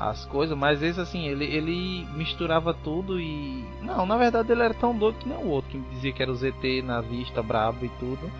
as 0.00 0.24
coisas, 0.24 0.56
mas 0.56 0.82
esse 0.82 0.98
assim, 0.98 1.26
ele, 1.26 1.44
ele 1.44 2.06
misturava 2.14 2.72
tudo 2.72 3.20
e. 3.20 3.64
Não, 3.82 4.06
na 4.06 4.16
verdade 4.16 4.50
ele 4.50 4.62
era 4.62 4.72
tão 4.72 4.96
doido 4.96 5.18
que 5.18 5.28
nem 5.28 5.36
o 5.36 5.48
outro, 5.48 5.70
que 5.70 5.78
dizia 5.94 6.12
que 6.12 6.22
era 6.22 6.32
o 6.32 6.34
ZT 6.34 6.82
na 6.82 7.02
vista, 7.02 7.42
brabo 7.42 7.84
e 7.84 7.90
tudo. 8.00 8.30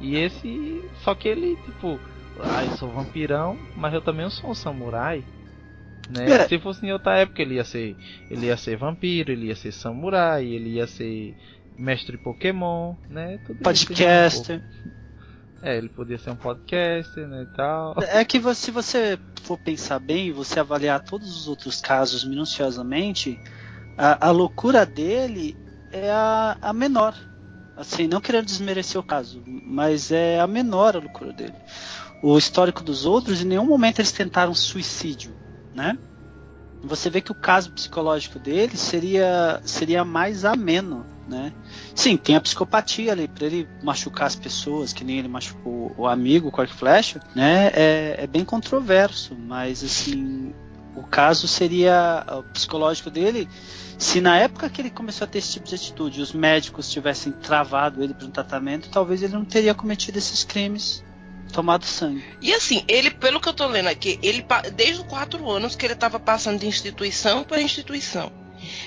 E 0.00 0.16
esse. 0.16 0.82
Só 1.02 1.14
que 1.14 1.28
ele, 1.28 1.56
tipo, 1.56 2.00
ah, 2.40 2.64
eu 2.64 2.70
sou 2.78 2.88
vampirão, 2.88 3.58
mas 3.76 3.92
eu 3.92 4.00
também 4.00 4.28
sou 4.30 4.50
um 4.50 4.54
samurai. 4.54 5.22
Né? 6.08 6.24
É. 6.24 6.48
Se 6.48 6.58
fosse 6.58 6.86
em 6.86 6.92
outra 6.92 7.18
época, 7.18 7.42
ele 7.42 7.56
ia 7.56 7.64
ser. 7.64 7.96
Ele 8.30 8.46
ia 8.46 8.56
ser 8.56 8.76
vampiro, 8.76 9.30
ele 9.30 9.48
ia 9.48 9.56
ser 9.56 9.72
samurai, 9.72 10.46
ele 10.46 10.70
ia 10.70 10.86
ser 10.86 11.36
mestre 11.78 12.16
Pokémon, 12.16 12.94
né? 13.08 13.38
Tudo 13.46 13.56
isso 13.72 13.86
Podcaster. 13.86 14.60
pouco. 14.60 14.99
É, 15.62 15.76
ele 15.76 15.88
podia 15.90 16.18
ser 16.18 16.30
um 16.30 16.36
podcaster, 16.36 17.28
né, 17.28 17.42
e 17.42 17.46
tal. 17.48 17.94
É 18.08 18.24
que 18.24 18.38
você- 18.38 18.60
se 18.66 18.70
você 18.70 19.18
for 19.42 19.58
pensar 19.58 19.98
bem, 19.98 20.32
você 20.32 20.60
avaliar 20.60 21.00
todos 21.02 21.36
os 21.36 21.48
outros 21.48 21.80
casos 21.80 22.24
minuciosamente, 22.24 23.40
a, 23.96 24.28
a 24.28 24.30
loucura 24.30 24.86
dele 24.86 25.58
é 25.90 26.10
a, 26.10 26.58
a 26.60 26.72
menor. 26.72 27.16
Assim, 27.76 28.06
não 28.08 28.20
querendo 28.20 28.46
desmerecer 28.46 29.00
o 29.00 29.04
caso, 29.04 29.42
mas 29.46 30.10
é 30.12 30.40
a 30.40 30.46
menor 30.46 30.96
a 30.96 31.00
loucura 31.00 31.32
dele. 31.32 31.56
O 32.22 32.38
histórico 32.38 32.84
dos 32.84 33.06
outros, 33.06 33.42
em 33.42 33.46
nenhum 33.46 33.66
momento 33.66 34.00
eles 34.00 34.12
tentaram 34.12 34.54
suicídio, 34.54 35.38
né? 35.74 35.98
Você 36.82 37.10
vê 37.10 37.20
que 37.20 37.32
o 37.32 37.34
caso 37.34 37.72
psicológico 37.72 38.38
dele 38.38 38.76
seria 38.76 39.60
seria 39.64 40.04
mais 40.04 40.44
ameno, 40.44 41.06
né? 41.30 41.52
Sim, 41.94 42.16
tem 42.16 42.34
a 42.34 42.40
psicopatia 42.40 43.12
ali, 43.12 43.28
para 43.28 43.46
ele 43.46 43.68
machucar 43.82 44.26
as 44.26 44.34
pessoas, 44.34 44.92
que 44.92 45.04
nem 45.04 45.18
ele 45.18 45.28
machucou 45.28 45.94
o 45.96 46.06
amigo 46.06 46.48
arco 46.48 46.64
e 46.64 46.76
flecha, 46.76 47.20
né? 47.34 47.70
É, 47.72 48.16
é 48.18 48.26
bem 48.26 48.44
controverso, 48.44 49.34
mas 49.34 49.84
assim, 49.84 50.52
o 50.96 51.02
caso 51.04 51.46
seria 51.46 52.26
o 52.30 52.42
psicológico 52.52 53.10
dele. 53.10 53.48
Se 53.96 54.20
na 54.20 54.36
época 54.36 54.68
que 54.68 54.80
ele 54.80 54.90
começou 54.90 55.24
a 55.24 55.28
ter 55.28 55.38
esse 55.38 55.52
tipo 55.52 55.68
de 55.68 55.74
atitude, 55.74 56.20
os 56.20 56.32
médicos 56.32 56.90
tivessem 56.90 57.32
travado 57.32 58.02
ele 58.02 58.14
para 58.14 58.26
um 58.26 58.30
tratamento, 58.30 58.88
talvez 58.90 59.22
ele 59.22 59.34
não 59.34 59.44
teria 59.44 59.74
cometido 59.74 60.18
esses 60.18 60.42
crimes, 60.42 61.04
tomado 61.52 61.84
sangue. 61.84 62.24
E 62.40 62.52
assim, 62.52 62.82
ele, 62.88 63.10
pelo 63.10 63.40
que 63.40 63.48
eu 63.48 63.52
tô 63.52 63.66
lendo 63.66 63.88
aqui, 63.88 64.18
ele 64.22 64.44
desde 64.74 65.02
os 65.02 65.06
quatro 65.06 65.48
anos 65.50 65.76
que 65.76 65.84
ele 65.84 65.94
tava 65.94 66.18
passando 66.18 66.58
de 66.58 66.66
instituição 66.66 67.44
para 67.44 67.60
instituição. 67.60 68.32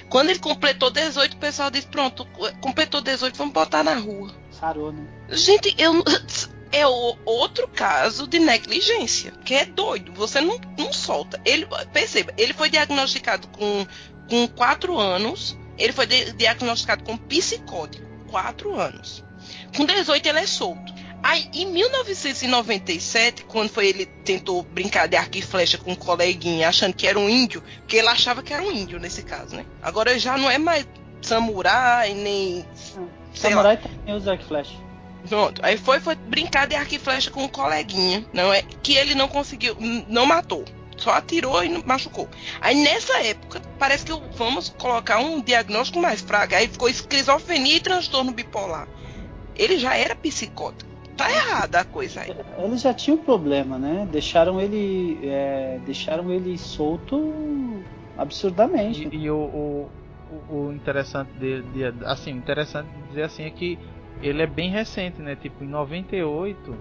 Quando 0.10 0.30
ele 0.30 0.39
completou 0.39 0.89
18, 0.89 1.34
o 1.34 1.38
pessoal 1.38 1.69
disse: 1.72 1.88
Pronto, 1.88 2.26
completou 2.61 3.01
18, 3.01 3.35
vamos 3.38 3.53
botar 3.53 3.84
na 3.84 3.95
rua. 3.95 4.34
Sarou, 4.51 4.91
né? 4.91 5.05
Gente, 5.30 5.73
eu 5.77 6.03
é 6.72 6.88
o 6.88 7.18
outro 7.26 7.68
caso 7.68 8.26
de 8.27 8.39
negligência, 8.39 9.31
que 9.45 9.53
é 9.53 9.65
doido. 9.65 10.11
Você 10.14 10.41
não, 10.41 10.60
não 10.77 10.91
solta. 10.91 11.39
Ele 11.45 11.68
perceba, 11.91 12.34
ele 12.38 12.53
foi 12.53 12.69
diagnosticado 12.69 13.47
com 13.49 13.85
com 14.30 14.47
quatro 14.47 14.97
anos. 14.97 15.57
Ele 15.77 15.91
foi 15.91 16.05
di- 16.05 16.31
diagnosticado 16.34 17.03
com 17.03 17.18
psicótico, 17.18 18.05
quatro 18.30 18.80
anos. 18.80 19.23
Com 19.76 19.85
18 19.85 20.26
ele 20.27 20.39
é 20.39 20.47
solto. 20.47 20.93
Aí, 21.23 21.49
em 21.53 21.65
1997, 21.67 23.45
quando 23.45 23.69
foi 23.69 23.87
ele 23.87 24.05
tentou 24.05 24.61
brincar 24.61 25.07
de 25.07 25.15
arco 25.15 25.37
e 25.37 25.41
flecha 25.41 25.77
com 25.77 25.93
um 25.93 25.95
coleguinha, 25.95 26.67
achando 26.67 26.93
que 26.93 27.07
era 27.07 27.17
um 27.17 27.29
índio, 27.29 27.63
porque 27.79 27.95
ele 27.95 28.09
achava 28.09 28.43
que 28.43 28.53
era 28.53 28.61
um 28.61 28.69
índio 28.69 28.99
nesse 28.99 29.23
caso, 29.23 29.55
né? 29.55 29.65
Agora 29.81 30.19
já 30.19 30.37
não 30.37 30.51
é 30.51 30.57
mais 30.57 30.85
samurai, 31.21 32.13
nem. 32.13 32.59
lá. 32.59 33.07
Samurai 33.33 33.77
também 33.77 34.13
usa 34.13 34.31
arco 34.31 34.43
e 34.43 34.47
flecha. 34.47 34.73
Pronto. 35.29 35.61
Aí 35.63 35.77
foi, 35.77 36.01
foi 36.01 36.15
brincar 36.15 36.67
de 36.67 36.75
arco 36.75 36.93
e 36.93 36.99
flecha 36.99 37.31
com 37.31 37.45
um 37.45 37.47
coleguinha, 37.47 38.25
não 38.33 38.53
é? 38.53 38.61
Que 38.61 38.97
ele 38.97 39.15
não 39.15 39.29
conseguiu, 39.29 39.77
não 40.09 40.25
matou. 40.25 40.65
Só 40.97 41.11
atirou 41.11 41.63
e 41.63 41.83
machucou. 41.85 42.27
Aí 42.59 42.75
nessa 42.75 43.17
época, 43.23 43.61
parece 43.79 44.05
que 44.05 44.13
vamos 44.35 44.69
colocar 44.77 45.19
um 45.19 45.41
diagnóstico 45.41 45.99
mais 45.99 46.19
fraco. 46.19 46.53
Aí 46.53 46.67
ficou 46.67 46.89
esquizofrenia 46.89 47.77
e 47.77 47.79
transtorno 47.79 48.31
bipolar. 48.31 48.87
Ele 49.55 49.79
já 49.79 49.95
era 49.95 50.15
psicótico. 50.15 50.92
Tá 51.15 51.30
errada 51.30 51.80
a 51.80 51.85
coisa 51.85 52.22
aí. 52.22 52.31
Eles 52.64 52.81
já 52.81 52.94
tinham 52.94 53.18
problema, 53.18 53.77
né? 53.77 54.07
Deixaram 54.11 54.60
ele, 54.60 55.19
é, 55.27 55.80
deixaram 55.85 56.31
ele 56.31 56.57
solto 56.57 57.15
absurdamente. 58.18 59.07
E, 59.11 59.18
e 59.23 59.30
o, 59.31 59.38
o, 59.38 59.90
o- 60.68 60.73
interessante 60.73 61.31
dele, 61.38 61.64
de, 61.72 62.06
assim, 62.06 62.34
o 62.34 62.38
interessante 62.38 62.90
de 62.90 63.07
dizer 63.07 63.23
assim 63.23 63.44
é 63.44 63.52
que 63.52 63.77
ele 64.22 64.41
é 64.41 64.48
bem 64.48 64.69
recente, 64.69 65.22
né? 65.22 65.35
Tipo, 65.35 65.64
em 65.64 65.68
98, 65.68 66.77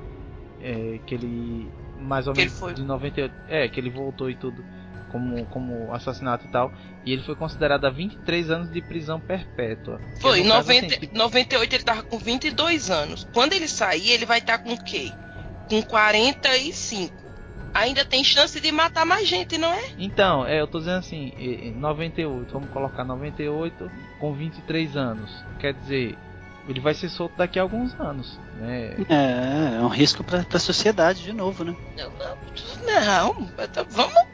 é, 0.60 0.98
que 1.06 1.14
ele 1.14 1.70
mais 1.96 2.26
ou 2.26 2.34
menos 2.34 2.58
foi. 2.58 2.74
de 2.74 2.82
98, 2.82 3.34
é, 3.48 3.68
que 3.68 3.78
ele 3.80 3.90
voltou 3.90 4.30
e 4.30 4.34
tudo 4.36 4.64
como 5.12 5.44
como 5.46 5.92
assassinato 5.92 6.46
e 6.46 6.50
tal, 6.50 6.72
e 7.04 7.12
ele 7.12 7.22
foi 7.22 7.36
considerado 7.36 7.84
a 7.84 7.90
23 7.90 8.50
anos 8.50 8.72
de 8.72 8.80
prisão 8.80 9.20
perpétua. 9.20 10.00
Foi, 10.18 10.40
em 10.40 10.44
No 10.44 10.54
caso, 10.54 10.68
90, 10.68 10.86
assim, 10.86 11.00
tipo, 11.00 11.16
98 11.16 11.74
ele 11.74 11.84
tava 11.84 12.02
com 12.02 12.18
22 12.18 12.90
anos. 12.90 13.28
Quando 13.32 13.52
ele 13.52 13.68
sair, 13.68 14.10
ele 14.10 14.26
vai 14.26 14.38
estar 14.38 14.58
com 14.58 14.72
o 14.72 14.82
quê? 14.82 15.12
Com 15.68 15.82
45. 15.82 17.14
ainda 17.74 18.04
tem 18.04 18.24
chance 18.24 18.58
de 18.60 18.72
matar 18.72 19.06
mais 19.06 19.28
gente, 19.28 19.56
não 19.58 19.72
é? 19.72 19.82
Então, 19.98 20.46
é, 20.46 20.60
eu 20.60 20.66
tô 20.66 20.78
dizendo 20.78 20.98
assim, 20.98 21.32
em 21.38 21.68
em 21.68 21.72
98, 21.72 22.52
vamos 22.52 22.70
colocar 22.70 23.04
98 23.04 23.90
com 24.18 24.32
23 24.32 24.96
anos. 24.96 25.44
Quer 25.58 25.74
dizer, 25.74 26.18
ele 26.68 26.80
vai 26.80 26.94
ser 26.94 27.08
solto 27.08 27.36
daqui 27.36 27.58
a 27.58 27.62
alguns 27.62 27.98
anos, 27.98 28.38
né? 28.56 28.96
É, 29.08 29.76
é 29.76 29.80
um 29.80 29.88
risco 29.88 30.22
pra, 30.22 30.44
pra 30.44 30.58
sociedade 30.58 31.22
de 31.22 31.32
novo, 31.32 31.64
né? 31.64 31.74
Não, 31.96 33.34
vamos, 33.90 34.31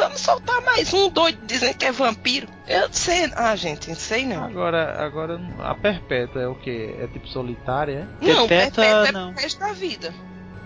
vamos 0.00 0.20
soltar 0.20 0.60
mais 0.62 0.92
um 0.94 1.08
doido 1.10 1.38
dizendo 1.46 1.76
que 1.76 1.84
é 1.84 1.92
vampiro. 1.92 2.48
Eu 2.66 2.88
sei. 2.92 3.30
Ah, 3.36 3.54
gente, 3.54 3.88
não 3.88 3.96
sei 3.96 4.24
não. 4.26 4.44
Agora, 4.44 5.04
agora 5.04 5.40
a 5.58 5.74
perpétua 5.74 6.42
é 6.42 6.46
o 6.48 6.54
que? 6.54 6.94
É 6.98 7.06
tipo 7.06 7.28
solitária, 7.28 8.08
é? 8.22 8.26
Não, 8.26 8.48
Perpétua, 8.48 8.84
perpétua 8.84 9.08
é 9.08 9.12
não. 9.12 9.32
pro 9.34 9.42
resto 9.42 9.60
da 9.60 9.72
vida. 9.72 10.14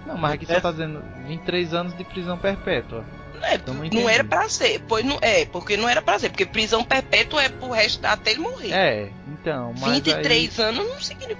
Não, 0.06 0.16
mas 0.16 0.34
aqui 0.34 0.46
só 0.46 0.60
tá 0.60 0.70
dizendo 0.70 1.02
23 1.26 1.72
anos 1.74 1.96
de 1.96 2.04
prisão 2.04 2.38
perpétua. 2.38 3.04
É, 3.42 3.56
Então 3.56 3.74
não 3.74 3.84
não 3.84 4.08
era 4.08 4.22
pra 4.24 4.48
ser, 4.48 4.80
pois 4.88 5.04
não 5.04 5.18
é, 5.20 5.44
porque 5.46 5.76
não 5.76 5.88
era 5.88 6.00
pra 6.00 6.18
ser, 6.18 6.30
porque 6.30 6.46
prisão 6.46 6.82
perpétua 6.84 7.42
é 7.42 7.48
pro 7.48 7.70
resto 7.70 8.00
da- 8.00 8.12
até 8.12 8.30
ele 8.30 8.40
morrer. 8.40 8.72
É, 8.72 9.10
então, 9.28 9.74
mas 9.80 9.90
23 9.92 10.58
anos 10.60 10.86
não 10.88 11.00
significa. 11.00 11.38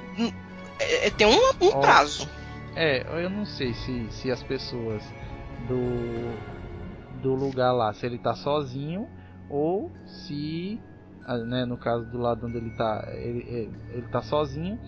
é- 0.81 1.07
é- 1.07 1.11
tem 1.11 1.27
um, 1.27 1.39
um 1.61 1.81
prazo. 1.81 2.29
aí, 2.75 2.83
é, 2.85 3.07
eu 3.25 3.31
não 3.31 3.47
sei 3.47 3.73
se, 3.75 4.07
se 4.11 4.31
as 4.31 4.43
pessoas 4.43 5.03
do 5.69 6.35
do 7.25 7.35
lugar 7.35 7.73
lá, 7.73 7.93
se 7.95 8.05
ele 8.05 8.19
tá 8.19 8.35
sozinho 8.35 9.09
ou 9.49 9.91
se, 10.07 10.79
ah, 11.27 11.39
né, 11.39 11.65
no 11.65 11.79
caso 11.79 12.05
do 12.05 12.19
lado 12.19 12.47
onde 12.47 12.59
ele 12.59 12.71
tá, 12.71 13.03
ele, 13.15 13.41
ele, 13.49 13.73
ele 13.95 14.07
tá 14.09 14.21
sozinho 14.21 14.79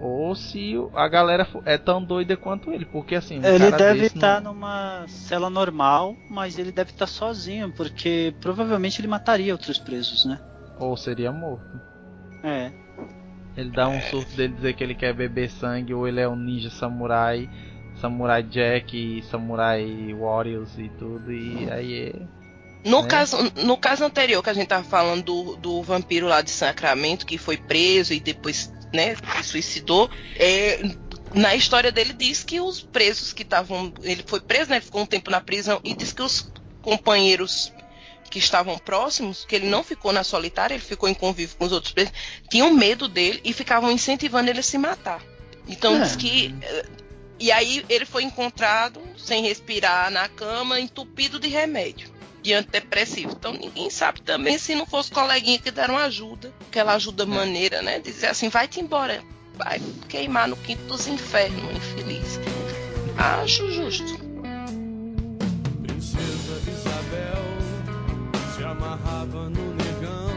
ou 0.00 0.34
se 0.34 0.74
a 0.94 1.06
galera 1.06 1.46
é 1.66 1.76
tão 1.76 2.02
doida 2.02 2.36
quanto 2.36 2.72
ele, 2.72 2.86
porque 2.86 3.14
assim, 3.14 3.38
um 3.38 3.46
Ele 3.46 3.70
deve 3.70 4.06
estar 4.06 4.40
não- 4.40 4.54
numa 4.54 5.06
cela 5.06 5.50
normal, 5.50 6.16
mas 6.30 6.58
ele 6.58 6.72
deve 6.72 6.90
estar 6.90 7.06
sozinho, 7.06 7.70
porque 7.70 8.34
provavelmente 8.40 9.00
ele 9.00 9.06
mataria 9.06 9.52
outros 9.52 9.78
presos, 9.78 10.24
né? 10.24 10.40
ou 10.78 10.96
seria 10.96 11.30
morto. 11.30 11.78
É. 12.42 12.72
Ele 13.56 13.70
dá 13.70 13.86
um 13.86 14.00
surto 14.00 14.34
dele 14.34 14.54
dizer 14.54 14.72
que 14.74 14.82
ele 14.82 14.94
quer 14.94 15.14
beber 15.14 15.50
sangue, 15.50 15.92
ou 15.92 16.08
ele 16.08 16.20
é 16.20 16.28
um 16.28 16.34
ninja 16.34 16.70
samurai, 16.70 17.48
samurai 18.00 18.42
Jack 18.42 18.96
e 18.96 19.22
samurai 19.24 20.14
Warriors 20.18 20.70
e 20.78 20.88
tudo, 20.98 21.32
e 21.32 21.70
aí 21.70 22.08
é. 22.08 22.42
No, 22.84 23.02
né? 23.02 23.08
caso, 23.08 23.36
no 23.64 23.76
caso 23.76 24.04
anterior 24.04 24.42
que 24.42 24.50
a 24.50 24.54
gente 24.54 24.66
tava 24.66 24.84
falando 24.84 25.22
do, 25.22 25.56
do 25.56 25.82
vampiro 25.82 26.26
lá 26.26 26.42
de 26.42 26.50
Sacramento, 26.50 27.24
que 27.24 27.38
foi 27.38 27.56
preso 27.56 28.12
e 28.12 28.18
depois, 28.18 28.72
né, 28.92 29.14
se 29.14 29.44
suicidou, 29.44 30.10
é, 30.36 30.82
na 31.34 31.54
história 31.54 31.92
dele 31.92 32.12
diz 32.12 32.42
que 32.42 32.60
os 32.60 32.80
presos 32.80 33.32
que 33.32 33.42
estavam. 33.42 33.92
Ele 34.02 34.24
foi 34.26 34.40
preso, 34.40 34.70
né? 34.70 34.80
Ficou 34.80 35.02
um 35.02 35.06
tempo 35.06 35.30
na 35.30 35.40
prisão 35.40 35.80
e 35.84 35.94
diz 35.94 36.12
que 36.12 36.22
os 36.22 36.50
companheiros 36.82 37.72
que 38.30 38.38
estavam 38.38 38.78
próximos, 38.78 39.44
que 39.44 39.54
ele 39.54 39.66
não 39.66 39.84
ficou 39.84 40.12
na 40.12 40.24
solitária, 40.24 40.74
ele 40.74 40.82
ficou 40.82 41.08
em 41.08 41.14
convívio 41.14 41.54
com 41.56 41.66
os 41.66 41.72
outros 41.72 41.92
presos, 41.92 42.14
tinham 42.48 42.72
medo 42.72 43.06
dele 43.06 43.40
e 43.44 43.52
ficavam 43.52 43.90
incentivando 43.90 44.48
ele 44.48 44.60
a 44.60 44.62
se 44.62 44.78
matar. 44.78 45.22
Então 45.68 45.96
É. 45.96 46.00
diz 46.00 46.16
que. 46.16 46.54
E 47.42 47.50
aí 47.50 47.84
ele 47.88 48.06
foi 48.06 48.22
encontrado 48.22 49.00
sem 49.18 49.42
respirar 49.42 50.12
na 50.12 50.28
cama, 50.28 50.78
entupido 50.78 51.40
de 51.40 51.48
remédio 51.48 52.08
de 52.40 52.52
antidepressivo. 52.52 53.32
Então 53.32 53.52
ninguém 53.52 53.90
sabe 53.90 54.22
também 54.22 54.56
se 54.58 54.76
não 54.76 54.86
fosse 54.86 55.10
coleguinha 55.10 55.58
que 55.58 55.72
deram 55.72 55.98
ajuda, 55.98 56.54
aquela 56.68 56.94
ajuda 56.94 57.26
maneira, 57.26 57.82
né? 57.82 57.98
Dizer 57.98 58.28
assim, 58.28 58.48
vai-te 58.48 58.78
embora, 58.78 59.24
vai 59.56 59.82
queimar 60.08 60.46
no 60.46 60.56
quinto 60.56 60.84
dos 60.84 61.08
infernos, 61.08 61.76
infeliz. 61.76 62.38
Acho 63.18 63.68
justo. 63.72 64.16
Princesa 65.82 66.62
Isabel 66.70 67.42
se 68.54 68.62
amarrava 68.62 69.50
no 69.50 69.74
negão, 69.74 70.30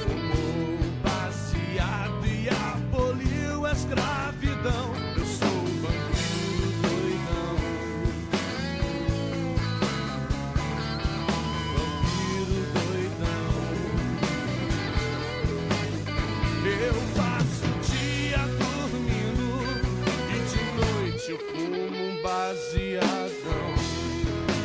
fumou 0.00 0.78
baseado 1.02 2.26
e 2.26 2.48
aboliu 2.48 3.66
a 3.66 3.72
escravidão. 3.72 4.95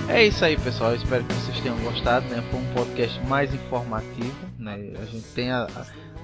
É 0.09 0.25
isso 0.25 0.43
aí, 0.43 0.57
pessoal. 0.57 0.91
Eu 0.91 0.97
espero 0.97 1.23
que 1.23 1.33
vocês 1.33 1.59
tenham 1.61 1.77
gostado, 1.79 2.25
né? 2.27 2.43
Foi 2.49 2.59
um 2.59 2.73
podcast 2.73 3.19
mais 3.27 3.53
informativo, 3.53 4.35
né? 4.59 4.93
A 5.01 5.05
gente 5.05 5.27
tem 5.33 5.51
a- 5.51 5.67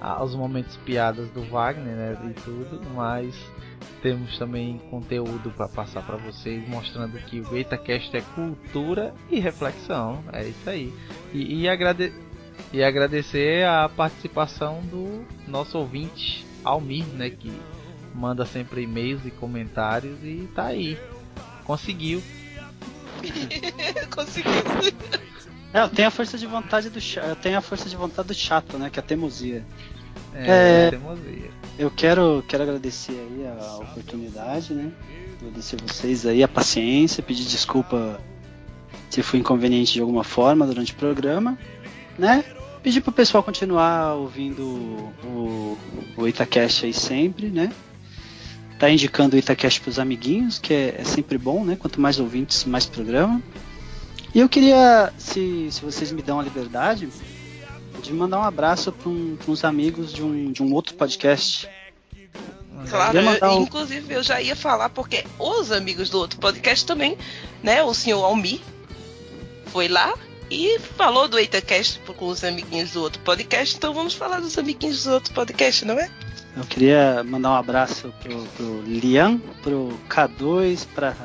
a- 0.02 0.24
os 0.24 0.36
momentos 0.36 0.76
piadas 0.78 1.30
do 1.30 1.42
Wagner, 1.44 1.96
né? 1.96 2.18
E 2.30 2.34
tudo, 2.42 2.82
mas 2.96 3.34
temos 4.02 4.38
também 4.38 4.80
conteúdo 4.90 5.52
para 5.56 5.68
passar 5.70 6.02
para 6.02 6.18
vocês, 6.18 6.68
mostrando 6.68 7.18
que 7.20 7.40
o 7.40 7.56
EitaCast 7.56 8.16
é 8.18 8.22
cultura 8.36 9.14
e 9.30 9.40
reflexão. 9.40 10.24
É 10.34 10.44
isso 10.44 10.70
aí. 10.70 10.94
E, 11.34 11.62
e, 11.62 11.70
agrade- 11.70 12.14
e 12.74 12.84
agradecer 12.84 13.66
a 13.66 13.88
participação 13.88 14.82
do 14.84 15.26
nosso 15.48 15.78
ouvinte, 15.78 16.46
Almir, 16.64 17.06
né? 17.14 17.30
Que 17.30 17.52
manda 18.14 18.46
sempre 18.46 18.82
e-mails 18.82 19.26
e 19.26 19.32
comentários 19.32 20.18
e 20.24 20.50
tá 20.54 20.66
aí. 20.66 20.98
Conseguiu. 21.68 22.24
Conseguiu. 24.16 24.52
É, 25.74 25.82
eu 25.82 25.90
tenho 25.90 26.08
a 26.08 26.12
força 26.12 26.38
de 26.38 26.48
vontade 26.48 26.90
do 26.90 27.00
eu 27.18 27.36
tenho 27.36 27.58
a 27.58 27.62
força 27.62 27.90
de 27.90 27.96
vontade 27.98 28.30
do 28.30 28.34
chato, 28.34 28.78
né? 28.78 28.90
Que 28.90 29.00
é 29.00 29.04
a 29.04 29.06
teimosia. 29.06 29.66
É, 30.34 30.88
É. 30.88 30.90
teimosia. 30.92 31.52
Eu 31.78 31.92
quero, 31.92 32.44
quero 32.48 32.64
agradecer 32.64 33.12
aí 33.12 33.46
a 33.46 33.76
oportunidade, 33.76 34.74
né? 34.74 34.92
Agradecer 35.42 35.78
vocês 35.82 36.26
aí 36.26 36.42
a 36.42 36.48
paciência, 36.48 37.22
pedir 37.22 37.44
desculpa 37.44 38.20
se 39.10 39.22
fui 39.22 39.40
inconveniente 39.40 39.94
de 39.94 40.00
alguma 40.02 40.24
forma 40.24 40.66
durante 40.66 40.94
o 40.94 40.96
programa, 40.96 41.58
né? 42.18 42.46
Pedir 42.82 43.02
pro 43.02 43.12
pessoal 43.12 43.44
continuar 43.44 44.14
ouvindo 44.14 44.64
o, 45.24 45.78
o 46.16 46.28
Itacast 46.28 46.86
aí 46.86 46.94
sempre, 46.94 47.50
né? 47.50 47.72
Tá 48.80 48.90
indicando 48.90 49.36
o 49.36 49.40
Itacast 49.40 49.82
pros 49.82 49.98
amiguinhos, 49.98 50.60
que 50.60 50.74
é, 50.74 50.96
é 51.00 51.04
sempre 51.04 51.38
bom, 51.38 51.64
né? 51.66 51.76
Quanto 51.76 52.00
mais 52.00 52.20
ouvintes, 52.20 52.64
mais 52.66 52.86
programa. 52.86 53.42
E 54.36 54.40
eu 54.40 54.48
queria, 54.48 55.12
se, 55.18 55.68
se 55.72 55.82
vocês 55.82 56.12
me 56.12 56.22
dão 56.22 56.40
a 56.40 56.44
liberdade, 56.44 57.10
de 58.04 58.14
mandar 58.14 58.40
um 58.40 58.44
abraço 58.44 58.92
para 58.92 59.10
um, 59.10 59.36
uns 59.48 59.64
amigos 59.64 60.14
de 60.14 60.22
um, 60.22 60.52
de 60.52 60.62
um 60.62 60.72
outro 60.74 60.94
podcast. 60.96 61.68
Claro, 62.88 63.18
eu- 63.18 63.62
inclusive 63.64 64.14
eu 64.14 64.22
já 64.22 64.40
ia 64.40 64.56
falar, 64.56 64.90
porque 64.90 65.26
os 65.40 65.72
amigos 65.72 66.10
do 66.12 66.20
outro 66.20 66.40
podcast 66.40 66.86
também, 66.86 67.18
né? 67.64 67.82
O 67.84 67.94
senhor 67.96 68.24
Almi 68.24 68.62
foi 69.68 69.88
lá 69.88 70.14
e 70.52 70.78
falou 70.96 71.28
do 71.28 71.40
EitaCast 71.40 72.00
com 72.16 72.28
os 72.28 72.44
amiguinhos 72.44 72.92
do 72.92 73.02
outro 73.02 73.20
podcast, 73.24 73.76
então 73.76 73.94
vamos 73.94 74.14
falar 74.14 74.40
dos 74.40 74.56
amiguinhos 74.58 75.04
do 75.04 75.12
outro 75.14 75.34
podcast, 75.34 75.84
não 75.84 76.00
é? 76.00 76.10
Eu 76.58 76.66
queria 76.66 77.24
mandar 77.24 77.52
um 77.52 77.56
abraço 77.56 78.12
pro, 78.20 78.44
pro 78.48 78.82
Lian, 78.82 79.38
pro 79.62 79.94
K2, 80.10 80.88
pra, 80.88 81.16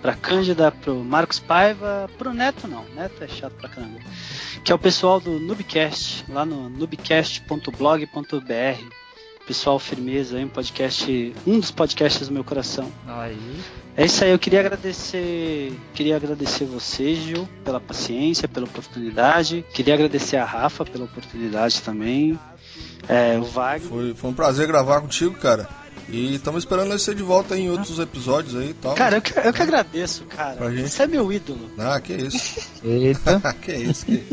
pra 0.00 0.14
Cândida, 0.14 0.70
pro 0.70 1.02
Marcos 1.02 1.40
Paiva, 1.40 2.08
pro 2.16 2.32
Neto 2.32 2.68
não, 2.68 2.84
Neto 2.94 3.24
é 3.24 3.26
chato 3.26 3.54
pra 3.54 3.68
caramba. 3.68 3.98
Que 4.64 4.70
é 4.70 4.74
o 4.74 4.78
pessoal 4.78 5.18
do 5.18 5.40
Noobcast, 5.40 6.24
lá 6.28 6.46
no 6.46 6.68
noobcast.blog.br. 6.68 8.84
Pessoal 9.44 9.78
firmeza 9.80 10.36
aí, 10.36 10.44
um 10.44 10.48
podcast, 10.48 11.34
um 11.44 11.58
dos 11.58 11.72
podcasts 11.72 12.28
do 12.28 12.34
meu 12.34 12.44
coração. 12.44 12.88
Aí. 13.08 13.36
É 13.96 14.04
isso 14.04 14.22
aí, 14.22 14.30
eu 14.30 14.38
queria 14.38 14.60
agradecer, 14.60 15.72
queria 15.94 16.16
agradecer 16.16 16.64
você, 16.64 17.14
Gil, 17.14 17.48
pela 17.64 17.80
paciência, 17.80 18.46
pela 18.46 18.66
oportunidade. 18.66 19.64
Queria 19.72 19.94
agradecer 19.94 20.36
a 20.36 20.44
Rafa 20.44 20.84
pela 20.84 21.06
oportunidade 21.06 21.82
também. 21.82 22.38
É, 23.08 23.38
o 23.38 23.44
Wagner. 23.44 23.88
Foi, 23.88 24.14
foi 24.14 24.30
um 24.30 24.34
prazer 24.34 24.66
gravar 24.66 25.00
contigo, 25.00 25.34
cara. 25.34 25.68
E 26.08 26.34
estamos 26.36 26.62
esperando 26.62 26.92
você 26.92 27.14
de 27.14 27.22
volta 27.22 27.56
em 27.56 27.68
outros 27.68 27.98
episódios 27.98 28.54
aí 28.54 28.70
e 28.70 28.74
tal. 28.74 28.94
Cara, 28.94 29.16
eu 29.16 29.22
que, 29.22 29.36
eu 29.36 29.52
que 29.52 29.62
agradeço, 29.62 30.24
cara. 30.24 30.56
Pra 30.56 30.70
gente. 30.70 30.88
Você 30.88 31.02
é 31.02 31.06
meu 31.06 31.32
ídolo. 31.32 31.70
Ah, 31.78 32.00
que 32.00 32.12
isso. 32.12 32.60
Eita. 32.84 33.40
que 33.60 33.72
isso, 33.72 34.06
que 34.06 34.24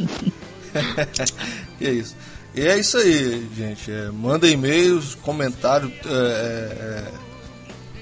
que 1.79 1.89
isso. 1.89 2.15
E 2.55 2.61
é 2.61 2.77
isso 2.77 2.97
aí, 2.97 3.47
gente. 3.55 3.91
É, 3.91 4.11
manda 4.11 4.47
e-mails, 4.47 5.15
comentários 5.15 5.91
é, 6.05 6.09
é, 6.09 6.11
é, 6.11 7.11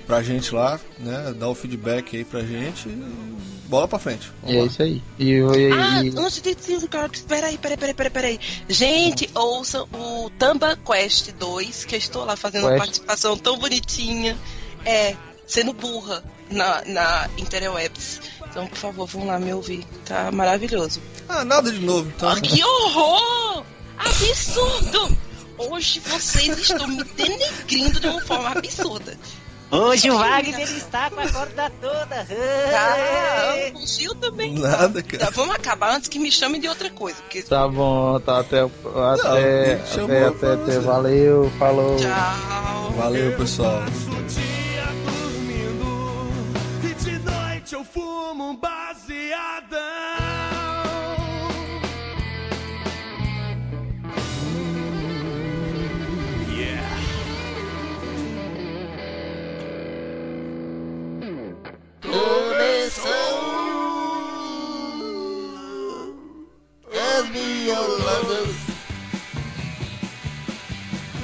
pra 0.06 0.22
gente 0.24 0.54
lá, 0.54 0.80
né? 1.00 1.34
Dá 1.38 1.48
o 1.48 1.56
feedback 1.56 2.16
aí 2.18 2.24
pra 2.26 2.42
gente 2.42 2.88
e 2.90 3.38
bola 3.68 3.88
pra 3.88 3.98
frente. 4.00 4.30
Vamos 4.42 4.56
E 4.56 4.58
é 4.58 4.62
lá. 4.62 4.68
isso 4.68 4.82
aí. 4.84 5.02
E, 5.18 5.30
e, 5.32 5.72
Ah, 5.74 6.04
e- 6.04 6.10
antes 6.18 6.42
de 6.42 6.54
dizer, 6.56 6.88
cara, 6.90 7.10
peraí, 7.28 7.58
peraí, 7.58 7.78
peraí, 7.78 7.94
peraí, 7.94 8.12
peraí. 8.12 8.40
Gente, 8.68 9.30
ouçam 9.34 9.88
o 9.94 10.30
Tamba 10.38 10.76
Quest 10.78 11.32
2, 11.34 11.86
que 11.86 11.96
eu 11.96 12.00
estou 12.00 12.26
lá 12.26 12.36
fazendo 12.36 12.64
uma 12.64 12.72
Quest. 12.72 12.80
participação 12.80 13.38
tão 13.38 13.58
bonitinha. 13.58 14.38
É, 14.86 15.16
sendo 15.48 15.74
burra 15.74 16.24
na, 16.50 16.84
na 16.86 17.30
Interwebs. 17.38 18.20
Então, 18.50 18.68
por 18.68 18.78
favor, 18.78 19.08
vão 19.08 19.26
lá 19.28 19.40
me 19.40 19.54
ouvir. 19.54 19.86
Tá 20.06 20.32
maravilhoso. 20.32 21.00
Ah, 21.30 21.46
nada 21.46 21.72
de 21.72 21.80
novo, 21.80 22.12
então. 22.16 22.30
Ah, 22.30 22.42
que 22.42 22.62
horror! 22.64 23.64
Absurdo! 23.98 25.18
Hoje 25.58 26.00
vocês 26.00 26.58
estão 26.58 26.88
me 26.88 27.04
denegrindo 27.04 28.00
de 28.00 28.08
uma 28.08 28.22
forma 28.22 28.50
absurda. 28.50 29.16
Hoje 29.72 30.12
o 30.12 30.18
Wagner 30.18 30.60
ele 30.60 30.78
está 30.78 31.10
com 31.10 31.20
a 31.22 31.30
corda 31.30 31.72
toda. 31.82 32.28
Ah, 32.74 33.72
o 33.74 33.88
Gil 33.88 34.14
também. 34.16 34.60
Nada, 34.60 35.02
cara. 35.02 35.26
Tá, 35.26 35.32
vamos 35.32 35.56
acabar 35.56 35.96
antes 35.96 36.10
que 36.10 36.20
me 36.20 36.32
chamem 36.32 36.60
de 36.60 36.68
outra 36.68 36.90
coisa. 36.90 37.22
Porque... 37.22 37.42
Tá 37.42 37.68
bom, 37.68 38.20
tá 38.20 38.40
até. 38.40 38.62
Até. 38.62 38.70
Não, 39.96 40.06
até, 40.06 40.26
até, 40.26 40.54
até, 40.54 40.74
você. 40.74 40.80
valeu, 40.80 41.52
falou. 41.58 41.96
Tchau. 41.96 42.92
Valeu, 42.98 43.38
pessoal. 43.38 43.82
Eu 47.72 47.86
fumo 47.86 48.50
um 48.50 48.56
baseadão. 48.58 50.41
As 66.94 67.28
violadas 67.30 68.56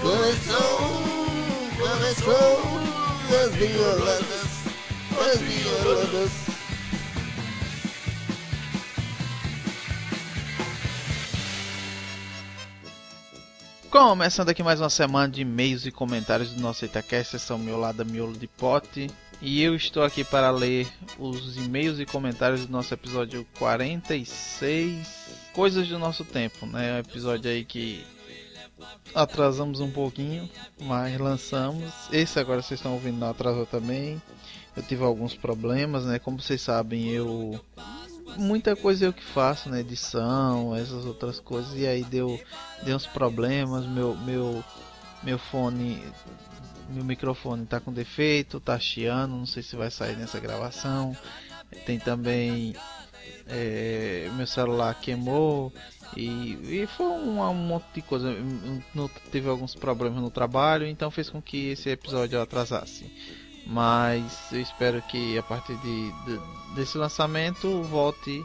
Começou, 0.02 0.78
começou. 1.78 2.62
As 3.44 3.56
violadas 3.56 4.48
As 5.20 5.42
violadas 5.42 6.48
Começando 13.90 14.50
aqui 14.50 14.62
mais 14.62 14.80
uma 14.80 14.90
semana 14.90 15.28
de 15.28 15.42
e-mails 15.42 15.86
e 15.86 15.92
comentários 15.92 16.54
do 16.54 16.62
nosso 16.62 16.86
Itacast, 16.86 17.32
sessão 17.32 17.58
miolada 17.58 18.06
miolo 18.06 18.34
de 18.34 18.46
pote. 18.46 19.10
E 19.42 19.62
eu 19.62 19.76
estou 19.76 20.04
aqui 20.04 20.24
para 20.24 20.50
ler 20.50 20.88
os 21.20 21.58
e-mails 21.58 22.00
e 22.00 22.06
comentários 22.06 22.66
do 22.66 22.72
nosso 22.72 22.94
episódio 22.94 23.46
46, 23.60 25.08
Coisas 25.54 25.88
do 25.88 26.00
Nosso 26.00 26.26
Tempo, 26.26 26.66
né? 26.66 26.96
Um 26.96 27.00
episódio 27.00 27.50
aí 27.50 27.64
que 27.64 28.04
atrasamos 29.14 29.80
um 29.80 29.92
pouquinho, 29.92 30.50
mas 30.82 31.20
lançamos. 31.20 31.92
Esse 32.12 32.40
agora 32.40 32.62
vocês 32.62 32.80
estão 32.80 32.94
ouvindo 32.94 33.20
não 33.20 33.30
atrasou 33.30 33.66
também. 33.66 34.22
Eu 34.76 34.84
tive 34.84 35.04
alguns 35.04 35.36
problemas, 35.36 36.06
né? 36.06 36.18
Como 36.18 36.42
vocês 36.42 36.62
sabem, 36.62 37.10
eu 37.10 37.60
muita 38.38 38.76
coisa 38.76 39.06
eu 39.06 39.14
que 39.14 39.24
faço, 39.24 39.70
né? 39.70 39.82
Edição, 39.82 40.76
essas 40.76 41.06
outras 41.06 41.40
coisas. 41.40 41.78
E 41.78 41.86
aí 41.86 42.04
deu, 42.04 42.40
deu 42.84 42.96
uns 42.96 43.08
problemas. 43.08 43.86
Meu, 43.86 44.16
meu, 44.16 44.64
meu 45.24 45.38
fone, 45.38 46.02
meu 46.90 47.04
microfone 47.04 47.66
tá 47.66 47.80
com 47.80 47.92
defeito, 47.92 48.60
tá 48.60 48.80
chiando. 48.80 49.32
Não 49.36 49.46
sei 49.46 49.64
se 49.64 49.76
vai 49.76 49.90
sair 49.92 50.16
nessa 50.18 50.40
gravação. 50.40 51.16
Tem 51.86 52.00
também 52.00 52.74
é, 53.48 54.30
meu 54.36 54.48
celular 54.48 54.94
queimou 55.00 55.72
e, 56.16 56.82
e 56.84 56.88
foi 56.88 57.06
um, 57.06 57.42
um 57.42 57.54
monte 57.54 57.86
de 57.96 58.02
coisa. 58.02 58.34
Não- 58.94 59.10
Teve 59.32 59.50
alguns 59.50 59.76
problemas 59.76 60.22
no 60.22 60.30
trabalho, 60.32 60.86
então 60.88 61.12
fez 61.12 61.30
com 61.30 61.42
que 61.42 61.70
esse 61.70 61.90
episódio 61.90 62.42
atrasasse. 62.42 63.06
Mas 63.66 64.50
eu 64.52 64.62
espero 64.62 65.02
que 65.02 65.38
a 65.38 65.44
partir 65.44 65.76
de, 65.78 66.12
de- 66.26 66.76
desse 66.76 66.98
lançamento 66.98 67.84
volte 67.84 68.42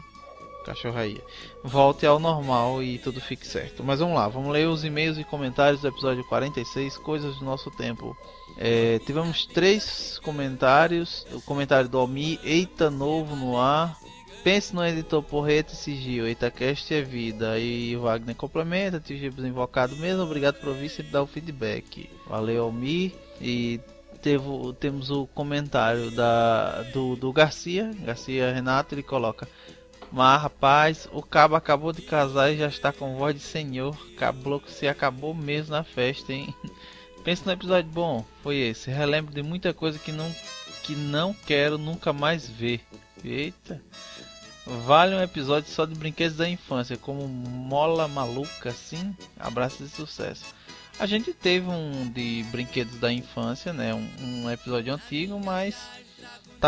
cachorro 0.63 0.97
aí 0.97 1.21
volte 1.63 2.05
ao 2.05 2.19
normal 2.19 2.81
e 2.81 2.97
tudo 2.97 3.21
fique 3.21 3.45
certo. 3.45 3.83
Mas 3.83 3.99
vamos 3.99 4.15
lá, 4.15 4.27
vamos 4.27 4.51
ler 4.51 4.67
os 4.67 4.83
e-mails 4.83 5.17
e 5.17 5.23
comentários 5.23 5.81
do 5.81 5.87
episódio 5.87 6.23
46, 6.25 6.97
coisas 6.97 7.37
do 7.37 7.45
nosso 7.45 7.69
tempo. 7.71 8.15
É, 8.57 8.99
tivemos 8.99 9.45
três 9.45 10.19
comentários. 10.23 11.25
O 11.31 11.41
comentário 11.41 11.89
do 11.89 11.97
Almi, 11.97 12.39
eita 12.43 12.89
novo 12.89 13.35
no 13.35 13.59
ar. 13.59 13.97
Pense 14.43 14.75
no 14.75 14.85
editor 14.85 15.23
Porreta 15.23 15.71
e 15.71 15.75
Sigil, 15.75 16.27
EitaCast 16.27 16.93
é 16.93 17.01
vida. 17.01 17.57
E 17.57 17.95
Wagner 17.95 18.35
complementa, 18.35 18.99
tivemos 18.99 19.43
invocado 19.45 19.95
mesmo. 19.95 20.23
Obrigado 20.23 20.55
por 20.55 20.69
ouvir, 20.69 20.89
sempre 20.89 21.11
dá 21.11 21.23
o 21.23 21.27
feedback. 21.27 22.09
Valeu, 22.27 22.63
Almi. 22.63 23.15
E 23.39 23.79
teve, 24.23 24.45
temos 24.79 25.11
o 25.11 25.27
comentário 25.27 26.09
da, 26.11 26.81
do, 26.93 27.15
do 27.17 27.31
Garcia, 27.33 27.91
Garcia 27.99 28.53
Renato, 28.53 28.95
ele 28.95 29.03
coloca. 29.03 29.47
Mas 30.13 30.43
rapaz, 30.43 31.09
o 31.11 31.23
cabo 31.23 31.55
acabou 31.55 31.91
de 31.91 32.03
casar 32.03 32.51
e 32.51 32.57
já 32.57 32.67
está 32.67 32.93
com 32.93 33.15
voz 33.15 33.33
de 33.33 33.41
senhor. 33.41 33.97
Cablo 34.15 34.59
que 34.59 34.71
se 34.71 34.87
acabou 34.87 35.33
mesmo 35.33 35.71
na 35.71 35.83
festa, 35.83 36.31
hein? 36.31 36.53
Pensa 37.25 37.41
no 37.45 37.51
episódio 37.51 37.89
bom, 37.89 38.23
foi 38.43 38.57
esse. 38.57 38.91
Relembro 38.91 39.33
de 39.33 39.41
muita 39.41 39.73
coisa 39.73 39.97
que 39.97 40.11
não, 40.11 40.31
que 40.83 40.95
não 40.95 41.33
quero 41.33 41.79
nunca 41.79 42.13
mais 42.13 42.47
ver. 42.47 42.81
Eita. 43.25 43.81
Vale 44.67 45.15
um 45.15 45.21
episódio 45.23 45.71
só 45.71 45.83
de 45.83 45.95
brinquedos 45.95 46.37
da 46.37 46.47
infância, 46.47 46.95
como 46.95 47.27
mola 47.27 48.07
maluca, 48.07 48.69
assim. 48.69 49.15
Abraço 49.39 49.83
de 49.83 49.89
sucesso. 49.89 50.45
A 50.99 51.07
gente 51.07 51.33
teve 51.33 51.67
um 51.67 52.07
de 52.07 52.45
brinquedos 52.51 52.99
da 52.99 53.11
infância, 53.11 53.73
né? 53.73 53.95
Um, 53.95 54.07
um 54.21 54.51
episódio 54.51 54.93
antigo, 54.93 55.39
mas 55.43 55.75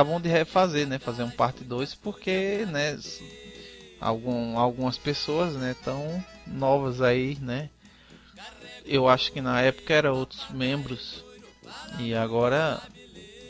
bom 0.03 0.19
de 0.19 0.30
refazer, 0.30 0.88
né? 0.88 0.99
Fazer 0.99 1.23
um 1.23 1.30
parte 1.30 1.63
2 1.63 1.95
porque, 1.95 2.65
né? 2.67 2.97
Algum, 3.99 4.57
algumas 4.57 4.97
pessoas, 4.97 5.53
né? 5.53 5.76
Tão 5.84 6.23
novas 6.45 7.01
aí, 7.01 7.38
né? 7.41 7.69
Eu 8.85 9.07
acho 9.07 9.31
que 9.31 9.41
na 9.41 9.61
época 9.61 9.93
era 9.93 10.13
outros 10.13 10.49
membros 10.51 11.23
e 11.99 12.13
agora 12.13 12.81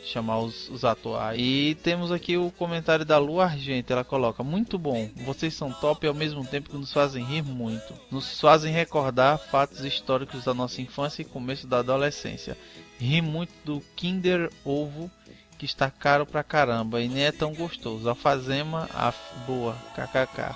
chamar 0.06 0.38
os, 0.38 0.68
os 0.70 0.84
atuais. 0.84 1.38
E 1.38 1.76
temos 1.82 2.12
aqui 2.12 2.36
o 2.36 2.50
comentário 2.52 3.04
da 3.04 3.18
Lu 3.18 3.40
Argento. 3.40 3.92
Ela 3.92 4.04
coloca: 4.04 4.42
Muito 4.42 4.78
bom, 4.78 5.10
vocês 5.16 5.52
são 5.52 5.72
top 5.72 6.06
e 6.06 6.08
ao 6.08 6.14
mesmo 6.14 6.46
tempo 6.46 6.70
que 6.70 6.76
nos 6.76 6.92
fazem 6.92 7.24
rir 7.24 7.42
muito. 7.42 7.92
Nos 8.10 8.40
fazem 8.40 8.72
recordar 8.72 9.38
fatos 9.38 9.84
históricos 9.84 10.44
da 10.44 10.54
nossa 10.54 10.80
infância 10.80 11.22
e 11.22 11.24
começo 11.24 11.66
da 11.66 11.78
adolescência. 11.78 12.56
Ri 12.98 13.20
muito 13.20 13.52
do 13.64 13.82
Kinder 13.94 14.50
Ovo 14.64 15.10
que 15.56 15.64
está 15.64 15.90
caro 15.90 16.26
pra 16.26 16.44
caramba 16.44 17.00
e 17.00 17.08
nem 17.08 17.24
é 17.24 17.32
tão 17.32 17.54
gostoso. 17.54 18.08
Alfazema, 18.08 18.88
af, 18.94 19.16
boa, 19.46 19.76
kkk. 19.94 20.54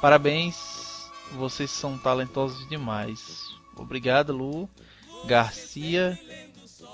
Parabéns, 0.00 1.10
vocês 1.32 1.70
são 1.70 1.98
talentosos 1.98 2.68
demais. 2.68 3.48
Obrigado, 3.76 4.32
Lu, 4.32 4.68
Garcia 5.26 6.18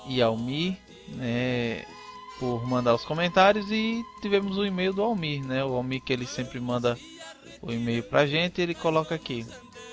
e 0.07 0.21
Almir, 0.21 0.77
né, 1.09 1.85
por 2.39 2.67
mandar 2.67 2.93
os 2.93 3.05
comentários 3.05 3.71
e 3.71 4.03
tivemos 4.21 4.57
o 4.57 4.65
e-mail 4.65 4.93
do 4.93 5.01
Almir, 5.01 5.43
né? 5.45 5.63
O 5.63 5.73
Almir 5.73 6.01
que 6.01 6.13
ele 6.13 6.25
sempre 6.25 6.59
manda 6.59 6.97
o 7.61 7.71
e-mail 7.71 8.03
pra 8.03 8.27
gente, 8.27 8.61
ele 8.61 8.75
coloca 8.75 9.15
aqui. 9.15 9.45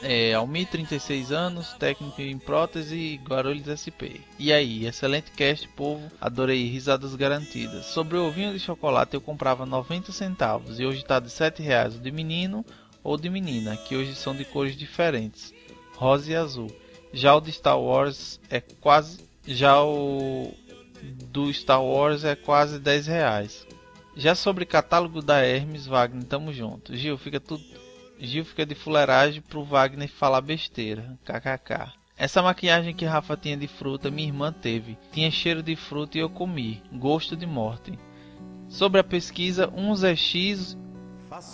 É, 0.02 0.34
Almir, 0.34 0.66
36 0.66 1.30
anos, 1.30 1.74
técnico 1.74 2.20
em 2.20 2.36
prótese 2.36 3.20
Guarulhos 3.24 3.68
SP. 3.70 4.20
E 4.36 4.52
aí, 4.52 4.84
excelente 4.84 5.30
cast, 5.30 5.68
povo. 5.68 6.10
Adorei, 6.20 6.68
risadas 6.68 7.14
garantidas. 7.14 7.86
Sobre 7.86 8.18
o 8.18 8.26
ovinho 8.26 8.52
de 8.52 8.58
chocolate, 8.58 9.14
eu 9.14 9.20
comprava 9.20 9.64
90 9.64 10.10
centavos 10.10 10.80
e 10.80 10.84
hoje 10.84 11.04
tá 11.04 11.20
de 11.20 11.30
7 11.30 11.62
reais 11.62 11.94
o 11.94 12.00
de 12.00 12.10
menino 12.10 12.66
ou 13.04 13.16
de 13.16 13.30
menina, 13.30 13.76
que 13.76 13.94
hoje 13.94 14.14
são 14.16 14.34
de 14.34 14.44
cores 14.44 14.76
diferentes, 14.76 15.54
rosa 15.94 16.32
e 16.32 16.34
azul. 16.34 16.70
Já 17.12 17.34
o 17.36 17.40
de 17.40 17.52
Star 17.52 17.78
Wars 17.78 18.40
é 18.50 18.60
quase. 18.60 19.20
Já 19.46 19.82
o 19.84 20.52
do 21.30 21.52
Star 21.52 21.82
Wars 21.82 22.24
é 22.24 22.34
quase 22.34 22.78
10 22.78 23.06
reais. 23.06 23.66
Já 24.16 24.34
sobre 24.34 24.66
catálogo 24.66 25.22
da 25.22 25.40
Hermes, 25.44 25.86
Wagner, 25.86 26.24
tamo 26.24 26.52
junto. 26.52 26.94
Gil, 26.96 27.16
fica 27.16 27.40
tudo. 27.40 27.62
Gil 28.24 28.44
fica 28.44 28.64
de 28.64 28.74
fuleiragem 28.74 29.42
pro 29.42 29.64
Wagner 29.64 30.08
falar 30.08 30.40
besteira. 30.40 31.18
KKK. 31.24 31.92
Essa 32.16 32.40
maquiagem 32.40 32.94
que 32.94 33.04
Rafa 33.04 33.36
tinha 33.36 33.56
de 33.56 33.66
fruta, 33.66 34.10
minha 34.10 34.28
irmã 34.28 34.52
teve. 34.52 34.96
Tinha 35.10 35.28
cheiro 35.28 35.60
de 35.60 35.74
fruta 35.74 36.16
e 36.16 36.20
eu 36.20 36.30
comi. 36.30 36.80
Gosto 36.92 37.36
de 37.36 37.46
morte. 37.46 37.98
Sobre 38.68 39.00
a 39.00 39.04
pesquisa, 39.04 39.68
uns 39.74 40.04
é 40.04 40.14
X, 40.14 40.78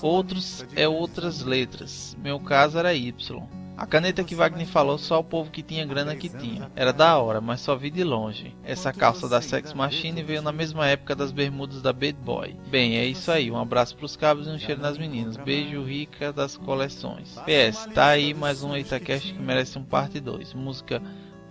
outros 0.03 0.67
é 0.77 0.87
outras 0.87 1.43
letras. 1.43 2.15
Meu 2.21 2.39
caso 2.39 2.79
era 2.79 2.93
Y. 2.93 3.58
A 3.79 3.87
caneta 3.87 4.25
que 4.25 4.35
Wagner 4.35 4.67
falou, 4.67 4.99
só 4.99 5.21
o 5.21 5.25
povo 5.25 5.53
que 5.53 5.63
tinha 5.63 5.87
grana 5.87 6.17
que 6.17 6.29
tinha. 6.29 6.69
Era 6.75 6.93
da 6.93 7.17
hora, 7.17 7.41
mas 7.41 7.61
só 7.61 7.77
vi 7.77 7.91
de 7.91 8.03
longe. 8.03 8.53
Essa 8.65 8.93
calça 8.93 9.29
da 9.29 9.41
Sex 9.41 9.73
Machine 9.73 10.21
veio 10.21 10.43
na 10.43 10.51
mesma 10.51 10.89
época 10.89 11.15
das 11.15 11.31
bermudas 11.31 11.81
da 11.81 11.93
Bad 11.93 12.15
Boy. 12.15 12.57
Bem, 12.69 12.99
é 12.99 13.05
isso 13.05 13.31
aí. 13.31 13.53
Um 13.53 13.57
abraço 13.57 13.97
pros 13.97 14.17
cabos 14.17 14.49
e 14.49 14.51
um 14.51 14.59
cheiro 14.59 14.83
nas 14.83 14.99
meninas. 14.99 15.37
Beijo 15.37 15.85
rica 15.85 16.33
das 16.33 16.57
coleções. 16.57 17.39
PS, 17.45 17.87
tá 17.95 18.09
aí 18.09 18.35
mais 18.35 18.65
um 18.65 18.77
Itacast 18.77 19.33
que 19.33 19.41
merece 19.41 19.79
um 19.79 19.85
parte 19.85 20.19
2. 20.19 20.55
Música 20.55 21.01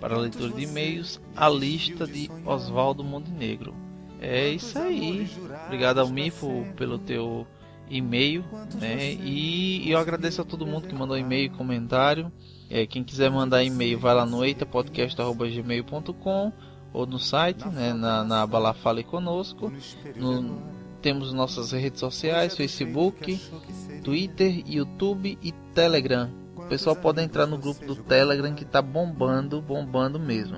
para 0.02 0.18
leitura 0.18 0.52
de 0.52 0.64
e-mails, 0.64 1.22
a 1.34 1.48
lista 1.48 2.06
de 2.06 2.30
Oswaldo 2.46 3.06
Montenegro. 3.06 3.74
É 4.20 4.50
isso 4.50 4.78
aí. 4.78 5.30
Obrigado 5.68 6.00
ao 6.00 6.10
Mifo 6.10 6.68
pelo 6.76 7.00
teu 7.00 7.48
e-mail, 7.90 8.44
né? 8.80 9.14
E, 9.14 9.88
e 9.88 9.92
eu 9.92 10.00
agradeço 10.00 10.42
a 10.42 10.46
todo 10.46 10.66
mundo 10.66 10.88
que 10.88 10.96
mandou 10.96 11.18
e-mail, 11.18 11.52
comentário. 11.52 12.32
É, 12.70 12.86
quem 12.86 13.04
quiser 13.04 13.32
mandar 13.32 13.64
e-mail, 13.64 13.98
vai 13.98 14.14
lá 14.14 14.26
no 14.26 14.44
eitapodcast.gmail.com 14.44 16.52
ou 16.94 17.06
no 17.06 17.20
site, 17.20 17.68
né, 17.68 17.94
na, 17.94 18.24
na 18.24 18.42
aba 18.42 18.60
lá 18.60 18.74
Fale 18.74 19.04
Conosco. 19.04 19.72
No, 20.16 20.62
temos 21.02 21.34
nossas 21.34 21.72
redes 21.72 22.00
sociais, 22.00 22.56
Facebook, 22.56 23.40
Twitter, 24.04 24.64
YouTube 24.66 25.38
e 25.42 25.52
Telegram. 25.74 26.30
O 26.56 26.66
pessoal 26.68 26.96
pode 26.96 27.22
entrar 27.22 27.46
no 27.46 27.58
grupo 27.58 27.86
do 27.86 27.96
Telegram 27.96 28.54
que 28.54 28.66
tá 28.66 28.82
bombando, 28.82 29.62
bombando 29.62 30.20
mesmo. 30.20 30.58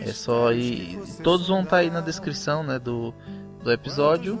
É 0.00 0.12
só 0.12 0.52
ir. 0.52 0.98
Todos 1.22 1.46
vão 1.46 1.62
estar 1.62 1.78
aí 1.78 1.90
na 1.90 2.00
descrição 2.00 2.64
né, 2.64 2.78
do, 2.78 3.14
do 3.62 3.70
episódio. 3.70 4.40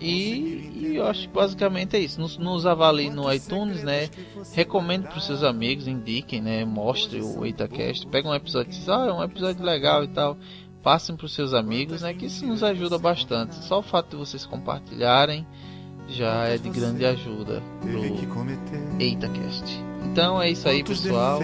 E, 0.00 0.70
e 0.76 0.96
eu 0.96 1.06
acho 1.06 1.28
que 1.28 1.34
basicamente 1.34 1.96
é 1.96 2.00
isso. 2.00 2.20
Nos, 2.20 2.38
nos 2.38 2.64
avalie 2.64 3.10
no 3.10 3.32
iTunes, 3.32 3.82
né? 3.82 4.08
Recomendo 4.52 5.04
para 5.04 5.18
os 5.18 5.26
seus 5.26 5.42
amigos, 5.42 5.86
indiquem, 5.86 6.40
né? 6.40 6.64
Mostre 6.64 7.20
o 7.20 7.44
EitaCast. 7.44 8.06
Pega 8.06 8.28
um 8.28 8.34
episódio 8.34 8.72
e 8.72 8.76
diz, 8.76 8.88
ah, 8.88 9.06
é 9.06 9.12
um 9.12 9.22
episódio 9.22 9.64
legal 9.64 10.02
e 10.02 10.08
tal. 10.08 10.38
Passem 10.82 11.14
para 11.14 11.26
os 11.26 11.34
seus 11.34 11.52
amigos, 11.52 12.00
né? 12.00 12.14
Que 12.14 12.26
isso 12.26 12.46
nos 12.46 12.62
ajuda 12.62 12.98
bastante. 12.98 13.54
Só 13.56 13.80
o 13.80 13.82
fato 13.82 14.10
de 14.10 14.16
vocês 14.16 14.46
compartilharem 14.46 15.46
já 16.08 16.46
é 16.46 16.58
de 16.58 16.70
grande 16.70 17.04
ajuda 17.04 17.62
pro 17.80 18.02
EitaCast. 18.98 19.84
Então 20.10 20.40
é 20.40 20.50
isso 20.50 20.68
aí, 20.68 20.82
pessoal. 20.82 21.40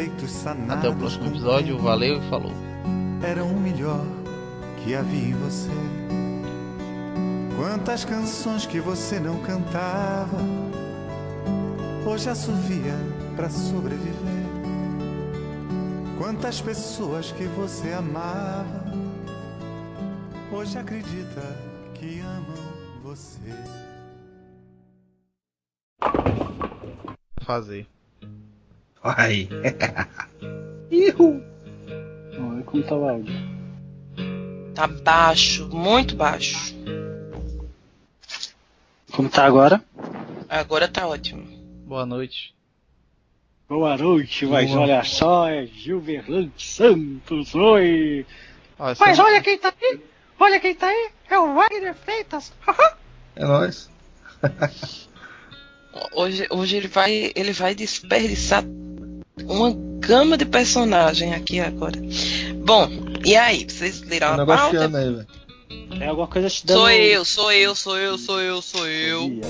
Até 0.68 0.88
o 0.88 0.96
próximo 0.96 1.26
episódio. 1.26 1.78
Valeu 1.78 2.18
e 2.18 2.20
falou. 2.22 2.52
Era 3.22 3.44
o 3.44 3.60
melhor 3.60 4.04
que 4.82 4.94
havia 4.94 5.28
em 5.28 5.34
você. 5.34 5.70
Quantas 7.56 8.04
canções 8.04 8.66
que 8.66 8.78
você 8.78 9.18
não 9.18 9.40
cantava, 9.40 10.36
hoje 12.06 12.28
assovia 12.28 12.92
para 13.34 13.48
sobreviver. 13.48 14.46
Quantas 16.18 16.60
pessoas 16.60 17.32
que 17.32 17.44
você 17.44 17.94
amava, 17.94 18.84
hoje 20.52 20.76
acredita 20.76 21.40
que 21.94 22.20
amam 22.20 23.02
você. 23.02 23.54
Fazer. 27.40 27.86
Vai. 29.02 29.48
Ihu. 30.90 31.42
Olha 32.38 32.62
como 32.64 32.82
tá 32.82 32.94
o 32.94 33.08
áudio. 33.08 33.34
Tá 34.74 34.86
baixo, 34.86 35.66
muito 35.68 36.14
baixo. 36.16 36.76
Como 39.16 39.28
tá 39.30 39.46
agora? 39.46 39.82
Agora 40.48 40.86
tá 40.86 41.08
ótimo. 41.08 41.42
Boa 41.86 42.04
noite. 42.04 42.54
Boa 43.68 43.96
noite, 43.96 44.46
mas 44.46 44.70
Boa. 44.70 44.82
olha 44.82 45.02
só, 45.02 45.48
é 45.48 45.66
Gilberlante 45.66 46.64
Santos, 46.64 47.54
oi! 47.54 48.24
Mas 48.78 49.00
essa- 49.00 49.24
olha 49.24 49.40
quem 49.42 49.58
tá 49.58 49.74
aí! 49.82 50.00
Olha 50.38 50.60
quem 50.60 50.74
tá 50.74 50.86
aí! 50.86 51.10
É 51.28 51.38
o 51.38 51.54
Wagner 51.54 51.94
Freitas! 51.94 52.52
É 53.34 53.44
nóis. 53.44 53.90
Hoje, 56.12 56.46
hoje 56.50 56.76
ele 56.76 56.88
vai 56.88 57.32
ele 57.34 57.52
vai 57.54 57.74
desperdiçar 57.74 58.62
uma 59.46 59.72
gama 59.98 60.36
de 60.36 60.44
personagem 60.44 61.32
aqui 61.32 61.58
agora. 61.58 61.98
Bom, 62.62 62.86
e 63.24 63.34
aí, 63.34 63.64
vocês 63.64 64.02
leram 64.02 64.34
a 64.34 64.36
negócio 64.36 64.78
pauta? 64.78 64.98
aí. 64.98 65.26
É 66.00 66.08
alguma 66.08 66.26
coisa 66.26 66.50
te 66.50 66.66
dando... 66.66 66.78
Sou 66.78 66.90
eu, 66.90 67.24
sou 67.24 67.52
eu, 67.52 67.74
sou 67.74 67.98
eu, 67.98 68.18
sou 68.18 68.40
eu, 68.40 68.62
sou 68.62 68.86
eu. 68.86 69.40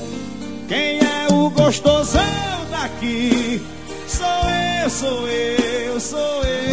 Quem 0.69 0.99
é 1.01 1.27
o 1.33 1.51
gostosão 1.51 2.23
daqui? 2.71 3.61
Sou 4.07 4.27
eu, 4.83 4.91
sou 4.91 5.29
eu, 5.29 6.01
sou 6.01 6.45
eu. 6.45 6.67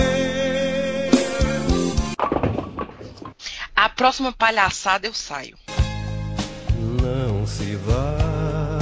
A 3.76 3.90
próxima 3.90 4.32
palhaçada 4.32 5.08
eu 5.08 5.14
saio. 5.14 5.58
Não 7.02 7.46
se 7.48 7.76
vá. 7.76 8.80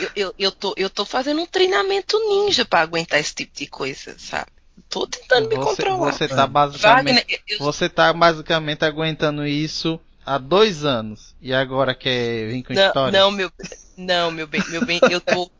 Eu, 0.00 0.10
eu, 0.16 0.34
eu, 0.38 0.52
tô, 0.52 0.74
eu 0.76 0.88
tô 0.88 1.04
fazendo 1.04 1.42
um 1.42 1.46
treinamento 1.46 2.18
ninja 2.28 2.64
pra 2.64 2.80
aguentar 2.80 3.20
esse 3.20 3.34
tipo 3.34 3.56
de 3.56 3.66
coisa, 3.66 4.14
sabe? 4.18 4.50
Tô 4.92 5.06
tentando 5.08 5.48
me 5.48 5.56
Você, 5.56 5.62
controlar. 5.64 6.12
você 6.12 6.28
tá 6.28 6.46
basicamente. 6.46 6.82
Wagner, 6.82 7.24
eu- 7.28 7.38
eu- 7.48 7.58
Você 7.58 7.88
tá 7.88 8.12
basicamente 8.12 8.84
aguentando 8.84 9.46
isso 9.46 10.00
há 10.24 10.38
dois 10.38 10.84
anos. 10.84 11.34
E 11.40 11.52
agora 11.52 11.94
quer 11.94 12.48
vir 12.50 12.62
com 12.62 12.72
não, 12.72 12.82
história? 12.86 13.12
não, 13.12 13.30
meu, 13.30 13.50
não, 13.96 14.30
meu 14.30 14.46
bem, 14.46 14.64
meu 14.68 14.82
bem, 14.82 15.02
eu 15.08 15.20
tô, 15.20 15.50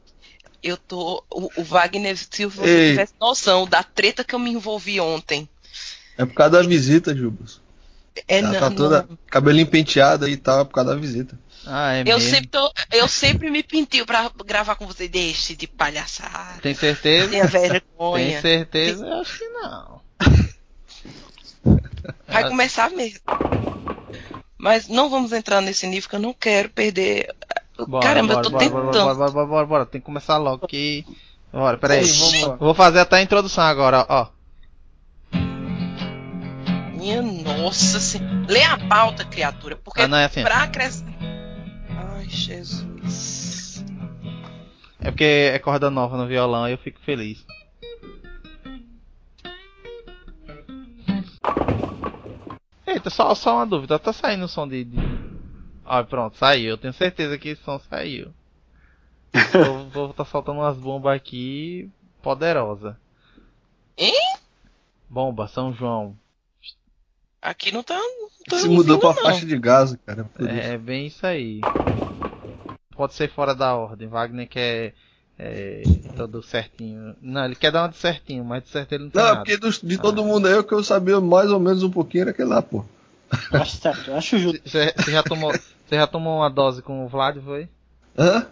eu 0.62 0.76
tô, 0.78 1.24
o, 1.30 1.50
o 1.62 1.64
Wagner, 1.64 2.16
se 2.18 2.46
você 2.46 2.68
Ei. 2.68 2.82
tivesse 2.82 3.14
noção 3.20 3.66
da 3.68 3.82
treta 3.84 4.24
que 4.24 4.34
eu 4.34 4.38
me 4.38 4.50
envolvi 4.52 5.00
ontem, 5.00 5.48
É 6.16 6.24
por 6.24 6.34
causa 6.34 6.52
da 6.52 6.62
visita, 6.62 7.14
Jubas. 7.14 7.60
é 8.28 8.40
Ela 8.40 8.54
não, 8.54 8.60
tá 8.60 8.70
toda 8.70 9.08
não. 9.08 9.18
cabelinho 9.30 9.66
penteado 9.68 10.24
aí 10.26 10.32
e 10.32 10.36
tal, 10.36 10.60
é 10.60 10.64
por 10.64 10.72
causa 10.74 10.94
da 10.94 11.00
visita. 11.00 11.38
Ah, 11.66 11.94
é 11.94 12.00
Eu 12.00 12.04
mesmo. 12.18 12.20
sempre, 12.30 12.46
tô, 12.48 12.72
eu 12.92 13.06
sempre 13.08 13.50
me 13.50 13.62
pintio 13.62 14.04
pra 14.04 14.30
gravar 14.44 14.74
com 14.74 14.86
você. 14.86 15.06
Deixe 15.08 15.54
de 15.54 15.66
palhaçada. 15.66 16.60
Tem 16.60 16.74
certeza? 16.74 17.28
Tenha 17.28 17.48
Tem 17.48 17.60
vergonha. 17.60 18.40
certeza? 18.40 19.06
Eu 19.06 19.20
acho 19.20 19.38
que 19.38 19.48
não. 19.48 20.00
Vai 22.26 22.48
começar 22.48 22.90
mesmo. 22.90 23.20
Mas 24.58 24.88
não 24.88 25.08
vamos 25.10 25.32
entrar 25.32 25.60
nesse 25.60 25.86
nível 25.86 26.08
que 26.08 26.16
eu 26.16 26.20
não 26.20 26.32
quero 26.32 26.68
perder. 26.70 27.32
Bora, 27.88 28.06
Caramba, 28.06 28.34
bora, 28.34 28.46
eu 28.46 28.50
tô 28.50 28.50
bora, 28.50 28.64
tentando. 28.64 28.82
Bora, 28.92 29.14
bora, 29.14 29.30
bora, 29.30 29.46
bora, 29.46 29.66
bora. 29.66 29.86
Tem 29.86 30.00
que 30.00 30.04
começar 30.04 30.36
logo 30.38 30.66
que. 30.68 31.04
Bora, 31.52 31.78
peraí. 31.78 32.04
Vamos. 32.04 32.58
Vou 32.58 32.74
fazer 32.74 33.00
até 33.00 33.16
a 33.16 33.22
introdução 33.22 33.64
agora, 33.64 34.06
ó. 34.08 34.28
Minha 36.94 37.20
nossa 37.22 37.98
senhora. 37.98 38.46
Lê 38.48 38.62
a 38.62 38.78
pauta, 38.88 39.24
criatura. 39.24 39.76
Porque 39.76 40.02
Ah, 40.02 40.08
não 40.08 40.16
é 40.18 40.26
assim. 40.26 40.42
pra 40.42 40.62
acrescentar. 40.62 41.11
Jesus. 42.32 43.84
É 45.00 45.10
porque 45.10 45.24
é 45.24 45.58
corda 45.58 45.90
nova 45.90 46.16
no 46.16 46.26
violão 46.26 46.64
aí 46.64 46.72
eu 46.72 46.78
fico 46.78 47.00
feliz. 47.00 47.44
Eita, 52.86 53.10
só, 53.10 53.34
só 53.34 53.56
uma 53.56 53.66
dúvida, 53.66 53.98
tá 53.98 54.12
saindo 54.12 54.44
o 54.44 54.48
som 54.48 54.66
de. 54.68 54.84
de... 54.84 54.96
Ah, 55.84 56.04
pronto, 56.04 56.36
saiu. 56.36 56.70
Eu 56.70 56.78
tenho 56.78 56.92
certeza 56.92 57.36
que 57.38 57.50
esse 57.50 57.62
som 57.62 57.78
saiu. 57.78 58.32
Vou, 59.52 59.88
vou 59.88 60.12
tá 60.12 60.26
soltando 60.26 60.58
umas 60.60 60.76
bombas 60.76 61.16
aqui 61.16 61.90
poderosa. 62.20 62.98
Hein? 63.96 64.12
Bomba, 65.08 65.48
São 65.48 65.72
João. 65.72 66.14
Aqui 67.40 67.72
não 67.72 67.82
tá. 67.82 67.96
Não 67.96 68.28
tô 68.46 68.58
Se 68.58 68.68
mudou 68.68 68.98
pra 68.98 69.08
não. 69.08 69.22
faixa 69.22 69.46
de 69.46 69.58
gás, 69.58 69.96
cara. 70.06 70.28
isso. 70.38 70.48
É 70.48 70.76
bem 70.78 71.06
isso 71.06 71.26
aí. 71.26 71.60
Pode 73.02 73.14
ser 73.14 73.28
fora 73.28 73.52
da 73.52 73.74
ordem. 73.74 74.06
Wagner 74.06 74.46
quer 74.48 74.94
é, 75.36 75.82
todo 76.14 76.40
certinho. 76.40 77.16
Não, 77.20 77.44
ele 77.46 77.56
quer 77.56 77.72
dar 77.72 77.82
uma 77.82 77.88
de 77.88 77.96
certinho, 77.96 78.44
mas 78.44 78.62
de 78.62 78.68
certo 78.68 78.92
ele 78.92 79.02
não 79.02 79.10
tem 79.10 79.20
Não, 79.20 79.28
nada. 79.30 79.40
porque 79.40 79.56
dos- 79.56 79.80
de 79.82 79.98
todo 79.98 80.24
mundo 80.24 80.46
aí, 80.46 80.54
o 80.54 80.62
que 80.62 80.72
eu 80.72 80.84
sabia 80.84 81.20
mais 81.20 81.50
ou 81.50 81.58
menos 81.58 81.82
um 81.82 81.90
pouquinho 81.90 82.22
era 82.22 82.30
aquele 82.30 82.48
lá, 82.48 82.62
pô. 82.62 82.84
Acho 83.52 83.76
certo, 83.78 84.08
eu 84.08 84.16
acho 84.16 84.38
justo. 84.38 84.60
Você 84.64 84.94
já 85.08 85.20
tomou, 85.24 85.50
você 85.50 85.96
já 85.96 86.06
tomou 86.06 86.38
uma 86.38 86.48
dose 86.48 86.80
com 86.80 87.04
o 87.04 87.08
Vlad, 87.08 87.38
foi? 87.42 87.68
Hã? 88.16 88.46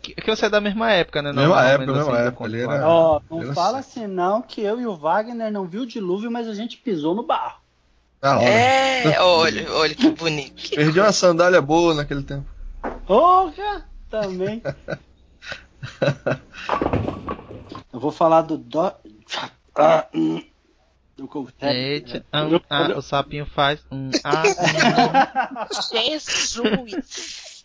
Que, 0.00 0.14
que 0.14 0.34
você 0.34 0.46
é 0.46 0.48
da 0.48 0.62
mesma 0.62 0.90
época, 0.90 1.20
né? 1.20 1.30
Mesma 1.30 1.56
mais 1.56 1.66
ou 1.66 1.72
época, 1.74 1.92
mesma 1.92 2.12
assim, 2.16 2.26
época, 2.26 2.48
do 2.48 2.56
ele 2.56 2.62
era- 2.62 2.88
Ó, 2.88 3.20
não 3.30 3.54
fala 3.54 3.82
sei. 3.82 4.02
assim 4.02 4.06
não 4.06 4.40
que 4.40 4.62
eu 4.62 4.80
e 4.80 4.86
o 4.86 4.96
Wagner 4.96 5.52
não 5.52 5.66
viu 5.66 5.82
o 5.82 5.86
dilúvio, 5.86 6.30
mas 6.30 6.48
a 6.48 6.54
gente 6.54 6.78
pisou 6.78 7.14
no 7.14 7.22
barro. 7.22 7.58
Da 8.22 8.38
hora. 8.38 8.48
É, 8.48 9.20
olha, 9.20 9.70
olha 9.74 9.94
que 9.94 10.10
bonito. 10.10 10.70
Perdi 10.74 10.98
uma 10.98 11.12
sandália 11.12 11.60
boa 11.60 11.92
naquele 11.92 12.22
tempo. 12.22 12.46
Porra! 13.06 13.88
Também. 14.08 14.62
Eu 17.92 18.00
vou 18.00 18.10
falar 18.10 18.42
do 18.42 18.58
do... 18.58 18.80
Ah, 19.76 20.06
hum. 20.14 20.42
do 21.16 21.26
coquetel. 21.28 21.70
Eita, 21.70 22.26
ah, 22.32 22.46
ah, 22.68 22.98
o 22.98 23.02
sapinho 23.02 23.46
faz 23.46 23.84
um 23.90 24.10
ah, 24.24 24.42
Jesus. 25.90 27.64